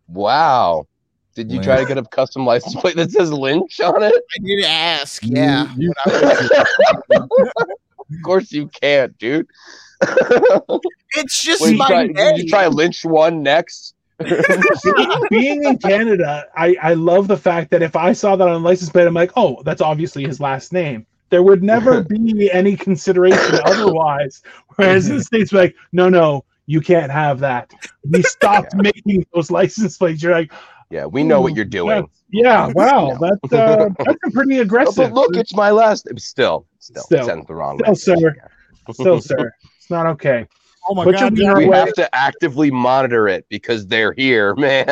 Wow. 0.07 0.87
Did 1.35 1.51
you 1.51 1.61
try 1.63 1.77
to 1.79 1.85
get 1.87 1.97
a 1.97 2.03
custom 2.03 2.45
license 2.45 2.75
plate 2.75 2.95
that 2.97 3.09
says 3.09 3.31
Lynch 3.31 3.79
on 3.79 4.03
it? 4.03 4.13
I 4.13 4.37
need 4.41 4.61
to 4.61 4.67
ask. 4.69 5.23
Yeah. 5.25 5.73
You, 5.75 5.91
of 7.09 7.29
course 8.23 8.51
you 8.51 8.67
can't, 8.67 9.17
dude. 9.17 9.47
It's 11.15 11.41
just 11.41 11.61
Wait, 11.61 11.71
you 11.71 11.77
my 11.77 11.87
try, 11.87 12.03
name. 12.03 12.13
did 12.13 12.37
you 12.39 12.47
try 12.49 12.67
Lynch 12.67 13.03
one 13.05 13.41
next? 13.41 13.95
Being 15.29 15.63
in 15.65 15.77
Canada, 15.77 16.45
I, 16.55 16.75
I 16.81 16.93
love 16.93 17.27
the 17.27 17.37
fact 17.37 17.71
that 17.71 17.81
if 17.81 17.95
I 17.95 18.13
saw 18.13 18.35
that 18.35 18.47
on 18.47 18.55
a 18.55 18.57
license 18.59 18.89
plate, 18.89 19.07
I'm 19.07 19.13
like, 19.13 19.31
oh, 19.35 19.61
that's 19.63 19.81
obviously 19.81 20.23
his 20.25 20.39
last 20.39 20.73
name. 20.73 21.05
There 21.29 21.43
would 21.43 21.63
never 21.63 22.03
be 22.09 22.49
any 22.51 22.75
consideration 22.75 23.59
otherwise. 23.65 24.41
Whereas 24.75 25.09
in 25.09 25.17
the 25.17 25.23
States, 25.23 25.51
like, 25.51 25.75
no, 25.91 26.09
no, 26.09 26.45
you 26.65 26.81
can't 26.81 27.11
have 27.11 27.39
that. 27.39 27.71
We 28.09 28.21
stopped 28.23 28.75
making 28.75 29.25
those 29.33 29.49
license 29.51 29.97
plates. 29.97 30.21
You're 30.23 30.33
like, 30.33 30.51
Yeah, 30.89 31.05
we 31.05 31.23
know 31.23 31.41
what 31.41 31.55
you're 31.55 31.65
doing. 31.65 32.07
yeah, 32.31 32.67
wow, 32.73 33.17
that's 33.19 33.53
uh, 33.53 33.89
that's 34.05 34.17
a 34.27 34.31
pretty 34.31 34.59
Oh, 34.59 34.61
aggressive. 34.61 34.95
but 34.95 35.13
look, 35.13 35.35
it's 35.35 35.55
my 35.55 35.71
last. 35.71 36.07
Still, 36.19 36.65
still, 36.79 37.03
Still. 37.03 37.25
sent 37.25 37.47
the 37.47 37.55
wrong. 37.55 37.79
Still, 37.95 38.15
message. 38.15 38.19
sir. 38.21 38.93
still, 38.93 39.21
sir, 39.21 39.51
it's 39.77 39.89
not 39.89 40.05
okay. 40.07 40.47
Oh 40.87 40.95
my 40.95 41.03
Put 41.03 41.15
god, 41.15 41.37
wiener 41.37 41.53
Josh, 41.55 41.67
We 41.67 41.73
have 41.75 41.93
to 41.93 42.15
actively 42.15 42.71
monitor 42.71 43.27
it 43.27 43.45
because 43.49 43.87
they're 43.87 44.13
here, 44.13 44.55
man. 44.57 44.85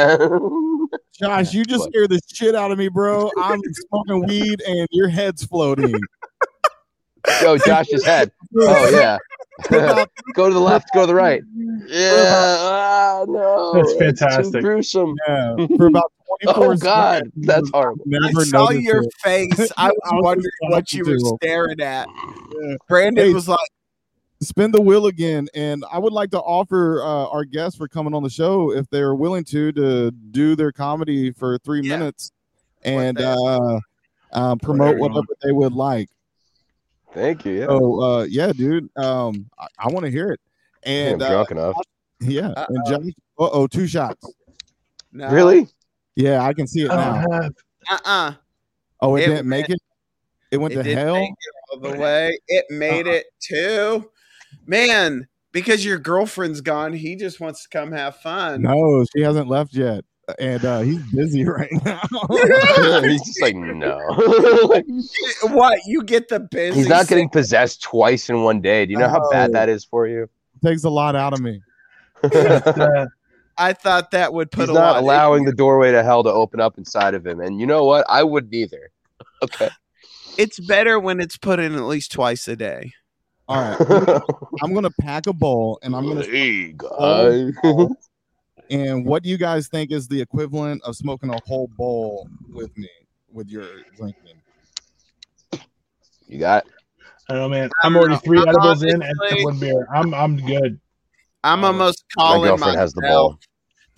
Josh, 1.20 1.54
you 1.54 1.64
just 1.66 1.86
scared 1.86 2.10
the 2.10 2.20
shit 2.34 2.56
out 2.56 2.72
of 2.72 2.78
me, 2.78 2.88
bro. 2.88 3.30
I'm 3.38 3.62
smoking 3.89 4.26
weed 4.28 4.62
and 4.68 4.88
your 4.92 5.08
head's 5.08 5.46
floating. 5.46 5.94
Yo, 7.42 7.58
Josh's 7.60 8.04
head. 8.04 8.32
Oh 8.60 8.89
yeah. 8.89 9.18
go 10.34 10.48
to 10.48 10.54
the 10.54 10.60
left. 10.60 10.89
Go 10.94 11.02
to 11.02 11.08
the 11.08 11.14
right. 11.16 11.44
Yeah. 11.88 12.56
Ah, 12.58 13.26
no. 13.28 13.74
That's 13.74 13.92
it's 13.92 13.94
too 13.94 14.06
fantastic. 14.26 14.62
gruesome. 14.64 15.14
Yeah, 15.28 15.56
for 15.78 15.86
about 15.88 16.12
24 16.44 16.74
Oh 16.74 16.76
God, 16.78 17.18
seconds, 17.26 17.34
that's 17.46 17.70
horrible. 17.70 18.04
I 18.24 18.32
saw 18.44 18.72
your 18.72 19.04
it. 19.04 19.14
face. 19.24 19.72
I 19.78 19.89
was 19.89 20.00
wondering 20.24 20.52
what 20.62 20.92
you 20.94 21.04
were 21.04 21.18
talking 21.18 21.20
to 21.26 21.30
him. 21.30 21.38
staring 21.44 21.82
at. 21.82 22.08
Yeah. 22.60 22.76
Brandon 22.89 23.28
Hey. 23.28 23.34
was 23.34 23.48
like, 23.48 23.60
spin 24.42 24.72
the 24.72 24.82
wheel 24.82 25.06
again 25.08 25.48
and 25.54 25.84
i 25.92 26.00
would 26.00 26.14
like 26.14 26.32
to 26.32 26.39
offer 26.39 27.02
uh, 27.04 27.28
our 27.28 27.44
guests 27.46 27.78
for 27.78 27.88
coming 27.88 28.14
on 28.14 28.24
the 28.24 28.30
show 28.30 28.72
if 28.72 28.89
they're 28.89 29.14
willing 29.16 29.44
to 29.44 29.72
to 29.72 30.10
do 30.32 30.56
their 30.56 30.72
comedy 30.72 31.32
for 31.32 31.58
three 31.60 31.82
Yeah. 31.84 31.98
minutes 31.98 32.32
and 32.84 33.20
uh, 33.22 33.80
uh 34.34 34.56
promote 34.56 34.98
Whatever 34.98 34.98
you 34.98 35.02
whatever 35.02 35.28
they 35.44 35.52
would 35.52 35.74
like 35.74 36.10
Thank 37.14 37.46
you. 37.46 37.60
Yeah. 37.60 37.66
so 37.68 38.02
uh 38.02 38.24
yeah 38.24 38.52
dude 38.52 38.89
um 38.98 39.50
i, 39.60 39.68
I 39.78 39.88
want 39.89 40.06
to 40.06 40.12
hear 40.12 40.30
it 40.32 40.39
I'm 40.86 40.92
and 40.92 41.22
uh, 41.22 41.30
drunk 41.30 41.52
enough. 41.52 41.76
yeah 42.22 42.54
and 42.70 42.86
Josh, 42.88 43.14
uh-oh 43.39 43.68
two 43.68 43.86
shots 43.88 44.26
no. 45.14 45.30
Really? 45.30 45.68
yeah 46.16 46.44
i 46.44 46.54
can 46.54 46.66
see 46.68 46.82
it 46.84 46.88
now 46.88 47.24
Uh, 47.32 47.50
Uh-uh. 47.92 48.34
oh 49.02 49.16
it, 49.18 49.24
it 49.24 49.28
didn't 49.28 49.48
make 49.50 49.70
it 49.70 49.80
it 50.52 50.58
went 50.58 50.74
It 50.74 50.84
to 50.84 50.96
hell 50.96 51.16
all 51.72 51.80
the 51.80 51.98
way. 51.98 52.38
It 52.50 52.66
made 52.70 53.08
it 53.08 53.28
too. 53.39 54.10
Man, 54.66 55.28
because 55.51 55.84
your 55.86 55.97
girlfriend's 55.97 56.62
gone, 56.62 56.93
he 56.93 57.16
just 57.16 57.39
wants 57.39 57.64
to 57.64 57.70
come 57.70 57.91
have 57.91 58.16
fun. 58.18 58.62
no 58.62 59.05
she 59.16 59.22
hasn't 59.22 59.47
left 59.47 59.74
yet 59.74 60.03
and 60.39 60.64
uh 60.64 60.80
he's 60.80 61.01
busy 61.12 61.43
right 61.47 61.72
now 61.84 61.99
He's 63.01 63.26
just 63.26 63.41
like 63.41 63.55
no. 63.55 63.97
What? 65.49 65.80
You 65.86 66.03
get 66.03 66.30
the 66.30 66.39
busy. 66.39 66.78
He's 66.80 66.88
not 66.88 67.07
getting 67.07 67.28
possessed 67.28 67.82
twice 67.82 68.30
in 68.30 68.43
one 68.43 68.62
day. 68.62 68.86
Do 68.86 68.91
you 68.93 68.97
know 68.97 69.09
how 69.09 69.30
bad 69.30 69.51
that 69.53 69.68
is 69.68 69.84
for 69.84 70.07
you? 70.07 70.30
takes 70.64 70.84
a 70.84 70.89
lot 70.89 71.16
out 71.16 71.34
of 71.34 71.41
me 71.41 71.59
I 73.57 73.74
thought 73.74 74.12
that 74.12 74.34
would 74.34 74.51
put 74.51 74.62
He's 74.62 74.70
a 74.70 74.74
lot. 74.74 74.82
not 74.93 74.97
in 74.99 75.03
allowing 75.03 75.45
the 75.45 75.53
doorway 75.53 75.91
to 75.91 76.03
hell 76.03 76.24
to 76.24 76.30
open 76.30 76.59
up 76.62 76.78
inside 76.78 77.14
of 77.14 77.26
him. 77.26 77.39
And 77.39 77.59
you 77.59 77.66
know 77.68 77.84
what? 77.84 78.05
I 78.09 78.24
would 78.24 78.49
neither. 78.51 78.91
Okay. 79.43 79.70
It's 80.38 80.59
better 80.59 80.99
when 80.99 81.20
it's 81.20 81.38
put 81.38 81.59
in 81.59 81.76
at 81.76 81.82
least 81.84 82.12
twice 82.12 82.47
a 82.47 82.55
day. 82.55 82.93
All 83.52 83.62
right 83.62 84.22
i'm 84.64 84.74
gonna 84.74 84.91
pack 85.02 85.28
a 85.28 85.34
bowl 85.34 85.80
and 85.84 85.95
i'm 85.95 86.08
gonna 86.08 86.24
hey, 86.24 86.74
guys. 86.74 87.54
Oh. 87.64 87.95
And 88.72 89.06
what 89.06 89.22
do 89.22 89.28
you 89.28 89.38
guys 89.38 89.68
think 89.68 89.91
is 89.91 90.08
the 90.08 90.22
equivalent 90.22 90.82
of 90.84 90.95
smoking 90.95 91.30
a 91.30 91.38
whole 91.45 91.68
bowl 91.68 92.30
with 92.49 92.76
me 92.78 92.88
with 93.30 93.49
your 93.49 93.68
drinking? 93.97 94.41
You 96.26 96.39
got 96.39 96.66
I 97.28 97.34
don't 97.34 97.41
know, 97.41 97.49
man. 97.49 97.70
I 97.84 97.88
I'm 97.88 97.97
already 97.97 98.16
three 98.24 98.39
I'm 98.39 98.47
edibles 98.47 98.84
in 98.84 99.02
and 99.02 99.20
one 99.43 99.60
beer. 99.60 99.86
I'm 99.93 100.14
I'm 100.14 100.38
good. 100.38 100.80
I'm 101.43 101.66
almost 101.66 102.06
my 102.16 102.24
calling 102.24 102.49
girlfriend 102.49 102.78
has 102.78 102.93
the 102.93 103.02
bowl. 103.02 103.39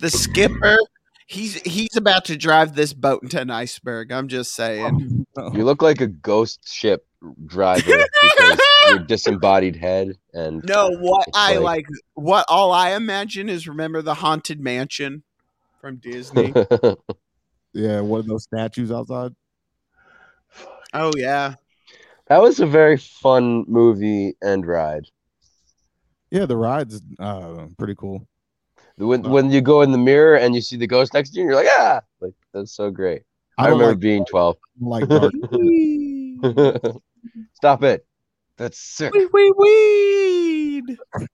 the 0.00 0.10
skipper. 0.10 0.76
He's 1.28 1.54
he's 1.62 1.96
about 1.96 2.24
to 2.26 2.36
drive 2.36 2.74
this 2.74 2.92
boat 2.92 3.22
into 3.22 3.40
an 3.40 3.50
iceberg. 3.50 4.10
I'm 4.10 4.26
just 4.26 4.54
saying. 4.54 5.24
You 5.52 5.64
look 5.64 5.82
like 5.82 6.00
a 6.00 6.08
ghost 6.08 6.60
ship 6.68 7.06
driver 7.46 8.04
because 8.22 8.60
your 8.88 8.98
disembodied 9.00 9.76
head 9.76 10.16
and 10.32 10.62
No, 10.64 10.90
what 10.90 11.28
It's 11.28 11.36
I 11.36 11.56
like- 11.56 11.62
like, 11.62 11.86
what 12.14 12.46
all 12.48 12.72
I 12.72 12.92
imagine 12.92 13.48
is 13.48 13.68
remember 13.68 14.02
the 14.02 14.14
haunted 14.14 14.60
mansion 14.60 15.22
from 15.80 15.96
Disney. 15.96 16.52
Yeah, 17.76 18.02
one 18.02 18.20
of 18.20 18.26
those 18.28 18.44
statues 18.44 18.92
outside. 18.92 19.34
oh 20.92 21.10
yeah, 21.16 21.54
that 22.28 22.40
was 22.40 22.60
a 22.60 22.66
very 22.66 22.96
fun 22.96 23.64
movie 23.66 24.36
and 24.40 24.64
ride. 24.64 25.06
Yeah, 26.30 26.46
the 26.46 26.56
ride's 26.56 27.02
uh, 27.18 27.66
pretty 27.76 27.96
cool. 27.96 28.28
When 28.96 29.22
when 29.22 29.50
you 29.50 29.60
go 29.60 29.82
in 29.82 29.90
the 29.90 29.98
mirror 29.98 30.36
and 30.36 30.54
you 30.54 30.60
see 30.60 30.76
the 30.76 30.86
ghost 30.86 31.14
next 31.14 31.30
to 31.30 31.40
you, 31.40 31.42
and 31.42 31.50
you're 31.50 31.60
like, 31.64 31.72
ah, 31.72 32.00
like 32.20 32.34
that's 32.52 32.70
so 32.70 32.92
great. 32.92 33.22
I, 33.58 33.64
don't 33.64 33.72
remember 33.80 33.94
like, 33.94 34.00
being 34.00 34.24
twelve. 34.24 34.56
like. 34.80 35.10
Stop 37.54 37.82
it. 37.82 38.06
That's 38.56 38.78
sick. 38.78 39.12
wee 39.12 39.28
wee 39.32 39.52
weed. 39.58 40.98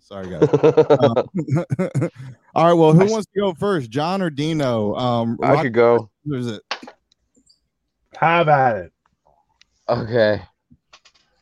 Sorry, 0.00 0.30
guys. 0.30 0.48
Uh, 0.52 1.22
all 2.54 2.66
right, 2.66 2.72
well, 2.72 2.92
who 2.92 3.10
wants 3.10 3.26
to 3.34 3.40
go 3.40 3.52
first, 3.54 3.90
John 3.90 4.22
or 4.22 4.30
Dino? 4.30 4.94
Um, 4.94 5.38
I 5.42 5.52
rock- 5.52 5.62
could 5.64 5.74
go. 5.74 6.10
who 6.24 6.34
is 6.34 6.46
it? 6.46 6.62
Have 8.16 8.48
at 8.48 8.76
it. 8.76 8.92
Okay. 9.88 10.42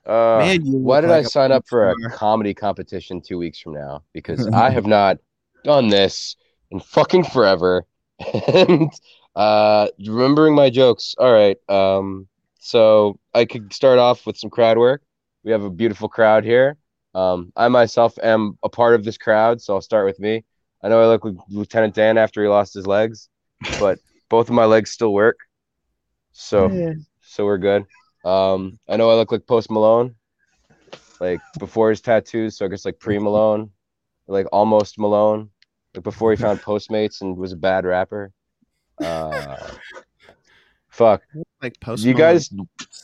Uh, 0.05 0.39
Man, 0.39 0.65
you 0.65 0.79
why 0.79 1.01
did 1.01 1.11
like 1.11 1.25
I 1.25 1.27
a 1.27 1.29
sign 1.29 1.53
up 1.53 1.65
for 1.69 1.91
a 1.91 1.95
comedy 2.13 2.55
competition 2.55 3.21
two 3.21 3.39
weeks 3.39 3.59
from 3.59 3.75
now? 3.75 4.03
Because 4.13 4.47
I 4.49 4.71
have 4.71 4.87
not 4.87 5.19
done 5.65 5.89
this 5.89 6.37
in 6.71 6.81
fucking 6.81 7.25
forever. 7.25 7.87
And 8.49 8.91
uh, 9.35 9.89
remembering 10.07 10.55
my 10.55 10.71
jokes. 10.71 11.15
All 11.19 11.33
right. 11.33 11.57
Um, 11.69 12.29
so 12.67 13.21
I 13.33 13.45
could 13.45 13.73
start 13.73 14.01
off 14.01 14.27
with 14.27 14.37
some 14.37 14.51
crowd 14.51 14.77
work. 14.77 15.01
We 15.45 15.53
have 15.53 15.63
a 15.63 15.71
beautiful 15.71 16.09
crowd 16.09 16.43
here. 16.43 16.77
Um, 17.15 17.53
I 17.55 17.69
myself 17.69 18.19
am 18.21 18.59
a 18.65 18.69
part 18.69 18.97
of 18.97 19.05
this 19.05 19.17
crowd, 19.17 19.63
so 19.63 19.75
I'll 19.75 19.81
start 19.81 20.05
with 20.05 20.19
me. 20.19 20.45
I 20.83 20.89
know 20.89 21.01
I 21.01 21.07
look 21.07 21.25
like 21.25 21.35
Lieutenant 21.49 21.95
Dan 21.95 22.19
after 22.19 22.43
he 22.43 22.49
lost 22.49 22.75
his 22.75 22.85
legs, 22.85 23.29
but 23.79 24.01
both 24.29 24.49
of 24.49 24.57
my 24.57 24.65
legs 24.65 24.91
still 24.91 25.13
work. 25.13 25.39
So 26.33 26.99
so 27.23 27.45
we're 27.45 27.59
good. 27.59 27.85
Um, 28.25 28.81
I 28.89 28.97
know 28.97 29.11
I 29.11 29.15
look 29.15 29.31
like 29.31 29.47
Post 29.47 29.71
Malone, 29.71 30.17
like 31.21 31.39
before 31.61 31.91
his 31.91 32.01
tattoos, 32.01 32.59
so 32.59 32.65
I 32.65 32.69
guess 32.69 32.85
like 32.85 32.99
pre 32.99 33.21
Malone, 33.21 33.71
like 34.27 34.47
almost 34.51 34.99
Malone, 34.99 35.51
like 35.95 36.03
before 36.03 36.33
he 36.33 36.37
found 36.37 36.61
Postmates 36.69 37.21
and 37.21 37.37
was 37.37 37.53
a 37.53 37.57
bad 37.57 37.85
rapper. 37.85 38.33
Uh, 39.01 39.57
fuck. 40.97 41.23
Like 41.63 41.79
post. 41.81 42.05
you 42.05 42.15
guys, 42.15 42.51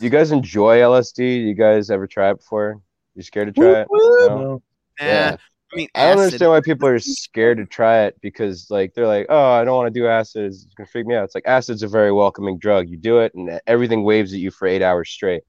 you 0.00 0.10
guys 0.10 0.32
enjoy 0.32 0.78
LSD? 0.78 1.44
You 1.44 1.54
guys 1.54 1.90
ever 1.90 2.06
try 2.06 2.30
it 2.30 2.38
before? 2.38 2.80
You 3.14 3.22
scared 3.22 3.54
to 3.54 3.60
try 3.60 3.80
it? 3.82 3.88
No? 3.90 4.26
No. 4.28 4.62
Yeah. 5.00 5.36
I 5.72 5.76
mean, 5.76 5.88
I 5.94 6.08
don't 6.10 6.24
understand 6.24 6.50
why 6.50 6.60
people 6.60 6.86
are 6.88 6.98
scared 6.98 7.56
to 7.56 7.64
try 7.64 8.04
it 8.04 8.18
because 8.20 8.66
like 8.68 8.92
they're 8.94 9.06
like, 9.06 9.26
oh, 9.30 9.52
I 9.52 9.64
don't 9.64 9.76
want 9.76 9.92
to 9.92 10.00
do 10.00 10.06
acid. 10.06 10.44
It's 10.44 10.66
gonna 10.76 10.86
freak 10.86 11.06
me 11.06 11.14
out. 11.14 11.24
It's 11.24 11.34
like 11.34 11.46
acid's 11.46 11.82
a 11.82 11.88
very 11.88 12.12
welcoming 12.12 12.58
drug. 12.58 12.88
You 12.90 12.98
do 12.98 13.20
it 13.20 13.32
and 13.34 13.58
everything 13.66 14.04
waves 14.04 14.34
at 14.34 14.40
you 14.40 14.50
for 14.50 14.68
eight 14.68 14.82
hours 14.82 15.08
straight. 15.08 15.44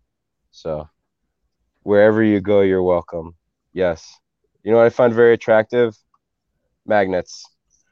So 0.52 0.88
wherever 1.82 2.24
you 2.24 2.40
go, 2.40 2.62
you're 2.62 2.84
welcome. 2.84 3.36
Yes. 3.74 4.18
You 4.64 4.72
know 4.72 4.78
what 4.78 4.86
I 4.86 4.90
find 4.90 5.14
very 5.14 5.34
attractive? 5.34 5.94
Magnets. 6.86 7.46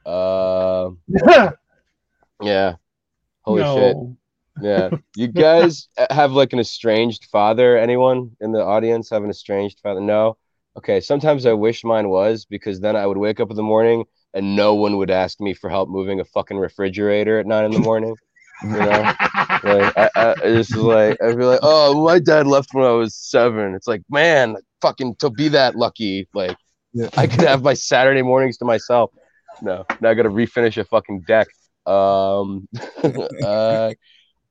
Uh, 0.06 0.90
yeah. 2.42 2.76
Holy 3.42 3.62
shit. 3.62 3.96
Yeah. 4.60 4.90
You 5.16 5.28
guys 5.28 5.88
have 6.10 6.32
like 6.32 6.52
an 6.52 6.58
estranged 6.58 7.26
father? 7.30 7.76
Anyone 7.76 8.30
in 8.40 8.52
the 8.52 8.62
audience 8.62 9.10
have 9.10 9.24
an 9.24 9.30
estranged 9.30 9.80
father? 9.82 10.00
No. 10.00 10.36
Okay. 10.76 11.00
Sometimes 11.00 11.44
I 11.46 11.52
wish 11.52 11.84
mine 11.84 12.08
was 12.08 12.44
because 12.46 12.80
then 12.80 12.96
I 12.96 13.06
would 13.06 13.18
wake 13.18 13.40
up 13.40 13.50
in 13.50 13.56
the 13.56 13.62
morning 13.62 14.04
and 14.34 14.56
no 14.56 14.74
one 14.74 14.96
would 14.96 15.10
ask 15.10 15.40
me 15.40 15.52
for 15.54 15.68
help 15.68 15.88
moving 15.90 16.20
a 16.20 16.24
fucking 16.24 16.56
refrigerator 16.58 17.38
at 17.38 17.46
nine 17.46 17.64
in 17.66 17.70
the 17.72 17.78
morning. 17.90 18.14
You 18.62 18.70
know, 18.70 18.86
like 19.64 19.92
I, 19.96 20.10
I 20.16 20.34
just 20.44 20.74
like 20.76 21.16
I'd 21.22 21.36
be 21.36 21.44
like, 21.44 21.60
oh, 21.62 22.04
my 22.04 22.18
dad 22.18 22.46
left 22.46 22.70
when 22.72 22.84
I 22.84 22.90
was 22.92 23.14
seven. 23.16 23.74
It's 23.74 23.88
like, 23.88 24.02
man, 24.08 24.56
fucking 24.80 25.16
to 25.16 25.30
be 25.30 25.48
that 25.48 25.74
lucky, 25.74 26.28
like 26.32 26.56
Yeah. 26.92 27.08
I 27.16 27.26
could 27.26 27.40
have 27.40 27.62
my 27.62 27.74
Saturday 27.74 28.22
mornings 28.22 28.58
to 28.58 28.64
myself. 28.64 29.10
No, 29.60 29.84
now 30.00 30.10
I 30.10 30.14
got 30.14 30.22
to 30.22 30.30
refinish 30.30 30.76
a 30.78 30.84
fucking 30.84 31.22
deck. 31.26 31.48
Um, 31.86 32.68
uh, 33.44 33.92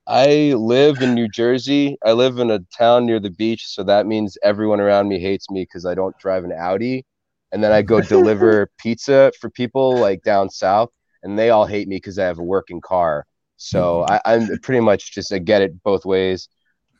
I 0.07 0.53
live 0.57 1.01
in 1.01 1.13
New 1.13 1.27
Jersey. 1.27 1.97
I 2.05 2.13
live 2.13 2.39
in 2.39 2.51
a 2.51 2.59
town 2.77 3.05
near 3.05 3.19
the 3.19 3.29
beach, 3.29 3.67
so 3.67 3.83
that 3.83 4.07
means 4.07 4.37
everyone 4.43 4.79
around 4.81 5.07
me 5.07 5.19
hates 5.19 5.49
me 5.49 5.63
because 5.63 5.85
I 5.85 5.95
don't 5.95 6.17
drive 6.17 6.43
an 6.43 6.51
Audi. 6.51 7.05
And 7.51 7.63
then 7.63 7.71
I 7.71 7.81
go 7.81 8.01
deliver 8.07 8.69
pizza 8.77 9.31
for 9.39 9.49
people 9.49 9.99
like 9.99 10.23
down 10.23 10.49
south, 10.49 10.89
and 11.23 11.37
they 11.37 11.49
all 11.51 11.65
hate 11.65 11.87
me 11.87 11.97
because 11.97 12.17
I 12.19 12.25
have 12.25 12.39
a 12.39 12.43
working 12.43 12.81
car. 12.81 13.25
So 13.57 14.03
I, 14.03 14.19
I'm 14.25 14.47
pretty 14.63 14.81
much 14.81 15.13
just 15.13 15.31
I 15.31 15.37
get 15.39 15.61
it 15.61 15.81
both 15.83 16.05
ways. 16.05 16.49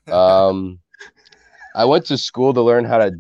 Um, 0.10 0.80
I 1.76 1.86
went 1.86 2.06
to 2.08 2.18
school 2.18 2.54
to 2.54 2.62
learn 2.62 2.86
how 2.86 3.00
to 3.00 3.14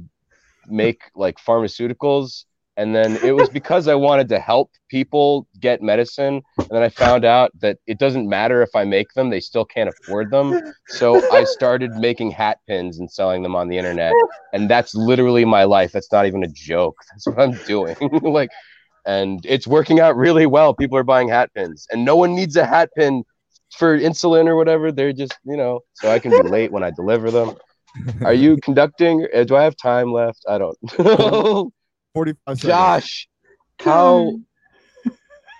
make 0.67 1.01
like 1.15 1.37
pharmaceuticals, 1.39 2.45
and 2.81 2.95
then 2.95 3.15
it 3.23 3.31
was 3.31 3.47
because 3.49 3.87
I 3.87 3.93
wanted 3.93 4.27
to 4.29 4.39
help 4.39 4.71
people 4.89 5.47
get 5.59 5.83
medicine, 5.83 6.41
and 6.57 6.69
then 6.71 6.81
I 6.81 6.89
found 6.89 7.23
out 7.25 7.51
that 7.59 7.77
it 7.85 7.99
doesn't 7.99 8.27
matter 8.27 8.63
if 8.63 8.75
I 8.75 8.85
make 8.85 9.13
them; 9.13 9.29
they 9.29 9.39
still 9.39 9.65
can't 9.65 9.87
afford 9.87 10.31
them. 10.31 10.59
So 10.87 11.21
I 11.31 11.43
started 11.43 11.91
making 11.97 12.31
hat 12.31 12.57
pins 12.67 12.97
and 12.97 13.09
selling 13.09 13.43
them 13.43 13.55
on 13.55 13.67
the 13.67 13.77
internet, 13.77 14.15
and 14.51 14.67
that's 14.67 14.95
literally 14.95 15.45
my 15.45 15.63
life. 15.63 15.91
That's 15.91 16.11
not 16.11 16.25
even 16.25 16.43
a 16.43 16.47
joke. 16.47 16.95
That's 17.11 17.27
what 17.27 17.39
I'm 17.39 17.53
doing. 17.67 17.95
like, 18.23 18.49
and 19.05 19.45
it's 19.45 19.67
working 19.67 19.99
out 19.99 20.15
really 20.17 20.47
well. 20.47 20.73
People 20.73 20.97
are 20.97 21.03
buying 21.03 21.29
hat 21.29 21.51
pins, 21.53 21.85
and 21.91 22.03
no 22.03 22.15
one 22.15 22.33
needs 22.33 22.55
a 22.55 22.65
hat 22.65 22.89
pin 22.97 23.23
for 23.77 23.99
insulin 23.99 24.47
or 24.47 24.55
whatever. 24.55 24.91
They're 24.91 25.13
just, 25.13 25.37
you 25.45 25.55
know, 25.55 25.81
so 25.93 26.09
I 26.09 26.17
can 26.17 26.31
be 26.31 26.49
late 26.49 26.71
when 26.71 26.83
I 26.83 26.89
deliver 26.89 27.29
them. 27.29 27.53
Are 28.23 28.33
you 28.33 28.57
conducting? 28.57 29.27
uh, 29.35 29.43
Do 29.43 29.55
I 29.55 29.63
have 29.65 29.75
time 29.77 30.11
left? 30.11 30.43
I 30.49 30.57
don't. 30.57 31.71
45 32.13 32.57
seconds. 32.57 32.61
Josh, 32.61 33.27
how? 33.79 34.39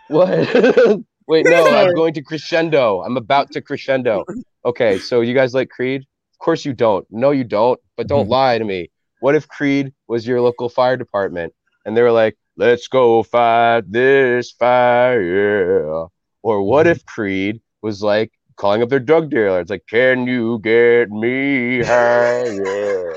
What? 0.08 0.30
Wait, 1.28 1.46
no, 1.46 1.66
I'm 1.66 1.96
going 1.96 2.14
to 2.16 2.22
crescendo. 2.22 3.02
I'm 3.02 3.16
about 3.16 3.50
to 3.52 3.62
crescendo. 3.62 4.26
Okay, 4.66 5.00
so 5.00 5.22
you 5.22 5.34
guys 5.34 5.54
like 5.54 5.70
Creed? 5.70 6.02
Of 6.34 6.40
course 6.40 6.66
you 6.66 6.74
don't. 6.74 7.08
No, 7.10 7.32
you 7.32 7.46
don't. 7.46 7.80
But 7.96 8.08
don't 8.08 8.28
lie 8.28 8.58
to 8.58 8.66
me. 8.66 8.90
What 9.22 9.36
if 9.36 9.48
Creed 9.48 9.94
was 10.10 10.28
your 10.28 10.42
local 10.42 10.68
fire 10.68 10.98
department 10.98 11.54
and 11.86 11.96
they 11.96 12.02
were 12.02 12.12
like, 12.12 12.38
"Let's 12.58 12.90
go 12.90 13.24
fight 13.24 13.90
this 13.90 14.52
fire"? 14.52 16.08
Or 16.44 16.64
what 16.64 16.88
if 16.88 17.06
Creed 17.06 17.62
was 17.82 18.04
like 18.04 18.34
calling 18.58 18.82
up 18.82 18.90
their 18.90 19.00
drug 19.00 19.30
dealer? 19.30 19.62
It's 19.62 19.70
like, 19.70 19.88
"Can 19.88 20.28
you 20.28 20.60
get 20.60 21.10
me 21.10 21.84
higher?" 21.84 23.16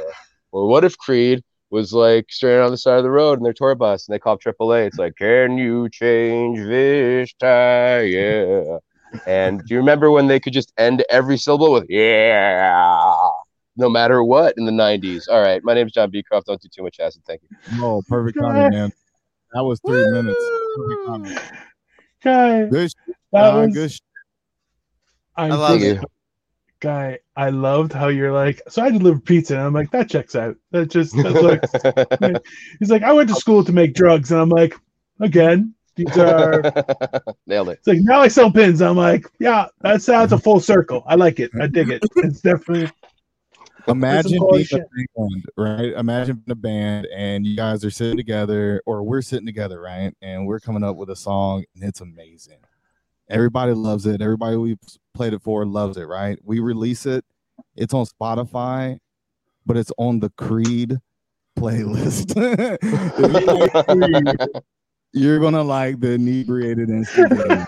Or 0.52 0.68
what 0.68 0.84
if 0.84 0.96
Creed 0.96 1.42
was 1.74 1.92
like 1.92 2.26
stranded 2.30 2.64
on 2.64 2.70
the 2.70 2.78
side 2.78 2.98
of 2.98 3.02
the 3.02 3.10
road 3.10 3.36
in 3.38 3.42
their 3.42 3.52
tour 3.52 3.74
bus 3.74 4.06
and 4.06 4.14
they 4.14 4.18
call 4.20 4.38
AAA. 4.38 4.86
It's 4.86 4.96
like, 4.96 5.16
can 5.16 5.58
you 5.58 5.88
change 5.90 6.60
this 6.60 7.32
tire? 7.34 8.04
Yeah. 8.04 8.78
And 9.26 9.58
do 9.58 9.74
you 9.74 9.78
remember 9.78 10.10
when 10.12 10.28
they 10.28 10.38
could 10.38 10.52
just 10.52 10.72
end 10.78 11.04
every 11.10 11.36
syllable 11.36 11.72
with 11.72 11.86
yeah, 11.88 13.28
no 13.76 13.88
matter 13.88 14.22
what 14.22 14.54
in 14.56 14.66
the 14.66 14.72
90s? 14.72 15.24
All 15.28 15.42
right, 15.42 15.60
my 15.64 15.74
name 15.74 15.86
is 15.88 15.92
John 15.92 16.10
Beecroft. 16.10 16.46
Don't 16.46 16.60
do 16.60 16.68
too 16.68 16.84
much 16.84 17.00
acid. 17.00 17.22
Thank 17.26 17.42
you. 17.42 17.48
Oh, 17.84 18.02
perfect 18.08 18.38
timing, 18.40 18.70
man. 18.70 18.92
That 19.52 19.64
was 19.64 19.80
three 19.86 20.08
minutes. 20.10 20.44
Perfect 20.76 21.06
timing. 21.06 21.38
Guy, 22.22 22.64
Good 22.66 22.90
shit, 22.90 23.16
that 23.32 23.50
John. 23.50 23.66
was. 23.66 23.74
Good 23.74 23.90
shit. 23.92 24.00
I'm 25.36 25.52
I 25.52 25.54
love 25.56 25.68
Thank 25.70 25.82
just- 25.82 26.02
you. 26.02 26.08
Guy, 26.84 27.18
I 27.34 27.48
loved 27.48 27.94
how 27.94 28.08
you're 28.08 28.30
like. 28.30 28.60
So 28.68 28.82
I 28.82 28.90
deliver 28.90 29.18
pizza, 29.18 29.56
and 29.56 29.62
I'm 29.62 29.72
like, 29.72 29.90
that 29.92 30.10
checks 30.10 30.36
out. 30.36 30.54
That 30.70 30.90
just 30.90 31.16
that's 31.22 32.20
like. 32.20 32.42
He's 32.78 32.90
like, 32.90 33.02
I 33.02 33.10
went 33.10 33.30
to 33.30 33.34
school 33.34 33.64
to 33.64 33.72
make 33.72 33.94
drugs, 33.94 34.30
and 34.30 34.38
I'm 34.38 34.50
like, 34.50 34.74
again, 35.18 35.74
these 35.96 36.14
are. 36.18 36.60
Nailed 37.46 37.70
it. 37.70 37.78
It's 37.78 37.86
like 37.86 38.00
now 38.02 38.20
I 38.20 38.28
sell 38.28 38.52
pins. 38.52 38.82
I'm 38.82 38.98
like, 38.98 39.26
yeah, 39.40 39.64
that 39.80 40.02
sounds 40.02 40.34
a 40.34 40.38
full 40.38 40.60
circle. 40.60 41.02
I 41.06 41.14
like 41.14 41.40
it. 41.40 41.50
I 41.58 41.68
dig 41.68 41.88
it. 41.88 42.02
It's 42.16 42.42
definitely 42.42 42.90
Imagine 43.88 44.32
being 44.32 44.40
bullshit. 44.40 44.82
a 44.82 45.06
band, 45.16 45.44
right? 45.56 45.92
Imagine 45.98 46.36
being 46.36 46.52
a 46.52 46.54
band 46.54 47.06
and 47.14 47.46
you 47.46 47.56
guys 47.56 47.82
are 47.82 47.90
sitting 47.90 48.18
together, 48.18 48.82
or 48.84 49.02
we're 49.02 49.22
sitting 49.22 49.46
together, 49.46 49.80
right? 49.80 50.14
And 50.20 50.46
we're 50.46 50.60
coming 50.60 50.84
up 50.84 50.96
with 50.96 51.08
a 51.08 51.16
song, 51.16 51.64
and 51.74 51.84
it's 51.84 52.02
amazing. 52.02 52.58
Everybody 53.30 53.72
loves 53.72 54.06
it. 54.06 54.20
Everybody 54.20 54.56
we've 54.56 54.78
played 55.14 55.32
it 55.32 55.42
for 55.42 55.64
loves 55.64 55.96
it, 55.96 56.04
right? 56.04 56.38
We 56.44 56.60
release 56.60 57.06
it. 57.06 57.24
It's 57.76 57.94
on 57.94 58.06
Spotify, 58.06 58.98
but 59.64 59.76
it's 59.76 59.92
on 59.96 60.20
the 60.20 60.30
Creed 60.30 60.98
playlist. 61.58 62.34
you 64.24 64.24
Creed, 64.24 64.64
you're 65.12 65.38
gonna 65.38 65.62
like 65.62 66.00
the 66.00 66.12
inebriated 66.12 66.90
instigator. 66.90 67.46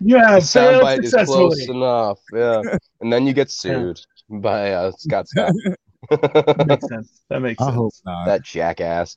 yeah. 0.00 0.40
Failed 0.40 0.82
Soundbite 0.82 1.04
is 1.04 1.12
close 1.26 1.68
enough. 1.68 2.18
Yeah. 2.32 2.62
And 3.00 3.12
then 3.12 3.26
you 3.26 3.34
get 3.34 3.50
sued 3.52 4.00
by 4.28 4.72
uh, 4.72 4.92
Scott 4.98 5.26
Stapp. 5.34 5.52
makes 6.66 6.88
sense. 6.88 7.20
That 7.28 7.40
makes 7.40 7.60
I 7.60 7.66
sense. 7.66 7.76
hope 7.76 7.92
not. 8.04 8.24
that 8.26 8.42
jackass. 8.42 9.16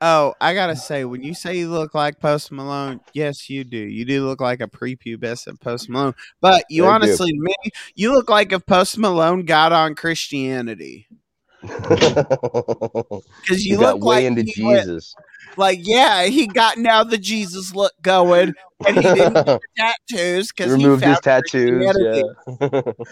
Oh, 0.00 0.34
I 0.40 0.54
gotta 0.54 0.76
say, 0.76 1.04
when 1.04 1.22
you 1.22 1.34
say 1.34 1.56
you 1.56 1.70
look 1.70 1.94
like 1.94 2.20
Post 2.20 2.52
Malone, 2.52 3.00
yes, 3.14 3.48
you 3.48 3.64
do. 3.64 3.78
You 3.78 4.04
do 4.04 4.26
look 4.26 4.40
like 4.40 4.60
a 4.60 4.66
prepubescent 4.66 5.60
Post 5.60 5.88
Malone. 5.88 6.14
But 6.40 6.64
you 6.68 6.84
I 6.86 6.94
honestly, 6.94 7.30
to 7.30 7.38
me, 7.38 7.54
you 7.94 8.12
look 8.12 8.28
like 8.28 8.52
if 8.52 8.66
Post 8.66 8.98
Malone 8.98 9.44
got 9.44 9.72
on 9.72 9.94
Christianity 9.94 11.06
because 11.62 13.22
you, 13.48 13.74
you 13.74 13.78
got 13.78 13.94
look 13.94 14.04
way 14.04 14.16
like 14.16 14.24
into 14.24 14.42
he 14.42 14.62
went- 14.62 14.82
Jesus. 14.82 15.14
like, 15.56 15.78
yeah, 15.82 16.24
he 16.24 16.46
got 16.48 16.76
now 16.76 17.04
the 17.04 17.16
Jesus 17.16 17.74
look 17.74 17.92
going, 18.02 18.54
and 18.86 18.96
he 18.96 19.02
didn't 19.02 19.34
get 19.34 19.46
the 19.46 19.60
tattoos 19.76 20.52
because 20.52 20.74
he 20.74 20.84
Removed 20.84 21.04
his 21.04 21.20
tattoos. 21.20 21.96
Yeah. 21.98 22.82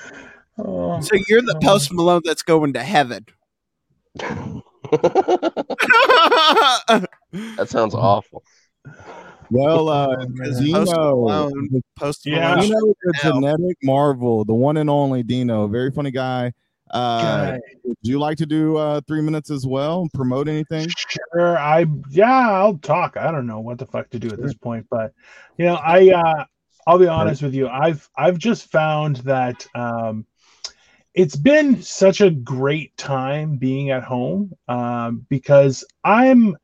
Oh. 0.58 1.00
So 1.00 1.16
you're 1.28 1.40
the 1.40 1.58
oh. 1.62 1.66
Post 1.66 1.94
Malone 1.94 2.20
that's 2.26 2.42
going 2.42 2.74
to 2.74 2.82
heaven. 2.82 3.24
that 6.88 7.66
sounds 7.66 7.94
awful. 7.94 8.42
Well, 9.50 9.88
uh, 9.88 10.26
Because 10.34 10.58
Dino, 10.60 10.78
Post 10.80 10.92
Malone, 10.96 11.82
Post 11.96 12.26
Yeah. 12.26 12.60
Dino, 12.60 12.76
the 13.02 13.12
Now. 13.24 13.32
genetic 13.32 13.76
marvel, 13.82 14.44
the 14.44 14.54
one 14.54 14.76
and 14.76 14.90
only 14.90 15.22
Dino, 15.22 15.66
very 15.66 15.90
funny 15.90 16.10
guy. 16.10 16.52
Uh, 16.90 17.52
Guy. 17.52 17.60
would 17.84 17.96
you 18.02 18.18
like 18.18 18.36
to 18.36 18.44
do 18.44 18.76
uh, 18.76 19.00
three 19.08 19.22
minutes 19.22 19.50
as 19.50 19.66
well? 19.66 20.08
Promote 20.12 20.46
anything? 20.46 20.86
Sure, 21.34 21.58
I 21.58 21.86
yeah, 22.10 22.50
I'll 22.50 22.76
talk. 22.76 23.16
I 23.16 23.30
don't 23.30 23.46
know 23.46 23.60
what 23.60 23.78
the 23.78 23.86
fuck 23.86 24.10
to 24.10 24.18
do 24.18 24.28
at 24.28 24.42
this 24.42 24.52
point, 24.52 24.86
but 24.90 25.14
you 25.56 25.64
know, 25.64 25.76
I 25.76 26.10
uh 26.10 26.44
I'll 26.86 26.98
be 26.98 27.06
honest 27.06 27.40
with 27.40 27.54
you. 27.54 27.66
I've 27.68 28.06
I've 28.14 28.36
just 28.36 28.70
found 28.70 29.16
that 29.18 29.66
um 29.74 30.26
it's 31.14 31.36
been 31.36 31.82
such 31.82 32.20
a 32.20 32.30
great 32.30 32.96
time 32.96 33.56
being 33.56 33.90
at 33.90 34.02
home 34.02 34.54
um 34.68 35.26
because 35.28 35.84
I'm 36.04 36.56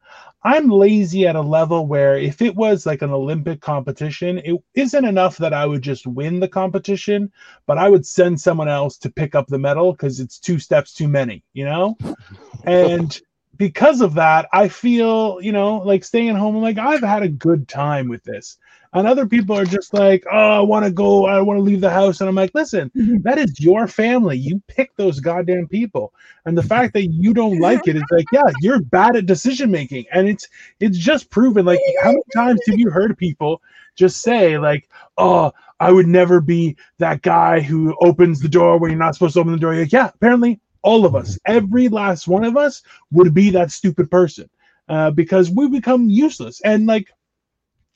I'm 0.42 0.68
lazy 0.68 1.26
at 1.26 1.36
a 1.36 1.40
level 1.40 1.86
where 1.86 2.16
if 2.16 2.40
it 2.40 2.54
was 2.54 2.86
like 2.86 3.02
an 3.02 3.10
Olympic 3.10 3.60
competition, 3.60 4.38
it 4.38 4.56
isn't 4.74 5.04
enough 5.04 5.36
that 5.38 5.52
I 5.52 5.66
would 5.66 5.82
just 5.82 6.06
win 6.06 6.38
the 6.38 6.48
competition, 6.48 7.32
but 7.66 7.76
I 7.76 7.88
would 7.88 8.06
send 8.06 8.40
someone 8.40 8.68
else 8.68 8.96
to 8.98 9.10
pick 9.10 9.34
up 9.34 9.48
the 9.48 9.58
medal 9.58 9.92
because 9.92 10.20
it's 10.20 10.38
two 10.38 10.60
steps 10.60 10.94
too 10.94 11.08
many, 11.08 11.42
you 11.52 11.64
know? 11.64 11.98
And 12.64 13.20
because 13.56 14.00
of 14.00 14.14
that, 14.14 14.48
I 14.52 14.68
feel, 14.68 15.38
you 15.40 15.52
know, 15.52 15.78
like 15.78 16.04
staying 16.04 16.36
home, 16.36 16.56
I'm 16.56 16.62
like, 16.62 16.78
I've 16.78 17.02
had 17.02 17.22
a 17.22 17.28
good 17.28 17.68
time 17.68 18.08
with 18.08 18.22
this. 18.24 18.58
And 18.94 19.06
other 19.06 19.26
people 19.26 19.56
are 19.56 19.64
just 19.64 19.92
like, 19.92 20.24
oh, 20.32 20.58
I 20.58 20.60
want 20.60 20.84
to 20.84 20.90
go, 20.90 21.26
I 21.26 21.40
want 21.40 21.58
to 21.58 21.62
leave 21.62 21.80
the 21.80 21.90
house. 21.90 22.20
And 22.20 22.28
I'm 22.28 22.34
like, 22.34 22.54
listen, 22.54 22.90
that 23.22 23.38
is 23.38 23.60
your 23.60 23.86
family. 23.86 24.38
You 24.38 24.62
pick 24.66 24.94
those 24.96 25.20
goddamn 25.20 25.68
people. 25.68 26.12
And 26.46 26.56
the 26.56 26.62
fact 26.62 26.94
that 26.94 27.06
you 27.06 27.34
don't 27.34 27.60
like 27.60 27.86
it 27.86 27.96
is 27.96 28.04
like, 28.10 28.24
yeah, 28.32 28.50
you're 28.60 28.80
bad 28.80 29.16
at 29.16 29.26
decision 29.26 29.70
making. 29.70 30.06
And 30.12 30.28
it's 30.28 30.48
it's 30.80 30.98
just 30.98 31.30
proven 31.30 31.66
like 31.66 31.80
how 32.02 32.10
many 32.10 32.22
times 32.34 32.60
have 32.66 32.78
you 32.78 32.90
heard 32.90 33.16
people 33.18 33.60
just 33.94 34.22
say, 34.22 34.58
like, 34.58 34.88
oh, 35.18 35.52
I 35.80 35.92
would 35.92 36.06
never 36.06 36.40
be 36.40 36.76
that 36.98 37.22
guy 37.22 37.60
who 37.60 37.96
opens 38.00 38.40
the 38.40 38.48
door 38.48 38.78
when 38.78 38.90
you're 38.90 38.98
not 38.98 39.14
supposed 39.14 39.34
to 39.34 39.40
open 39.40 39.52
the 39.52 39.58
door. 39.58 39.74
You're 39.74 39.84
like, 39.84 39.92
yeah, 39.92 40.10
apparently 40.14 40.60
all 40.82 41.04
of 41.04 41.14
us, 41.14 41.38
every 41.46 41.88
last 41.88 42.26
one 42.26 42.44
of 42.44 42.56
us 42.56 42.82
would 43.10 43.34
be 43.34 43.50
that 43.50 43.70
stupid 43.70 44.10
person 44.10 44.48
uh, 44.88 45.10
because 45.10 45.50
we 45.50 45.68
become 45.68 46.08
useless. 46.08 46.60
And 46.62 46.86
like, 46.86 47.12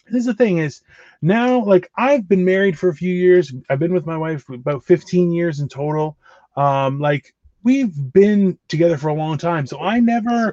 this 0.07 0.21
is 0.21 0.27
the 0.27 0.35
thing 0.35 0.59
is 0.59 0.83
now, 1.21 1.65
like, 1.65 1.91
I've 1.97 2.29
been 2.29 2.45
married 2.45 2.79
for 2.79 2.89
a 2.89 2.95
few 2.95 3.15
years. 3.15 3.53
I've 3.71 3.79
been 3.79 3.95
with 3.95 4.07
my 4.07 4.17
wife 4.17 4.49
about 4.49 4.85
15 4.85 5.33
years 5.33 5.61
in 5.61 5.69
total. 5.69 6.17
Um, 6.57 7.01
like, 7.01 7.35
we've 7.63 7.95
been 8.13 8.59
together 8.69 8.99
for 8.99 9.09
a 9.09 9.15
long 9.15 9.39
time. 9.39 9.67
So 9.67 9.81
I 9.81 10.01
never 10.01 10.53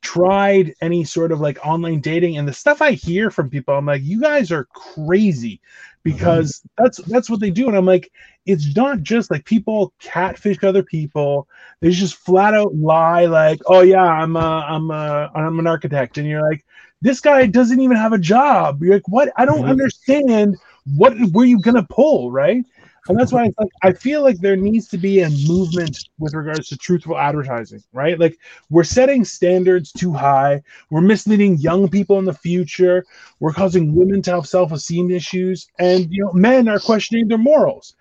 tried 0.00 0.74
any 0.80 1.04
sort 1.04 1.32
of 1.32 1.40
like 1.40 1.64
online 1.64 2.00
dating 2.00 2.38
and 2.38 2.48
the 2.48 2.52
stuff 2.52 2.80
I 2.80 2.92
hear 2.92 3.30
from 3.30 3.50
people, 3.50 3.74
I'm 3.74 3.86
like, 3.86 4.02
you 4.02 4.20
guys 4.20 4.50
are 4.50 4.64
crazy 4.64 5.60
because 6.02 6.62
that's 6.78 6.98
that's 6.98 7.28
what 7.28 7.40
they 7.40 7.50
do. 7.50 7.68
And 7.68 7.76
I'm 7.76 7.84
like, 7.84 8.10
it's 8.46 8.74
not 8.76 9.02
just 9.02 9.30
like 9.30 9.44
people 9.44 9.92
catfish 10.00 10.62
other 10.62 10.82
people. 10.82 11.48
They 11.80 11.90
just 11.90 12.14
flat 12.14 12.54
out 12.54 12.74
lie 12.74 13.26
like, 13.26 13.60
oh 13.66 13.82
yeah, 13.82 14.04
I'm 14.04 14.36
a, 14.36 14.64
I'm 14.68 14.90
a, 14.90 15.30
I'm 15.34 15.58
an 15.58 15.66
architect, 15.66 16.16
and 16.16 16.26
you're 16.26 16.48
like, 16.48 16.64
this 17.02 17.20
guy 17.20 17.46
doesn't 17.46 17.80
even 17.80 17.96
have 17.96 18.12
a 18.12 18.18
job. 18.18 18.82
You're 18.82 18.94
like, 18.94 19.08
what? 19.08 19.32
I 19.36 19.44
don't 19.44 19.64
Mhm. 19.64 19.70
understand. 19.70 20.56
What 20.96 21.14
were 21.32 21.44
you 21.44 21.60
gonna 21.60 21.86
pull, 21.90 22.30
right? 22.30 22.64
And 23.08 23.18
that's 23.18 23.32
why 23.32 23.44
it's 23.44 23.58
like, 23.58 23.70
I 23.82 23.92
feel 23.92 24.22
like 24.22 24.38
there 24.40 24.56
needs 24.56 24.88
to 24.88 24.98
be 24.98 25.20
a 25.20 25.30
movement 25.30 25.96
with 26.18 26.34
regards 26.34 26.68
to 26.68 26.76
truthful 26.76 27.16
advertising, 27.16 27.82
right? 27.92 28.18
Like 28.18 28.36
we're 28.68 28.82
setting 28.84 29.24
standards 29.24 29.92
too 29.92 30.12
high. 30.12 30.62
We're 30.90 31.02
misleading 31.02 31.58
young 31.58 31.88
people 31.88 32.18
in 32.18 32.24
the 32.24 32.34
future. 32.34 33.04
We're 33.38 33.52
causing 33.52 33.94
women 33.94 34.22
to 34.22 34.32
have 34.32 34.48
self-esteem 34.48 35.10
issues, 35.12 35.68
and 35.78 36.08
you 36.10 36.24
know, 36.24 36.32
men 36.32 36.68
are 36.68 36.80
questioning 36.80 37.28
their 37.28 37.38
morals. 37.38 37.94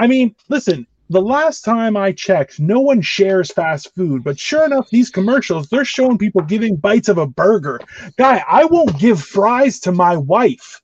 I 0.00 0.06
mean, 0.08 0.34
listen, 0.48 0.86
the 1.10 1.20
last 1.20 1.62
time 1.62 1.96
I 1.96 2.12
checked, 2.12 2.60
no 2.60 2.80
one 2.80 3.00
shares 3.00 3.50
fast 3.50 3.94
food, 3.94 4.22
but 4.22 4.38
sure 4.38 4.64
enough, 4.64 4.88
these 4.90 5.10
commercials, 5.10 5.68
they're 5.68 5.84
showing 5.84 6.18
people 6.18 6.42
giving 6.42 6.76
bites 6.76 7.08
of 7.08 7.18
a 7.18 7.26
burger. 7.26 7.80
Guy, 8.16 8.44
I 8.48 8.64
won't 8.66 8.98
give 8.98 9.22
fries 9.22 9.80
to 9.80 9.92
my 9.92 10.16
wife. 10.16 10.80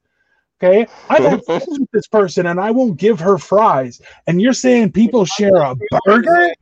Okay. 0.63 0.87
I've 1.11 1.25
had 1.25 1.45
sex 1.47 1.67
with 1.69 1.91
this 1.93 2.07
person 2.07 2.47
and 2.47 2.59
I 2.59 2.71
won't 2.71 2.97
give 2.97 3.21
her 3.21 3.39
fries. 3.39 4.01
And 4.27 4.41
you're 4.41 4.53
saying 4.55 4.93
people 4.93 5.25
share 5.25 5.57
a 5.57 5.77
burger? 6.07 6.55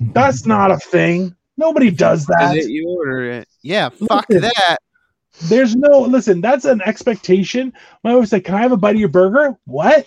That's 0.00 0.46
not 0.46 0.70
a 0.70 0.78
thing. 0.78 1.34
Nobody 1.56 1.90
does 1.90 2.26
that. 2.26 2.66
You 2.66 2.88
order 2.88 3.30
it. 3.30 3.48
Yeah, 3.62 3.90
fuck 3.90 4.26
Listen. 4.28 4.50
that. 4.56 4.78
There's 5.44 5.76
no 5.76 6.00
listen, 6.00 6.40
that's 6.40 6.64
an 6.64 6.82
expectation. 6.82 7.72
My 8.02 8.14
wife 8.14 8.28
said, 8.28 8.44
Can 8.44 8.54
I 8.54 8.62
have 8.62 8.72
a 8.72 8.76
bite 8.76 8.96
of 8.96 9.00
your 9.00 9.08
burger? 9.08 9.56
What? 9.64 10.06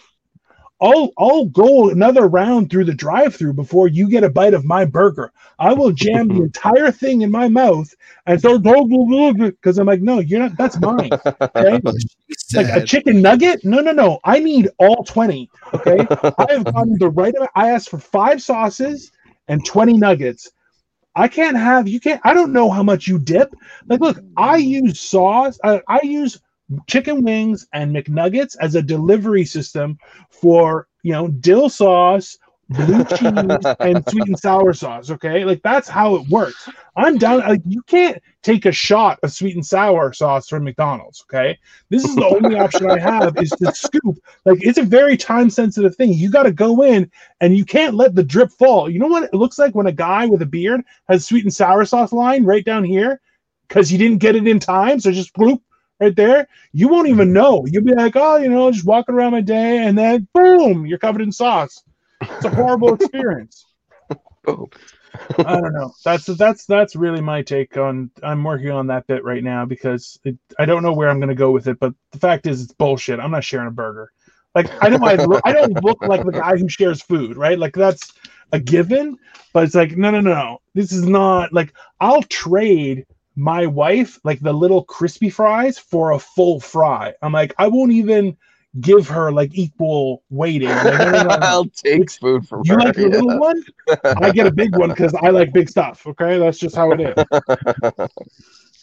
I'll 0.81 1.11
I'll 1.17 1.45
go 1.45 1.89
another 1.89 2.27
round 2.27 2.69
through 2.69 2.85
the 2.85 2.93
drive-through 2.93 3.53
before 3.53 3.87
you 3.87 4.09
get 4.09 4.23
a 4.23 4.29
bite 4.29 4.53
of 4.53 4.65
my 4.65 4.85
burger. 4.85 5.31
I 5.59 5.73
will 5.73 5.91
jam 5.91 6.27
the 6.27 6.43
entire 6.43 6.91
thing 6.91 7.21
in 7.21 7.31
my 7.31 7.47
mouth 7.47 7.93
and 8.25 8.39
start 8.39 8.63
because 8.63 9.77
I'm 9.77 9.87
like, 9.87 10.01
no, 10.01 10.19
you're 10.19 10.39
not. 10.39 10.57
That's 10.57 10.79
mine. 10.79 11.11
Okay, 11.55 11.81
like 12.55 12.67
a 12.67 12.85
chicken 12.85 13.21
nugget. 13.21 13.63
No, 13.63 13.79
no, 13.79 13.91
no. 13.91 14.19
I 14.23 14.39
need 14.39 14.69
all 14.79 15.03
twenty. 15.03 15.49
Okay, 15.73 15.99
I 16.37 16.53
have 16.53 16.65
gotten 16.65 16.97
the 16.97 17.09
right 17.09 17.33
amount. 17.35 17.51
I 17.55 17.69
asked 17.71 17.89
for 17.89 17.99
five 17.99 18.41
sauces 18.41 19.11
and 19.47 19.65
twenty 19.65 19.93
nuggets. 19.93 20.51
I 21.15 21.27
can't 21.27 21.55
have 21.55 21.87
you 21.87 21.99
can't. 21.99 22.21
I 22.23 22.33
don't 22.33 22.51
know 22.51 22.69
how 22.69 22.83
much 22.83 23.07
you 23.07 23.19
dip. 23.19 23.53
Like, 23.87 24.01
look, 24.01 24.19
I 24.35 24.57
use 24.57 24.99
sauce. 24.99 25.59
I, 25.63 25.81
I 25.87 25.99
use 26.03 26.39
chicken 26.87 27.23
wings 27.23 27.67
and 27.73 27.95
McNuggets 27.95 28.55
as 28.59 28.75
a 28.75 28.81
delivery 28.81 29.45
system 29.45 29.97
for 30.43 30.89
you 31.03 31.13
know 31.13 31.29
dill 31.29 31.69
sauce, 31.69 32.37
blue 32.67 33.03
cheese, 33.15 33.65
and 33.79 34.03
sweet 34.09 34.27
and 34.27 34.37
sour 34.37 34.73
sauce. 34.73 35.09
Okay, 35.09 35.45
like 35.45 35.61
that's 35.63 35.87
how 35.87 36.15
it 36.15 36.27
works. 36.27 36.67
I'm 36.97 37.17
down. 37.17 37.39
Like 37.39 37.61
you 37.65 37.81
can't 37.83 38.21
take 38.41 38.65
a 38.65 38.73
shot 38.73 39.19
of 39.23 39.31
sweet 39.31 39.55
and 39.55 39.65
sour 39.65 40.11
sauce 40.11 40.49
from 40.49 40.65
McDonald's. 40.65 41.23
Okay, 41.23 41.57
this 41.89 42.03
is 42.03 42.15
the 42.15 42.25
only 42.25 42.55
option 42.59 42.91
I 42.91 42.99
have 42.99 43.37
is 43.37 43.51
to 43.51 43.73
scoop. 43.73 44.17
Like 44.43 44.59
it's 44.61 44.77
a 44.77 44.83
very 44.83 45.15
time 45.15 45.49
sensitive 45.49 45.95
thing. 45.95 46.13
You 46.13 46.29
got 46.29 46.43
to 46.43 46.51
go 46.51 46.83
in 46.83 47.09
and 47.39 47.55
you 47.55 47.63
can't 47.63 47.95
let 47.95 48.13
the 48.13 48.23
drip 48.23 48.51
fall. 48.51 48.89
You 48.89 48.99
know 48.99 49.07
what 49.07 49.23
it 49.23 49.33
looks 49.33 49.57
like 49.57 49.73
when 49.73 49.87
a 49.87 49.93
guy 49.93 50.25
with 50.25 50.41
a 50.41 50.45
beard 50.45 50.81
has 51.07 51.25
sweet 51.25 51.45
and 51.45 51.53
sour 51.53 51.85
sauce 51.85 52.11
line 52.11 52.43
right 52.43 52.65
down 52.65 52.83
here 52.83 53.21
because 53.69 53.87
he 53.87 53.97
didn't 53.97 54.17
get 54.17 54.35
it 54.35 54.45
in 54.45 54.59
time. 54.59 54.99
So 54.99 55.09
just 55.09 55.33
bloop 55.33 55.61
right 55.99 56.15
there. 56.15 56.47
You 56.71 56.87
won't 56.87 57.07
even 57.07 57.29
mm-hmm. 57.29 57.33
know. 57.33 57.65
You'll 57.67 57.83
be 57.83 57.93
like, 57.93 58.15
oh, 58.15 58.37
you 58.37 58.49
know, 58.49 58.71
just 58.71 58.85
walking 58.85 59.15
around 59.15 59.31
my 59.31 59.41
day, 59.41 59.79
and 59.79 59.97
then 59.97 60.27
boom, 60.33 60.85
you're 60.85 60.97
covered 60.97 61.21
in 61.21 61.31
sauce. 61.31 61.83
It's 62.21 62.45
a 62.45 62.49
horrible 62.49 62.93
experience. 62.95 63.65
Boom. 64.43 64.69
I 65.37 65.61
don't 65.61 65.73
know. 65.73 65.93
That's 66.03 66.25
that's 66.25 66.65
that's 66.65 66.95
really 66.95 67.21
my 67.21 67.41
take 67.41 67.77
on. 67.77 68.09
I'm 68.23 68.43
working 68.43 68.71
on 68.71 68.87
that 68.87 69.07
bit 69.07 69.23
right 69.23 69.43
now 69.43 69.65
because 69.65 70.19
it, 70.23 70.37
I 70.57 70.65
don't 70.65 70.83
know 70.83 70.93
where 70.93 71.09
I'm 71.09 71.19
going 71.19 71.29
to 71.29 71.35
go 71.35 71.51
with 71.51 71.67
it. 71.67 71.79
But 71.79 71.93
the 72.11 72.19
fact 72.19 72.47
is, 72.47 72.63
it's 72.63 72.73
bullshit. 72.73 73.19
I'm 73.19 73.31
not 73.31 73.43
sharing 73.43 73.67
a 73.67 73.71
burger. 73.71 74.11
Like 74.55 74.69
I 74.83 74.89
know 74.89 75.05
I 75.05 75.15
look, 75.15 75.41
I 75.45 75.51
don't 75.51 75.83
look 75.83 76.01
like 76.01 76.25
the 76.25 76.31
guy 76.31 76.57
who 76.57 76.69
shares 76.69 77.01
food, 77.01 77.37
right? 77.37 77.57
Like 77.57 77.73
that's 77.73 78.13
a 78.51 78.59
given. 78.59 79.17
But 79.51 79.65
it's 79.65 79.75
like 79.75 79.97
no, 79.97 80.11
no, 80.11 80.21
no, 80.21 80.33
no. 80.33 80.61
This 80.73 80.91
is 80.91 81.05
not 81.07 81.53
like 81.53 81.73
I'll 81.99 82.23
trade 82.23 83.05
my 83.35 83.65
wife 83.65 84.19
like 84.23 84.39
the 84.41 84.53
little 84.53 84.83
crispy 84.83 85.29
fries 85.29 85.77
for 85.79 86.11
a 86.11 86.19
full 86.19 86.59
fry. 86.59 87.13
I'm 87.21 87.31
like 87.33 87.53
I 87.57 87.67
won't 87.67 87.91
even 87.91 88.37
give 88.81 89.07
her 89.07 89.31
like 89.31 89.51
equal 89.53 90.23
weighting. 90.31 90.67
Like, 90.69 90.83
no, 90.83 91.11
no, 91.11 91.11
no, 91.11 91.23
no. 91.23 91.37
I'll 91.41 91.65
take 91.65 92.01
It's- 92.01 92.17
food 92.17 92.47
from 92.47 92.61
You 92.65 92.73
her. 92.73 92.79
like 92.79 92.95
the 92.95 93.01
yeah. 93.03 93.07
little 93.07 93.39
one? 93.39 93.63
I 94.21 94.31
get 94.31 94.47
a 94.47 94.51
big 94.51 94.75
one 94.77 94.89
because 94.89 95.13
I 95.15 95.29
like 95.29 95.53
big 95.53 95.69
stuff. 95.69 96.05
Okay, 96.07 96.37
that's 96.39 96.57
just 96.57 96.75
how 96.75 96.91
it 96.91 97.01
is. 97.01 98.07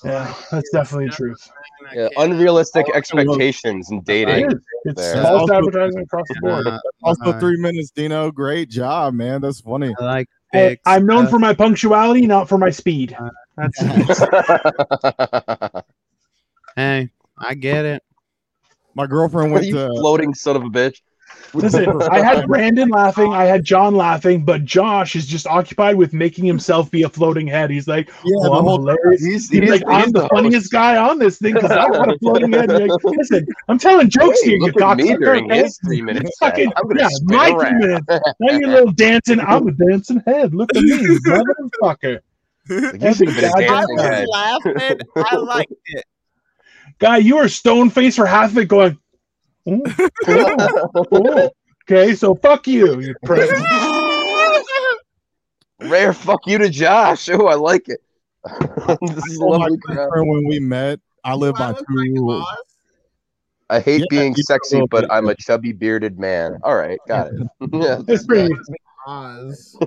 Yeah, 0.02 0.34
that's 0.50 0.70
definitely 0.70 1.06
the 1.08 1.12
truth. 1.12 1.50
Yeah, 1.94 2.08
unrealistic 2.16 2.86
expectations 2.94 3.90
in 3.90 4.00
dating. 4.00 4.46
is. 4.46 4.54
It's 4.86 5.00
there. 5.00 5.22
false 5.22 5.42
Also- 5.50 5.54
advertising 5.58 6.00
across 6.00 6.26
the 6.28 6.40
board. 6.40 6.66
Uh, 6.66 6.78
Also, 7.02 7.24
uh, 7.32 7.38
three 7.38 7.58
minutes, 7.58 7.90
Dino. 7.90 8.30
Great 8.30 8.70
job, 8.70 9.12
man. 9.12 9.42
That's 9.42 9.60
funny. 9.60 9.94
I 10.00 10.04
like 10.04 10.28
Hey, 10.52 10.68
big 10.70 10.80
I'm 10.86 11.04
known 11.04 11.24
stuff. 11.24 11.32
for 11.32 11.38
my 11.38 11.52
punctuality, 11.52 12.26
not 12.26 12.48
for 12.48 12.56
my 12.56 12.70
speed. 12.70 13.14
That's 13.60 13.80
Hey, 16.76 17.10
I 17.38 17.54
get 17.54 17.84
it. 17.84 18.02
My 18.94 19.06
girlfriend 19.06 19.52
Are 19.52 19.62
you 19.62 19.74
to. 19.74 19.88
floating 20.00 20.34
son 20.34 20.56
of 20.56 20.62
a 20.62 20.68
bitch? 20.68 20.96
listen. 21.54 21.86
I 22.10 22.20
had 22.22 22.46
Brandon 22.48 22.88
laughing, 22.88 23.32
I 23.32 23.44
had 23.44 23.64
John 23.64 23.94
laughing, 23.94 24.44
but 24.44 24.64
Josh 24.64 25.14
is 25.16 25.26
just 25.26 25.46
occupied 25.46 25.96
with 25.96 26.12
making 26.12 26.44
himself 26.44 26.90
be 26.90 27.02
a 27.04 27.08
floating 27.08 27.46
head. 27.46 27.70
He's 27.70 27.86
like, 27.88 28.08
Yeah, 28.24 28.48
"Oh, 28.48 28.58
I'm 28.58 28.64
hilarious." 28.64 29.24
He's, 29.24 29.48
He's 29.48 29.70
like, 29.70 29.82
I'm 29.88 30.10
the 30.10 30.28
funniest 30.28 30.70
guy 30.72 30.96
on 30.96 31.18
this 31.18 31.38
thing 31.38 31.54
because 31.54 31.70
I 31.70 31.88
got 31.88 32.12
a 32.12 32.18
floating 32.18 32.52
head. 32.52 32.70
Like, 32.70 32.90
listen, 33.04 33.46
I'm 33.68 33.78
telling 33.78 34.10
jokes 34.10 34.40
Hey, 34.42 34.50
here, 34.50 34.58
you 34.58 34.66
look 34.66 34.80
at 34.80 34.96
me 34.96 35.04
cocksucker. 35.10 35.18
during 35.20 35.52
okay? 35.52 35.62
his 35.62 35.78
three 35.84 36.02
minutes. 36.02 36.36
Fucking, 36.38 36.72
yeah, 36.96 37.08
spin 37.08 37.36
my 37.36 37.50
three 37.52 37.78
minutes. 37.78 38.06
Now 38.40 38.58
you're 38.58 38.68
a 38.68 38.72
little 38.72 38.92
dancing. 38.92 39.40
I'm 39.40 39.68
a 39.68 39.72
dancing 39.72 40.22
head. 40.26 40.54
Look 40.54 40.74
at 40.76 40.82
me, 40.82 40.90
motherfucker. 41.26 42.20
Like, 42.68 43.02
you 43.02 43.14
should 43.14 43.28
have 43.28 43.36
been 43.36 43.44
a 43.44 43.48
Every 43.48 43.64
I 43.66 43.68
dancing 43.68 43.96
was 43.96 44.04
head. 44.04 44.28
laughing. 44.28 44.98
I 45.16 45.36
liked 45.36 45.72
it. 45.86 46.04
guy, 46.98 47.16
you 47.18 47.36
were 47.36 47.48
stone 47.48 47.90
faced 47.90 48.16
for 48.16 48.26
half 48.26 48.50
of 48.52 48.58
it, 48.58 48.66
going. 48.68 48.98
"Ooh, 49.68 49.82
cool, 50.24 51.04
cool." 51.10 51.54
Okay, 51.90 52.14
so 52.14 52.34
fuck 52.34 52.66
you, 52.66 53.00
you 53.00 53.14
prick. 53.24 53.50
Rare 55.80 56.12
fuck 56.12 56.40
you 56.46 56.58
to 56.58 56.68
Josh. 56.68 57.28
Oh, 57.30 57.46
I 57.46 57.54
like 57.54 57.88
it. 57.88 58.00
this 59.00 59.26
is 59.26 59.38
a 59.38 59.44
lovely 59.44 59.78
when 59.86 60.46
we 60.46 60.60
met, 60.60 61.00
I 61.24 61.34
live 61.34 61.54
by 61.54 61.72
two 61.72 61.84
rules. 61.88 62.46
I 63.68 63.80
hate 63.80 64.00
Yeah, 64.00 64.06
being 64.10 64.34
sexy, 64.34 64.82
but. 64.90 65.10
I'm 65.10 65.28
a 65.28 65.34
chubby 65.34 65.72
bearded 65.72 66.18
man. 66.18 66.58
All 66.62 66.76
right, 66.76 66.98
got 67.06 67.28
it. 67.28 67.34
yeah, 67.72 68.00
It's 68.08 68.26
pretty. 68.26 68.54
Oz. 69.06 69.78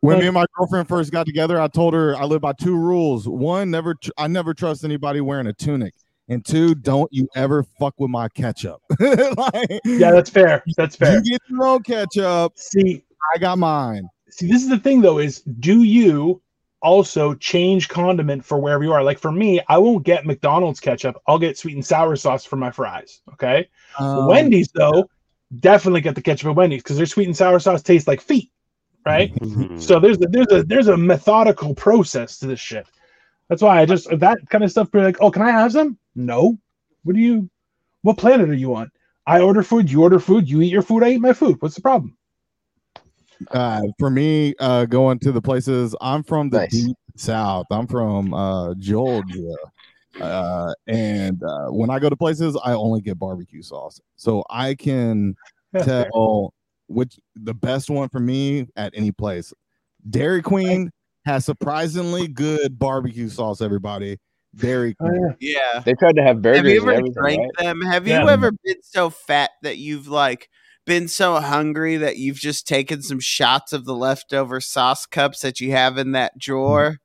When 0.00 0.18
me 0.18 0.24
and 0.26 0.34
my 0.34 0.46
girlfriend 0.56 0.88
first 0.88 1.12
got 1.12 1.26
together, 1.26 1.60
I 1.60 1.68
told 1.68 1.92
her 1.92 2.16
I 2.16 2.24
live 2.24 2.40
by 2.40 2.54
two 2.58 2.74
rules. 2.74 3.28
One, 3.28 3.70
never 3.70 3.94
tr- 3.94 4.12
I 4.16 4.28
never 4.28 4.54
trust 4.54 4.82
anybody 4.82 5.20
wearing 5.20 5.46
a 5.46 5.52
tunic. 5.52 5.92
And 6.30 6.42
two, 6.42 6.74
don't 6.74 7.12
you 7.12 7.28
ever 7.36 7.62
fuck 7.78 7.92
with 7.98 8.08
my 8.10 8.30
ketchup. 8.30 8.80
like, 8.98 9.80
Yeah, 9.84 10.10
that's 10.12 10.30
fair. 10.30 10.64
That's 10.78 10.96
fair. 10.96 11.16
you 11.16 11.32
get 11.32 11.40
your 11.50 11.66
own 11.66 11.82
ketchup. 11.82 12.54
See, 12.56 13.04
I 13.34 13.38
got 13.38 13.58
mine. 13.58 14.08
see, 14.30 14.46
this 14.46 14.62
is 14.62 14.70
the 14.70 14.78
thing 14.78 15.02
though: 15.02 15.18
is 15.18 15.42
do 15.60 15.82
you 15.82 16.40
also 16.80 17.34
change 17.34 17.90
condiment 17.90 18.42
for 18.42 18.58
wherever 18.58 18.84
you 18.84 18.92
are? 18.94 19.02
Like 19.02 19.18
for 19.18 19.32
me, 19.32 19.60
I 19.68 19.76
won't 19.76 20.02
get 20.02 20.24
McDonald's 20.24 20.80
ketchup. 20.80 21.20
I'll 21.28 21.38
get 21.38 21.58
sweet 21.58 21.74
and 21.74 21.84
sour 21.84 22.16
sauce 22.16 22.46
for 22.46 22.56
my 22.56 22.70
fries. 22.70 23.20
Okay. 23.34 23.68
Um, 23.98 24.28
Wendy's 24.28 24.68
though, 24.74 25.10
definitely 25.60 26.00
get 26.00 26.14
the 26.14 26.22
ketchup 26.22 26.48
at 26.48 26.56
Wendy's 26.56 26.82
because 26.82 26.96
their 26.96 27.06
sweet 27.06 27.26
and 27.26 27.36
sour 27.36 27.58
sauce 27.58 27.82
tastes 27.82 28.08
like 28.08 28.20
feet, 28.20 28.50
right? 29.04 29.34
Mhm. 29.36 29.80
So 29.80 30.00
there's 30.00 30.16
a, 30.18 30.26
there's 30.28 30.50
a 30.50 30.62
there's 30.62 30.88
a 30.88 30.96
methodical 30.96 31.74
process 31.74 32.38
to 32.38 32.46
this 32.46 32.60
shit. 32.60 32.86
That's 33.48 33.62
why 33.62 33.80
I 33.80 33.86
just 33.86 34.08
that 34.18 34.38
kind 34.50 34.64
of 34.64 34.70
stuff. 34.70 34.90
Be 34.90 35.00
like, 35.00 35.18
oh, 35.20 35.30
can 35.30 35.42
I 35.42 35.50
have 35.50 35.72
some? 35.72 35.98
No. 36.14 36.58
What 37.02 37.14
do 37.14 37.20
you? 37.20 37.50
What 38.02 38.18
planet 38.18 38.48
are 38.48 38.54
you 38.54 38.74
on? 38.74 38.90
I 39.26 39.40
order 39.40 39.62
food. 39.62 39.90
You 39.90 40.02
order 40.02 40.18
food. 40.18 40.48
You 40.48 40.62
eat 40.62 40.72
your 40.72 40.82
food. 40.82 41.02
I 41.02 41.10
eat 41.10 41.20
my 41.20 41.32
food. 41.32 41.60
What's 41.60 41.74
the 41.74 41.82
problem? 41.82 42.16
uh, 43.50 43.82
for 43.98 44.10
me, 44.10 44.54
uh, 44.60 44.84
going 44.86 45.18
to 45.18 45.32
the 45.32 45.42
places, 45.42 45.94
I'm 46.00 46.22
from 46.22 46.50
the 46.50 46.60
Nice. 46.60 46.70
deep 46.70 46.96
south. 47.16 47.66
I'm 47.70 47.86
from 47.86 48.32
uh, 48.32 48.74
Georgia. 48.78 49.54
Uh, 50.20 50.72
and 50.86 51.42
uh, 51.42 51.66
when 51.68 51.90
I 51.90 51.98
go 51.98 52.08
to 52.08 52.16
places, 52.16 52.56
I 52.64 52.72
only 52.72 53.00
get 53.00 53.18
barbecue 53.18 53.62
sauce. 53.62 54.00
So 54.16 54.44
I 54.50 54.74
can 54.74 55.34
tell 55.82 56.52
which 56.88 57.18
the 57.34 57.54
best 57.54 57.90
one 57.90 58.08
for 58.08 58.20
me 58.20 58.66
at 58.76 58.92
any 58.96 59.10
place. 59.12 59.52
Dairy 60.08 60.42
Queen 60.42 60.90
has 61.24 61.44
surprisingly 61.44 62.28
good 62.28 62.78
barbecue 62.78 63.28
sauce, 63.28 63.60
everybody. 63.60 64.18
Dairy 64.54 64.94
Oh, 65.00 65.06
Queen. 65.08 65.34
yeah. 65.40 65.58
Yeah. 65.74 65.80
They 65.80 65.94
tried 65.94 66.16
to 66.16 66.22
have 66.22 66.42
burgers 66.42 66.58
Have 66.58 66.66
you 66.66 66.90
ever 66.90 67.02
drank 67.12 67.40
right? 67.40 67.50
them? 67.58 67.80
Have 67.80 68.06
Yeah. 68.06 68.22
you 68.22 68.28
ever 68.28 68.52
been 68.64 68.82
so 68.82 69.10
fat 69.10 69.50
that 69.62 69.78
you've 69.78 70.06
like 70.06 70.48
been 70.86 71.08
so 71.08 71.40
hungry 71.40 71.96
that 71.96 72.18
you've 72.18 72.36
just 72.36 72.68
taken 72.68 73.02
some 73.02 73.18
shots 73.18 73.72
of 73.72 73.84
the 73.86 73.94
leftover 73.94 74.60
sauce 74.60 75.06
cups 75.06 75.40
that 75.40 75.60
you 75.60 75.70
have 75.72 75.96
in 75.98 76.12
that 76.12 76.38
drawer? 76.38 76.98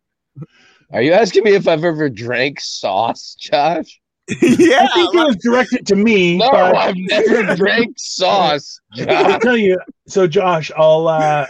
Are 0.92 1.02
you 1.02 1.14
asking 1.14 1.44
me 1.44 1.52
if 1.52 1.68
I've 1.68 1.84
ever 1.84 2.10
drank 2.10 2.60
sauce, 2.60 3.36
Josh? 3.40 4.00
yeah. 4.42 4.80
I 4.82 4.88
think 4.94 5.14
it 5.14 5.28
was 5.28 5.38
directed 5.38 5.88
to 5.88 5.96
me. 5.96 6.38
No, 6.38 6.50
but 6.52 6.76
I've 6.76 6.96
never 6.98 7.56
drank 7.56 7.96
sauce, 7.98 8.80
I'll 9.08 9.40
tell 9.40 9.58
you. 9.58 9.80
So, 10.08 10.28
Josh, 10.28 10.72
I'll 10.76 11.08
uh 11.08 11.48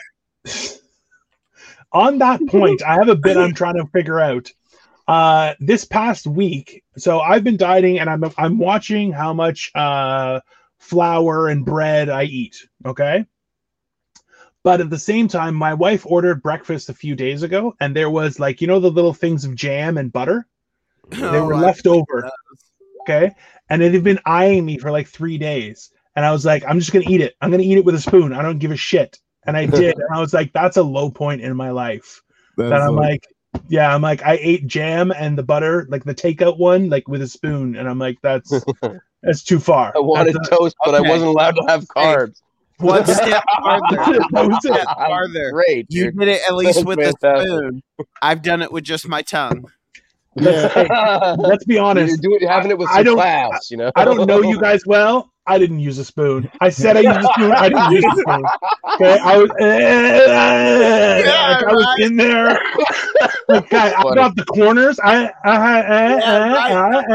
on 1.91 2.19
that 2.19 2.39
point, 2.47 2.83
I 2.83 2.95
have 2.95 3.09
a 3.09 3.15
bit 3.15 3.37
I'm 3.37 3.53
trying 3.53 3.75
to 3.75 3.85
figure 3.87 4.19
out. 4.19 4.51
Uh 5.07 5.55
this 5.59 5.85
past 5.85 6.27
week, 6.27 6.83
so 6.97 7.19
I've 7.19 7.43
been 7.43 7.57
dieting 7.57 7.99
and 7.99 8.09
I'm 8.09 8.23
I'm 8.37 8.59
watching 8.59 9.11
how 9.11 9.33
much 9.33 9.71
uh 9.73 10.39
flour 10.79 11.47
and 11.47 11.65
bread 11.65 12.09
I 12.09 12.23
eat. 12.23 12.57
Okay. 12.85 13.25
But 14.69 14.81
at 14.81 14.91
the 14.91 14.99
same 14.99 15.27
time, 15.27 15.55
my 15.55 15.73
wife 15.73 16.05
ordered 16.05 16.43
breakfast 16.43 16.89
a 16.89 16.93
few 16.93 17.15
days 17.15 17.41
ago, 17.41 17.75
and 17.79 17.95
there 17.95 18.11
was 18.11 18.39
like, 18.39 18.61
you 18.61 18.67
know, 18.67 18.79
the 18.79 18.91
little 18.91 19.15
things 19.15 19.43
of 19.43 19.55
jam 19.55 19.97
and 19.97 20.11
butter. 20.11 20.45
They 21.09 21.23
oh, 21.23 21.47
were 21.47 21.55
Oh, 21.55 21.57
I- 21.57 21.61
left 21.61 21.87
over. 21.87 22.29
Okay. 23.01 23.31
And 23.71 23.81
it 23.81 23.95
had 23.95 24.03
been 24.03 24.19
eyeing 24.27 24.63
me 24.63 24.77
for 24.77 24.91
like 24.91 25.07
three 25.07 25.39
days. 25.39 25.89
And 26.15 26.23
I 26.23 26.31
was 26.31 26.45
like, 26.45 26.63
I'm 26.67 26.77
just 26.79 26.91
gonna 26.91 27.09
eat 27.09 27.21
it. 27.21 27.33
I'm 27.41 27.49
gonna 27.49 27.63
eat 27.63 27.79
it 27.79 27.85
with 27.85 27.95
a 27.95 27.99
spoon. 27.99 28.31
I 28.31 28.43
don't 28.43 28.59
give 28.59 28.69
a 28.69 28.75
shit. 28.77 29.17
And 29.47 29.57
I 29.57 29.65
did. 29.65 29.95
and 29.97 30.13
I 30.13 30.19
was 30.19 30.35
like, 30.35 30.53
that's 30.53 30.77
a 30.77 30.83
low 30.83 31.09
point 31.09 31.41
in 31.41 31.55
my 31.57 31.71
life. 31.71 32.21
That's 32.55 32.69
That 32.69 32.81
I'm 32.81 32.95
a- 32.95 33.01
like, 33.01 33.25
yeah, 33.69 33.91
I'm 33.91 34.03
like, 34.03 34.21
I 34.23 34.37
ate 34.39 34.67
jam 34.67 35.09
and 35.11 35.35
the 35.35 35.41
butter, 35.41 35.87
like 35.89 36.03
the 36.03 36.13
takeout 36.13 36.59
one, 36.59 36.89
like 36.91 37.07
with 37.07 37.23
a 37.23 37.27
spoon. 37.27 37.75
And 37.75 37.89
I'm 37.89 37.97
like, 37.97 38.19
that's 38.21 38.53
that's 39.23 39.43
too 39.43 39.59
far. 39.59 39.93
I 39.95 39.99
wanted 39.99 40.35
That's 40.35 40.47
a- 40.49 40.55
toast, 40.57 40.75
but 40.85 40.93
I 40.93 41.01
wasn't 41.01 41.29
allowed 41.29 41.55
to 41.55 41.65
have 41.67 41.85
carbs. 41.85 42.39
One 42.79 43.05
step 43.05 43.43
farther. 43.61 44.19
One 44.31 44.59
step 44.61 44.85
farther. 44.85 45.51
Great, 45.51 45.85
You 45.89 46.05
dude. 46.11 46.19
did 46.19 46.27
it 46.29 46.41
at 46.47 46.55
least 46.55 46.75
That's 46.75 46.85
with 46.85 46.99
a 46.99 47.03
fantastic. 47.21 47.47
spoon. 47.47 47.83
I've 48.21 48.41
done 48.41 48.61
it 48.61 48.71
with 48.71 48.83
just 48.83 49.07
my 49.07 49.21
tongue. 49.21 49.65
yeah, 50.35 51.35
Let's 51.37 51.65
be 51.65 51.77
honest. 51.77 52.21
You're 52.23 52.37
doing 52.39 52.49
having 52.49 52.71
it 52.71 52.77
with 52.77 52.89
I 52.89 52.97
some 52.97 53.03
don't- 53.05 53.15
class, 53.17 53.69
you 53.71 53.77
know. 53.77 53.91
I 53.95 54.05
don't 54.05 54.25
know 54.27 54.41
you 54.41 54.59
guys 54.59 54.81
well. 54.85 55.31
I 55.49 55.57
didn't 55.57 55.79
use 55.79 55.97
a 55.97 56.05
spoon. 56.05 56.49
I 56.61 56.69
said 56.69 56.95
I 56.95 56.99
used 57.09 57.19
a 57.19 57.33
spoon. 57.33 57.51
I 57.51 57.69
didn't 57.69 57.91
use 57.91 58.05
a 58.05 58.15
spoon. 58.21 58.43
Okay, 58.95 59.17
I 59.19 59.37
was, 59.37 59.49
like, 59.49 59.59
I 61.67 61.73
was 61.73 61.87
in 61.99 62.15
there. 62.15 62.59
Like, 63.49 63.67
guy, 63.71 63.87
I 63.97 64.03
got 64.13 64.35
the 64.35 64.45
corners. 64.45 64.99
I, 64.99 65.25
uh, 65.25 65.29
uh, 65.43 65.49
uh, 65.49 66.19
uh, 66.23 67.03
uh, 67.09 67.13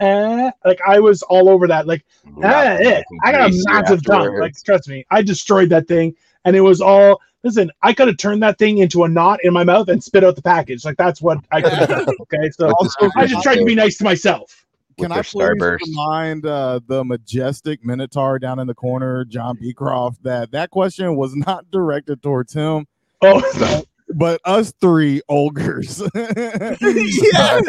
uh, 0.00 0.04
uh, 0.04 0.50
like 0.64 0.80
I 0.86 0.98
was 0.98 1.22
all 1.24 1.50
over 1.50 1.66
that. 1.68 1.86
Like 1.86 2.06
eh, 2.42 3.02
I 3.22 3.32
got 3.32 3.50
a 3.50 3.52
massive 3.66 4.02
tongue. 4.04 4.38
Like 4.38 4.54
trust 4.64 4.88
me, 4.88 5.04
I 5.10 5.20
destroyed 5.20 5.68
that 5.70 5.86
thing, 5.86 6.14
and 6.46 6.56
it 6.56 6.62
was 6.62 6.80
all. 6.80 7.20
Listen, 7.42 7.70
I 7.82 7.92
could 7.92 8.08
have 8.08 8.16
turned 8.16 8.42
that 8.42 8.56
thing 8.58 8.78
into 8.78 9.04
a 9.04 9.08
knot 9.10 9.40
in 9.44 9.52
my 9.52 9.62
mouth 9.64 9.90
and 9.90 10.02
spit 10.02 10.24
out 10.24 10.36
the 10.36 10.42
package. 10.42 10.86
Like 10.86 10.96
that's 10.96 11.20
what 11.20 11.36
I 11.52 11.60
could 11.60 11.74
have 11.74 11.88
done. 11.90 12.06
Okay, 12.22 12.50
so 12.50 12.72
Also, 12.80 13.10
I 13.16 13.26
just 13.26 13.42
tried 13.42 13.56
to 13.56 13.64
be 13.66 13.74
nice 13.74 13.98
to 13.98 14.04
myself. 14.04 14.64
With 14.98 15.08
Can 15.10 15.12
I 15.12 15.16
their 15.16 15.24
please 15.24 15.42
starburst. 15.62 15.78
remind 15.88 16.46
uh, 16.46 16.80
the 16.86 17.04
majestic 17.04 17.84
Minotaur 17.84 18.38
down 18.38 18.58
in 18.58 18.66
the 18.66 18.74
corner, 18.74 19.24
John 19.24 19.56
Beecroft, 19.60 20.22
that 20.24 20.50
that 20.52 20.70
question 20.70 21.16
was 21.16 21.34
not 21.36 21.70
directed 21.70 22.22
towards 22.22 22.52
him, 22.52 22.86
Oh, 23.22 23.82
but 24.14 24.40
us 24.44 24.72
three 24.80 25.22
ogres. 25.28 26.00
yeah. 26.14 27.60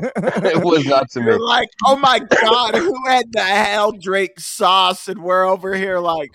it 0.00 0.64
was 0.64 0.84
not 0.86 1.10
to 1.10 1.20
me. 1.20 1.26
You're 1.26 1.40
like, 1.46 1.68
oh 1.86 1.96
my 1.96 2.18
god, 2.18 2.74
who 2.74 2.94
had 3.06 3.32
the 3.32 3.42
hell 3.42 3.92
Drake 3.92 4.38
sauce? 4.40 5.08
And 5.08 5.22
we're 5.22 5.44
over 5.44 5.74
here 5.74 5.98
like, 5.98 6.30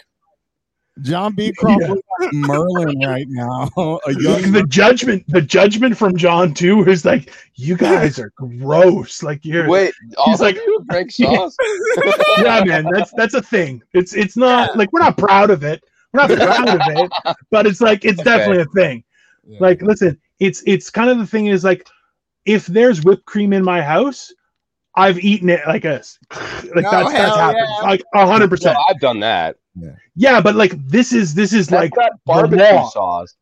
John 1.01 1.33
Beecroft 1.33 1.81
Yeah. 1.81 1.87
looks 1.89 2.07
like 2.19 2.33
Merlin 2.33 2.99
right 2.99 3.25
now, 3.27 3.69
a 4.07 4.13
young 4.21 4.51
the 4.51 4.63
judgment, 4.69 5.23
the 5.27 5.41
judgment 5.41 5.97
from 5.97 6.15
John 6.15 6.53
too 6.53 6.83
is 6.87 7.03
like, 7.03 7.33
you 7.55 7.75
guys 7.75 8.19
are 8.19 8.31
gross. 8.35 9.23
Like 9.23 9.43
you're, 9.43 9.67
Wait, 9.67 9.93
He's 10.25 10.39
like- 10.39 10.55
of 10.57 11.11
sauce? 11.11 11.55
yeah, 12.37 12.63
man, 12.63 12.87
that's 12.93 13.11
that's 13.17 13.33
a 13.33 13.41
thing. 13.41 13.81
It's 13.93 14.13
it's 14.15 14.37
not 14.37 14.77
like 14.77 14.91
we're 14.93 14.99
not 14.99 15.17
proud 15.17 15.49
of 15.49 15.63
it. 15.63 15.83
We're 16.13 16.27
not 16.27 16.37
proud 16.37 16.69
of 16.69 16.81
it, 16.85 17.35
but 17.49 17.65
it's 17.65 17.81
like 17.81 18.05
it's 18.05 18.19
Okay. 18.19 18.29
definitely 18.29 18.61
a 18.63 18.65
thing. 18.67 19.03
Yeah. 19.47 19.57
Like, 19.61 19.81
listen, 19.81 20.19
it's 20.39 20.61
it's 20.67 20.89
kind 20.91 21.09
of 21.09 21.17
the 21.17 21.25
thing 21.25 21.47
is 21.47 21.63
like, 21.63 21.87
if 22.45 22.67
there's 22.67 23.03
whipped 23.03 23.25
cream 23.25 23.51
in 23.51 23.63
my 23.63 23.81
house, 23.81 24.31
I've 24.95 25.19
eaten 25.19 25.49
it 25.49 25.61
like 25.67 25.85
a 25.85 26.03
like 26.75 26.85
Oh, 26.85 26.91
that's 26.91 27.11
that's 27.13 27.35
happened 27.35 27.67
yeah. 27.67 27.87
like 27.87 28.03
a 28.13 28.27
hundred 28.27 28.45
No, 28.45 28.49
percent. 28.49 28.77
I've 28.89 28.99
done 28.99 29.19
that. 29.21 29.57
Yeah, 30.15 30.39
but 30.41 30.55
like 30.55 30.73
this 30.87 31.11
is 31.13 31.33
this 31.33 31.51
is 31.53 31.67
That's 31.67 31.91
like 31.97 32.09
barbecue 32.25 32.59
sauce. 32.91 33.35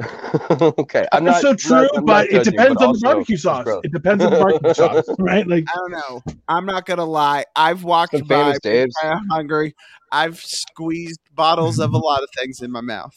okay, 0.60 1.06
I'm 1.12 1.24
that's 1.24 1.42
not 1.42 1.60
so 1.60 1.68
true, 1.68 1.82
not- 1.82 1.90
I'm 1.96 2.04
not 2.04 2.06
but 2.06 2.26
it 2.28 2.32
judging, 2.32 2.52
depends 2.52 2.74
but 2.78 2.86
on 2.86 2.92
the 2.94 3.00
barbecue 3.02 3.36
sauce. 3.36 3.64
gross. 3.64 3.80
It 3.84 3.92
depends 3.92 4.24
on 4.24 4.30
the 4.32 4.38
barbecue 4.38 4.74
sauce, 4.74 5.04
right? 5.18 5.46
Like 5.46 5.64
I 5.72 5.76
don't 5.76 5.90
know. 5.92 6.22
I'm 6.48 6.66
not 6.66 6.86
gonna 6.86 7.04
lie. 7.04 7.44
I've 7.54 7.84
walked 7.84 8.16
Some 8.16 8.26
by. 8.26 8.56
I'm 9.02 9.28
hungry. 9.28 9.74
I've 10.10 10.40
squeezed 10.40 11.20
bottles 11.34 11.78
of 11.78 11.92
a 11.92 11.98
lot 11.98 12.22
of 12.22 12.28
things 12.36 12.62
in 12.62 12.70
my 12.72 12.80
mouth. 12.80 13.14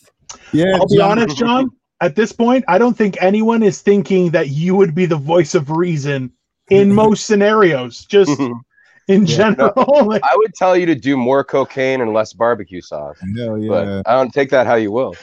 yeah, 0.52 0.76
I'll 0.76 0.88
be 0.88 0.98
John- 0.98 1.12
honest, 1.20 1.38
John. 1.38 1.70
At 2.02 2.16
this 2.18 2.34
point, 2.34 2.66
I 2.68 2.78
don't 2.78 2.98
think 2.98 3.16
anyone 3.22 3.64
is 3.64 3.82
thinking 3.82 4.32
that 4.32 4.50
you 4.50 4.76
would 4.76 4.94
be 4.94 5.06
the 5.06 5.16
voice 5.16 5.56
of 5.56 5.70
reason 5.72 6.34
in 6.74 6.92
most 7.04 7.26
scenarios. 7.28 8.06
Just 8.06 8.40
in 9.08 9.26
Yeah. 9.26 9.38
general, 9.38 9.74
like, 10.08 10.24
I 10.24 10.36
would 10.38 10.54
tell 10.56 10.76
you 10.78 10.86
to 10.88 10.96
do 10.96 11.18
more 11.18 11.44
cocaine 11.44 12.02
and 12.02 12.14
less 12.14 12.34
barbecue 12.34 12.82
sauce, 12.82 13.18
Hell 13.38 13.58
yeah. 13.58 13.68
but 13.70 14.08
I 14.08 14.14
don't 14.14 14.34
take 14.34 14.50
that 14.52 14.66
how 14.68 14.76
you 14.76 14.92
will. 14.92 15.16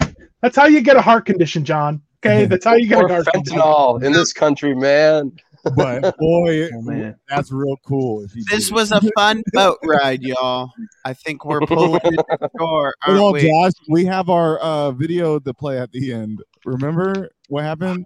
that's 0.42 0.56
how 0.56 0.66
you 0.66 0.80
get 0.82 0.96
a 0.96 1.02
heart 1.02 1.24
condition, 1.26 1.64
John. 1.64 2.02
Okay, 2.22 2.44
that's 2.44 2.64
how 2.66 2.74
you 2.74 2.86
get 2.86 2.98
Or 3.02 3.06
a 3.06 3.12
heart 3.14 3.26
condition. 3.32 3.58
fentanyl 3.58 4.02
in 4.04 4.12
this 4.12 4.32
country, 4.34 4.74
man. 4.74 5.32
but 5.76 6.16
boy, 6.18 6.68
Oh, 6.74 6.82
man. 6.82 7.16
that's 7.28 7.50
real 7.50 7.76
cool. 7.86 8.26
This 8.48 8.66
did 8.68 8.74
was 8.74 8.92
a 8.92 9.00
fun 9.14 9.42
boat 9.54 9.78
ride, 9.84 10.22
y'all. 10.22 10.70
I 11.06 11.12
think 11.14 11.44
we're 11.46 11.60
pulling 11.60 12.00
into 12.04 12.22
shore, 12.58 12.94
Hold 13.02 13.18
aren't 13.18 13.20
on, 13.20 13.32
we? 13.32 13.48
Josh. 13.48 13.72
We 13.88 14.04
have 14.06 14.28
our 14.30 14.58
uh, 14.58 14.90
video 14.92 15.38
to 15.38 15.52
play 15.54 15.78
at 15.78 15.90
the 15.92 16.12
end. 16.12 16.42
Remember 16.66 17.30
what 17.48 17.64
happened? 17.64 18.04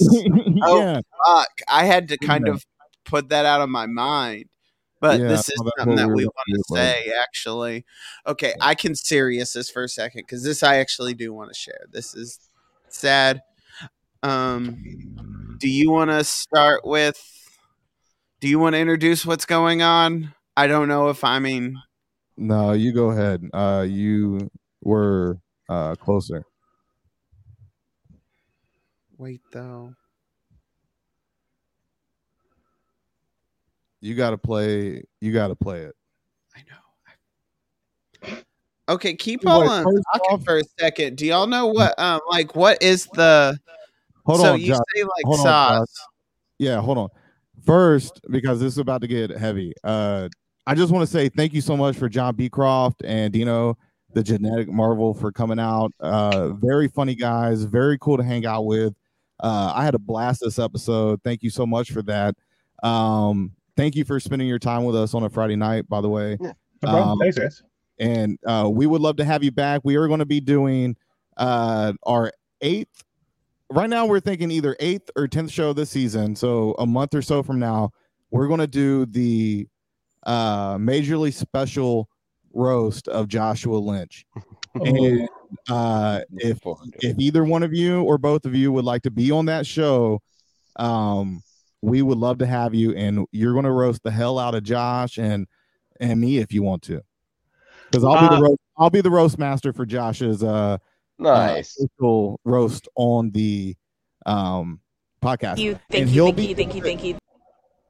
Oh, 0.62 0.78
yeah. 0.78 1.00
Fuck. 1.26 1.48
I 1.68 1.84
had 1.84 2.08
to 2.08 2.18
kind 2.18 2.46
Yeah. 2.46 2.54
of 2.54 2.64
put 3.04 3.28
that 3.30 3.46
out 3.46 3.60
of 3.60 3.68
my 3.68 3.86
mind. 3.86 4.46
But 5.00 5.20
Yeah, 5.20 5.28
this 5.28 5.48
is 5.48 5.54
something 5.56 5.90
what 5.90 5.96
that 5.96 6.08
we 6.08 6.24
want 6.24 6.46
to 6.48 6.62
say, 6.74 7.12
actually. 7.20 7.84
Okay, 8.26 8.54
I 8.60 8.74
can 8.74 8.94
serious 8.94 9.52
this 9.52 9.68
for 9.68 9.82
a 9.84 9.88
second 9.88 10.22
because 10.22 10.42
this 10.42 10.62
I 10.62 10.76
actually 10.76 11.12
do 11.14 11.32
want 11.34 11.52
to 11.52 11.58
share. 11.58 11.80
This 11.90 12.14
is 12.14 12.38
sad. 12.88 13.42
Um, 14.22 14.82
do 15.60 15.68
you 15.68 15.90
want 15.90 16.10
to 16.10 16.24
start 16.24 16.86
with? 16.86 17.20
Do 18.40 18.48
you 18.48 18.58
want 18.58 18.74
to 18.74 18.78
introduce 18.80 19.26
what's 19.26 19.44
going 19.44 19.82
on? 19.82 20.34
I 20.56 20.66
don't 20.66 20.88
know 20.88 21.08
if 21.10 21.22
I 21.24 21.38
mean. 21.38 21.76
No, 22.38 22.72
you 22.72 22.92
go 22.92 23.10
ahead. 23.10 23.42
Uh, 23.52 23.84
you 23.88 24.50
were 24.82 25.38
uh 25.68 25.94
closer. 25.96 26.44
Wait 29.18 29.40
though. 29.52 29.94
You 34.00 34.14
got 34.14 34.30
to 34.30 34.38
play. 34.38 35.02
You 35.20 35.32
got 35.32 35.48
to 35.48 35.56
play 35.56 35.80
it. 35.80 35.94
I 36.54 36.60
know. 38.30 38.36
Okay, 38.86 39.14
keep 39.14 39.42
Wait, 39.44 39.50
on 39.50 39.82
first 39.82 40.04
talking 40.12 40.34
off- 40.36 40.44
for 40.44 40.58
a 40.58 40.62
second. 40.78 41.16
Do 41.16 41.24
y'all 41.26 41.46
know 41.46 41.66
what 41.66 41.98
um 41.98 42.20
like 42.28 42.54
what 42.54 42.82
is 42.82 43.06
the 43.14 43.58
Hold 44.26 44.40
so 44.40 44.52
on, 44.54 44.60
you 44.60 44.68
Josh. 44.68 44.78
say 44.94 45.02
like 45.02 45.24
Hold 45.26 45.40
sauce. 45.40 45.78
Josh. 45.78 46.06
Yeah, 46.58 46.80
hold 46.80 46.98
on. 46.98 47.08
First, 47.64 48.20
because 48.30 48.60
this 48.60 48.72
is 48.72 48.78
about 48.78 49.00
to 49.02 49.06
get 49.06 49.30
heavy. 49.30 49.72
Uh, 49.82 50.28
I 50.66 50.74
just 50.74 50.92
want 50.92 51.06
to 51.06 51.12
say 51.12 51.28
thank 51.28 51.52
you 51.52 51.60
so 51.60 51.76
much 51.76 51.96
for 51.96 52.08
John 52.08 52.34
Beecroft 52.34 53.02
and 53.04 53.32
Dino, 53.32 53.76
the 54.12 54.22
genetic 54.22 54.68
marvel, 54.68 55.12
for 55.14 55.30
coming 55.32 55.58
out. 55.58 55.92
Uh, 56.00 56.50
very 56.54 56.88
funny 56.88 57.14
guys, 57.14 57.64
very 57.64 57.98
cool 57.98 58.16
to 58.16 58.22
hang 58.22 58.44
out 58.46 58.64
with. 58.66 58.94
Uh, 59.44 59.74
I 59.74 59.84
had 59.84 59.94
a 59.94 59.98
blast 59.98 60.40
this 60.40 60.58
episode. 60.58 61.20
Thank 61.22 61.42
you 61.42 61.50
so 61.50 61.66
much 61.66 61.92
for 61.92 62.00
that. 62.04 62.34
Um, 62.82 63.52
thank 63.76 63.94
you 63.94 64.02
for 64.06 64.18
spending 64.18 64.48
your 64.48 64.58
time 64.58 64.84
with 64.84 64.96
us 64.96 65.12
on 65.12 65.22
a 65.22 65.28
Friday 65.28 65.54
night, 65.54 65.86
by 65.86 66.00
the 66.00 66.08
way. 66.08 66.38
No. 66.40 66.54
Um, 66.82 67.18
Thanks, 67.18 67.36
guys. 67.38 67.62
and 67.98 68.38
uh, 68.46 68.70
we 68.72 68.86
would 68.86 69.02
love 69.02 69.16
to 69.16 69.24
have 69.24 69.44
you 69.44 69.50
back. 69.50 69.82
We 69.84 69.96
are 69.96 70.08
going 70.08 70.20
to 70.20 70.24
be 70.24 70.40
doing 70.40 70.96
uh, 71.36 71.92
our 72.04 72.32
eighth. 72.62 73.04
Right 73.70 73.90
now, 73.90 74.06
we're 74.06 74.20
thinking 74.20 74.50
either 74.50 74.76
eighth 74.80 75.10
or 75.14 75.28
tenth 75.28 75.50
show 75.50 75.74
this 75.74 75.90
season. 75.90 76.34
So 76.36 76.74
a 76.78 76.86
month 76.86 77.14
or 77.14 77.20
so 77.20 77.42
from 77.42 77.58
now, 77.58 77.90
we're 78.30 78.48
going 78.48 78.60
to 78.60 78.66
do 78.66 79.04
the 79.04 79.68
uh, 80.22 80.76
majorly 80.78 81.34
special 81.34 82.08
roast 82.54 83.08
of 83.08 83.28
Joshua 83.28 83.76
Lynch. 83.76 84.24
And 84.74 85.28
uh, 85.68 86.20
if 86.36 86.60
if 87.02 87.18
either 87.18 87.44
one 87.44 87.62
of 87.62 87.72
you 87.72 88.02
or 88.02 88.18
both 88.18 88.44
of 88.44 88.54
you 88.54 88.72
would 88.72 88.84
like 88.84 89.02
to 89.02 89.10
be 89.10 89.30
on 89.30 89.46
that 89.46 89.66
show, 89.66 90.20
um, 90.76 91.42
we 91.82 92.02
would 92.02 92.18
love 92.18 92.38
to 92.38 92.46
have 92.46 92.74
you. 92.74 92.94
And 92.94 93.26
you're 93.32 93.52
going 93.52 93.64
to 93.64 93.70
roast 93.70 94.02
the 94.02 94.10
hell 94.10 94.38
out 94.38 94.54
of 94.54 94.62
Josh 94.62 95.18
and 95.18 95.46
and 96.00 96.20
me 96.20 96.38
if 96.38 96.52
you 96.52 96.62
want 96.62 96.82
to, 96.82 97.02
because 97.90 98.04
I'll 98.04 98.20
be 98.20 98.34
Uh, 98.34 98.36
the 98.36 98.42
roast, 98.42 98.60
I'll 98.76 98.90
be 98.90 99.00
the 99.00 99.10
roast 99.10 99.38
master 99.38 99.72
for 99.72 99.86
Josh's 99.86 100.42
uh, 100.42 100.78
Nice. 101.18 101.78
uh, 102.02 102.34
roast 102.44 102.88
on 102.96 103.30
the 103.30 103.76
um 104.26 104.80
podcast. 105.22 105.58
you, 105.58 105.72
And 105.72 105.80
thank 105.90 106.08
he'll 106.08 106.26
you, 106.28 106.32
thank 106.32 106.36
be- 106.36 106.46
you, 106.46 106.54
thank 106.54 106.74
you, 106.74 106.82
thank 106.82 107.04
you. 107.04 107.18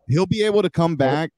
He'll 0.09 0.27
be 0.27 0.43
able 0.45 0.63
to 0.63 0.71
come 0.71 0.97
back 0.97 1.31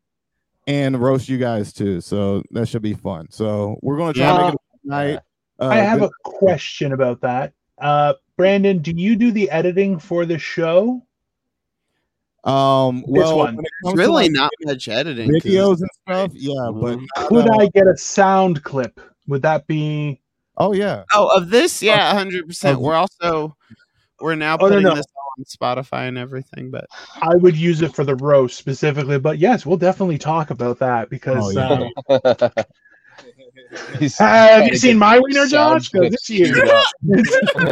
and 0.67 1.01
roast 1.01 1.29
you 1.29 1.39
guys 1.39 1.73
too. 1.73 2.01
So 2.01 2.43
that 2.51 2.67
should 2.67 2.83
be 2.83 2.95
fun. 2.95 3.29
So 3.31 3.79
we're 3.83 3.97
going 3.97 4.13
to 4.15 4.19
try 4.19 4.37
to 4.37 4.45
make 4.47 4.55
it 4.55 4.61
a 4.85 4.89
night. 4.89 5.21
Uh, 5.61 5.69
I 5.69 5.77
have 5.77 6.01
good- 6.01 6.11
a 6.11 6.29
question 6.29 6.93
about 6.93 7.21
that. 7.23 7.53
Uh, 7.79 8.15
Brandon, 8.37 8.79
do 8.79 8.91
you 8.95 9.17
do 9.17 9.31
the 9.31 9.51
editing 9.51 9.99
for 9.99 10.27
the 10.27 10.39
show? 10.39 11.03
um 12.45 13.01
This 13.01 13.07
well 13.09 13.37
one. 13.39 13.57
when 13.57 13.65
it 13.65 13.71
There's 13.83 13.93
comes 13.93 13.95
to, 13.95 13.99
really 14.07 14.23
like, 14.25 14.33
not 14.33 14.51
much 14.65 14.89
editing 14.89 15.31
videos 15.31 15.81
and 15.81 15.91
stuff. 16.07 16.31
Yeah, 16.35 16.71
but 16.73 16.99
Could 17.27 17.49
uh, 17.49 17.57
I 17.59 17.67
get 17.69 17.87
a 17.89 17.97
sound 17.97 18.63
clip? 18.63 19.01
Would 19.27 19.43
that 19.43 19.67
be? 19.67 20.21
oh 20.59 20.73
yeah, 20.73 21.03
Oh, 21.13 21.27
of 21.37 21.51
this, 21.51 21.83
yeah, 21.83 22.13
hundred 22.13 22.47
percent. 22.47 22.81
We're 22.81 22.95
also 22.95 23.57
we're 24.21 24.37
now 24.37 24.55
Oh, 24.61 24.67
no, 24.67 24.69
putting 24.69 24.83
no. 24.85 24.95
this 24.95 25.07
on 25.39 25.45
Spotify 25.45 26.07
and 26.09 26.17
everything. 26.17 26.71
But 26.71 26.87
I 27.21 27.35
would 27.35 27.57
use 27.57 27.83
it 27.83 27.95
for 27.95 28.05
the 28.05 28.15
roast 28.17 28.57
specifically, 28.59 29.19
but 29.19 29.39
yes, 29.39 29.67
we'll 29.67 29.77
definitely 29.77 30.19
talk 30.19 30.51
about 30.51 30.79
that 30.79 31.11
because. 31.11 31.57
Oh, 31.57 31.91
yeah. 32.09 32.17
uh, 32.25 32.51
He's 33.99 34.19
have 34.19 34.67
you 34.67 34.77
seen 34.77 34.99
my 34.99 35.19
wiener, 35.19 35.47
sound 35.49 35.83
Josh? 35.83 35.89
'Cause 35.89 36.01
clips 36.01 36.15
it's 36.15 36.31
you. 36.31 36.47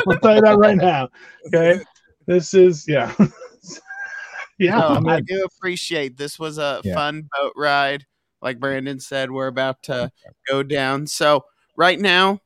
I'll 0.06 0.18
tell 0.18 0.34
you 0.36 0.40
that 0.42 0.56
right 0.58 0.76
now. 0.76 1.08
Okay, 1.46 1.80
this 2.26 2.54
is 2.54 2.86
yeah, 2.88 3.14
yeah. 4.58 4.78
no, 4.78 4.88
I'm 4.88 5.06
I 5.06 5.20
do 5.20 5.44
appreciate 5.44 6.16
this 6.16 6.38
was 6.38 6.58
a 6.58 6.80
Yeah. 6.84 6.94
fun 6.94 7.28
boat 7.36 7.52
ride. 7.56 8.06
Like 8.42 8.60
Brandon 8.60 9.00
said, 9.00 9.30
we're 9.30 9.46
about 9.46 9.82
to 9.84 10.10
go 10.48 10.62
down. 10.62 11.06
So 11.06 11.44
right 11.76 11.98
now, 11.98 12.40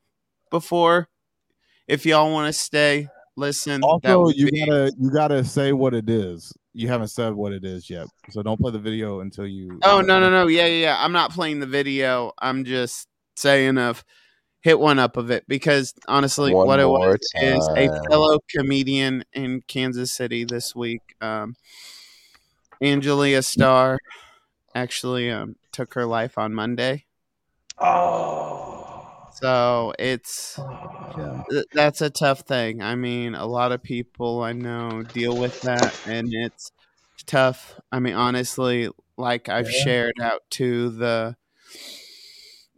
before, 0.50 1.08
if 1.88 2.06
y'all 2.06 2.32
want 2.32 2.46
to 2.46 2.52
stay, 2.52 3.08
listen. 3.36 3.82
Also, 3.82 4.28
you 4.28 4.50
be- 4.50 4.64
gotta 4.66 4.92
you 4.98 5.10
gotta 5.10 5.44
say 5.44 5.72
what 5.72 5.94
it 5.94 6.08
is. 6.08 6.52
You 6.74 6.86
haven't 6.88 7.08
said 7.08 7.32
what 7.34 7.52
it 7.52 7.64
is 7.64 7.90
yet, 7.90 8.06
so 8.30 8.42
don't 8.42 8.60
play 8.60 8.70
the 8.70 8.78
video 8.78 9.20
until 9.20 9.46
you. 9.46 9.80
Oh 9.82 10.00
no 10.00 10.20
no 10.20 10.30
no 10.30 10.46
yeah 10.46 10.66
yeah 10.66 10.82
yeah. 10.82 10.96
I'm 11.04 11.12
not 11.12 11.32
playing 11.32 11.58
the 11.60 11.66
video. 11.66 12.32
I'm 12.38 12.64
just 12.64 13.08
saying 13.38 13.78
of 13.78 14.04
hit 14.60 14.78
one 14.80 14.98
up 14.98 15.16
of 15.16 15.30
it 15.30 15.44
because 15.48 15.94
honestly, 16.08 16.52
One 16.52 16.66
what 16.66 16.80
it 16.80 16.84
more 16.86 17.10
was 17.10 17.18
is 17.36 17.68
a 17.76 17.88
fellow 18.10 18.38
comedian 18.50 19.24
in 19.32 19.62
Kansas 19.68 20.12
City 20.12 20.44
this 20.44 20.74
week. 20.74 21.00
Um, 21.20 21.54
Angelia 22.82 23.44
Starr 23.44 23.98
actually 24.74 25.30
um, 25.30 25.56
took 25.72 25.94
her 25.94 26.06
life 26.06 26.38
on 26.38 26.54
Monday, 26.54 27.04
Oh. 27.80 29.28
so 29.32 29.92
it's 29.98 30.58
Yeah. 30.58 31.42
th- 31.50 31.64
that's 31.72 32.00
a 32.00 32.10
tough 32.10 32.40
thing. 32.40 32.82
I 32.82 32.94
mean, 32.94 33.34
a 33.34 33.46
lot 33.46 33.72
of 33.72 33.82
people 33.82 34.42
I 34.42 34.52
know 34.52 35.02
deal 35.02 35.36
with 35.36 35.60
that, 35.62 35.94
and 36.06 36.28
it's 36.32 36.70
tough. 37.26 37.80
I 37.90 37.98
mean, 38.00 38.14
honestly, 38.14 38.88
like 39.16 39.48
I've 39.48 39.70
Yeah. 39.70 39.82
shared 39.84 40.20
out 40.20 40.42
to 40.50 40.90
the 40.90 41.36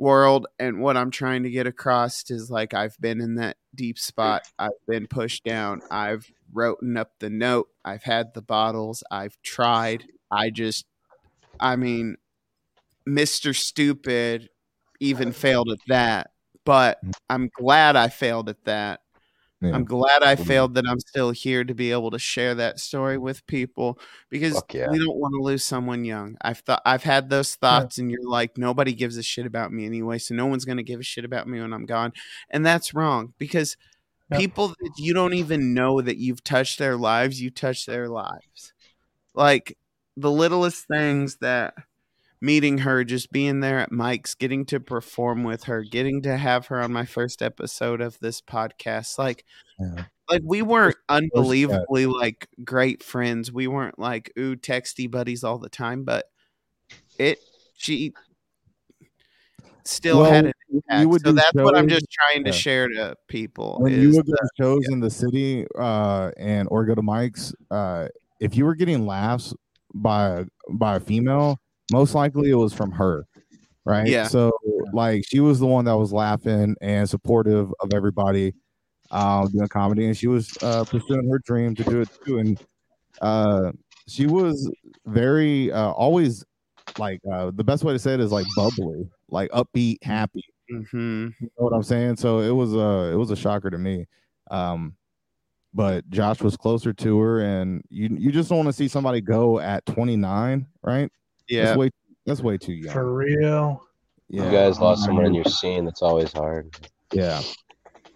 world, 0.01 0.47
and 0.59 0.81
what 0.81 0.97
I'm 0.97 1.11
trying 1.11 1.45
to 1.45 1.51
get 1.51 1.67
across 1.67 2.31
is 2.31 2.51
like 2.51 2.75
I've 2.75 2.99
been 3.01 3.21
in 3.21 3.37
that 3.37 3.57
deep 3.75 3.99
spot. 3.99 4.43
I've 4.59 4.71
been 4.89 5.07
pushed 5.07 5.45
down. 5.45 5.83
I've 5.91 6.31
written 6.53 6.97
up 6.97 7.13
the 7.21 7.31
note. 7.31 7.69
I've 7.85 8.03
had 8.03 8.35
the 8.35 8.43
bottles. 8.43 9.05
I've 9.11 9.37
tried. 9.43 10.05
I 10.31 10.51
just, 10.51 10.87
I 11.61 11.77
mean, 11.77 12.17
Mr. 13.09 13.55
Stupid 13.55 14.49
even 14.99 15.33
failed 15.33 15.71
at 15.71 15.79
that 15.89 16.31
but 16.65 17.01
I'm 17.29 17.51
glad 17.59 17.97
I 17.97 18.09
failed 18.09 18.49
at 18.49 18.65
that. 18.65 19.01
Yeah. 19.61 19.75
I'm 19.75 19.85
glad 19.85 20.23
I 20.23 20.37
mm-hmm. 20.37 20.45
failed 20.45 20.75
that 20.75 20.87
I'm 20.89 21.01
still 21.01 21.33
here 21.33 21.65
to 21.65 21.75
be 21.75 21.93
able 21.93 22.11
to 22.13 22.19
share 22.19 22.55
that 22.55 22.81
story 22.81 23.19
with 23.19 23.47
people 23.47 23.99
because 24.31 24.63
yeah. 24.73 24.89
we 24.91 24.99
don't 24.99 25.19
want 25.19 25.35
to 25.35 25.43
lose 25.43 25.63
someone 25.63 26.05
young. 26.07 26.37
I've 26.41 26.61
thought 26.61 26.81
I've 26.87 27.03
had 27.03 27.29
those 27.29 27.57
thoughts 27.57 27.99
and 27.99 28.11
you're 28.11 28.27
like 28.27 28.57
nobody 28.57 28.95
gives 28.95 29.19
a 29.19 29.23
shit 29.23 29.45
about 29.45 29.71
me 29.71 29.85
anyway, 29.85 30.17
so 30.19 30.35
no 30.35 30.47
one's 30.47 30.65
going 30.65 30.79
to 30.79 30.83
give 30.83 31.01
a 31.01 31.05
shit 31.05 31.27
about 31.27 31.47
me 31.47 31.61
when 31.61 31.75
I'm 31.75 31.85
gone. 31.85 32.13
And 32.49 32.65
that's 32.65 32.95
wrong 32.95 33.35
because 33.39 33.77
people 34.33 34.69
that 34.69 34.93
you 34.97 35.13
don't 35.13 35.35
even 35.35 35.75
know 35.75 36.01
that 36.01 36.17
you've 36.17 36.43
touched 36.43 36.79
their 36.79 36.97
lives, 36.97 37.43
you 37.43 37.51
touch 37.51 37.85
their 37.85 38.09
lives. 38.09 38.73
Like 39.35 39.77
the 40.17 40.31
littlest 40.31 40.87
things 40.87 41.37
that 41.43 41.75
meeting 42.41 42.79
her, 42.79 43.05
just 43.05 43.31
being 43.33 43.61
there 43.61 43.79
at 43.79 43.93
Mike's, 43.93 44.35
getting 44.35 44.65
to 44.67 44.81
perform 44.81 45.45
with 45.45 45.65
her, 45.65 45.83
getting 45.83 46.23
to 46.23 46.37
have 46.37 46.67
her 46.69 46.81
on 46.81 46.93
my 46.93 47.05
first 47.05 47.43
episode 47.43 48.01
of 48.01 48.19
this 48.21 48.41
podcast. 48.41 49.19
Like, 49.19 49.45
Yeah. 49.79 50.05
like 50.31 50.43
we 50.45 50.63
weren't 50.63 50.97
unbelievably 51.09 52.07
like 52.07 52.49
great 52.65 53.03
friends. 53.03 53.53
We 53.53 53.67
weren't 53.67 53.99
like 53.99 54.33
ooh 54.39 54.57
texty 54.57 55.11
buddies 55.11 55.45
all 55.45 55.59
the 55.59 55.69
time, 55.69 56.05
but 56.05 56.27
it 57.19 57.39
she 57.75 58.13
still 59.85 60.21
Well, 60.21 60.31
had 60.33 60.47
an 60.47 60.53
you 60.69 60.77
impact. 60.89 61.09
would 61.09 61.23
So 61.23 61.33
that's 61.33 61.55
what 61.55 61.77
I'm 61.77 61.89
just 61.89 62.07
trying 62.11 62.45
to 62.45 62.51
yeah. 62.51 62.57
share 62.57 62.89
to 62.89 63.17
people. 63.29 63.79
when 63.81 64.01
you 64.01 64.09
would 64.15 64.27
go 64.27 64.33
to 64.33 64.49
shows 64.59 64.87
in 64.91 65.01
the 65.01 65.11
city 65.11 65.67
uh 65.79 66.31
and 66.37 66.69
or 66.71 66.85
go 66.85 66.95
to 66.95 67.03
Mike's, 67.03 67.53
uh 67.71 68.09
if 68.41 68.57
you 68.57 68.65
were 68.65 68.75
getting 68.75 69.07
laughs 69.07 69.53
by 69.95 70.45
by 70.71 70.97
a 70.97 71.01
female, 71.01 71.59
most 71.91 72.15
likely 72.15 72.51
it 72.51 72.55
was 72.55 72.73
from 72.73 72.91
her. 72.93 73.25
Right. 73.85 74.07
Yeah. 74.07 74.29
So 74.29 74.53
like 74.93 75.25
she 75.27 75.41
was 75.41 75.59
the 75.59 75.67
one 75.67 75.85
that 75.87 75.97
was 75.97 76.13
laughing 76.13 76.77
and 76.81 77.09
supportive 77.09 77.73
of 77.81 77.93
everybody 77.95 78.53
um 79.11 79.49
doing 79.51 79.67
comedy 79.69 80.07
and 80.07 80.17
she 80.17 80.29
was 80.29 80.57
uh 80.63 80.85
pursuing 80.85 81.29
her 81.29 81.39
dream 81.41 81.75
to 81.75 81.83
do 81.85 82.01
it 82.03 82.09
too. 82.25 82.39
And 82.39 82.61
uh 83.21 83.73
she 84.07 84.27
was 84.27 84.71
very 85.07 85.73
uh 85.73 85.91
always 85.93 86.45
like 86.99 87.21
uh 87.33 87.51
the 87.55 87.65
best 87.65 87.83
way 87.83 87.93
to 87.93 87.99
say 87.99 88.15
it 88.15 88.21
is 88.21 88.33
like 88.33 88.47
bubbly, 88.55 89.09
like 89.31 89.51
upbeat, 89.51 90.03
happy. 90.05 90.45
Mhm. 90.71 91.33
You 91.41 91.47
know 91.59 91.65
what 91.65 91.73
I'm 91.73 91.83
saying? 91.83 92.17
So 92.17 92.41
it 92.41 92.51
was 92.51 92.75
a 92.75 93.13
it 93.13 93.17
was 93.17 93.31
a 93.31 93.37
shocker 93.37 93.71
to 93.71 93.79
me. 93.79 94.07
Um, 94.51 94.95
but 95.73 96.09
Josh 96.11 96.41
was 96.43 96.57
closer 96.57 96.93
to 96.93 97.19
her, 97.21 97.41
and 97.41 97.83
you 97.89 98.09
you 98.19 98.31
just 98.33 98.49
don't 98.49 98.59
want 98.59 98.69
to 98.69 98.73
see 98.73 98.89
somebody 98.89 99.21
go 99.21 99.59
at 99.61 99.87
29, 99.87 100.67
right? 100.83 101.11
Yeah. 101.51 101.65
That's 101.65 101.77
way 101.79 101.91
that's 102.27 102.41
way 102.41 102.57
too 102.59 102.73
young. 102.75 102.93
For 102.93 103.13
real. 103.13 103.83
yeah, 104.29 104.45
You 104.45 104.51
guys 104.51 104.79
lost 104.79 105.05
someone 105.05 105.27
in 105.27 105.35
your 105.35 105.45
scene. 105.45 105.85
That's 105.85 106.03
always 106.03 106.33
hard. 106.33 106.75
yeah. 107.13 107.43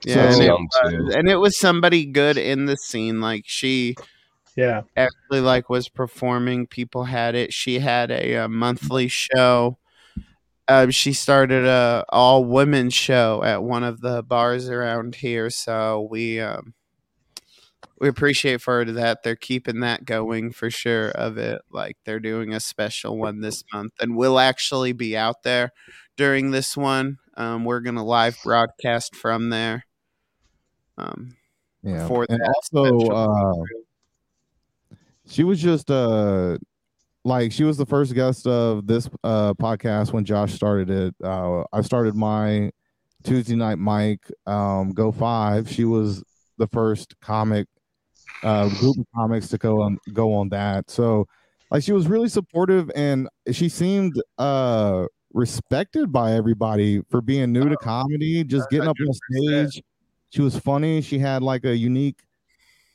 Yeah. 0.04 0.30
So- 0.32 0.40
and, 0.40 0.42
it 0.42 0.96
was, 1.02 1.14
and 1.14 1.28
it 1.30 1.36
was 1.36 1.58
somebody 1.58 2.04
good 2.06 2.36
in 2.38 2.66
the 2.66 2.76
scene. 2.76 3.20
Like 3.20 3.42
she 3.46 3.96
Yeah. 4.56 4.82
actually 4.96 5.40
like 5.40 5.68
was 5.68 5.88
performing. 5.88 6.66
People 6.66 7.04
had 7.04 7.34
it. 7.34 7.52
She 7.52 7.78
had 7.80 8.10
a, 8.10 8.36
uh 8.36 8.48
monthly 8.48 9.08
show. 9.08 9.78
Uh, 10.66 10.88
she 10.90 11.12
started 11.12 11.66
a 11.66 12.04
all 12.08 12.42
women 12.44 12.88
show 12.88 13.42
at 13.44 13.62
one 13.62 13.82
of 13.84 14.00
the 14.00 14.22
bars 14.22 14.68
around 14.70 15.14
here. 15.16 15.50
So 15.50 16.08
we 16.10 16.40
um, 16.40 16.72
we 18.00 18.08
appreciate 18.08 18.60
for 18.60 18.84
that. 18.84 19.22
They're 19.22 19.36
keeping 19.36 19.80
that 19.80 20.04
going 20.04 20.52
for 20.52 20.70
sure. 20.70 21.10
Of 21.10 21.38
it, 21.38 21.62
like 21.70 21.96
they're 22.04 22.20
doing 22.20 22.52
a 22.54 22.60
special 22.60 23.16
one 23.18 23.40
this 23.40 23.64
month, 23.72 23.92
and 24.00 24.16
we'll 24.16 24.38
actually 24.38 24.92
be 24.92 25.16
out 25.16 25.42
there 25.42 25.72
during 26.16 26.50
this 26.50 26.76
one. 26.76 27.18
Um, 27.36 27.64
we're 27.64 27.80
gonna 27.80 28.04
live 28.04 28.36
broadcast 28.44 29.14
from 29.16 29.50
there. 29.50 29.84
Um, 30.98 31.36
Yeah. 31.82 32.06
for 32.08 32.26
and 32.28 32.40
that 32.40 32.54
also, 32.72 33.08
uh, 33.08 33.54
she 35.26 35.44
was 35.44 35.60
just 35.60 35.90
uh 35.90 36.58
like 37.24 37.52
she 37.52 37.64
was 37.64 37.76
the 37.76 37.86
first 37.86 38.14
guest 38.14 38.46
of 38.46 38.86
this 38.86 39.08
uh 39.24 39.54
podcast 39.54 40.12
when 40.12 40.24
Josh 40.24 40.52
started 40.54 40.90
it. 40.90 41.14
Uh 41.22 41.64
I 41.72 41.80
started 41.82 42.14
my 42.14 42.70
Tuesday 43.24 43.56
night 43.56 43.78
mic 43.78 44.20
um 44.46 44.90
go 44.92 45.10
five. 45.12 45.68
She 45.70 45.84
was 45.84 46.22
the 46.58 46.66
first 46.68 47.18
comic 47.20 47.66
uh 48.42 48.68
group 48.80 48.98
of 48.98 49.06
comics 49.14 49.48
to 49.48 49.58
go 49.58 49.80
on 49.80 49.98
go 50.12 50.32
on 50.34 50.48
that. 50.50 50.90
So 50.90 51.26
like 51.70 51.82
she 51.82 51.92
was 51.92 52.06
really 52.06 52.28
supportive 52.28 52.90
and 52.94 53.28
she 53.52 53.68
seemed 53.68 54.20
uh 54.38 55.06
respected 55.32 56.12
by 56.12 56.32
everybody 56.32 57.02
for 57.10 57.20
being 57.20 57.52
new 57.52 57.68
to 57.68 57.76
comedy, 57.76 58.44
just 58.44 58.70
getting 58.70 58.88
up 58.88 58.96
on 59.00 59.14
stage. 59.32 59.82
She 60.30 60.42
was 60.42 60.58
funny. 60.58 61.00
She 61.00 61.18
had 61.18 61.42
like 61.42 61.64
a 61.64 61.76
unique 61.76 62.20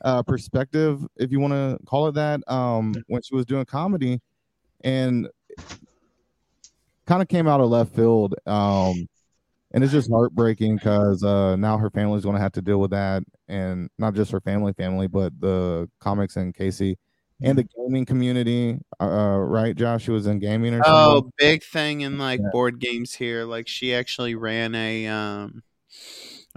uh 0.04 0.24
perspective, 0.24 1.06
if 1.18 1.32
you 1.32 1.40
want 1.40 1.54
to 1.54 1.78
call 1.86 2.08
it 2.08 2.14
that, 2.14 2.42
um, 2.48 2.96
when 3.08 3.22
she 3.22 3.36
was 3.36 3.46
doing 3.46 3.66
comedy, 3.66 4.22
and 4.82 5.28
kind 7.06 7.22
of 7.22 7.28
came 7.28 7.48
out 7.48 7.60
of 7.60 7.70
left 7.70 7.96
field. 7.96 8.36
Um, 8.46 9.08
and 9.72 9.84
it's 9.84 9.94
just 9.94 10.10
heartbreaking 10.12 10.78
because 10.78 11.24
uh 11.24 11.56
now 11.56 11.78
her 11.78 11.90
family's 11.90 12.24
going 12.24 12.36
to 12.36 12.42
have 12.42 12.52
to 12.54 12.62
deal 12.62 12.80
with 12.80 12.92
that, 12.92 13.24
and 13.48 13.90
not 13.98 14.14
just 14.16 14.32
her 14.32 14.42
family, 14.42 14.74
family, 14.74 15.08
but 15.08 15.34
the 15.40 15.90
comics 16.00 16.36
and 16.38 16.54
KC 16.56 16.98
and 17.42 17.58
the 17.58 17.64
gaming 17.78 18.06
community. 18.06 18.80
Uh, 19.02 19.38
right, 19.40 19.76
Josh? 19.76 20.04
She 20.04 20.12
was 20.12 20.28
in 20.28 20.40
gaming 20.40 20.74
or 20.74 20.84
Oh, 20.86 21.22
something. 21.22 21.32
big 21.38 21.64
thing 21.64 22.02
in 22.02 22.18
like 22.18 22.40
Yeah. 22.42 22.50
board 22.52 22.80
games 22.80 23.14
here. 23.16 23.44
Like 23.46 23.68
she 23.68 23.94
actually 23.94 24.36
ran 24.36 24.76
a 24.76 25.08
um 25.08 25.64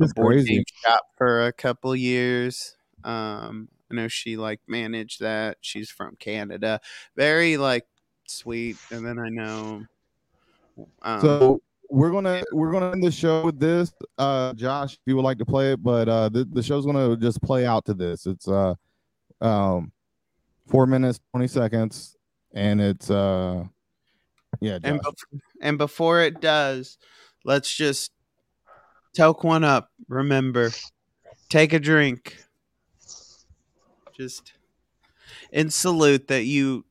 a 0.00 0.08
board 0.08 0.36
crazy. 0.36 0.54
game 0.54 0.64
shop 0.84 1.02
for 1.16 1.46
a 1.46 1.52
couple 1.52 1.94
years. 1.96 2.76
Um 3.04 3.68
I 3.90 3.94
know 3.94 4.08
she 4.08 4.36
like 4.36 4.60
managed 4.66 5.20
that. 5.20 5.58
She's 5.60 5.90
from 5.90 6.16
Canada. 6.16 6.80
Very 7.16 7.56
like 7.56 7.86
sweet. 8.26 8.78
And 8.90 9.06
then 9.06 9.18
I 9.18 9.28
know 9.30 9.86
um 11.02 11.20
So 11.20 11.60
we're 11.92 12.10
gonna 12.10 12.42
we're 12.52 12.72
gonna 12.72 12.90
end 12.90 13.04
the 13.04 13.10
show 13.10 13.44
with 13.44 13.60
this, 13.60 13.92
uh, 14.16 14.54
Josh. 14.54 14.94
If 14.94 15.00
you 15.04 15.14
would 15.16 15.24
like 15.24 15.38
to 15.38 15.44
play 15.44 15.72
it, 15.72 15.82
but 15.82 16.08
uh, 16.08 16.28
the 16.30 16.44
the 16.50 16.62
show's 16.62 16.86
gonna 16.86 17.16
just 17.16 17.40
play 17.42 17.66
out 17.66 17.84
to 17.84 17.94
this. 17.94 18.26
It's 18.26 18.48
uh, 18.48 18.74
um, 19.42 19.92
four 20.66 20.86
minutes 20.86 21.20
twenty 21.32 21.48
seconds, 21.48 22.16
and 22.54 22.80
it's 22.80 23.10
uh, 23.10 23.64
yeah, 24.60 24.78
and, 24.82 25.02
Josh. 25.02 25.12
bef- 25.34 25.40
and 25.60 25.76
before 25.78 26.22
it 26.22 26.40
does, 26.40 26.96
let's 27.44 27.72
just 27.74 28.10
toke 29.14 29.44
one 29.44 29.62
up. 29.62 29.90
Remember, 30.08 30.70
take 31.50 31.74
a 31.74 31.78
drink. 31.78 32.38
Just 34.16 34.54
in 35.52 35.68
salute 35.68 36.28
that 36.28 36.44
you 36.44 36.86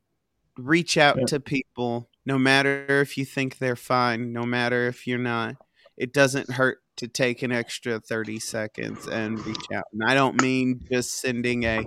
reach 0.57 0.97
out 0.97 1.17
Yeah. 1.17 1.25
to 1.25 1.39
people, 1.39 2.07
no 2.25 2.37
matter 2.37 2.85
if 3.01 3.17
you 3.17 3.25
think 3.25 3.57
they're 3.57 3.75
fine, 3.75 4.31
no 4.31 4.43
matter 4.43 4.87
if 4.87 5.07
you're 5.07 5.17
not. 5.17 5.55
It 5.97 6.13
doesn't 6.13 6.51
hurt 6.51 6.79
to 6.97 7.07
take 7.07 7.41
an 7.41 7.51
extra 7.51 7.99
30 7.99 8.39
seconds 8.39 9.07
and 9.07 9.43
reach 9.45 9.65
out. 9.73 9.85
And 9.93 10.03
I 10.03 10.13
don't 10.13 10.41
mean 10.41 10.81
just 10.91 11.19
sending 11.19 11.63
a 11.63 11.83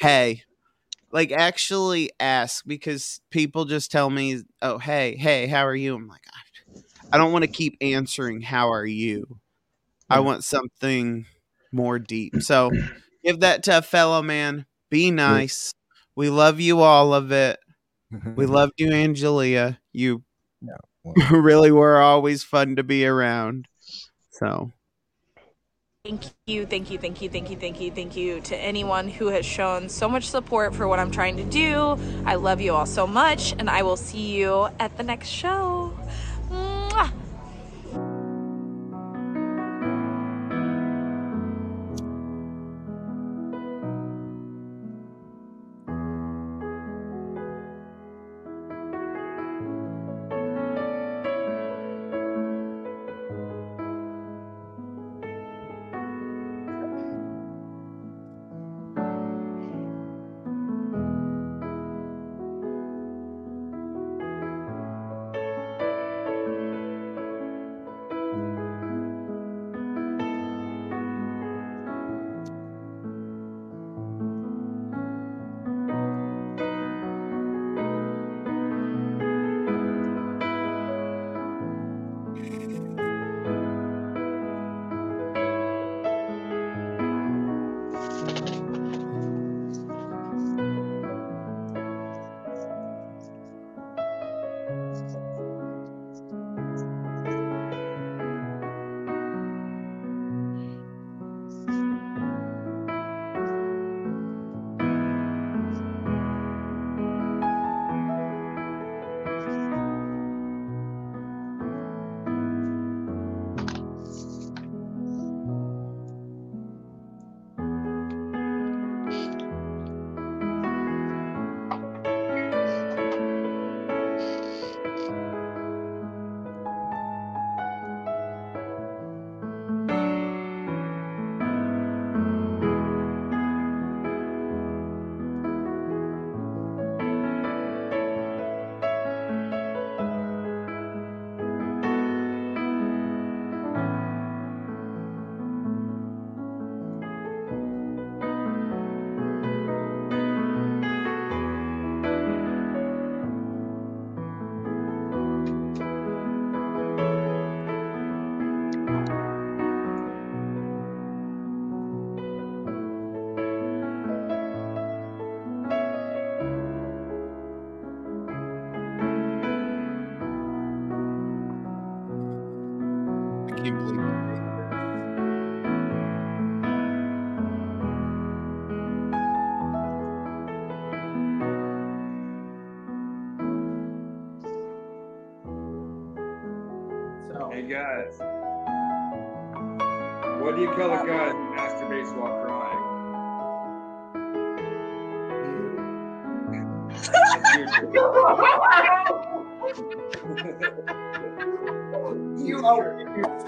hey, 0.00 0.42
like 1.10 1.32
actually 1.32 2.10
ask 2.20 2.64
because 2.66 3.20
people 3.30 3.64
just 3.64 3.90
tell 3.90 4.10
me, 4.10 4.42
"Oh, 4.62 4.78
hey, 4.78 5.16
hey, 5.16 5.46
how 5.46 5.66
are 5.66 5.74
you?" 5.74 5.94
I'm 5.94 6.06
like, 6.06 6.24
I, 6.32 6.80
I 7.12 7.18
don't 7.18 7.32
want 7.32 7.44
to 7.44 7.50
keep 7.50 7.76
answering 7.80 8.42
"How 8.42 8.70
are 8.70 8.86
you." 8.86 9.38
I 10.10 10.20
want 10.20 10.44
something 10.44 11.26
more 11.72 11.98
deep. 11.98 12.40
So, 12.40 12.70
give 13.24 13.40
that 13.40 13.62
to 13.64 13.78
a 13.78 13.82
fellow 13.82 14.22
man. 14.22 14.64
Be 14.90 15.10
nice. 15.10 15.74
We 16.16 16.30
love 16.30 16.60
you, 16.60 16.80
all 16.80 17.12
of 17.12 17.30
it. 17.30 17.58
We 18.36 18.46
loved 18.46 18.74
you, 18.78 18.88
Angelia. 18.88 19.78
You 19.92 20.22
well. 21.04 21.14
really 21.30 21.70
were 21.70 21.98
always 21.98 22.42
fun 22.42 22.76
to 22.76 22.82
be 22.82 23.06
around. 23.06 23.68
So, 24.30 24.72
Thank 26.04 26.22
you, 26.46 26.64
thank 26.64 26.90
you, 26.90 26.96
thank 26.96 27.20
you, 27.20 27.28
thank 27.28 27.50
you, 27.50 27.56
thank 27.56 27.80
you, 27.80 27.90
thank 27.90 28.16
you 28.16 28.40
to 28.40 28.56
anyone 28.56 29.08
who 29.08 29.26
has 29.26 29.44
shown 29.44 29.90
so 29.90 30.08
much 30.08 30.26
support 30.26 30.74
for 30.74 30.88
what 30.88 30.98
I'm 30.98 31.10
trying 31.10 31.36
to 31.36 31.44
do. 31.44 31.98
I 32.24 32.36
love 32.36 32.62
you 32.62 32.72
all 32.72 32.86
so 32.86 33.06
much, 33.06 33.52
and 33.58 33.68
I 33.68 33.82
will 33.82 33.96
see 33.96 34.34
you 34.34 34.68
at 34.78 34.96
the 34.96 35.02
next 35.02 35.28
show. 35.28 35.87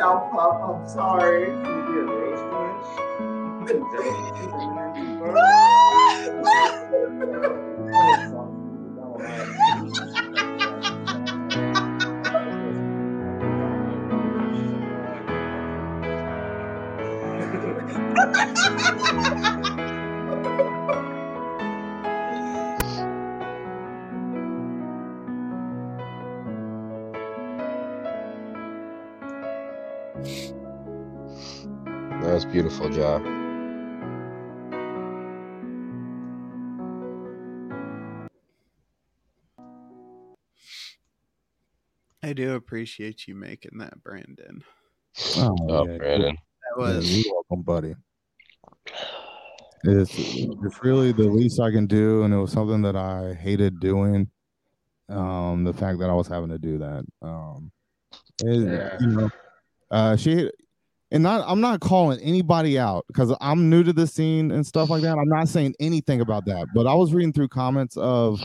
Opened 0.03 0.35
yourself 0.35 0.35
up. 0.39 0.63
I'm 0.63 0.89
sorry. 0.89 1.51
You 1.51 2.07
a? 5.27 5.67
That 32.81 32.89
was 32.89 32.97
beautiful, 32.97 33.21
Jaw. 33.21 33.41
I 42.23 42.33
do 42.33 42.55
appreciate 42.55 43.27
you 43.27 43.35
making 43.35 43.79
that, 43.79 44.03
Brandon. 44.03 44.63
Oh, 45.37 45.57
Oh, 45.69 45.87
yeah, 45.87 45.97
Brandon. 45.97 46.37
That 46.37 46.83
Yeah, 46.87 46.97
was 46.97 47.25
you're 47.25 47.35
welcome, 47.35 47.63
buddy. 47.63 47.95
It's 49.83 50.13
it's 50.19 50.85
really 50.85 51.13
the 51.13 51.23
least 51.29 51.59
I 51.59 51.71
can 51.71 51.87
do, 51.87 52.23
and 52.25 52.35
it 52.35 52.37
was 52.37 52.53
something 52.53 52.83
that 52.83 52.97
I 52.97 53.33
hated 53.35 53.81
doing. 53.81 54.29
Um, 55.09 55.65
the 55.65 55.73
fact 55.73 55.99
that 56.01 56.11
I 56.11 56.13
was 56.13 56.29
having 56.29 56.51
to 56.51 56.59
do 56.59 56.79
that. 56.79 57.05
Um, 57.23 57.73
it- 58.45 58.69
Yeah. 58.69 58.97
you 59.01 59.07
know, 59.09 59.31
uh, 59.91 60.17
she 60.17 60.51
and 61.11 61.23
not 61.23 61.45
I'm 61.47 61.61
not 61.61 61.81
calling 61.81 62.21
anybody 62.21 62.79
out 62.79 63.05
because 63.09 63.35
I'm 63.41 63.69
new 63.69 63.83
to 63.83 63.93
the 63.93 64.07
scene 64.07 64.51
and 64.51 64.67
stuff 64.67 64.91
like 64.91 65.03
that. 65.03 65.19
I'm 65.19 65.29
not 65.29 65.49
saying 65.49 65.75
anything 65.81 66.21
about 66.21 66.45
that, 66.47 66.67
but 66.75 66.87
I 66.87 66.95
was 66.95 67.13
reading 67.13 67.33
through 67.33 67.49
comments 67.49 67.97
of 67.97 68.41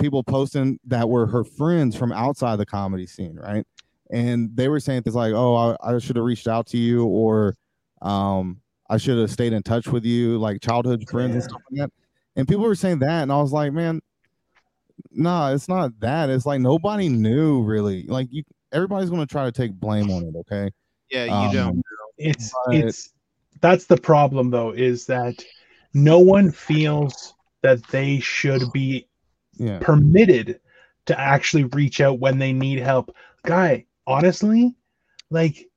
people 0.00 0.22
posting 0.22 0.78
that 0.86 1.08
were 1.08 1.26
her 1.26 1.44
friends 1.44 1.96
from 1.96 2.12
outside 2.12 2.56
the 2.56 2.66
comedy 2.66 3.06
scene, 3.06 3.36
right? 3.36 3.66
And 4.10 4.54
they 4.54 4.68
were 4.68 4.80
saying 4.80 5.02
things 5.02 5.16
like, 5.16 5.32
"Oh, 5.32 5.76
I, 5.82 5.94
I 5.94 5.98
should 5.98 6.16
have 6.16 6.24
reached 6.24 6.48
out 6.48 6.66
to 6.68 6.78
you," 6.78 7.04
or 7.04 7.56
um, 8.02 8.60
"I 8.88 8.96
should 8.96 9.18
have 9.18 9.30
stayed 9.30 9.52
in 9.52 9.62
touch 9.62 9.86
with 9.88 10.04
you," 10.04 10.38
like 10.38 10.60
childhood 10.60 11.08
friends 11.08 11.34
and 11.34 11.42
stuff 11.42 11.60
like 11.70 11.80
that. 11.80 11.90
And 12.36 12.48
people 12.48 12.64
were 12.64 12.74
saying 12.74 13.00
that, 13.00 13.22
and 13.22 13.32
I 13.32 13.40
was 13.40 13.52
like, 13.52 13.72
"Man, 13.72 14.00
no, 15.10 15.54
it's 15.54 15.68
not 15.68 15.98
that. 16.00 16.30
It's 16.30 16.46
like 16.46 16.60
nobody 16.60 17.08
knew 17.08 17.62
really. 17.62 18.04
Like 18.04 18.28
you, 18.30 18.42
everybody's 18.72 19.10
going 19.10 19.20
to 19.22 19.30
try 19.30 19.44
to 19.44 19.52
take 19.52 19.72
blame 19.72 20.10
on 20.10 20.24
it. 20.24 20.34
Okay, 20.40 20.70
yeah. 21.12 21.24
You 21.24 21.32
Um, 21.32 21.52
don't. 21.54 21.82
It's 22.18 22.52
But- 22.66 22.74
it's 22.74 23.10
that's 23.60 23.86
the 23.86 23.96
problem 23.96 24.50
though, 24.50 24.70
is 24.70 25.06
that 25.06 25.44
no 25.94 26.18
one 26.18 26.50
feels 26.50 27.34
that 27.62 27.86
they 27.88 28.18
should 28.18 28.62
be 28.72 29.06
yeah, 29.54 29.78
permitted 29.80 30.60
to 31.06 31.18
actually 31.20 31.64
reach 31.64 32.00
out 32.00 32.18
when 32.18 32.38
they 32.38 32.52
need 32.52 32.78
help. 32.78 33.14
Guy, 33.44 33.86
honestly, 34.06 34.74
like 35.30 35.68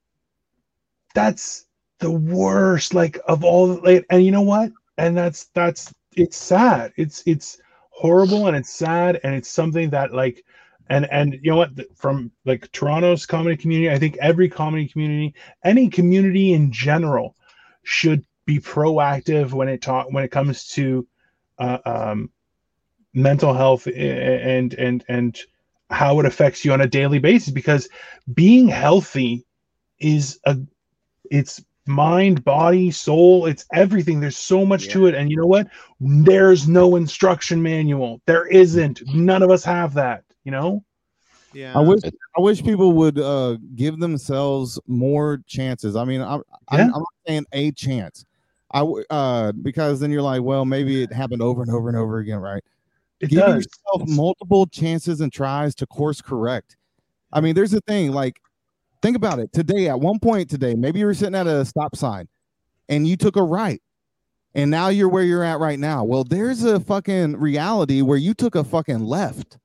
that's 1.14 1.66
the 2.00 2.12
worst 2.12 2.94
like 2.94 3.18
of 3.28 3.44
all 3.44 3.68
like 3.84 4.06
and 4.10 4.24
you 4.24 4.32
know 4.32 4.42
what? 4.42 4.72
And 4.98 5.16
that's 5.18 5.46
that's 5.54 5.94
it's 6.16 6.38
sad. 6.38 6.94
It's 6.98 7.24
it's 7.26 7.60
horrible 7.90 8.48
and 8.48 8.56
it's 8.58 8.74
sad 8.74 9.20
and 9.24 9.36
it's 9.36 9.50
something 9.50 9.90
that 9.92 10.14
like 10.14 10.44
and 10.90 11.10
and 11.12 11.34
you 11.42 11.52
know 11.52 11.58
what? 11.58 11.72
From 11.96 12.32
like 12.46 12.72
Toronto's 12.72 13.26
comedy 13.26 13.58
community, 13.58 13.92
I 13.92 14.00
think 14.00 14.18
every 14.22 14.50
comedy 14.50 14.88
community, 14.88 15.34
any 15.64 15.90
community 15.90 16.54
in 16.54 16.72
general 16.72 17.36
should 17.84 18.26
be 18.46 18.60
proactive 18.60 19.52
when 19.54 19.68
it 19.68 19.82
talk 19.82 20.12
when 20.12 20.24
it 20.24 20.30
comes 20.30 20.68
to 20.68 21.08
uh, 21.58 21.80
um 21.86 22.30
mental 23.14 23.54
health 23.54 23.88
and 23.88 24.74
and 24.74 25.06
and 25.08 25.40
how 25.90 26.20
it 26.20 26.26
affects 26.26 26.66
you 26.66 26.74
on 26.74 26.82
a 26.82 26.88
daily 26.88 27.20
basis 27.20 27.50
because 27.50 27.88
being 28.34 28.68
healthy 28.68 29.46
is 30.00 30.40
a 30.46 30.58
it's 31.32 31.64
mind 31.88 32.44
body 32.44 32.92
soul 32.92 33.46
it's 33.46 33.66
everything. 33.74 34.20
There's 34.20 34.38
so 34.38 34.66
much 34.66 34.90
to 34.90 35.08
it. 35.08 35.16
And 35.16 35.32
you 35.32 35.38
know 35.38 35.48
what? 35.48 35.68
There's 36.00 36.68
no 36.68 36.96
instruction 36.96 37.62
manual. 37.62 38.22
There 38.26 38.48
isn't. 38.48 39.02
None 39.14 39.42
of 39.42 39.50
us 39.50 39.64
have 39.64 39.96
that 39.96 40.25
you 40.46 40.52
know 40.52 40.82
Yeah. 41.54 41.74
I 41.76 41.82
wish 41.82 42.02
I 42.06 42.42
wish 42.42 42.64
people 42.64 42.94
would 42.94 43.20
uh 43.20 43.58
give 43.76 44.00
themselves 44.00 44.80
more 44.88 45.42
chances. 45.48 45.96
I 45.96 46.06
mean, 46.06 46.22
I'm 46.22 46.42
I'm, 46.70 46.80
Yeah. 46.80 46.86
I'm 46.86 47.02
not 47.02 47.14
saying 47.28 47.46
a 47.52 47.72
chance. 47.74 48.26
I 48.72 48.82
uh 49.10 49.52
because 49.52 50.00
then 50.00 50.12
you're 50.12 50.22
like, 50.22 50.42
well, 50.42 50.66
maybe 50.66 51.04
it 51.04 51.12
happened 51.12 51.42
over 51.42 51.62
and 51.62 51.72
over 51.72 51.90
and 51.90 51.98
over 51.98 52.20
again, 52.20 52.40
right? 52.40 52.64
it 53.22 53.30
give 53.30 53.40
does 53.40 53.66
yourself 53.66 54.10
multiple 54.10 54.66
chances 54.68 55.22
and 55.22 55.32
tries 55.32 55.74
to 55.76 55.88
course 55.88 56.22
correct. 56.22 56.76
I 57.32 57.40
mean, 57.40 57.56
there's 57.56 57.74
a 57.74 57.82
thing 57.82 58.12
like 58.12 58.42
think 59.02 59.16
about 59.16 59.40
it. 59.40 59.54
Today, 59.54 59.88
at 59.88 60.00
one 60.00 60.20
point 60.20 60.50
today, 60.50 60.74
maybe 60.76 61.00
you 61.00 61.06
were 61.06 61.14
sitting 61.14 61.36
at 61.36 61.48
a 61.48 61.64
stop 61.64 61.96
sign 61.96 62.28
and 62.90 63.08
you 63.08 63.16
took 63.16 63.36
a 63.38 63.44
right. 63.44 63.82
And 64.56 64.72
now 64.72 64.88
you're 64.90 65.10
where 65.10 65.24
you're 65.24 65.44
at 65.44 65.60
right 65.60 65.80
now. 65.80 66.04
Well, 66.04 66.24
there's 66.24 66.64
a 66.64 66.80
fucking 66.80 67.38
reality 67.38 68.02
where 68.02 68.18
you 68.18 68.34
took 68.34 68.56
a 68.56 68.64
fucking 68.64 69.04
left. 69.04 69.58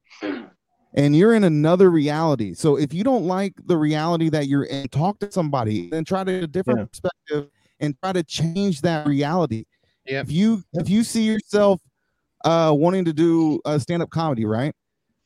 And 0.94 1.14
you're 1.14 1.34
in 1.34 1.44
another 1.44 1.90
reality. 1.90 2.54
So 2.54 2.76
if 2.76 2.92
you 2.92 3.04
don't 3.04 3.24
like 3.24 3.54
the 3.66 3.76
reality 3.76 4.28
that 4.30 4.48
you're 4.48 4.64
in, 4.64 4.88
talk 4.88 5.18
to 5.20 5.30
somebody 5.30 5.88
and 5.92 6.06
try 6.06 6.24
to 6.24 6.32
get 6.32 6.42
a 6.42 6.46
different 6.48 6.80
Yeah. 6.80 6.84
perspective 6.86 7.50
and 7.78 7.96
try 8.02 8.12
to 8.12 8.22
change 8.24 8.80
that 8.82 9.06
reality. 9.06 9.64
If 10.06 10.32
you 10.32 10.62
if 10.72 10.88
you 10.90 11.04
see 11.04 11.22
yourself 11.24 11.80
uh 12.44 12.72
wanting 12.76 13.04
to 13.04 13.12
do 13.12 13.60
a 13.64 13.78
stand-up 13.78 14.10
comedy, 14.10 14.44
right? 14.44 14.74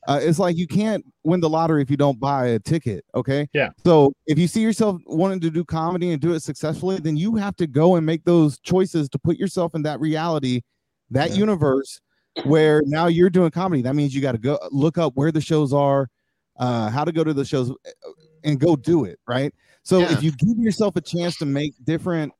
Uh, 0.07 0.19
it's 0.21 0.37
like 0.37 0.55
you 0.55 0.67
can't 0.67 1.03
win 1.23 1.39
the 1.39 1.49
lottery 1.49 1.81
if 1.81 1.89
you 1.89 1.97
don't 1.97 2.19
buy 2.19 2.45
a 2.49 2.59
ticket. 2.59 3.03
Okay. 3.15 3.47
Yeah. 3.53 3.69
So 3.83 4.13
if 4.27 4.37
you 4.37 4.47
see 4.47 4.61
yourself 4.61 5.01
wanting 5.07 5.39
to 5.39 5.49
do 5.49 5.65
comedy 5.65 6.11
and 6.11 6.21
do 6.21 6.33
it 6.33 6.41
successfully, 6.41 6.99
then 6.99 7.17
you 7.17 7.35
have 7.37 7.55
to 7.55 7.65
go 7.65 7.95
and 7.95 8.05
make 8.05 8.23
those 8.23 8.59
choices 8.59 9.09
to 9.09 9.17
put 9.17 9.37
yourself 9.37 9.73
in 9.73 9.81
that 9.81 9.99
reality, 9.99 10.61
that 11.09 11.31
Yeah. 11.31 11.37
universe 11.37 11.99
where 12.43 12.81
now 12.85 13.07
you're 13.07 13.29
doing 13.29 13.51
comedy. 13.51 13.81
That 13.81 13.95
means 13.95 14.13
you 14.13 14.21
got 14.21 14.33
to 14.33 14.37
go 14.37 14.59
look 14.71 14.97
up 14.97 15.13
where 15.15 15.31
the 15.31 15.41
shows 15.41 15.73
are, 15.73 16.09
uh, 16.57 16.89
how 16.89 17.03
to 17.05 17.11
go 17.11 17.23
to 17.23 17.33
the 17.33 17.45
shows, 17.45 17.71
uh, 17.71 18.09
and 18.43 18.59
go 18.59 18.75
do 18.75 19.05
it. 19.05 19.19
Right. 19.27 19.53
So 19.83 19.99
Yeah. 20.01 20.11
if 20.11 20.23
you 20.23 20.31
give 20.31 20.57
yourself 20.57 20.95
a 20.95 21.01
chance 21.01 21.37
to 21.37 21.45
make 21.45 21.73
different, 21.83 22.33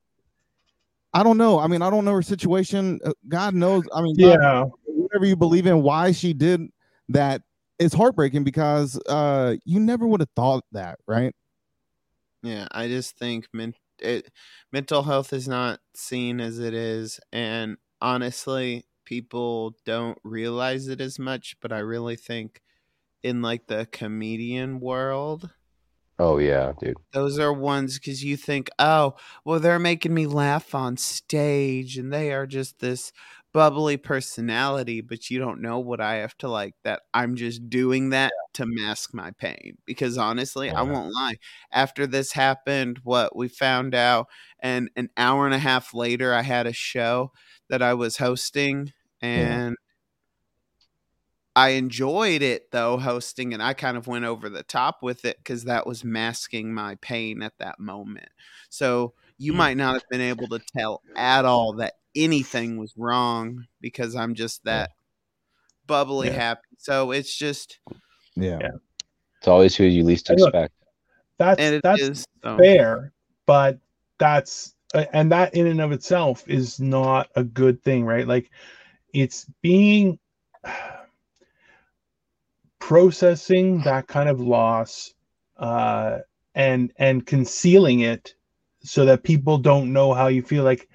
I 1.13 1.23
don't 1.23 1.37
know. 1.37 1.59
I 1.59 1.67
mean, 1.67 1.81
I 1.81 1.89
don't 1.89 2.03
know 2.05 2.13
her 2.13 2.21
situation. 2.21 2.99
Uh, 3.03 3.13
God 3.27 3.55
knows. 3.55 3.83
I 3.93 4.01
mean, 4.01 4.15
God 4.17 4.39
yeah 4.41 4.65
whatever 5.15 5.25
you 5.27 5.35
believe 5.35 5.65
in, 5.65 5.81
why 5.81 6.11
she 6.11 6.33
did 6.33 6.61
that 7.09 7.41
is 7.79 7.93
heartbreaking 7.93 8.43
because 8.43 8.99
uh 9.07 9.55
you 9.63 9.79
never 9.79 10.05
would 10.07 10.19
have 10.19 10.29
thought 10.35 10.63
that, 10.73 10.99
right? 11.07 11.33
Yeah, 12.43 12.67
I 12.71 12.87
just 12.87 13.17
think 13.17 13.47
men- 13.53 13.73
it, 13.99 14.29
mental 14.71 15.03
health 15.03 15.31
is 15.31 15.47
not 15.47 15.79
seen 15.95 16.41
as 16.41 16.59
it 16.59 16.73
is, 16.73 17.19
and 17.31 17.77
honestly, 18.01 18.83
people 19.05 19.75
don't 19.85 20.17
realize 20.23 20.87
it 20.87 21.01
as 21.01 21.19
much. 21.19 21.57
But 21.61 21.71
I 21.71 21.79
really 21.79 22.15
think 22.15 22.61
in 23.23 23.41
like 23.41 23.67
the 23.67 23.87
comedian 23.91 24.79
world, 24.79 25.49
Oh 26.17 26.37
yeah, 26.37 26.71
dude. 26.79 26.95
those 27.11 27.39
are 27.39 27.51
ones 27.51 27.99
because 27.99 28.23
you 28.23 28.37
think, 28.37 28.69
oh, 28.79 29.15
well, 29.43 29.59
they're 29.59 29.79
making 29.79 30.13
me 30.13 30.27
laugh 30.27 30.73
on 30.73 30.95
stage, 30.95 31.97
and 31.97 32.11
they 32.13 32.31
are 32.31 32.47
just 32.47 32.79
this 32.79 33.11
bubbly 33.51 33.95
personality, 33.97 34.99
but 35.01 35.29
you 35.29 35.39
don't 35.39 35.61
know 35.61 35.79
what 35.79 35.99
I 36.01 36.15
have 36.15 36.37
to 36.37 36.49
like. 36.49 36.73
That 36.83 37.01
I'm 37.13 37.35
just 37.35 37.69
doing 37.69 38.11
that 38.11 38.31
to 38.53 38.65
mask 38.65 39.13
my 39.13 39.31
pain. 39.31 39.77
Because 39.85 40.17
honestly, 40.17 40.69
I 40.69 40.81
uh-huh. 40.81 40.91
won't 40.93 41.13
lie. 41.13 41.35
After 41.71 42.07
this 42.07 42.31
happened, 42.31 42.99
what 43.03 43.35
we 43.35 43.49
found 43.49 43.93
out, 43.93 44.27
and 44.61 44.89
an 44.95 45.09
hour 45.17 45.45
and 45.45 45.55
a 45.55 45.59
half 45.59 45.93
later, 45.93 46.33
I 46.33 46.43
had 46.43 46.65
a 46.65 46.73
show 46.73 47.31
that 47.69 47.81
I 47.81 47.93
was 47.93 48.17
hosting, 48.17 48.93
and 49.21 49.75
I 51.55 51.69
enjoyed 51.69 52.41
it 52.41 52.71
though 52.71 52.97
hosting, 52.97 53.53
and 53.53 53.63
I 53.63 53.73
kind 53.73 53.95
of 53.97 54.07
went 54.07 54.25
over 54.25 54.49
the 54.49 54.63
top 54.63 55.01
with 55.01 55.23
it 55.25 55.37
because 55.37 55.63
that 55.65 55.87
was 55.87 56.03
masking 56.03 56.73
my 56.73 56.95
pain 56.95 57.41
at 57.41 57.57
that 57.59 57.79
moment. 57.79 58.29
So 58.69 59.13
you 59.37 59.53
Mm. 59.53 59.57
might 59.57 59.77
not 59.77 59.93
have 59.93 60.09
been 60.09 60.21
able 60.21 60.49
to 60.49 60.59
tell 60.77 61.01
at 61.15 61.45
all 61.45 61.73
that 61.77 61.93
anything 62.15 62.77
was 62.77 62.93
wrong 62.97 63.67
because 63.81 64.15
I'm 64.15 64.35
just 64.35 64.63
that 64.65 64.91
bubbly 65.87 66.29
Yeah. 66.29 66.33
happy. 66.33 66.61
So 66.77 67.11
it's 67.11 67.35
just 67.35 67.79
Yeah. 68.35 68.59
Yeah. 68.61 68.71
It's 69.39 69.47
always 69.47 69.75
who 69.75 69.85
you 69.85 70.03
least 70.03 70.29
And 70.29 70.39
look, 70.39 70.53
expect. 70.53 70.73
That's 71.39 71.61
and 71.61 71.81
that's 71.83 72.01
is 72.01 72.25
so. 72.43 72.57
fair, 72.57 73.13
but 73.47 73.79
that's 74.19 74.74
and 75.13 75.31
that 75.31 75.55
in 75.55 75.67
and 75.67 75.81
of 75.81 75.91
itself 75.91 76.47
is 76.47 76.79
not 76.79 77.29
a 77.35 77.43
good 77.43 77.83
thing, 77.83 78.05
right? 78.05 78.27
Like 78.27 78.51
it's 79.13 79.45
being 79.61 80.19
processing 82.79 83.81
that 83.81 84.07
kind 84.07 84.29
of 84.29 84.39
loss 84.39 85.13
uh 85.57 86.19
and 86.53 86.91
and 86.97 87.25
concealing 87.25 88.01
it 88.01 88.35
so 88.83 89.05
that 89.05 89.23
people 89.23 89.57
don't 89.57 89.91
know 89.91 90.13
how 90.13 90.27
you 90.27 90.41
feel 90.41 90.63
like 90.63 90.87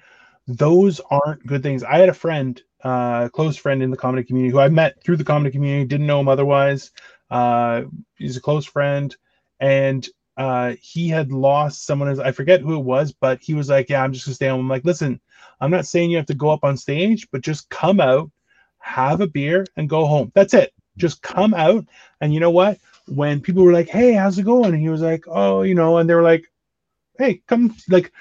those 0.47 0.99
aren't 1.11 1.45
good 1.45 1.63
things. 1.63 1.83
I 1.83 1.97
had 1.97 2.09
a 2.09 2.13
friend, 2.13 2.61
uh, 2.83 3.23
a 3.25 3.29
close 3.29 3.57
friend 3.57 3.83
in 3.83 3.91
the 3.91 3.97
comedy 3.97 4.23
community 4.23 4.51
who 4.51 4.59
I 4.59 4.69
met 4.69 5.01
through 5.03 5.17
the 5.17 5.23
comedy 5.23 5.51
community, 5.51 5.85
didn't 5.85 6.07
know 6.07 6.19
him 6.19 6.27
otherwise. 6.27 6.91
Uh, 7.29 7.83
he's 8.17 8.37
a 8.37 8.41
close 8.41 8.65
friend, 8.65 9.15
and 9.59 10.07
uh, 10.41 10.75
he 10.81 11.07
had 11.07 11.31
lost 11.31 11.85
someone. 11.85 12.19
I 12.19 12.31
forget 12.31 12.61
who 12.61 12.73
it 12.79 12.83
was, 12.83 13.11
but 13.11 13.39
he 13.43 13.53
was 13.53 13.69
like, 13.69 13.89
"Yeah, 13.89 14.03
I'm 14.03 14.11
just 14.11 14.25
gonna 14.25 14.33
stay 14.33 14.47
home." 14.47 14.61
I'm 14.61 14.67
like, 14.67 14.83
"Listen, 14.83 15.21
I'm 15.59 15.69
not 15.69 15.85
saying 15.85 16.09
you 16.09 16.17
have 16.17 16.25
to 16.25 16.33
go 16.33 16.49
up 16.49 16.63
on 16.63 16.75
stage, 16.77 17.27
but 17.31 17.41
just 17.41 17.69
come 17.69 17.99
out, 17.99 18.31
have 18.79 19.21
a 19.21 19.27
beer, 19.27 19.67
and 19.77 19.87
go 19.87 20.07
home. 20.07 20.31
That's 20.33 20.55
it. 20.55 20.73
Just 20.97 21.21
come 21.21 21.53
out." 21.53 21.85
And 22.21 22.33
you 22.33 22.39
know 22.39 22.49
what? 22.49 22.79
When 23.07 23.39
people 23.39 23.63
were 23.63 23.71
like, 23.71 23.87
"Hey, 23.87 24.13
how's 24.13 24.39
it 24.39 24.43
going?" 24.43 24.73
and 24.73 24.81
he 24.81 24.89
was 24.89 25.01
like, 25.01 25.25
"Oh, 25.27 25.61
you 25.61 25.75
know," 25.75 25.99
and 25.99 26.09
they 26.09 26.15
were 26.15 26.23
like, 26.23 26.51
"Hey, 27.19 27.43
come," 27.47 27.75
like 27.87 28.11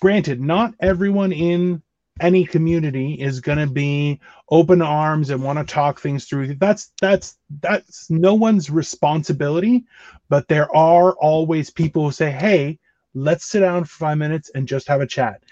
granted, 0.00 0.42
not 0.42 0.74
everyone 0.80 1.32
in 1.32 1.80
any 2.20 2.44
community 2.44 3.14
is 3.14 3.40
going 3.40 3.58
to 3.58 3.66
be 3.66 4.20
open 4.50 4.80
arms 4.80 5.30
and 5.30 5.42
want 5.42 5.58
to 5.58 5.64
talk 5.64 6.00
things 6.00 6.26
through. 6.26 6.54
That's 6.54 6.92
that's 7.00 7.38
that's 7.60 8.08
no 8.10 8.34
one's 8.34 8.70
responsibility, 8.70 9.84
but 10.28 10.46
there 10.48 10.74
are 10.74 11.12
always 11.12 11.70
people 11.70 12.04
who 12.04 12.12
say, 12.12 12.30
"Hey, 12.30 12.78
let's 13.14 13.46
sit 13.46 13.60
down 13.60 13.84
for 13.84 13.96
5 13.96 14.18
minutes 14.18 14.50
and 14.54 14.68
just 14.68 14.86
have 14.88 15.00
a 15.00 15.06
chat." 15.06 15.42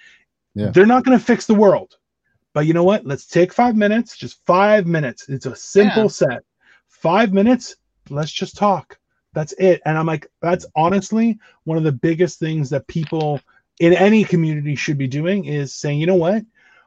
Yeah. 0.54 0.70
They're 0.70 0.86
not 0.86 1.04
going 1.04 1.18
to 1.18 1.24
fix 1.24 1.46
the 1.46 1.54
world. 1.54 1.96
But 2.54 2.66
you 2.66 2.74
know 2.74 2.84
what? 2.84 3.06
Let's 3.06 3.26
take 3.26 3.52
5 3.52 3.76
minutes, 3.76 4.16
just 4.16 4.44
5 4.46 4.86
minutes. 4.86 5.28
It's 5.28 5.46
a 5.46 5.56
simple 5.56 6.04
Yeah. 6.04 6.08
set. 6.08 6.42
5 6.88 7.32
minutes, 7.32 7.76
let's 8.10 8.30
just 8.30 8.56
talk. 8.56 8.98
That's 9.34 9.52
it. 9.54 9.80
And 9.86 9.96
I'm 9.96 10.06
like 10.06 10.26
that's 10.42 10.66
honestly 10.76 11.38
one 11.64 11.78
of 11.78 11.84
the 11.84 11.92
biggest 11.92 12.38
things 12.38 12.68
that 12.70 12.86
people 12.86 13.40
in 13.80 13.92
any 13.94 14.24
community 14.24 14.74
should 14.74 14.98
be 14.98 15.06
doing 15.08 15.44
is 15.44 15.74
saying, 15.74 16.00
you 16.00 16.06
know 16.06 16.14
what? 16.16 16.44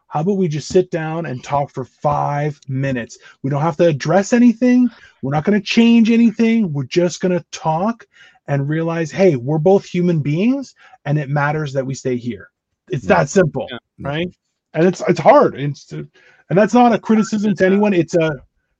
How 0.08 0.22
about 0.22 0.38
we 0.38 0.48
just 0.48 0.70
sit 0.70 0.92
down 0.92 1.26
and 1.26 1.44
talk 1.44 1.72
for 1.72 1.84
five 1.84 2.60
minutes? 2.68 3.18
We 3.42 3.50
don't 3.50 3.62
have 3.62 3.78
to 3.78 3.88
address 3.88 4.32
anything. 4.34 4.90
We're 5.22 5.34
not 5.34 5.44
going 5.44 5.60
to 5.60 5.66
change 5.66 6.10
anything. 6.10 6.72
We're 6.72 6.84
just 6.84 7.20
going 7.20 7.38
to 7.38 7.46
talk 7.52 8.08
and 8.48 8.70
realize, 8.70 9.12
hey, 9.12 9.36
we're 9.36 9.58
both 9.58 9.86
human 9.86 10.20
beings, 10.22 10.76
and 11.06 11.18
it 11.18 11.30
matters 11.30 11.74
that 11.74 11.86
we 11.86 11.96
stay 11.96 12.16
here. 12.16 12.50
It's 12.90 13.08
that 13.08 13.30
simple, 13.30 13.68
Yeah. 13.70 13.78
right? 14.08 14.38
And 14.74 14.86
it's 14.86 15.02
it's 15.08 15.20
hard. 15.20 15.60
It's 15.60 15.92
and 15.92 16.08
that's 16.50 16.74
not 16.74 16.94
a 16.94 17.00
criticism 17.00 17.56
to 17.56 17.66
anyone. 17.66 17.94
It's 17.94 18.16
a 18.16 18.38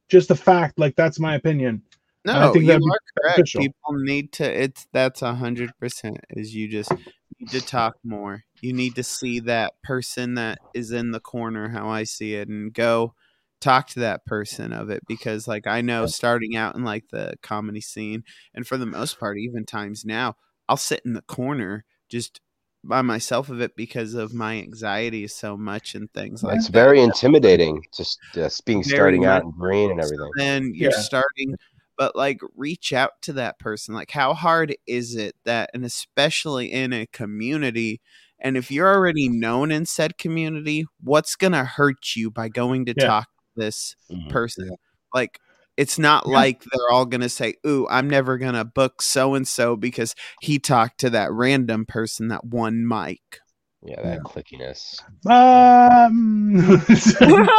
just 0.08 0.30
a 0.30 0.36
fact. 0.36 0.78
Like 0.78 0.96
that's 0.96 1.20
my 1.20 1.36
opinion. 1.36 1.82
And 2.26 2.38
I 2.38 2.46
No, 2.46 2.54
think 2.54 2.66
you 2.66 2.74
are 2.74 2.80
correct. 2.80 3.36
beneficial. 3.36 3.62
People 3.62 3.94
need 3.94 4.32
to. 4.34 4.64
It's 4.64 4.88
that's 4.94 5.22
a 5.22 5.34
hundred 5.34 5.72
percent. 5.80 6.20
Is 6.30 6.54
you 6.54 6.68
just 6.68 6.92
need 7.40 7.52
to 7.52 7.62
talk 7.62 7.96
more. 8.04 8.44
You 8.62 8.74
need 8.74 8.96
to 8.96 9.04
see 9.04 9.40
that 9.42 9.74
person 9.84 10.36
that 10.36 10.60
is 10.74 10.92
in 10.92 11.12
the 11.12 11.20
corner, 11.20 11.70
how 11.70 11.90
I 11.90 12.04
see 12.04 12.36
it, 12.36 12.48
and 12.48 12.74
go 12.74 13.14
talk 13.62 13.88
to 13.90 14.00
that 14.02 14.26
person 14.26 14.74
of 14.74 14.90
it. 14.90 15.04
Because 15.08 15.48
like 15.48 15.68
I 15.68 15.82
know, 15.82 16.06
starting 16.06 16.56
out 16.56 16.76
in 16.76 16.84
like 16.84 17.10
the 17.12 17.36
comedy 17.42 17.82
scene, 17.82 18.24
and 18.54 18.66
for 18.66 18.78
the 18.78 18.86
most 18.86 19.20
part, 19.20 19.38
even 19.38 19.66
times 19.66 20.06
now, 20.06 20.36
I'll 20.68 20.78
sit 20.78 21.02
in 21.06 21.14
the 21.14 21.22
corner 21.22 21.86
just 22.10 22.42
by 22.84 23.02
myself 23.02 23.50
of 23.50 23.62
it 23.62 23.76
because 23.76 24.14
of 24.14 24.34
my 24.34 24.58
anxiety 24.60 25.28
so 25.28 25.58
much 25.58 25.96
and 25.96 26.12
things 26.14 26.44
like 26.44 26.58
It's 26.58 26.68
that. 26.68 26.74
very 26.74 27.02
intimidating, 27.02 27.84
just 27.96 28.20
just 28.34 28.66
being 28.66 28.84
Very 28.84 28.92
starting 28.94 29.26
out 29.26 29.38
much 29.38 29.44
and 29.44 29.54
green 29.54 29.92
and 29.92 30.00
everything. 30.00 30.32
then 30.36 30.72
you're 30.76 30.92
Yeah. 30.92 30.98
starting 31.02 31.56
but 31.98 32.16
like 32.16 32.40
reach 32.56 32.94
out 32.94 33.12
to 33.22 33.34
that 33.34 33.60
person 33.60 33.94
like 33.96 34.12
how 34.12 34.34
hard 34.34 34.76
is 34.88 35.16
it 35.16 35.36
that 35.46 35.70
and 35.74 35.86
especially 35.86 36.72
in 36.72 36.94
a 36.94 37.06
community 37.08 38.02
and 38.40 38.58
if 38.58 38.70
you're 38.72 38.94
already 38.94 39.30
known 39.30 39.72
in 39.72 39.86
said 39.86 40.18
community 40.18 40.86
what's 41.02 41.36
gonna 41.36 41.66
hurt 41.66 42.16
you 42.16 42.30
by 42.32 42.50
going 42.50 42.86
to 42.86 42.94
Yeah. 42.96 43.06
talk 43.08 43.26
to 43.26 43.62
this 43.66 43.96
Mhm. 44.12 44.30
person 44.30 44.70
like 45.14 45.40
it's 45.78 46.00
not 46.00 46.26
Yeah. 46.26 46.32
like 46.34 46.64
they're 46.64 46.92
all 46.92 47.06
gonna 47.06 47.30
say 47.30 47.56
ooh 47.68 47.88
i'm 47.90 48.10
never 48.10 48.38
gonna 48.38 48.66
book 48.66 49.02
so 49.02 49.36
and 49.36 49.48
so 49.48 49.76
because 49.76 50.16
he 50.42 50.60
talked 50.60 51.00
to 51.00 51.10
that 51.12 51.32
random 51.32 51.86
person 51.86 52.28
that 52.30 52.46
one 52.46 52.88
mic 52.88 53.40
Yeah, 53.88 54.02
that 54.02 54.20
clickiness. 54.24 55.00
Um, 55.28 56.56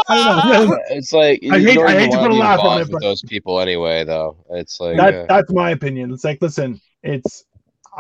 I 0.08 0.52
don't 0.52 0.68
know. 0.70 0.78
It's 0.90 1.12
like 1.12 1.40
I 1.50 1.60
hate- 1.60 1.78
I 1.78 1.92
hate 1.92 2.10
to 2.10 2.18
put 2.18 2.30
a 2.32 2.34
laugh 2.34 2.60
on 2.60 2.80
it, 2.82 2.90
but- 2.90 3.00
those 3.00 3.22
people 3.22 3.60
anyway, 3.60 4.02
though. 4.04 4.36
It's 4.50 4.80
like 4.80 4.96
that 4.96 5.14
uh, 5.14 5.26
that's 5.28 5.52
my 5.52 5.70
opinion. 5.70 6.12
It's 6.12 6.24
like, 6.24 6.42
listen, 6.42 6.80
it's 7.02 7.44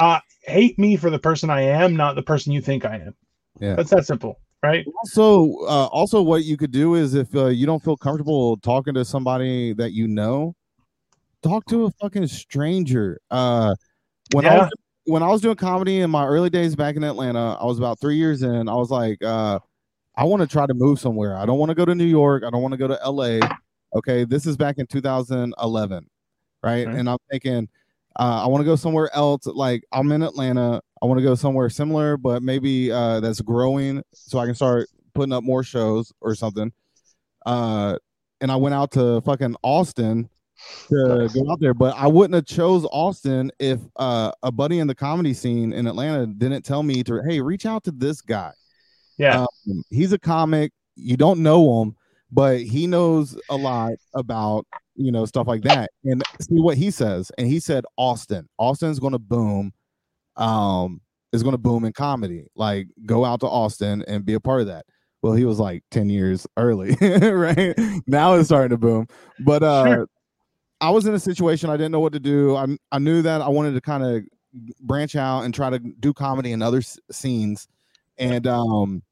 uh 0.00 0.18
hate 0.42 0.78
me 0.78 0.96
for 0.96 1.10
the 1.10 1.18
person 1.18 1.50
I 1.50 1.62
am, 1.62 1.94
not 1.94 2.16
the 2.16 2.22
person 2.22 2.52
you 2.52 2.60
think 2.60 2.84
I 2.84 2.96
am. 2.96 3.14
Yeah. 3.60 3.76
That's 3.76 3.90
that 3.90 4.06
simple, 4.06 4.40
right? 4.62 4.84
Also, 5.04 5.58
uh, 5.64 5.86
also, 5.86 6.20
what 6.20 6.44
you 6.44 6.56
could 6.56 6.72
do 6.72 6.94
is 6.96 7.14
if 7.14 7.34
uh, 7.34 7.46
you 7.46 7.64
don't 7.64 7.82
feel 7.82 7.96
comfortable 7.96 8.56
talking 8.58 8.94
to 8.94 9.04
somebody 9.04 9.72
that 9.74 9.92
you 9.92 10.08
know, 10.08 10.54
talk 11.42 11.64
to 11.66 11.84
a 11.86 11.90
fucking 11.92 12.26
stranger. 12.26 13.20
Uh, 13.30 13.74
when 14.32 14.44
I 14.46 14.54
Yeah. 14.54 14.58
was 14.62 14.70
when 15.06 15.22
I 15.22 15.28
was 15.28 15.40
doing 15.40 15.56
comedy 15.56 16.00
in 16.00 16.10
my 16.10 16.26
early 16.26 16.50
days 16.50 16.74
back 16.74 16.96
in 16.96 17.04
Atlanta, 17.04 17.56
I 17.60 17.64
was 17.64 17.78
about 17.78 17.98
three 18.00 18.16
years 18.16 18.42
in. 18.42 18.68
I 18.68 18.74
was 18.74 18.90
like, 18.90 19.22
uh, 19.22 19.58
I 20.16 20.24
want 20.24 20.40
to 20.40 20.46
try 20.46 20.66
to 20.66 20.74
move 20.74 20.98
somewhere. 20.98 21.36
I 21.36 21.46
don't 21.46 21.58
want 21.58 21.70
to 21.70 21.74
go 21.74 21.84
to 21.84 21.94
New 21.94 22.04
York. 22.04 22.42
I 22.44 22.50
don't 22.50 22.62
want 22.62 22.72
to 22.72 22.78
go 22.78 22.88
to 22.88 22.98
LA. 23.08 23.38
Okay, 23.94 24.24
this 24.24 24.46
is 24.46 24.56
back 24.56 24.78
in 24.78 24.86
2011, 24.86 26.06
right? 26.62 26.86
Okay. 26.86 26.98
And 26.98 27.08
I'm 27.08 27.18
thinking, 27.30 27.68
uh, 28.18 28.42
I 28.44 28.48
want 28.48 28.62
to 28.62 28.64
go 28.64 28.76
somewhere 28.76 29.14
else. 29.14 29.46
Like 29.46 29.84
I'm 29.92 30.10
in 30.10 30.22
Atlanta. 30.22 30.82
I 31.02 31.06
want 31.06 31.18
to 31.18 31.24
go 31.24 31.34
somewhere 31.34 31.70
similar, 31.70 32.16
but 32.16 32.42
maybe 32.42 32.90
uh, 32.90 33.20
that's 33.20 33.40
growing, 33.40 34.02
so 34.12 34.38
I 34.38 34.46
can 34.46 34.54
start 34.54 34.88
putting 35.14 35.32
up 35.32 35.44
more 35.44 35.62
shows 35.62 36.12
or 36.20 36.34
something. 36.34 36.72
Uh, 37.44 37.98
and 38.40 38.50
I 38.50 38.56
went 38.56 38.74
out 38.74 38.90
to 38.92 39.20
fucking 39.20 39.56
Austin 39.62 40.28
to 40.88 41.18
Nice. 41.18 41.34
go 41.34 41.50
out 41.50 41.60
there, 41.60 41.74
but 41.74 41.94
I 41.96 42.06
wouldn't 42.06 42.34
have 42.34 42.46
chose 42.46 42.86
Austin 42.90 43.50
if 43.58 43.80
uh, 43.96 44.32
a 44.42 44.50
buddy 44.52 44.78
in 44.78 44.86
the 44.86 44.94
comedy 44.94 45.34
scene 45.34 45.72
in 45.72 45.86
Atlanta 45.86 46.26
didn't 46.26 46.62
tell 46.62 46.82
me 46.82 47.02
to, 47.04 47.20
hey, 47.28 47.40
reach 47.40 47.66
out 47.66 47.84
to 47.84 47.90
this 47.90 48.20
guy. 48.20 48.52
Yeah. 49.18 49.40
Um, 49.68 49.82
he's 49.90 50.12
a 50.12 50.18
comic. 50.18 50.72
You 50.94 51.16
don't 51.16 51.40
know 51.42 51.82
him, 51.82 51.96
but 52.30 52.60
he 52.60 52.86
knows 52.86 53.38
a 53.50 53.56
lot 53.56 53.92
about 54.14 54.66
you 54.94 55.12
know 55.12 55.26
stuff 55.26 55.46
like 55.46 55.62
that. 55.62 55.90
And 56.04 56.22
see 56.40 56.60
what 56.60 56.76
he 56.76 56.90
says. 56.90 57.30
And 57.38 57.46
he 57.46 57.60
said 57.60 57.84
Austin. 57.96 58.48
Austin's 58.58 58.98
going 58.98 59.12
to 59.12 59.18
boom. 59.18 59.72
Um, 60.36 61.00
is 61.32 61.42
going 61.42 61.52
to 61.54 61.58
boom 61.58 61.84
in 61.84 61.92
comedy. 61.92 62.46
Like 62.54 62.88
go 63.04 63.24
out 63.24 63.40
to 63.40 63.46
Austin 63.46 64.04
and 64.08 64.24
be 64.24 64.34
a 64.34 64.40
part 64.40 64.60
of 64.62 64.66
that. 64.68 64.86
Well, 65.22 65.32
he 65.34 65.44
was 65.44 65.58
like 65.58 65.82
ten 65.90 66.08
years 66.08 66.46
early, 66.56 66.94
right? 67.00 67.74
Now 68.06 68.34
it's 68.34 68.48
starting 68.48 68.70
to 68.70 68.78
boom. 68.78 69.06
But 69.40 69.62
uh, 69.62 69.84
Sure. 69.84 70.06
I 70.80 70.90
was 70.90 71.06
in 71.06 71.14
a 71.14 71.18
situation 71.18 71.70
I 71.70 71.76
didn't 71.76 71.92
know 71.92 72.00
what 72.00 72.12
to 72.12 72.20
do. 72.20 72.54
I 72.56 72.66
I 72.92 72.98
knew 72.98 73.22
that 73.22 73.40
I 73.40 73.48
wanted 73.48 73.72
to 73.74 73.80
kind 73.80 74.02
of 74.04 74.22
branch 74.80 75.16
out 75.16 75.42
and 75.42 75.52
try 75.54 75.70
to 75.70 75.78
do 75.78 76.12
comedy 76.12 76.52
in 76.52 76.62
other 76.62 76.78
s- 76.78 76.98
scenes 77.10 77.68
and 78.16 78.46
um 78.46 79.02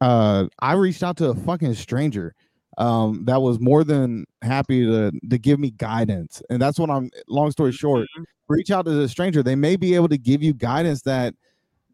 uh 0.00 0.46
i 0.60 0.72
reached 0.72 1.04
out 1.04 1.16
to 1.16 1.28
a 1.28 1.34
fucking 1.34 1.74
stranger 1.74 2.34
um 2.78 3.24
that 3.24 3.40
was 3.40 3.60
more 3.60 3.84
than 3.84 4.24
happy 4.42 4.84
to 4.84 5.12
to 5.28 5.38
give 5.38 5.60
me 5.60 5.70
guidance 5.70 6.42
and 6.50 6.60
that's 6.60 6.76
what 6.76 6.90
i'm 6.90 7.08
long 7.28 7.52
story 7.52 7.70
short 7.70 8.08
reach 8.48 8.72
out 8.72 8.84
to 8.84 8.90
the 8.90 9.08
stranger 9.08 9.44
they 9.44 9.54
may 9.54 9.76
be 9.76 9.94
able 9.94 10.08
to 10.08 10.18
give 10.18 10.42
you 10.42 10.52
guidance 10.52 11.02
that 11.02 11.32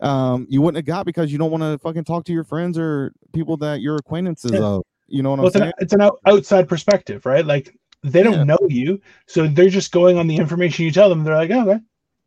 um 0.01 0.47
you 0.48 0.62
wouldn't 0.62 0.76
have 0.78 0.86
got 0.86 1.05
because 1.05 1.30
you 1.30 1.36
don't 1.36 1.51
want 1.51 1.62
to 1.62 1.76
fucking 1.80 2.05
talk 2.05 2.24
to 2.24 2.32
your 2.32 2.44
friends 2.44 2.78
or 2.78 3.12
people 3.34 3.59
that 3.59 3.82
you're 3.82 3.97
acquaintances 3.97 4.52
Yeah. 4.52 4.60
of 4.64 4.82
you 5.09 5.22
know 5.22 5.30
what 5.32 5.38
Well, 5.40 5.47
i'm 5.48 5.48
it's 5.48 5.56
an, 5.56 5.62
saying 5.62 5.72
it's 5.80 5.93
an 5.93 6.10
outside 6.24 6.66
perspective, 6.66 7.26
right? 7.26 7.44
Like 7.44 7.76
they 8.12 8.23
don't 8.23 8.39
Yeah. 8.39 8.45
know 8.45 8.59
you, 8.69 9.01
so 9.27 9.47
they're 9.47 9.69
just 9.69 9.93
going 9.93 10.16
on 10.19 10.27
the 10.27 10.37
information 10.37 10.85
you 10.85 10.91
tell 10.93 11.09
them. 11.09 11.24
They're 11.24 11.35
like, 11.37 11.51
oh, 11.51 11.69
okay, 11.70 11.81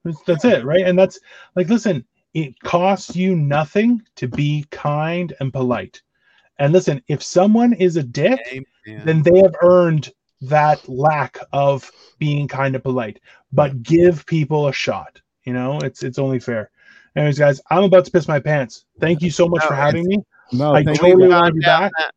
that's, 0.03 0.21
that's 0.23 0.45
it, 0.45 0.65
right? 0.65 0.85
And 0.85 0.97
that's 0.97 1.19
like, 1.55 1.69
listen, 1.69 2.05
it 2.33 2.59
costs 2.61 3.15
you 3.15 3.35
nothing 3.35 4.01
to 4.15 4.27
be 4.27 4.65
kind 4.71 5.33
and 5.39 5.51
polite. 5.51 6.01
And 6.59 6.73
listen, 6.73 7.01
if 7.07 7.23
someone 7.23 7.73
is 7.73 7.95
a 7.97 8.03
dick, 8.03 8.39
Amen. 8.87 9.05
then 9.05 9.23
they 9.23 9.39
have 9.39 9.55
earned 9.61 10.11
that 10.41 10.87
lack 10.87 11.37
of 11.53 11.91
being 12.17 12.47
kind 12.47 12.75
of 12.75 12.83
polite, 12.83 13.19
but 13.53 13.81
give 13.81 14.25
people 14.25 14.67
a 14.67 14.73
shot. 14.73 15.21
You 15.45 15.53
know, 15.53 15.79
it's 15.79 16.03
it's 16.03 16.19
only 16.19 16.39
fair. 16.39 16.69
Anyways, 17.15 17.39
guys, 17.39 17.61
I'm 17.71 17.83
about 17.83 18.05
to 18.05 18.11
piss 18.11 18.27
my 18.27 18.39
pants. 18.39 18.85
Thank 18.99 19.21
you 19.21 19.31
so 19.31 19.47
much 19.47 19.61
No, 19.63 19.67
for 19.69 19.75
having 19.75 20.05
me. 20.05 20.17
No, 20.51 20.73
I 20.75 20.83
thank 20.83 20.99
totally 20.99 21.23
you. 21.27 21.29
want 21.29 21.45
to 21.45 21.51
Gone 21.51 21.59
be 21.59 21.65
back. 21.65 21.91
that- 21.97 22.11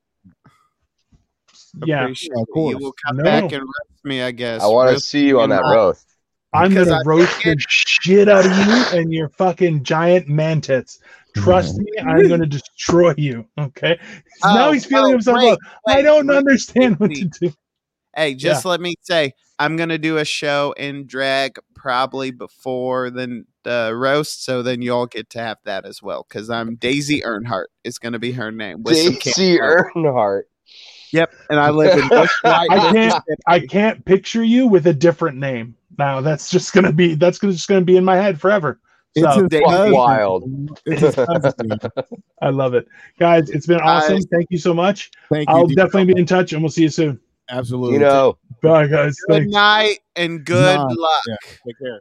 Yeah, 1.84 2.02
Appreciate 2.02 2.32
Yeah, 2.34 2.42
of 2.42 2.48
course. 2.52 2.70
You 2.72 2.78
will 2.78 2.94
come 3.06 3.16
No. 3.16 3.24
back 3.24 3.44
and 3.52 3.62
roast 3.62 4.04
me, 4.04 4.22
I 4.22 4.30
guess. 4.30 4.62
I 4.62 4.66
want 4.66 4.94
to 4.94 5.00
see 5.00 5.26
you 5.26 5.40
on 5.40 5.48
that 5.50 5.64
in 5.64 5.70
roast. 5.70 6.06
I'm 6.52 6.68
Because 6.68 6.88
gonna 6.88 7.00
I 7.00 7.04
roast 7.06 7.42
the 7.42 7.56
shit 7.68 8.28
out 8.28 8.44
of 8.44 8.52
you 8.52 9.00
and 9.00 9.12
your 9.12 9.30
fucking 9.30 9.84
giant 9.84 10.28
man 10.28 10.60
tits. 10.60 10.98
Trust 11.34 11.78
me, 11.78 11.86
mm-hmm. 11.98 12.08
I'm 12.08 12.28
gonna 12.28 12.46
destroy 12.46 13.14
you. 13.16 13.46
Okay. 13.58 13.98
Oh, 14.44 14.54
now 14.54 14.68
Oh, 14.68 14.72
he's 14.72 14.84
feeling 14.84 15.06
oh, 15.06 15.12
himself 15.12 15.38
wait, 15.38 15.52
up. 15.52 15.58
I 15.88 16.02
don't 16.02 16.26
wait, 16.26 16.36
understand 16.36 17.00
what 17.00 17.10
to 17.12 17.24
do. 17.24 17.52
Hey, 18.14 18.34
just 18.34 18.66
let 18.66 18.82
me 18.82 18.96
say, 19.00 19.32
I'm 19.58 19.76
gonna 19.76 19.96
do 19.96 20.18
a 20.18 20.24
show 20.26 20.74
in 20.76 21.06
drag 21.06 21.58
probably 21.74 22.30
before 22.32 23.08
the 23.08 23.44
the 23.64 23.92
roast, 23.96 24.44
so 24.44 24.62
then 24.62 24.82
y'all 24.82 25.06
get 25.06 25.30
to 25.30 25.38
have 25.38 25.58
that 25.64 25.86
as 25.86 26.02
well. 26.02 26.26
Because 26.28 26.50
I'm 26.50 26.74
Daisy 26.74 27.22
Earnhardt 27.22 27.66
is 27.84 27.98
gonna 27.98 28.18
be 28.18 28.32
her 28.32 28.52
name. 28.52 28.82
with 28.82 28.94
Daisy. 28.96 29.56
Earnhardt. 29.58 30.42
Yep, 31.12 31.32
and 31.50 31.60
I 31.60 31.70
live 31.70 31.98
in 31.98 32.08
Bush 32.08 32.30
White. 32.42 32.70
I 32.70 32.92
can't 32.92 33.24
I 33.46 33.60
can't 33.60 34.04
picture 34.04 34.42
you 34.44 34.66
with 34.66 34.86
a 34.86 34.92
different 34.94 35.38
name. 35.38 35.76
Now 35.98 36.20
that's 36.20 36.50
just 36.50 36.72
gonna 36.72 36.92
be 36.92 37.14
that's 37.14 37.38
gonna, 37.38 37.52
just 37.52 37.68
gonna 37.68 37.80
be 37.82 37.96
in 37.96 38.04
my 38.04 38.16
head 38.16 38.40
forever. 38.40 38.80
It's 39.14 39.24
So 39.34 39.40
his 39.42 39.48
They- 39.50 39.62
cousin. 39.62 39.92
Wild. 39.92 40.80
It's 40.86 41.00
his. 41.02 41.18
I 42.40 42.48
love 42.48 42.74
it. 42.74 42.88
Guys, 43.18 43.50
it's 43.50 43.66
been 43.66 43.80
awesome. 43.80 44.14
Guys. 44.16 44.26
Thank 44.32 44.46
you 44.50 44.58
so 44.58 44.72
much. 44.72 45.10
Thank 45.30 45.48
you. 45.48 45.54
I'll 45.54 45.66
D. 45.66 45.74
definitely 45.74 46.14
be 46.14 46.18
in 46.20 46.26
touch 46.26 46.52
and 46.54 46.62
we'll 46.62 46.70
see 46.70 46.82
you 46.82 46.88
soon. 46.88 47.20
Absolutely. 47.50 47.94
You 47.94 48.00
know. 48.00 48.38
Bye 48.62 48.86
guys. 48.86 49.14
Good 49.28 49.34
Thanks. 49.40 49.52
night 49.52 49.98
and 50.16 50.44
good 50.44 50.76
Nah, 50.76 50.86
luck. 50.86 51.22
yeah. 51.28 51.34
Take 51.66 51.78
care. 51.78 52.00